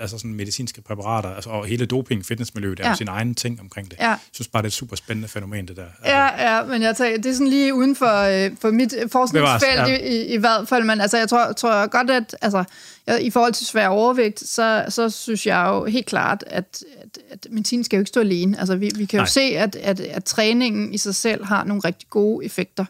altså 0.00 0.18
sådan 0.18 0.34
medicinske 0.34 0.82
præparater, 0.82 1.28
altså, 1.28 1.50
og 1.50 1.66
hele 1.66 1.86
doping, 1.86 2.26
fitnessmiljøet, 2.26 2.80
er 2.80 2.84
ja. 2.84 2.90
jo 2.90 2.96
sin 2.96 3.08
egen 3.08 3.34
ting 3.34 3.60
omkring 3.60 3.90
det. 3.90 3.98
Ja. 4.00 4.08
Jeg 4.08 4.18
synes 4.32 4.48
bare, 4.48 4.62
det 4.62 4.66
er 4.66 4.70
et 4.70 4.72
super 4.72 4.96
spændende 4.96 5.28
fænomen, 5.28 5.68
det 5.68 5.76
der. 5.76 5.84
Altså. 5.84 6.16
Ja, 6.16 6.56
ja, 6.56 6.64
men 6.64 6.82
jeg 6.82 6.96
tager, 6.96 7.16
det 7.16 7.26
er 7.26 7.32
sådan 7.32 7.48
lige 7.48 7.74
uden 7.74 7.96
for, 7.96 8.46
øh, 8.46 8.50
for 8.60 8.70
mit 8.70 8.94
forskningsfelt 9.12 9.76
ja. 9.76 9.86
i, 9.86 10.16
i, 10.16 10.26
i 10.26 10.36
hvert 10.36 10.68
fald, 10.68 10.84
men 10.84 11.00
altså, 11.00 11.18
jeg 11.18 11.28
tror, 11.28 11.52
tror 11.52 11.86
godt, 11.86 12.10
at 12.10 12.36
altså, 12.42 12.64
jeg, 13.06 13.22
i 13.22 13.30
forhold 13.30 13.52
til 13.52 13.66
svær 13.66 13.88
overvægt, 13.88 14.40
så, 14.40 14.84
så 14.88 15.10
synes 15.10 15.46
jeg 15.46 15.66
jo 15.68 15.84
helt 15.84 16.06
klart, 16.06 16.44
at, 16.46 16.84
at, 17.00 17.18
at 17.30 17.46
medicin 17.50 17.84
skal 17.84 17.96
jo 17.96 18.00
ikke 18.00 18.08
stå 18.08 18.20
alene. 18.20 18.58
Altså, 18.58 18.76
vi, 18.76 18.90
vi 18.94 19.04
kan 19.04 19.18
jo 19.18 19.22
Nej. 19.22 19.28
se, 19.28 19.40
at, 19.40 19.76
at, 19.76 20.00
at 20.00 20.24
træningen 20.24 20.94
i 20.94 20.98
sig 20.98 21.14
selv 21.14 21.44
har 21.44 21.64
nogle 21.64 21.82
rigtig 21.84 22.08
gode 22.10 22.46
effekter, 22.46 22.84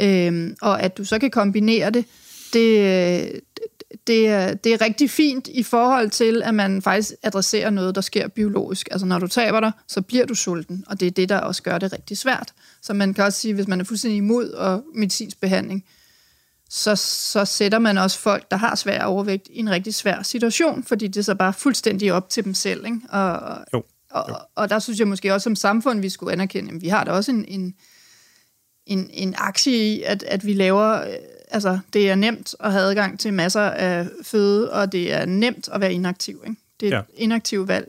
øhm, 0.00 0.56
og 0.62 0.82
at 0.82 0.98
du 0.98 1.04
så 1.04 1.18
kan 1.18 1.30
kombinere 1.30 1.90
det, 1.90 2.04
det, 2.52 3.40
det, 4.06 4.28
er, 4.28 4.54
det 4.54 4.72
er 4.72 4.80
rigtig 4.80 5.10
fint 5.10 5.48
i 5.48 5.62
forhold 5.62 6.10
til, 6.10 6.42
at 6.44 6.54
man 6.54 6.82
faktisk 6.82 7.12
adresserer 7.22 7.70
noget, 7.70 7.94
der 7.94 8.00
sker 8.00 8.28
biologisk. 8.28 8.88
Altså 8.90 9.06
når 9.06 9.18
du 9.18 9.26
taber 9.26 9.60
dig, 9.60 9.72
så 9.88 10.02
bliver 10.02 10.26
du 10.26 10.34
sulten, 10.34 10.84
og 10.86 11.00
det 11.00 11.06
er 11.06 11.10
det, 11.10 11.28
der 11.28 11.38
også 11.38 11.62
gør 11.62 11.78
det 11.78 11.92
rigtig 11.92 12.18
svært. 12.18 12.52
Så 12.82 12.92
man 12.92 13.14
kan 13.14 13.24
også 13.24 13.40
sige, 13.40 13.54
hvis 13.54 13.68
man 13.68 13.80
er 13.80 13.84
fuldstændig 13.84 14.16
imod 14.16 14.50
og 14.50 14.84
medicinsk 14.94 15.40
behandling, 15.40 15.84
så, 16.70 16.96
så 16.96 17.44
sætter 17.44 17.78
man 17.78 17.98
også 17.98 18.18
folk, 18.18 18.50
der 18.50 18.56
har 18.56 18.74
svær 18.74 19.04
overvægt, 19.04 19.48
i 19.50 19.58
en 19.58 19.70
rigtig 19.70 19.94
svær 19.94 20.22
situation, 20.22 20.84
fordi 20.84 21.06
det 21.06 21.16
er 21.16 21.24
så 21.24 21.34
bare 21.34 21.52
fuldstændig 21.52 22.12
op 22.12 22.30
til 22.30 22.44
dem 22.44 22.54
selv. 22.54 22.86
Ikke? 22.86 23.00
Og, 23.10 23.58
jo. 23.72 23.78
Jo. 23.78 24.34
Og, 24.34 24.40
og 24.54 24.70
der 24.70 24.78
synes 24.78 24.98
jeg 24.98 25.08
måske 25.08 25.34
også 25.34 25.44
som 25.44 25.56
samfund, 25.56 26.00
vi 26.00 26.08
skulle 26.08 26.32
anerkende, 26.32 26.74
at 26.74 26.82
vi 26.82 26.88
har 26.88 27.04
da 27.04 27.10
også 27.10 27.32
en, 27.32 27.44
en, 27.48 27.74
en, 28.86 29.10
en 29.12 29.34
aktie 29.38 29.72
i, 29.72 30.02
at, 30.02 30.22
at 30.22 30.46
vi 30.46 30.52
laver 30.52 31.04
altså, 31.52 31.78
det 31.92 32.10
er 32.10 32.14
nemt 32.14 32.54
at 32.60 32.72
have 32.72 32.82
adgang 32.84 33.20
til 33.20 33.34
masser 33.34 33.60
af 33.60 34.08
føde, 34.22 34.72
og 34.72 34.92
det 34.92 35.12
er 35.12 35.26
nemt 35.26 35.68
at 35.72 35.80
være 35.80 35.92
inaktiv. 35.92 36.42
Ikke? 36.46 36.60
Det 36.80 36.90
ja. 36.90 37.00
inaktive 37.14 37.68
valg 37.68 37.88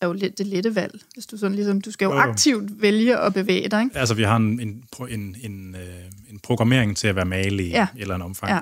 er 0.00 0.06
jo 0.06 0.12
lidt 0.12 0.38
det 0.38 0.46
lette 0.46 0.74
valg. 0.74 1.00
Hvis 1.14 1.26
du 1.26 1.36
sådan 1.36 1.54
ligesom, 1.54 1.80
du 1.80 1.90
skal 1.90 2.06
jo, 2.06 2.12
jo 2.12 2.18
aktivt 2.18 2.82
vælge 2.82 3.18
at 3.18 3.34
bevæge 3.34 3.68
dig. 3.68 3.82
Ikke? 3.82 3.98
Altså, 3.98 4.14
vi 4.14 4.22
har 4.22 4.36
en, 4.36 4.60
en, 4.60 4.84
en, 5.08 5.36
en, 5.42 5.74
øh, 5.74 6.30
en 6.30 6.38
programmering 6.38 6.96
til 6.96 7.08
at 7.08 7.16
være 7.16 7.24
malig 7.24 7.70
ja. 7.70 7.86
i 7.94 7.98
et 7.98 8.02
eller 8.02 8.14
andet 8.14 8.26
omfang. 8.26 8.52
Ja. 8.52 8.60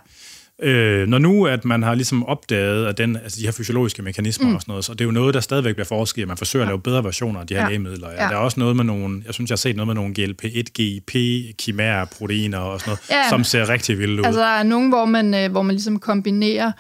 Øh, 0.63 1.09
når 1.09 1.19
nu, 1.19 1.47
at 1.47 1.65
man 1.65 1.83
har 1.83 1.95
ligesom 1.95 2.27
opdaget 2.27 2.87
at 2.87 2.99
den, 2.99 3.17
altså 3.17 3.41
de 3.41 3.45
her 3.45 3.53
fysiologiske 3.53 4.03
mekanismer 4.03 4.49
mm. 4.49 4.55
og 4.55 4.61
sådan 4.61 4.73
noget, 4.73 4.85
så 4.85 4.93
det 4.93 5.01
er 5.01 5.05
jo 5.05 5.11
noget, 5.11 5.35
der 5.35 5.41
stadigvæk 5.41 5.75
bliver 5.75 5.87
forsket 5.87 6.23
at 6.23 6.29
man 6.29 6.37
forsøger 6.37 6.65
ja. 6.65 6.69
at 6.69 6.71
lave 6.71 6.81
bedre 6.81 7.05
versioner 7.05 7.41
af 7.41 7.47
de 7.47 7.55
her 7.55 7.63
ja. 7.63 7.69
lægemidler. 7.69 8.11
Ja. 8.11 8.17
Der 8.17 8.29
er 8.29 8.37
også 8.37 8.61
noget 8.61 8.77
med 8.77 8.85
nogle, 8.85 9.23
jeg 9.27 9.35
synes, 9.35 9.51
jeg 9.51 9.55
har 9.55 9.59
set 9.59 9.77
noget 9.77 9.87
med 9.87 9.95
nogle 9.95 10.15
GLP-1, 10.19 10.63
GIP, 10.75 11.13
kimære 11.59 12.07
proteiner 12.19 12.59
og 12.59 12.81
sådan 12.81 12.91
noget, 12.91 13.25
ja. 13.25 13.29
som 13.29 13.45
ser 13.45 13.69
rigtig 13.69 13.99
vildt 13.99 14.21
ud. 14.21 14.25
Altså, 14.25 14.41
der 14.41 14.47
er 14.47 14.63
nogle, 14.63 14.89
hvor 14.89 15.05
man, 15.05 15.35
øh, 15.35 15.51
hvor 15.51 15.63
man 15.63 15.75
ligesom 15.75 15.99
kombinerer 15.99 16.73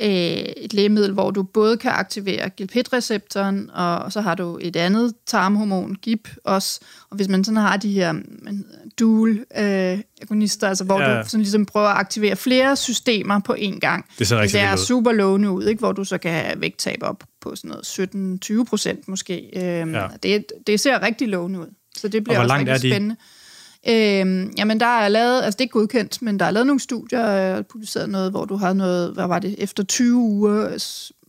øh, 0.00 0.08
et 0.56 0.72
lægemiddel, 0.72 1.12
hvor 1.12 1.30
du 1.30 1.42
både 1.42 1.76
kan 1.76 1.90
aktivere 1.90 2.50
GLP-receptoren, 2.50 3.70
og 3.74 4.12
så 4.12 4.20
har 4.20 4.34
du 4.34 4.58
et 4.62 4.76
andet 4.76 5.14
tarmhormon, 5.26 5.94
GIP 5.94 6.28
også. 6.44 6.80
Og 7.10 7.16
hvis 7.16 7.28
man 7.28 7.44
sådan 7.44 7.60
har 7.60 7.76
de 7.76 7.92
her 7.92 8.14
dual 8.98 9.44
øh, 9.56 9.98
agonister, 10.22 10.68
altså 10.68 10.84
hvor 10.84 11.00
ja. 11.00 11.22
du 11.22 11.28
sådan 11.28 11.40
ligesom 11.40 11.66
prøver 11.66 11.88
at 11.88 11.98
aktivere 11.98 12.36
flere 12.36 12.76
systemer 12.76 13.40
på 13.40 13.54
én 13.58 13.78
gang. 13.78 14.06
Det 14.18 14.26
ser 14.26 14.38
rigtig 14.38 14.60
Det 14.60 14.66
er 14.66 14.76
super 14.76 15.12
lovende 15.12 15.50
ud, 15.50 15.66
ikke? 15.66 15.78
hvor 15.78 15.92
du 15.92 16.04
så 16.04 16.18
kan 16.18 16.32
have 16.32 16.60
vægttab 16.60 16.98
op 17.02 17.24
på 17.40 17.56
sådan 17.56 17.70
noget 17.70 18.60
17-20 18.60 18.64
procent 18.64 19.08
måske. 19.08 19.50
Øh, 19.56 19.92
ja. 19.92 20.06
det, 20.22 20.44
det 20.66 20.80
ser 20.80 21.02
rigtig 21.02 21.28
lovende 21.28 21.60
ud. 21.60 21.66
Så 21.96 22.08
det 22.08 22.24
bliver 22.24 22.40
også 22.40 22.54
rigtig 22.54 22.78
spændende. 22.78 23.14
De? 23.14 23.20
Øh, 23.88 24.58
jamen, 24.58 24.80
der 24.80 24.86
er 24.86 25.08
lavet, 25.08 25.42
altså 25.42 25.56
det 25.56 25.60
er 25.60 25.64
ikke 25.64 25.72
godkendt, 25.72 26.22
men 26.22 26.38
der 26.38 26.44
er 26.44 26.50
lavet 26.50 26.66
nogle 26.66 26.80
studier, 26.80 27.54
og 27.56 27.66
publiceret 27.66 28.10
noget, 28.10 28.30
hvor 28.30 28.44
du 28.44 28.56
har 28.56 28.72
noget, 28.72 29.14
hvad 29.14 29.26
var 29.26 29.38
det, 29.38 29.54
efter 29.58 29.82
20 29.82 30.16
uger 30.16 30.78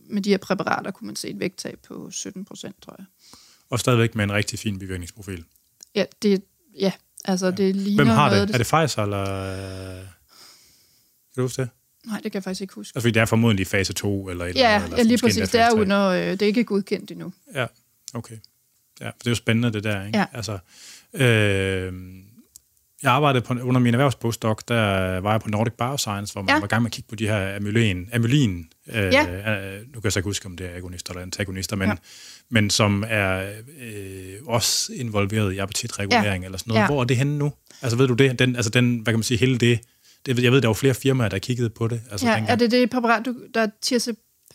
med 0.08 0.22
de 0.22 0.30
her 0.30 0.38
præparater, 0.38 0.90
kunne 0.90 1.06
man 1.06 1.16
se 1.16 1.28
et 1.28 1.40
vægttab 1.40 1.78
på 1.88 2.10
17 2.10 2.44
procent, 2.44 2.82
tror 2.82 2.94
jeg. 2.98 3.06
Og 3.70 3.80
stadigvæk 3.80 4.14
med 4.14 4.24
en 4.24 4.32
rigtig 4.32 4.58
fin 4.58 4.78
bivirkningsprofil. 4.78 5.44
Ja, 5.94 6.04
det, 6.22 6.42
ja 6.80 6.92
altså 7.24 7.46
ja. 7.46 7.52
det 7.52 7.76
ligner 7.76 8.04
Hvem 8.04 8.14
har 8.14 8.30
noget, 8.30 8.48
det? 8.48 8.54
Er 8.54 8.58
det 8.58 8.66
Pfizer, 8.66 9.02
eller... 9.02 9.24
Kan 11.34 11.36
du 11.36 11.42
huske 11.42 11.62
det? 11.62 11.70
Nej, 12.06 12.20
det 12.20 12.32
kan 12.32 12.34
jeg 12.34 12.44
faktisk 12.44 12.60
ikke 12.60 12.74
huske. 12.74 12.96
Altså, 12.96 13.00
fordi 13.00 13.14
det 13.14 13.20
er 13.20 13.24
formodentlig 13.24 13.66
fase 13.66 13.92
2, 13.92 14.28
eller 14.28 14.44
et 14.44 14.56
ja, 14.56 14.74
eller 14.74 14.84
andet. 14.84 14.98
Ja, 14.98 15.02
lige 15.02 15.18
præcis. 15.18 15.48
Det 15.48 15.60
er, 15.60 15.84
når, 15.84 16.10
øh, 16.10 16.26
det 16.26 16.42
er 16.42 16.46
ikke 16.46 16.64
godkendt 16.64 17.10
endnu. 17.10 17.32
Ja, 17.54 17.66
okay. 18.14 18.36
Ja, 19.00 19.10
det 19.18 19.26
er 19.26 19.30
jo 19.30 19.34
spændende, 19.34 19.72
det 19.72 19.84
der, 19.84 20.06
ikke? 20.06 20.18
Ja. 20.18 20.26
Altså, 20.32 20.58
øh, 21.14 21.92
jeg 23.06 23.14
arbejdede 23.14 23.44
på, 23.44 23.54
under 23.54 23.80
min 23.80 23.94
erhvervspostdoc, 23.94 24.58
der 24.68 25.20
var 25.20 25.30
jeg 25.30 25.40
på 25.40 25.48
Nordic 25.48 25.72
Bioscience, 25.78 26.32
hvor 26.32 26.42
man 26.42 26.48
ja. 26.48 26.58
var 26.58 26.64
i 26.64 26.68
gang 26.68 26.82
med 26.82 26.88
at 26.88 26.92
kigge 26.92 27.08
på 27.08 27.14
de 27.14 27.26
her 27.26 27.56
amylin, 27.56 28.08
amylin 28.12 28.66
øh, 28.88 28.94
ja. 28.94 29.22
øh, 29.22 29.80
nu 29.80 29.92
kan 29.92 30.00
jeg 30.04 30.12
så 30.12 30.18
ikke 30.18 30.28
huske, 30.28 30.46
om 30.46 30.56
det 30.56 30.66
er 30.66 30.76
agonister 30.76 31.12
eller 31.12 31.22
antagonister, 31.22 31.76
men, 31.76 31.88
ja. 31.88 31.94
men 32.50 32.70
som 32.70 33.04
er 33.08 33.52
øh, 33.82 34.34
også 34.46 34.92
involveret 34.92 35.52
i 35.52 35.58
appetitregulering 35.58 36.42
ja. 36.42 36.46
eller 36.46 36.58
sådan 36.58 36.70
noget. 36.70 36.82
Ja. 36.82 36.86
Hvor 36.86 37.00
er 37.00 37.04
det 37.04 37.16
henne 37.16 37.38
nu? 37.38 37.52
Altså 37.82 37.98
ved 37.98 38.08
du 38.08 38.14
det? 38.14 38.38
Den, 38.38 38.56
altså 38.56 38.70
den, 38.70 38.96
hvad 38.96 39.12
kan 39.12 39.18
man 39.18 39.22
sige, 39.22 39.38
hele 39.38 39.58
det, 39.58 39.80
det 40.26 40.42
jeg 40.42 40.52
ved, 40.52 40.60
der 40.60 40.68
var 40.68 40.74
flere 40.74 40.94
firmaer, 40.94 41.28
der 41.28 41.38
kiggede 41.38 41.70
på 41.70 41.88
det. 41.88 42.00
Altså, 42.10 42.26
ja, 42.26 42.44
er 42.48 42.56
det 42.56 42.70
det 42.70 42.90
præparat, 42.90 43.26
du, 43.26 43.34
der 43.54 43.66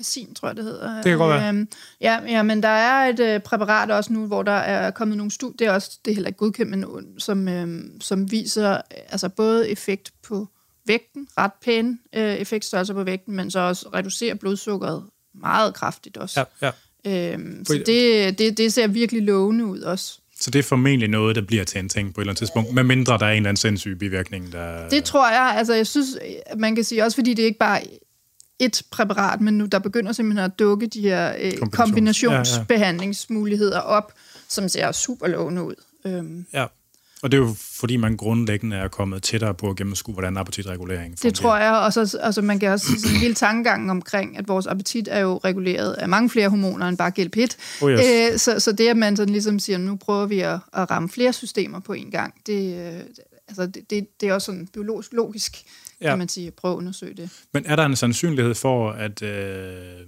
Persin, 0.01 0.33
tror 0.33 0.47
jeg, 0.47 0.55
det 0.55 0.63
hedder. 0.63 0.95
Det 0.95 1.03
kan 1.03 1.17
godt 1.17 1.29
være. 1.29 1.49
Øhm, 1.49 1.67
ja, 2.01 2.19
ja, 2.27 2.43
men 2.43 2.63
der 2.63 2.69
er 2.69 3.09
et 3.09 3.19
øh, 3.19 3.39
præparat 3.39 3.91
også 3.91 4.13
nu, 4.13 4.25
hvor 4.25 4.43
der 4.43 4.51
er 4.51 4.91
kommet 4.91 5.17
nogle 5.17 5.31
studier, 5.31 5.55
det 5.57 5.67
er 5.67 5.71
også, 5.71 5.99
det 6.05 6.11
er 6.11 6.15
heller 6.15 6.27
ikke 6.27 6.37
godkendt, 6.37 6.71
men 6.71 6.85
som, 7.19 7.47
øh, 7.47 7.83
som 7.99 8.31
viser 8.31 8.81
altså 9.09 9.29
både 9.29 9.69
effekt 9.69 10.11
på 10.23 10.47
vægten, 10.85 11.27
ret 11.37 11.51
pæn 11.65 11.99
øh, 12.15 12.33
effektstørrelse 12.35 12.93
på 12.93 13.03
vægten, 13.03 13.35
men 13.35 13.51
så 13.51 13.59
også 13.59 13.89
reducerer 13.93 14.35
blodsukkeret 14.35 15.03
meget 15.35 15.73
kraftigt 15.73 16.17
også. 16.17 16.45
Ja, 16.61 16.71
ja. 17.05 17.33
Øhm, 17.33 17.65
så 17.65 17.73
det, 17.85 18.39
det, 18.39 18.57
det 18.57 18.73
ser 18.73 18.87
virkelig 18.87 19.21
lovende 19.21 19.65
ud 19.65 19.79
også. 19.79 20.19
Så 20.39 20.51
det 20.51 20.59
er 20.59 20.63
formentlig 20.63 21.09
noget, 21.09 21.35
der 21.35 21.41
bliver 21.41 21.63
til 21.63 21.79
en 21.79 21.89
ting 21.89 22.13
på 22.13 22.21
et 22.21 22.23
eller 22.23 22.31
andet 22.31 22.37
tidspunkt, 22.37 22.73
med 22.73 22.83
mindre 22.83 23.17
der 23.17 23.25
er 23.25 23.31
en 23.31 23.35
eller 23.35 23.49
anden 23.49 23.57
sindssyg 23.57 23.97
bivirkning, 23.99 24.51
der... 24.51 24.89
Det 24.89 25.03
tror 25.03 25.29
jeg. 25.29 25.53
Altså, 25.57 25.73
jeg 25.73 25.87
synes, 25.87 26.17
man 26.57 26.75
kan 26.75 26.83
sige, 26.83 27.03
også 27.03 27.15
fordi 27.15 27.33
det 27.33 27.43
ikke 27.43 27.59
bare 27.59 27.81
et 28.61 28.83
præparat, 28.91 29.41
men 29.41 29.57
nu 29.57 29.65
der 29.65 29.79
begynder 29.79 30.11
simpelthen 30.11 30.45
at 30.45 30.59
dukke 30.59 30.87
de 30.87 31.01
her 31.01 31.33
øh, 31.39 31.51
kombinationsbehandlingsmuligheder 31.71 33.79
op, 33.79 34.13
som 34.47 34.69
ser 34.69 34.91
super 34.91 35.27
lovende 35.27 35.63
ud. 35.63 35.75
Øhm. 36.05 36.45
Ja, 36.53 36.65
og 37.21 37.31
det 37.31 37.37
er 37.37 37.41
jo 37.41 37.55
fordi, 37.59 37.97
man 37.97 38.17
grundlæggende 38.17 38.77
er 38.77 38.87
kommet 38.87 39.23
tættere 39.23 39.53
på 39.53 39.69
at 39.69 39.75
gennemskue, 39.75 40.13
hvordan 40.13 40.37
appetitregulering 40.37 41.19
fungerer. 41.19 41.31
Det 41.31 41.39
tror 41.39 41.57
jeg, 41.57 41.71
og 41.71 41.93
så 41.93 42.17
altså, 42.21 42.41
man 42.41 42.59
kan 42.59 42.71
også 42.71 42.87
sige 42.97 43.19
hele 43.19 43.33
tankegangen 43.33 43.89
omkring, 43.89 44.37
at 44.37 44.47
vores 44.47 44.67
appetit 44.67 45.07
er 45.11 45.19
jo 45.19 45.37
reguleret 45.37 45.93
af 45.93 46.09
mange 46.09 46.29
flere 46.29 46.49
hormoner 46.49 46.87
end 46.87 46.97
bare 46.97 47.11
GLP-1. 47.19 47.47
Oh 47.81 47.91
yes. 47.91 47.99
Æ, 47.99 48.31
øh, 48.31 48.39
så, 48.39 48.59
så 48.59 48.71
det, 48.71 48.87
at 48.87 48.97
man 48.97 49.17
sådan 49.17 49.31
ligesom 49.31 49.59
siger, 49.59 49.77
nu 49.77 49.95
prøver 49.95 50.25
vi 50.25 50.39
at, 50.39 50.59
at 50.73 50.91
ramme 50.91 51.09
flere 51.09 51.33
systemer 51.33 51.79
på 51.79 51.93
en 51.93 52.11
gang, 52.11 52.33
det, 52.45 52.77
øh, 52.77 52.99
altså, 53.47 53.65
det, 53.65 53.89
det, 53.89 54.21
det 54.21 54.29
er 54.29 54.33
også 54.33 54.45
sådan 54.45 54.67
biologisk 54.67 55.13
logisk 55.13 55.63
ja. 56.01 56.09
kan 56.09 56.17
man 56.17 56.29
sige, 56.29 56.51
prøve 56.51 56.71
at 56.71 56.77
undersøge 56.77 57.13
det. 57.13 57.29
Men 57.53 57.65
er 57.65 57.75
der 57.75 57.85
en 57.85 57.95
sandsynlighed 57.95 58.55
for, 58.55 58.91
at, 58.91 59.21
øh, 59.21 60.07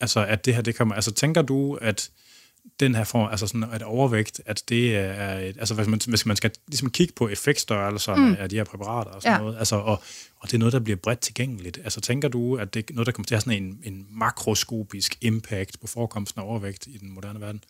altså, 0.00 0.26
at 0.26 0.44
det 0.44 0.54
her, 0.54 0.62
det 0.62 0.74
kommer... 0.74 0.94
Altså, 0.94 1.12
tænker 1.12 1.42
du, 1.42 1.74
at 1.74 2.10
den 2.80 2.94
her 2.94 3.04
form, 3.04 3.28
altså 3.30 3.46
sådan 3.46 3.62
et 3.62 3.82
overvægt, 3.82 4.40
at 4.46 4.62
det 4.68 4.96
er 4.96 5.38
et, 5.38 5.56
altså 5.58 5.74
hvis 5.74 5.86
man, 5.86 6.00
hvis 6.06 6.26
man 6.26 6.36
skal 6.36 6.50
ligesom 6.66 6.90
kigge 6.90 7.14
på 7.14 7.28
effektstørrelserne 7.28 8.26
mm. 8.26 8.36
af 8.38 8.48
de 8.48 8.56
her 8.56 8.64
præparater 8.64 9.10
og 9.10 9.22
sådan 9.22 9.36
ja. 9.36 9.42
noget, 9.42 9.58
altså, 9.58 9.76
og, 9.76 10.02
og 10.36 10.48
det 10.48 10.54
er 10.54 10.58
noget, 10.58 10.72
der 10.72 10.80
bliver 10.80 10.96
bredt 10.96 11.20
tilgængeligt. 11.20 11.78
Altså 11.84 12.00
tænker 12.00 12.28
du, 12.28 12.56
at 12.56 12.74
det 12.74 12.90
er 12.90 12.94
noget, 12.94 13.06
der 13.06 13.12
kommer 13.12 13.26
til 13.26 13.34
at 13.34 13.44
have 13.44 13.54
sådan 13.54 13.62
en, 13.62 13.94
en 13.94 14.06
makroskopisk 14.10 15.18
impact 15.20 15.80
på 15.80 15.86
forekomsten 15.86 16.40
af 16.40 16.44
overvægt 16.44 16.86
i 16.86 16.98
den 16.98 17.10
moderne 17.10 17.40
verden? 17.40 17.64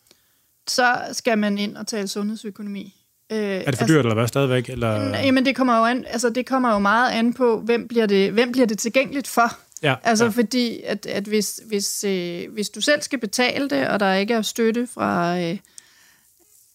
Så 0.67 1.09
skal 1.11 1.37
man 1.37 1.57
ind 1.57 1.77
og 1.77 1.87
tale 1.87 2.07
sundhedsøkonomi. 2.07 3.00
Øh, 3.31 3.37
er 3.37 3.57
det 3.57 3.63
for 3.63 3.67
altså, 3.67 3.85
dyrt, 3.85 4.05
eller 4.05 4.13
hvad, 4.13 4.27
stadigvæk? 4.27 4.69
Eller? 4.69 5.17
Jamen, 5.17 5.45
det 5.45 5.55
kommer, 5.55 5.77
jo 5.77 5.85
an, 5.85 6.05
altså, 6.07 6.29
det 6.29 6.45
kommer 6.45 6.73
jo 6.73 6.79
meget 6.79 7.11
an 7.11 7.33
på, 7.33 7.59
hvem 7.59 7.87
bliver 7.87 8.05
det, 8.05 8.31
hvem 8.31 8.51
bliver 8.51 8.67
det 8.67 8.79
tilgængeligt 8.79 9.27
for? 9.27 9.57
Ja, 9.83 9.95
altså, 10.03 10.25
ja. 10.25 10.31
fordi 10.31 10.81
at, 10.85 11.05
at 11.05 11.23
hvis, 11.23 11.59
hvis, 11.67 12.03
øh, 12.03 12.53
hvis 12.53 12.69
du 12.69 12.81
selv 12.81 13.01
skal 13.01 13.19
betale 13.19 13.69
det, 13.69 13.87
og 13.87 13.99
der 13.99 14.13
ikke 14.13 14.33
er 14.33 14.41
støtte 14.41 14.87
fra, 14.93 15.39
øh, 15.39 15.57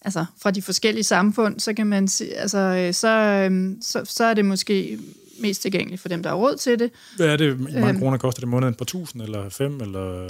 altså, 0.00 0.24
fra 0.42 0.50
de 0.50 0.62
forskellige 0.62 1.04
samfund, 1.04 1.60
så 1.60 1.74
kan 1.74 1.86
man 1.86 2.08
sige, 2.08 2.34
altså, 2.34 2.58
øh, 2.58 2.94
så, 2.94 3.08
øh, 3.08 3.76
så, 3.82 4.04
så 4.04 4.24
er 4.24 4.34
det 4.34 4.44
måske 4.44 4.98
mest 5.40 5.62
tilgængeligt 5.62 6.02
for 6.02 6.08
dem, 6.08 6.22
der 6.22 6.30
har 6.30 6.36
råd 6.36 6.56
til 6.56 6.78
det. 6.78 6.90
Hvad 7.16 7.26
er 7.26 7.36
det? 7.36 7.60
Mange 7.60 7.88
øhm, 7.88 7.98
kroner 7.98 8.18
koster 8.18 8.40
det 8.40 8.48
måneden? 8.48 8.74
På 8.74 8.84
tusind 8.84 9.22
eller 9.22 9.48
fem? 9.48 9.80
Eller? 9.80 10.28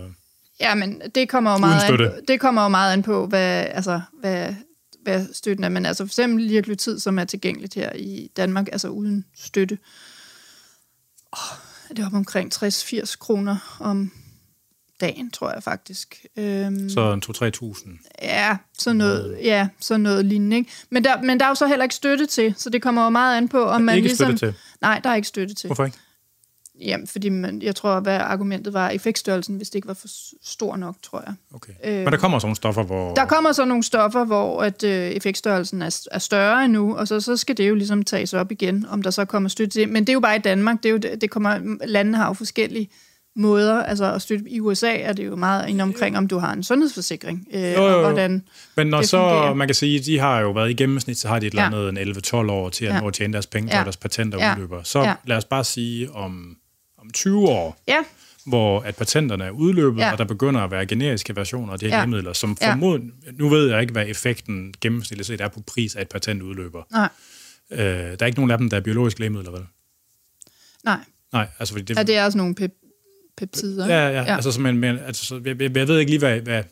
Ja, 0.61 0.75
men 0.75 1.03
det 1.15 1.29
kommer 1.29 1.53
jo 1.53 1.59
meget, 1.59 2.01
an, 2.01 2.11
det 2.29 2.41
kommer 2.41 2.63
jo 2.63 2.69
meget 2.69 2.93
an 2.93 3.03
på, 3.03 3.27
hvad, 3.27 3.67
altså, 3.71 4.01
hvad, 4.21 4.55
hvad 5.07 5.27
støtten 5.33 5.65
er. 5.65 5.69
Men 5.69 5.87
altså 5.87 6.05
for 6.05 6.09
eksempel 6.09 6.45
liraglutid, 6.45 6.99
som 6.99 7.19
er 7.19 7.25
tilgængeligt 7.25 7.75
her 7.75 7.93
i 7.93 8.31
Danmark, 8.37 8.69
altså 8.73 8.89
uden 8.89 9.25
støtte. 9.35 9.79
Oh, 11.33 11.57
det 11.89 11.99
er 11.99 12.07
op 12.07 12.15
omkring 12.15 12.55
60-80 12.55 13.17
kroner 13.19 13.77
om 13.81 14.13
dagen, 15.01 15.31
tror 15.31 15.53
jeg 15.53 15.63
faktisk. 15.63 16.27
Øhm, 16.37 16.89
så 16.89 17.13
en 17.13 17.23
2-3.000? 17.27 18.23
Ja, 18.23 18.57
så 18.79 18.93
noget, 18.93 19.39
ja, 19.43 19.69
så 19.81 19.97
noget 19.97 20.25
lignende. 20.25 20.57
Ikke? 20.57 20.71
Men, 20.91 21.05
der, 21.05 21.23
men 21.23 21.41
der 21.41 21.47
er 21.47 21.49
jo 21.49 21.55
så 21.55 21.67
heller 21.67 21.83
ikke 21.83 21.95
støtte 21.95 22.27
til, 22.27 22.55
så 22.57 22.71
det 22.71 22.83
kommer 22.83 23.05
jo 23.05 23.11
meget 23.11 23.37
an 23.37 23.49
på, 23.49 23.65
om 23.65 23.83
man 23.83 23.97
ikke 23.97 24.09
ligesom... 24.09 24.37
Støtte 24.37 24.57
til? 24.57 24.61
Nej, 24.81 25.01
der 25.05 25.11
er 25.11 25.15
ikke 25.15 25.29
støtte 25.29 25.55
til. 25.55 25.69
Hvorfor 25.69 25.85
ikke? 25.85 25.99
Jamen, 26.81 27.07
fordi 27.07 27.29
man, 27.29 27.63
jeg 27.63 27.75
tror, 27.75 28.01
hvad 28.01 28.17
argumentet 28.17 28.73
var 28.73 28.91
effektstørrelsen, 28.91 29.57
hvis 29.57 29.71
det 29.71 29.75
ikke 29.75 29.89
var 29.89 29.95
for 29.95 30.09
stor 30.43 30.77
nok, 30.77 30.97
tror 31.03 31.23
jeg. 31.27 31.35
Okay. 31.55 31.73
Øh, 31.85 32.05
Men 32.05 32.13
der 32.13 32.19
kommer 32.19 32.39
sådan 32.39 32.47
nogle 32.47 32.57
stoffer, 32.57 32.83
hvor... 32.83 33.15
Der 33.15 33.25
kommer 33.25 33.53
så 33.53 33.65
nogle 33.65 33.83
stoffer, 33.83 34.25
hvor 34.25 34.63
at, 34.63 34.85
øh, 34.85 35.11
effektstørrelsen 35.11 35.83
er, 35.83 36.07
er 36.13 36.19
større 36.19 36.65
endnu, 36.65 36.97
og 36.97 37.09
så, 37.09 37.21
så 37.21 37.37
skal 37.37 37.57
det 37.57 37.69
jo 37.69 37.75
ligesom 37.75 38.03
tages 38.03 38.35
op 38.35 38.53
igen, 38.53 38.87
om 38.89 39.03
der 39.03 39.11
så 39.11 39.25
kommer 39.25 39.49
støtte 39.49 39.79
til. 39.79 39.89
Men 39.89 40.03
det 40.03 40.09
er 40.09 40.15
jo 40.15 40.21
bare 40.21 40.37
i 40.37 40.41
Danmark. 40.41 40.83
Det, 40.83 40.89
er 40.89 40.93
jo, 40.93 41.17
det 41.21 41.31
kommer, 41.31 41.79
landene 41.87 42.17
har 42.17 42.27
jo 42.27 42.33
forskellige 42.33 42.89
måder. 43.37 43.83
Altså 43.83 44.13
at 44.13 44.23
støtte 44.23 44.51
i 44.51 44.61
USA 44.61 44.97
er 44.97 45.13
det 45.13 45.27
jo 45.27 45.37
meget 45.37 45.69
ind 45.69 45.81
omkring, 45.81 46.19
om 46.19 46.29
du 46.29 46.39
har 46.39 46.53
en 46.53 46.63
sundhedsforsikring. 46.63 47.49
Øh, 47.55 47.63
jo, 47.63 47.69
jo, 47.69 47.89
jo. 47.89 47.95
Og 47.95 48.01
hvordan 48.01 48.43
Men 48.77 48.87
når 48.87 49.03
så, 49.03 49.19
fungerer. 49.19 49.55
man 49.55 49.69
kan 49.69 49.75
sige, 49.75 50.01
de 50.01 50.19
har 50.19 50.41
jo 50.41 50.51
været 50.51 50.71
i 50.71 50.75
gennemsnit, 50.75 51.19
så 51.19 51.29
har 51.29 51.39
de 51.39 51.47
et 51.47 51.55
ja. 51.55 51.67
eller 51.67 51.89
andet 51.89 52.17
11-12 52.27 52.37
år 52.37 52.69
til 52.69 52.85
at 52.85 52.95
ja. 52.95 53.01
nå 53.01 53.09
at 53.09 53.15
tjene 53.15 53.33
deres 53.33 53.47
penge, 53.47 53.77
ja. 53.77 53.83
deres 53.83 53.97
patenter 53.97 54.39
ja. 54.39 54.55
udløber. 54.55 54.83
Så 54.83 55.03
ja. 55.03 55.15
lad 55.25 55.37
os 55.37 55.45
bare 55.45 55.65
sige 55.65 56.13
om, 56.13 56.57
om 57.07 57.13
20 57.13 57.49
år, 57.49 57.83
ja. 57.89 58.05
hvor 58.47 58.81
at 58.81 58.97
patenterne 58.97 59.45
er 59.45 59.51
udløbet, 59.51 60.01
ja. 60.01 60.13
og 60.13 60.19
der 60.19 60.25
begynder 60.25 60.61
at 60.61 60.71
være 60.71 60.87
generiske 60.87 61.37
versioner 61.37 61.73
af 61.73 61.79
de 61.79 61.87
her 61.87 61.97
ja. 61.97 62.01
lægemidler, 62.01 62.33
som 62.33 62.57
formod, 62.57 63.01
ja. 63.27 63.31
nu 63.33 63.49
ved 63.49 63.71
jeg 63.71 63.81
ikke, 63.81 63.93
hvad 63.93 64.07
effekten 64.09 64.75
gennemsnitligt 64.81 65.27
set 65.27 65.41
er 65.41 65.49
på 65.49 65.61
pris 65.67 65.97
af 65.97 66.03
et 66.03 66.09
patent 66.09 66.43
udløber. 66.43 66.83
Nej. 66.93 67.09
Øh, 67.71 67.79
der 67.79 68.17
er 68.21 68.27
ikke 68.27 68.39
nogen 68.39 68.51
af 68.51 68.59
dem, 68.59 68.71
der 68.71 68.77
er 68.77 68.81
biologiske 68.81 69.21
lægemidler, 69.21 69.51
vel? 69.51 69.67
Nej. 70.85 70.99
Nej, 71.33 71.49
altså 71.59 71.75
fordi 71.75 71.85
det... 71.85 71.97
Ja, 71.97 72.03
det 72.03 72.17
er 72.17 72.25
også 72.25 72.39
nogle 72.39 72.55
peptider. 73.37 73.87
Ja, 73.87 74.09
ja, 74.09 74.23
ja. 74.23 74.35
Altså, 74.35 74.53
så, 74.53 74.61
men, 74.61 74.79
men, 74.79 74.99
altså, 74.99 75.41
jeg, 75.45 75.63
jeg, 75.63 75.77
jeg 75.77 75.89
ved 75.89 75.99
ikke 75.99 76.11
lige, 76.11 76.19
hvad, 76.19 76.41
hvad 76.41 76.63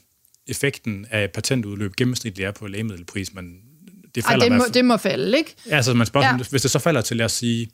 effekten 0.47 1.07
af 1.11 1.31
patentudløb 1.31 1.97
gennemsnitligt 1.97 2.47
er 2.47 2.53
på 2.53 2.67
lægemiddelpris, 2.67 3.35
men 3.35 3.61
det 4.15 4.25
falder... 4.25 4.45
Ej, 4.45 4.49
det, 4.49 4.59
må, 4.59 4.65
det 4.75 4.85
må 4.85 4.97
falde, 4.97 5.39
ikke? 5.39 5.55
Ja, 5.69 5.77
altså, 5.77 5.95
man 5.95 6.07
spørger, 6.07 6.27
ja. 6.27 6.37
hvis 6.37 6.63
det 6.63 6.71
så 6.71 6.79
falder 6.79 7.01
til, 7.01 7.17
lad 7.17 7.25
os 7.25 7.33
sige, 7.33 7.71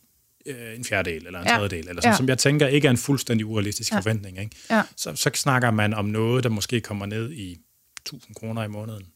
øh, 0.47 0.77
en 0.77 0.85
fjerdedel 0.85 1.27
eller 1.27 1.41
en 1.41 1.47
ja. 1.47 1.55
tredjedel, 1.55 1.89
eller 1.89 2.03
sådan, 2.03 2.13
ja. 2.13 2.17
som 2.17 2.29
jeg 2.29 2.39
tænker 2.39 2.67
ikke 2.67 2.87
er 2.87 2.91
en 2.91 2.97
fuldstændig 2.97 3.47
urealistisk 3.47 3.93
ja. 3.93 3.97
forventning, 3.97 4.39
ikke? 4.39 4.57
Ja. 4.71 4.83
Så, 4.97 5.17
så 5.17 5.31
snakker 5.35 5.71
man 5.71 5.95
om 5.95 6.05
noget, 6.05 6.45
der 6.45 6.51
måske 6.51 6.81
kommer 6.81 7.07
ned 7.07 7.33
i 7.33 7.59
1000 8.01 8.35
kroner 8.35 8.63
i 8.63 8.69
måneden. 8.69 9.07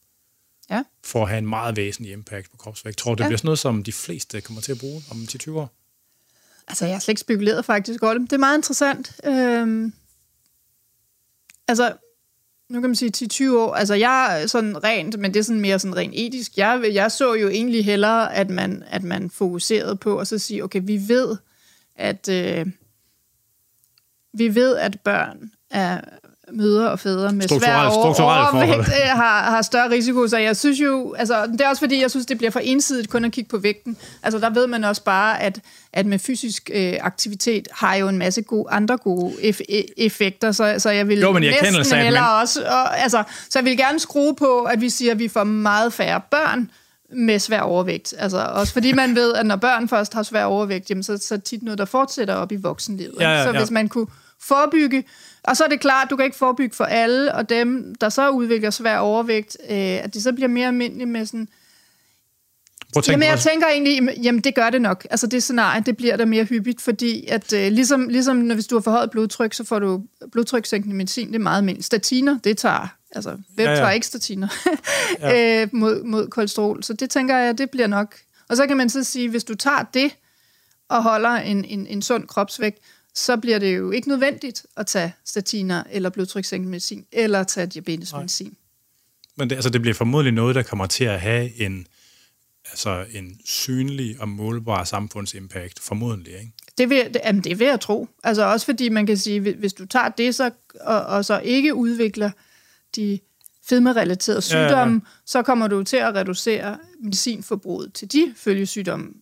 Ja. 0.71 0.83
For 1.05 1.23
at 1.23 1.29
have 1.29 1.39
en 1.39 1.47
meget 1.47 1.77
væsentlig 1.77 2.13
impact 2.13 2.51
på 2.51 2.57
kropsvægt. 2.57 2.99
Tror 2.99 3.15
du, 3.15 3.19
det 3.19 3.25
ja. 3.25 3.29
bliver 3.29 3.39
sådan 3.39 3.47
noget, 3.47 3.59
som 3.59 3.83
de 3.83 3.93
fleste 3.93 4.41
kommer 4.41 4.63
til 4.63 4.73
at 4.73 4.79
bruge 4.79 5.03
om 5.11 5.17
10-20 5.17 5.51
år? 5.51 5.75
Altså, 6.69 6.85
jeg 6.85 6.95
har 6.95 7.01
slet 7.01 7.13
ikke 7.13 7.21
spekuleret 7.21 7.65
faktisk 7.65 8.03
over 8.03 8.15
det. 8.15 8.23
Det 8.23 8.33
er 8.33 8.39
meget 8.39 8.59
interessant. 8.59 9.21
Øhm, 9.25 9.93
altså, 11.69 11.97
nu 12.69 12.81
kan 12.81 12.91
man 12.91 12.95
sige 12.95 13.49
10-20 13.51 13.57
år. 13.57 13.75
Altså, 13.75 13.95
jeg 13.95 14.43
er 14.43 14.47
sådan 14.47 14.85
rent, 14.85 15.19
men 15.19 15.35
det 15.35 15.41
er 15.41 15.45
sådan 15.45 15.61
mere 15.61 15.79
sådan 15.79 15.97
rent 15.97 16.15
etisk. 16.17 16.59
Jeg, 16.59 16.91
jeg 16.93 17.13
så 17.13 17.35
jo 17.35 17.49
egentlig 17.49 17.85
hellere, 17.85 18.35
at 18.35 18.51
man, 18.51 18.85
at 18.87 19.03
man 19.03 19.31
fokuserede 19.31 19.97
på 19.97 20.19
at 20.19 20.29
så 20.29 20.39
sige, 20.39 20.65
okay, 20.65 20.81
vi 20.85 21.09
ved, 21.09 21.37
at 21.97 22.29
øh, 22.29 22.67
vi 24.33 24.55
ved, 24.55 24.77
at 24.77 25.01
børn 25.01 25.51
er 25.71 26.01
mødre 26.55 26.91
og 26.91 26.99
fædre 26.99 27.33
med 27.33 27.49
svær 27.49 27.87
overvægt 27.87 28.79
øh, 28.79 29.09
har, 29.09 29.51
har 29.51 29.63
større 29.63 29.91
risiko. 29.91 30.29
Så 30.29 30.39
jeg 30.39 30.57
synes 30.57 30.81
jo, 30.81 31.15
altså, 31.19 31.47
det 31.47 31.61
er 31.61 31.69
også 31.69 31.81
fordi, 31.81 32.01
jeg 32.03 32.11
synes, 32.11 32.27
det 32.27 32.39
bliver 32.39 32.51
for 32.51 32.61
ensidigt 32.61 33.11
kun 33.11 33.25
at 33.25 33.33
kigge 33.33 33.49
på 33.49 33.59
vægten. 33.59 33.97
Altså, 34.23 34.39
der 34.39 34.51
ved 34.51 34.67
man 34.67 34.85
også 34.85 35.03
bare, 35.03 35.43
at, 35.43 35.61
at 35.93 36.07
med 36.07 36.19
fysisk 36.19 36.71
øh, 36.75 36.95
aktivitet 37.01 37.69
har 37.73 37.95
jo 37.95 38.09
en 38.09 38.19
masse 38.19 38.43
gode, 38.43 38.65
andre 38.71 38.97
gode 38.97 39.33
eff- 39.33 39.93
effekter, 39.97 40.53
så, 40.53 40.75
så 40.79 40.91
jeg 40.91 41.09
vil 41.09 41.21
jo, 41.21 41.33
men 41.33 41.43
jeg 41.43 41.55
næsten 41.73 41.99
hellere 41.99 42.33
men... 42.33 42.41
også, 42.41 42.63
og, 42.67 42.99
altså, 42.99 43.23
så 43.51 43.59
jeg 43.59 43.65
vil 43.65 43.77
gerne 43.77 43.99
skrue 43.99 44.35
på, 44.35 44.63
at 44.63 44.81
vi 44.81 44.91
siger, 44.91 45.13
at 45.13 45.19
vi 45.19 45.29
får 45.29 45.45
meget 45.45 45.93
færre 45.93 46.21
børn, 46.31 46.71
med 47.17 47.39
svær 47.39 47.61
overvægt. 47.61 48.15
Altså 48.19 48.39
også 48.39 48.73
fordi 48.73 48.93
man 48.93 49.15
ved, 49.15 49.35
at 49.35 49.47
når 49.47 49.57
børn 49.57 49.89
først 49.89 50.15
har 50.15 50.23
svær 50.23 50.45
overvægt, 50.45 50.91
jamen, 50.91 51.03
så, 51.03 51.19
så 51.19 51.35
er 51.35 51.39
tit 51.39 51.63
noget, 51.63 51.79
der 51.79 51.85
fortsætter 51.85 52.35
op 52.35 52.53
i 52.53 52.57
voksenlivet. 52.57 53.15
Ja, 53.21 53.31
ja, 53.31 53.39
ja. 53.39 53.45
Så 53.45 53.59
hvis 53.59 53.71
man 53.71 53.89
kunne 53.89 54.07
forebygge 54.41 55.05
og 55.45 55.57
så 55.57 55.65
er 55.65 55.69
det 55.69 55.81
klart, 55.81 56.05
at 56.05 56.11
du 56.11 56.17
kan 56.17 56.25
ikke 56.25 56.37
forebygge 56.37 56.77
for 56.77 56.85
alle, 56.85 57.35
og 57.35 57.49
dem, 57.49 57.95
der 57.95 58.09
så 58.09 58.31
udvikler 58.31 58.71
svær 58.71 58.99
overvægt, 58.99 59.57
øh, 59.71 59.77
at 59.77 60.15
det 60.15 60.23
så 60.23 60.33
bliver 60.33 60.49
mere 60.49 60.67
almindeligt 60.67 61.11
med 61.11 61.27
sådan... 61.27 61.49
Jamen, 63.09 63.29
jeg 63.29 63.39
tænker 63.39 63.67
egentlig, 63.67 64.19
jamen 64.23 64.41
det 64.41 64.55
gør 64.55 64.71
det 64.71 64.83
nok. 64.83 65.07
Altså 65.11 65.27
det 65.27 65.43
scenarie, 65.43 65.83
det 65.87 65.97
bliver 65.97 66.17
der 66.17 66.25
mere 66.25 66.45
hyppigt, 66.45 66.83
fordi 66.83 67.27
at 67.27 67.53
øh, 67.53 67.73
ligesom, 67.73 68.09
ligesom 68.09 68.37
når, 68.37 68.55
hvis 68.55 68.67
du 68.67 68.77
har 68.77 68.81
forhøjet 68.81 69.11
blodtryk, 69.11 69.55
så 69.55 69.65
får 69.65 69.79
du 69.79 70.03
blodtrykssænkende 70.33 70.97
medicin, 70.97 71.29
det 71.29 71.35
er 71.35 71.39
meget 71.39 71.59
almindeligt. 71.59 71.87
Statiner, 71.87 72.39
det 72.45 72.59
tager, 72.59 72.97
altså 73.15 73.31
hvem 73.55 73.67
ja, 73.67 73.71
ja. 73.71 73.77
tager 73.77 73.91
ikke 73.91 74.07
statiner 74.07 74.49
ja. 75.21 75.63
øh, 75.63 75.69
mod, 75.73 76.03
mod 76.03 76.29
kolesterol? 76.29 76.83
Så 76.83 76.93
det 76.93 77.11
tænker 77.11 77.37
jeg, 77.37 77.59
det 77.59 77.71
bliver 77.71 77.87
nok. 77.87 78.17
Og 78.49 78.57
så 78.57 78.67
kan 78.67 78.77
man 78.77 78.91
så 78.91 79.05
sige, 79.05 79.29
hvis 79.29 79.45
du 79.45 79.55
tager 79.55 79.83
det 79.95 80.17
og 80.89 81.03
holder 81.03 81.31
en, 81.31 81.65
en, 81.65 81.87
en 81.87 82.03
sund 82.03 82.27
kropsvægt, 82.27 82.79
så 83.15 83.37
bliver 83.37 83.59
det 83.59 83.77
jo 83.77 83.91
ikke 83.91 84.09
nødvendigt 84.09 84.67
at 84.77 84.87
tage 84.87 85.15
statiner 85.25 85.83
eller 85.91 86.11
blodtrykssænkende 86.11 86.71
medicin, 86.71 87.07
eller 87.13 87.43
tage 87.43 87.67
diabetesmedicin. 87.67 88.57
Men 89.37 89.51
det, 89.51 89.57
altså, 89.57 89.71
det 89.71 89.81
bliver 89.81 89.95
formodentlig 89.95 90.35
noget, 90.35 90.55
der 90.55 90.63
kommer 90.63 90.87
til 90.87 91.05
at 91.05 91.21
have 91.21 91.61
en, 91.61 91.87
altså, 92.71 93.05
en 93.13 93.41
synlig 93.45 94.21
og 94.21 94.29
målbar 94.29 94.85
samfundsimpact, 94.85 95.81
formodentlig, 95.81 96.33
ikke? 96.33 96.53
Det 96.79 96.91
vil, 96.91 97.15
det, 97.15 97.21
jamen, 97.25 97.45
det 97.45 97.59
vil 97.59 97.67
jeg 97.67 97.81
tro. 97.81 98.09
Altså 98.25 98.45
også 98.45 98.67
fordi 98.67 98.89
man 98.89 99.07
kan 99.07 99.17
sige, 99.17 99.41
hvis 99.41 99.73
du 99.73 99.87
tager 99.87 100.09
det 100.09 100.35
så, 100.35 100.51
og, 100.81 101.01
og 101.01 101.25
så 101.25 101.41
ikke 101.41 101.75
udvikler 101.75 102.31
de 102.97 103.19
fedmerelaterede 103.69 104.43
sygdomme, 104.43 104.95
ja, 104.95 105.09
ja. 105.09 105.21
så 105.27 105.43
kommer 105.43 105.69
du 105.69 105.83
til 105.83 105.97
at 105.97 106.15
reducere 106.15 106.79
medicinforbruget 107.01 107.93
til 107.93 108.13
de 108.13 108.35
følgesygdomme 108.37 109.13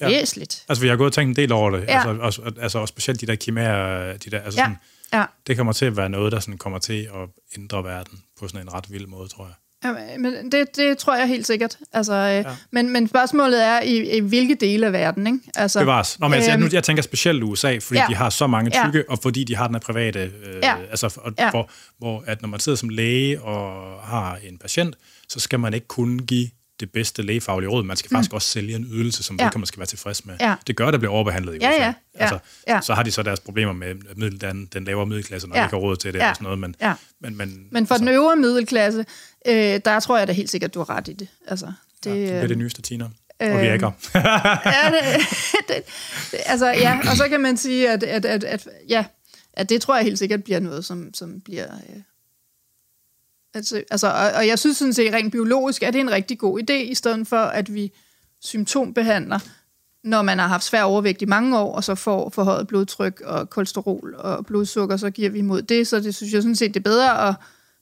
ja. 0.00 0.06
væsentligt. 0.08 0.64
Altså, 0.68 0.82
vi 0.82 0.88
har 0.88 0.96
gået 0.96 1.06
og 1.06 1.12
tænkt 1.12 1.38
en 1.38 1.42
del 1.42 1.52
over 1.52 1.70
det. 1.70 1.84
Ja. 1.88 2.08
Altså, 2.08 2.22
også, 2.22 2.52
altså, 2.60 2.78
også 2.78 2.92
specielt 2.92 3.20
de 3.20 3.26
der 3.26 3.34
kimærer, 3.34 4.16
de 4.16 4.30
der, 4.30 4.40
altså 4.40 4.60
ja. 4.60 4.64
sådan, 4.64 4.76
ja. 5.12 5.24
det 5.46 5.56
kommer 5.56 5.72
til 5.72 5.86
at 5.86 5.96
være 5.96 6.08
noget, 6.08 6.32
der 6.32 6.40
sådan 6.40 6.58
kommer 6.58 6.78
til 6.78 7.02
at 7.14 7.28
ændre 7.58 7.84
verden 7.84 8.18
på 8.40 8.48
sådan 8.48 8.60
en 8.60 8.72
ret 8.72 8.92
vild 8.92 9.06
måde, 9.06 9.28
tror 9.28 9.44
jeg. 9.44 9.54
Ja, 9.84 10.18
men 10.18 10.52
det, 10.52 10.76
det 10.76 10.98
tror 10.98 11.16
jeg 11.16 11.28
helt 11.28 11.46
sikkert. 11.46 11.78
Altså, 11.92 12.12
øh, 12.12 12.34
ja. 12.34 12.44
men, 12.70 12.92
men 12.92 13.08
spørgsmålet 13.08 13.64
er, 13.64 13.80
i, 13.80 14.16
i 14.16 14.20
hvilke 14.20 14.54
dele 14.54 14.86
af 14.86 14.92
verden, 14.92 15.26
ikke? 15.26 15.38
Altså, 15.56 15.80
Bevares. 15.80 16.20
Nå, 16.20 16.28
men 16.28 16.34
altså, 16.34 16.50
øhm, 16.50 16.60
jeg, 16.60 16.68
nu, 16.68 16.74
jeg 16.74 16.84
tænker 16.84 17.02
specielt 17.02 17.42
USA, 17.42 17.78
fordi 17.78 18.00
ja. 18.00 18.06
de 18.08 18.14
har 18.14 18.30
så 18.30 18.46
mange 18.46 18.70
tykke, 18.70 18.98
ja. 18.98 19.04
og 19.08 19.18
fordi 19.22 19.44
de 19.44 19.56
har 19.56 19.66
den 19.66 19.74
her 19.74 19.80
private... 19.80 20.18
Øh, 20.18 20.56
ja. 20.62 20.76
Altså, 20.90 21.20
og, 21.22 21.32
ja. 21.38 21.50
hvor, 21.50 21.70
hvor 21.98 22.24
at 22.26 22.42
når 22.42 22.48
man 22.48 22.60
sidder 22.60 22.76
som 22.76 22.88
læge 22.88 23.40
og 23.40 23.98
har 24.02 24.38
en 24.42 24.58
patient, 24.58 24.96
så 25.28 25.40
skal 25.40 25.60
man 25.60 25.74
ikke 25.74 25.88
kunne 25.88 26.18
give 26.18 26.48
det 26.80 26.92
bedste 26.92 27.22
lægefaglige 27.22 27.70
råd. 27.70 27.82
Man 27.82 27.96
skal 27.96 28.08
mm. 28.10 28.16
faktisk 28.16 28.32
også 28.32 28.48
sælge 28.48 28.76
en 28.76 28.86
ydelse, 28.92 29.22
som 29.22 29.36
ja. 29.36 29.44
vedkommende 29.44 29.66
skal 29.66 29.78
være 29.78 29.86
tilfreds 29.86 30.26
med. 30.26 30.34
Ja. 30.40 30.54
Det 30.66 30.76
gør, 30.76 30.86
at 30.86 30.92
det 30.92 31.00
bliver 31.00 31.12
overbehandlet 31.12 31.54
i 31.54 31.58
ja, 31.60 31.70
ja, 31.70 31.84
ja. 31.84 31.94
Altså, 32.14 32.38
ja. 32.68 32.80
Så 32.80 32.94
har 32.94 33.02
de 33.02 33.10
så 33.10 33.22
deres 33.22 33.40
problemer 33.40 33.72
med 33.72 33.94
middel, 34.16 34.40
den, 34.40 34.66
den 34.66 34.84
lavere 34.84 35.06
middelklasse, 35.06 35.48
når 35.48 35.56
ja. 35.56 35.60
de 35.60 35.66
ikke 35.66 35.76
har 35.76 35.80
råd 35.80 35.96
til 35.96 36.12
det 36.12 36.18
ja. 36.18 36.30
og 36.30 36.36
sådan 36.36 36.44
noget. 36.44 36.58
Men, 36.58 36.74
ja. 36.80 36.94
men, 37.20 37.36
men, 37.36 37.66
men 37.70 37.86
for 37.86 37.94
altså, 37.94 38.04
den 38.04 38.14
øvre 38.14 38.36
middelklasse, 38.36 39.04
øh, 39.46 39.80
der 39.84 40.00
tror 40.00 40.18
jeg 40.18 40.28
da 40.28 40.32
helt 40.32 40.50
sikkert, 40.50 40.74
du 40.74 40.78
har 40.78 40.90
ret 40.90 41.08
i 41.08 41.12
det. 41.12 41.28
Altså, 41.46 41.72
det, 42.04 42.10
ja, 42.10 42.16
det 42.16 42.28
bliver 42.28 42.46
det 42.46 42.58
nyeste 42.58 42.82
tiner. 42.82 43.08
Øh, 43.42 43.54
og 43.54 43.60
virker. 43.60 43.90
ja, 44.14 44.90
det, 44.90 45.24
det, 45.68 45.82
det, 46.30 46.40
altså, 46.46 46.66
ja, 46.66 46.98
og 47.10 47.16
så 47.16 47.28
kan 47.28 47.40
man 47.40 47.56
sige, 47.56 47.90
at, 47.90 48.02
at, 48.02 48.24
at, 48.24 48.44
at, 48.44 48.68
ja, 48.88 49.04
at 49.52 49.68
det 49.68 49.82
tror 49.82 49.96
jeg 49.96 50.04
helt 50.04 50.18
sikkert 50.18 50.44
bliver 50.44 50.60
noget, 50.60 50.84
som, 50.84 51.14
som 51.14 51.40
bliver... 51.40 51.66
Øh, 51.66 52.00
Altså, 53.54 53.82
altså, 53.90 54.06
og, 54.06 54.32
og 54.36 54.46
jeg 54.46 54.58
synes 54.58 54.76
sådan 54.76 54.92
set, 54.92 55.14
rent 55.14 55.32
biologisk 55.32 55.82
er 55.82 55.90
det 55.90 56.00
en 56.00 56.10
rigtig 56.10 56.38
god 56.38 56.60
idé, 56.60 56.72
i 56.72 56.94
stedet 56.94 57.28
for, 57.28 57.36
at 57.36 57.74
vi 57.74 57.92
symptombehandler, 58.40 59.38
når 60.04 60.22
man 60.22 60.38
har 60.38 60.48
haft 60.48 60.64
svær 60.64 60.82
overvægt 60.82 61.22
i 61.22 61.24
mange 61.24 61.58
år, 61.58 61.74
og 61.74 61.84
så 61.84 61.94
får 61.94 62.30
forhøjet 62.30 62.68
blodtryk 62.68 63.20
og 63.24 63.50
kolesterol 63.50 64.14
og 64.18 64.46
blodsukker, 64.46 64.96
så 64.96 65.10
giver 65.10 65.30
vi 65.30 65.38
imod 65.38 65.62
det. 65.62 65.86
Så 65.86 66.00
det 66.00 66.14
synes 66.14 66.32
jeg 66.32 66.42
sådan 66.42 66.56
set, 66.56 66.74
det 66.74 66.80
er 66.80 66.90
bedre 66.90 67.28
at 67.28 67.34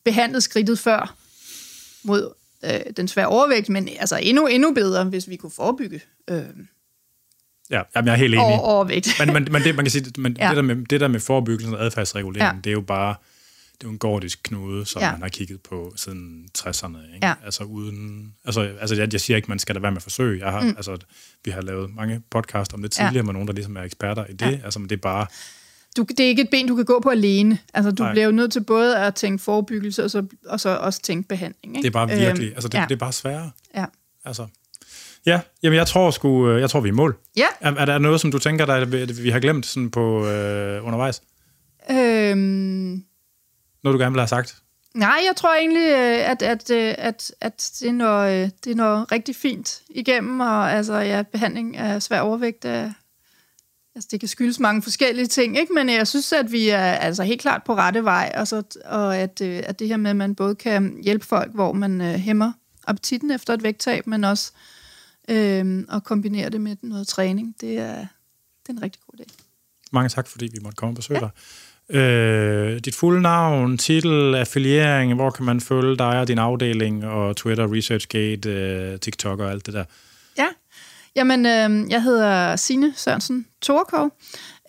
behandle 0.05 0.41
skridtet 0.41 0.79
før 0.79 1.17
mod 2.05 2.33
øh, 2.65 2.81
den 2.97 3.09
svære 3.09 3.27
overvægt, 3.27 3.69
men 3.69 3.89
altså 3.99 4.17
endnu, 4.23 4.47
endnu 4.47 4.75
bedre, 4.75 5.05
hvis 5.05 5.29
vi 5.29 5.37
kunne 5.37 5.53
forebygge 5.57 6.01
øh, 6.31 6.45
Ja, 7.71 7.83
jamen, 7.97 8.07
jeg 8.07 8.13
er 8.13 8.19
helt 8.19 8.35
enig. 8.35 8.47
Over, 8.47 8.59
overvægt. 8.59 9.09
men, 9.19 9.33
men, 9.33 9.49
men, 9.53 9.63
det, 9.63 9.77
man 9.77 9.85
kan 9.85 9.91
sige, 9.91 10.13
men 10.19 10.37
ja. 10.41 10.49
det, 10.49 10.57
der 10.57 10.63
med, 10.63 10.77
det 10.77 11.01
der 11.01 11.09
med 11.09 11.21
forebyggelse 11.21 11.77
og 11.77 11.85
adfærdsregulering, 11.85 12.55
ja. 12.55 12.61
det 12.65 12.71
er 12.71 12.75
jo 12.75 12.81
bare 12.81 13.15
det 13.81 13.85
er 13.85 13.89
jo 13.89 13.93
en 13.93 13.99
gordisk 13.99 14.41
knude, 14.43 14.87
som 14.87 15.03
ja. 15.03 15.13
man 15.13 15.23
har 15.23 15.29
kigget 15.29 15.61
på 15.61 15.93
siden 15.97 16.49
60'erne. 16.59 17.15
Ikke? 17.15 17.27
Ja. 17.27 17.35
Altså 17.45 17.65
uden, 17.65 18.35
altså, 18.45 18.61
altså 18.61 18.95
jeg, 18.95 19.13
jeg 19.13 19.21
siger 19.21 19.37
ikke, 19.37 19.49
man 19.49 19.59
skal 19.59 19.75
da 19.75 19.81
være 19.81 19.91
med 19.91 19.97
at 19.97 20.03
forsøge. 20.03 20.45
Jeg 20.45 20.53
har, 20.53 20.63
mm. 20.63 20.69
altså, 20.77 20.97
vi 21.45 21.51
har 21.51 21.61
lavet 21.61 21.95
mange 21.95 22.23
podcast 22.31 22.75
om 22.75 22.83
det 22.83 22.91
tidligere 22.91 23.17
ja. 23.17 23.23
med 23.23 23.33
nogen, 23.33 23.49
der 23.49 23.55
ligesom 23.55 23.77
er 23.77 23.83
eksperter 23.83 24.27
i 24.27 24.33
det. 24.33 24.47
Ja. 24.47 24.59
Altså, 24.65 24.79
men 24.79 24.89
det 24.89 24.97
er 24.97 25.01
bare... 25.01 25.27
Du, 25.97 26.03
det 26.03 26.21
er 26.21 26.29
ikke 26.29 26.43
et 26.43 26.51
ben, 26.51 26.69
du 26.69 26.77
kan 26.77 26.85
gå 26.85 27.01
på 27.01 27.09
alene. 27.09 27.59
Altså, 27.75 27.91
du 27.91 28.03
Nej. 28.03 28.13
bliver 28.13 28.25
jo 28.25 28.33
nødt 28.33 28.53
til 28.53 28.65
både 28.65 28.99
at 28.99 29.15
tænke 29.15 29.43
forebyggelse, 29.43 30.05
og 30.05 30.11
så, 30.11 30.27
og 30.47 30.61
så 30.61 30.77
også 30.77 31.03
tænke 31.03 31.29
behandling. 31.29 31.77
Ikke? 31.77 31.83
Det 31.83 31.87
er 31.87 32.07
bare 32.07 32.09
virkelig, 32.09 32.47
øhm, 32.47 32.55
altså 32.55 32.69
det, 32.69 32.79
ja. 32.79 32.85
det 32.89 32.95
er 32.95 32.99
bare 32.99 33.13
sværere. 33.13 33.51
Ja. 33.75 33.85
Altså, 34.25 34.47
Ja, 35.27 35.41
jamen 35.63 35.77
jeg 35.77 35.87
tror 35.87 36.11
sgu, 36.11 36.49
øh, 36.49 36.61
jeg 36.61 36.71
tror 36.71 36.81
vi 36.81 36.89
er 36.89 36.93
i 36.93 36.95
mål. 36.95 37.17
Ja. 37.37 37.47
Er, 37.61 37.73
er 37.73 37.85
der 37.85 37.99
noget, 37.99 38.21
som 38.21 38.31
du 38.31 38.39
tænker, 38.39 38.67
der 38.67 38.85
vi 39.23 39.31
har 39.31 39.41
glemt 39.41 39.67
sådan 39.67 39.91
på 39.91 40.27
øh, 40.27 40.87
undervejs? 40.87 41.23
Øhm, 41.91 43.05
noget, 43.83 43.95
du 43.95 44.03
gerne 44.03 44.13
vil 44.13 44.21
have 44.21 44.29
sagt? 44.29 44.57
Nej, 44.95 45.21
jeg 45.27 45.37
tror 45.37 45.55
egentlig, 45.55 45.89
øh, 45.89 46.31
at, 46.31 46.43
at, 46.43 46.71
øh, 46.71 46.95
at, 46.99 47.33
at 47.41 47.71
det, 47.81 47.89
er 47.89 47.93
noget, 47.93 48.65
det 48.65 48.71
er 48.71 48.77
noget 48.77 49.13
rigtig 49.13 49.37
fint 49.37 49.83
igennem, 49.91 50.41
og 50.41 50.73
altså, 50.73 50.95
ja, 50.95 51.23
behandling 51.23 51.77
af 51.77 52.03
svær 52.03 52.21
overvægt 52.21 52.65
er, 52.65 52.93
Altså, 53.99 54.09
det 54.11 54.21
kan 54.21 54.29
skyldes 54.29 54.61
mange 54.61 54.83
forskellige 54.83 55.27
ting, 55.27 55.59
ikke? 55.59 55.73
men 55.73 55.89
jeg 55.89 56.09
synes, 56.09 56.33
at 56.33 56.53
vi 56.53 56.69
er 56.69 56.79
altså 56.79 57.23
helt 57.23 57.41
klart 57.41 57.63
på 57.65 57.75
rette 57.75 58.05
vej, 58.05 58.33
og, 58.37 58.49
så, 58.49 58.63
og 58.85 59.17
at, 59.17 59.41
øh, 59.41 59.63
at 59.67 59.79
det 59.79 59.89
her 59.89 59.97
med, 59.97 60.11
at 60.11 60.17
man 60.17 60.35
både 60.35 60.55
kan 60.55 60.99
hjælpe 61.03 61.27
folk, 61.27 61.55
hvor 61.55 61.73
man 61.73 62.01
øh, 62.01 62.15
hæmmer 62.15 62.53
appetitten 62.87 63.31
efter 63.31 63.55
et 63.55 63.63
vægttab, 63.63 64.07
men 64.07 64.25
også 64.25 64.53
øh, 65.29 65.85
at 65.93 66.05
kombinere 66.05 66.51
det 66.51 66.61
med 66.61 66.77
noget 66.83 67.09
træning, 67.09 67.55
det 67.61 67.79
er, 67.79 67.97
det 68.63 68.69
er 68.69 68.73
en 68.73 68.83
rigtig 68.83 69.03
god 69.07 69.21
idé. 69.21 69.35
Mange 69.93 70.09
tak, 70.09 70.27
fordi 70.27 70.49
vi 70.53 70.59
måtte 70.63 70.77
komme 70.77 70.93
og 70.93 70.97
besøge 70.97 71.21
ja. 71.21 71.25
dig. 71.25 71.31
Øh, 71.91 72.79
dit 72.79 72.95
fulde 72.95 73.23
navn, 73.23 73.79
titel, 73.79 74.35
affiliering, 74.35 75.15
hvor 75.15 75.31
kan 75.31 75.45
man 75.45 75.61
følge 75.61 75.97
dig 75.97 76.21
og 76.21 76.29
din 76.29 76.39
afdeling, 76.39 77.07
og 77.07 77.37
Twitter, 77.37 77.75
ResearchGate, 77.75 78.51
øh, 78.51 78.99
TikTok 78.99 79.41
og 79.41 79.51
alt 79.51 79.67
det 79.67 79.75
der? 79.75 79.85
Ja, 80.39 80.47
Jamen, 81.19 81.47
øh, 81.47 81.91
jeg 81.91 82.03
hedder 82.03 82.57
Sine 82.57 82.93
Sørensen 82.97 83.47
Torkov, 83.63 84.11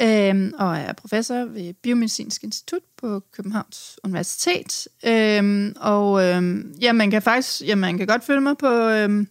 øh, 0.02 0.52
og 0.60 0.78
er 0.78 0.94
professor 0.94 1.46
ved 1.46 1.74
Biomedicinsk 1.74 2.44
Institut 2.44 2.82
på 2.98 3.24
Københavns 3.32 4.00
Universitet. 4.04 4.88
Øh, 5.06 5.74
og 5.76 6.24
øh, 6.24 6.66
ja, 6.82 6.94
man 6.94 7.12
kan 7.12 7.22
faktisk, 7.22 7.62
ja, 7.68 7.76
man 7.76 7.98
kan 7.98 8.08
godt 8.08 8.24
følge 8.24 8.42
mig 8.42 8.58
på, 8.58 8.68
øh, 8.68 9.26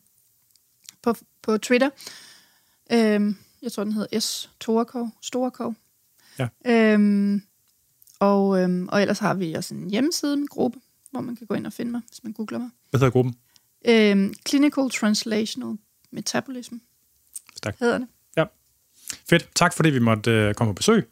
på, 1.02 1.14
på 1.42 1.58
Twitter. 1.58 1.90
Øh, 2.92 3.34
jeg 3.62 3.72
tror, 3.72 3.84
den 3.84 3.92
hedder 3.92 4.20
S. 4.20 4.50
Torkov, 4.60 5.10
Storkov. 5.22 5.74
Ja. 6.38 6.48
Øh, 6.66 7.40
og, 8.20 8.62
øh, 8.62 8.84
og 8.88 9.00
ellers 9.00 9.18
har 9.18 9.34
vi 9.34 9.52
også 9.52 9.74
en 9.74 9.90
hjemmeside 9.90 10.36
med 10.36 10.48
gruppe, 10.48 10.78
hvor 11.10 11.20
man 11.20 11.36
kan 11.36 11.46
gå 11.46 11.54
ind 11.54 11.66
og 11.66 11.72
finde 11.72 11.90
mig, 11.90 12.00
hvis 12.08 12.24
man 12.24 12.32
googler 12.32 12.58
mig. 12.58 12.70
Hvad 12.90 13.00
hedder 13.00 13.10
gruppen? 13.10 13.34
Øh, 13.88 14.34
Clinical 14.48 14.90
Translational 14.90 15.76
Metabolism. 16.10 16.74
Tak. 17.62 17.76
Hedder 17.80 17.98
det. 17.98 18.08
Ja. 18.36 18.44
Fedt. 19.28 19.48
Tak 19.54 19.74
fordi 19.74 19.90
vi 19.90 19.98
måtte 19.98 20.30
øh, 20.30 20.54
komme 20.54 20.74
på 20.74 20.76
besøg. 20.76 21.08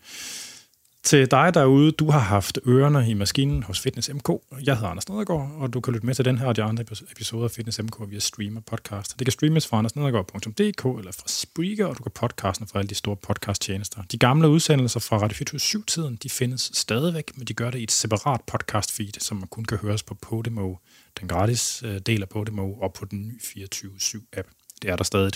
Til 1.06 1.30
dig 1.30 1.54
derude, 1.54 1.92
du 1.92 2.10
har 2.10 2.18
haft 2.18 2.58
ørerne 2.66 3.10
i 3.10 3.14
maskinen 3.14 3.62
hos 3.62 3.80
Fitness 3.80 4.10
MK. 4.14 4.28
Jeg 4.64 4.74
hedder 4.74 4.88
Anders 4.88 5.08
Nedergaard, 5.08 5.50
og 5.58 5.72
du 5.72 5.80
kan 5.80 5.92
lytte 5.92 6.06
med 6.06 6.14
til 6.14 6.24
den 6.24 6.38
her 6.38 6.46
og 6.46 6.56
de 6.56 6.62
andre 6.62 6.84
episoder 7.10 7.44
af 7.44 7.50
Fitness 7.50 7.82
MK 7.82 7.96
via 8.08 8.18
streamer 8.18 8.60
podcast. 8.60 9.18
Det 9.18 9.26
kan 9.26 9.32
streames 9.32 9.66
fra 9.66 9.78
andersnedergaard.dk 9.78 10.84
eller 10.98 11.12
fra 11.12 11.24
Spreaker, 11.26 11.86
og 11.86 11.98
du 11.98 12.02
kan 12.02 12.12
podcasten 12.14 12.66
fra 12.66 12.78
alle 12.78 12.88
de 12.88 12.94
store 12.94 13.16
podcasttjenester. 13.16 14.02
De 14.12 14.18
gamle 14.18 14.48
udsendelser 14.48 15.00
fra 15.00 15.18
Radio 15.18 15.34
24 15.34 16.16
de 16.22 16.30
findes 16.30 16.70
stadigvæk, 16.74 17.36
men 17.36 17.46
de 17.46 17.54
gør 17.54 17.70
det 17.70 17.78
i 17.78 17.82
et 17.82 17.92
separat 17.92 18.40
podcast 18.46 18.92
feed, 18.92 19.20
som 19.20 19.36
man 19.36 19.48
kun 19.48 19.64
kan 19.64 19.78
høres 19.78 20.02
på 20.02 20.14
Podimo, 20.14 20.74
den 21.20 21.28
gratis 21.28 21.82
øh, 21.82 21.98
del 21.98 22.22
af 22.22 22.28
Podimo, 22.28 22.72
og 22.72 22.92
på 22.92 23.04
den 23.04 23.28
nye 23.28 23.64
24-7 23.64 24.24
app. 24.32 24.48
Det 24.82 24.90
er 24.90 24.96
der 24.96 25.04
stadig. 25.04 25.32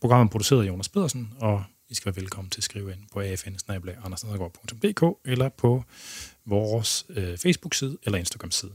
Programmet 0.00 0.26
er 0.26 0.30
produceret 0.30 0.62
af 0.62 0.68
Jonas 0.68 0.88
Pedersen, 0.88 1.32
og 1.40 1.64
i 1.88 1.94
skal 1.94 2.14
være 2.14 2.22
velkommen 2.22 2.50
til 2.50 2.60
at 2.60 2.64
skrive 2.64 2.92
ind 2.92 3.00
på 3.12 3.20
afn 3.20 4.14
eller 5.24 5.48
på 5.48 5.84
vores 6.44 7.06
øh, 7.08 7.38
Facebook-side 7.38 7.98
eller 8.02 8.18
Instagram-side. 8.18 8.72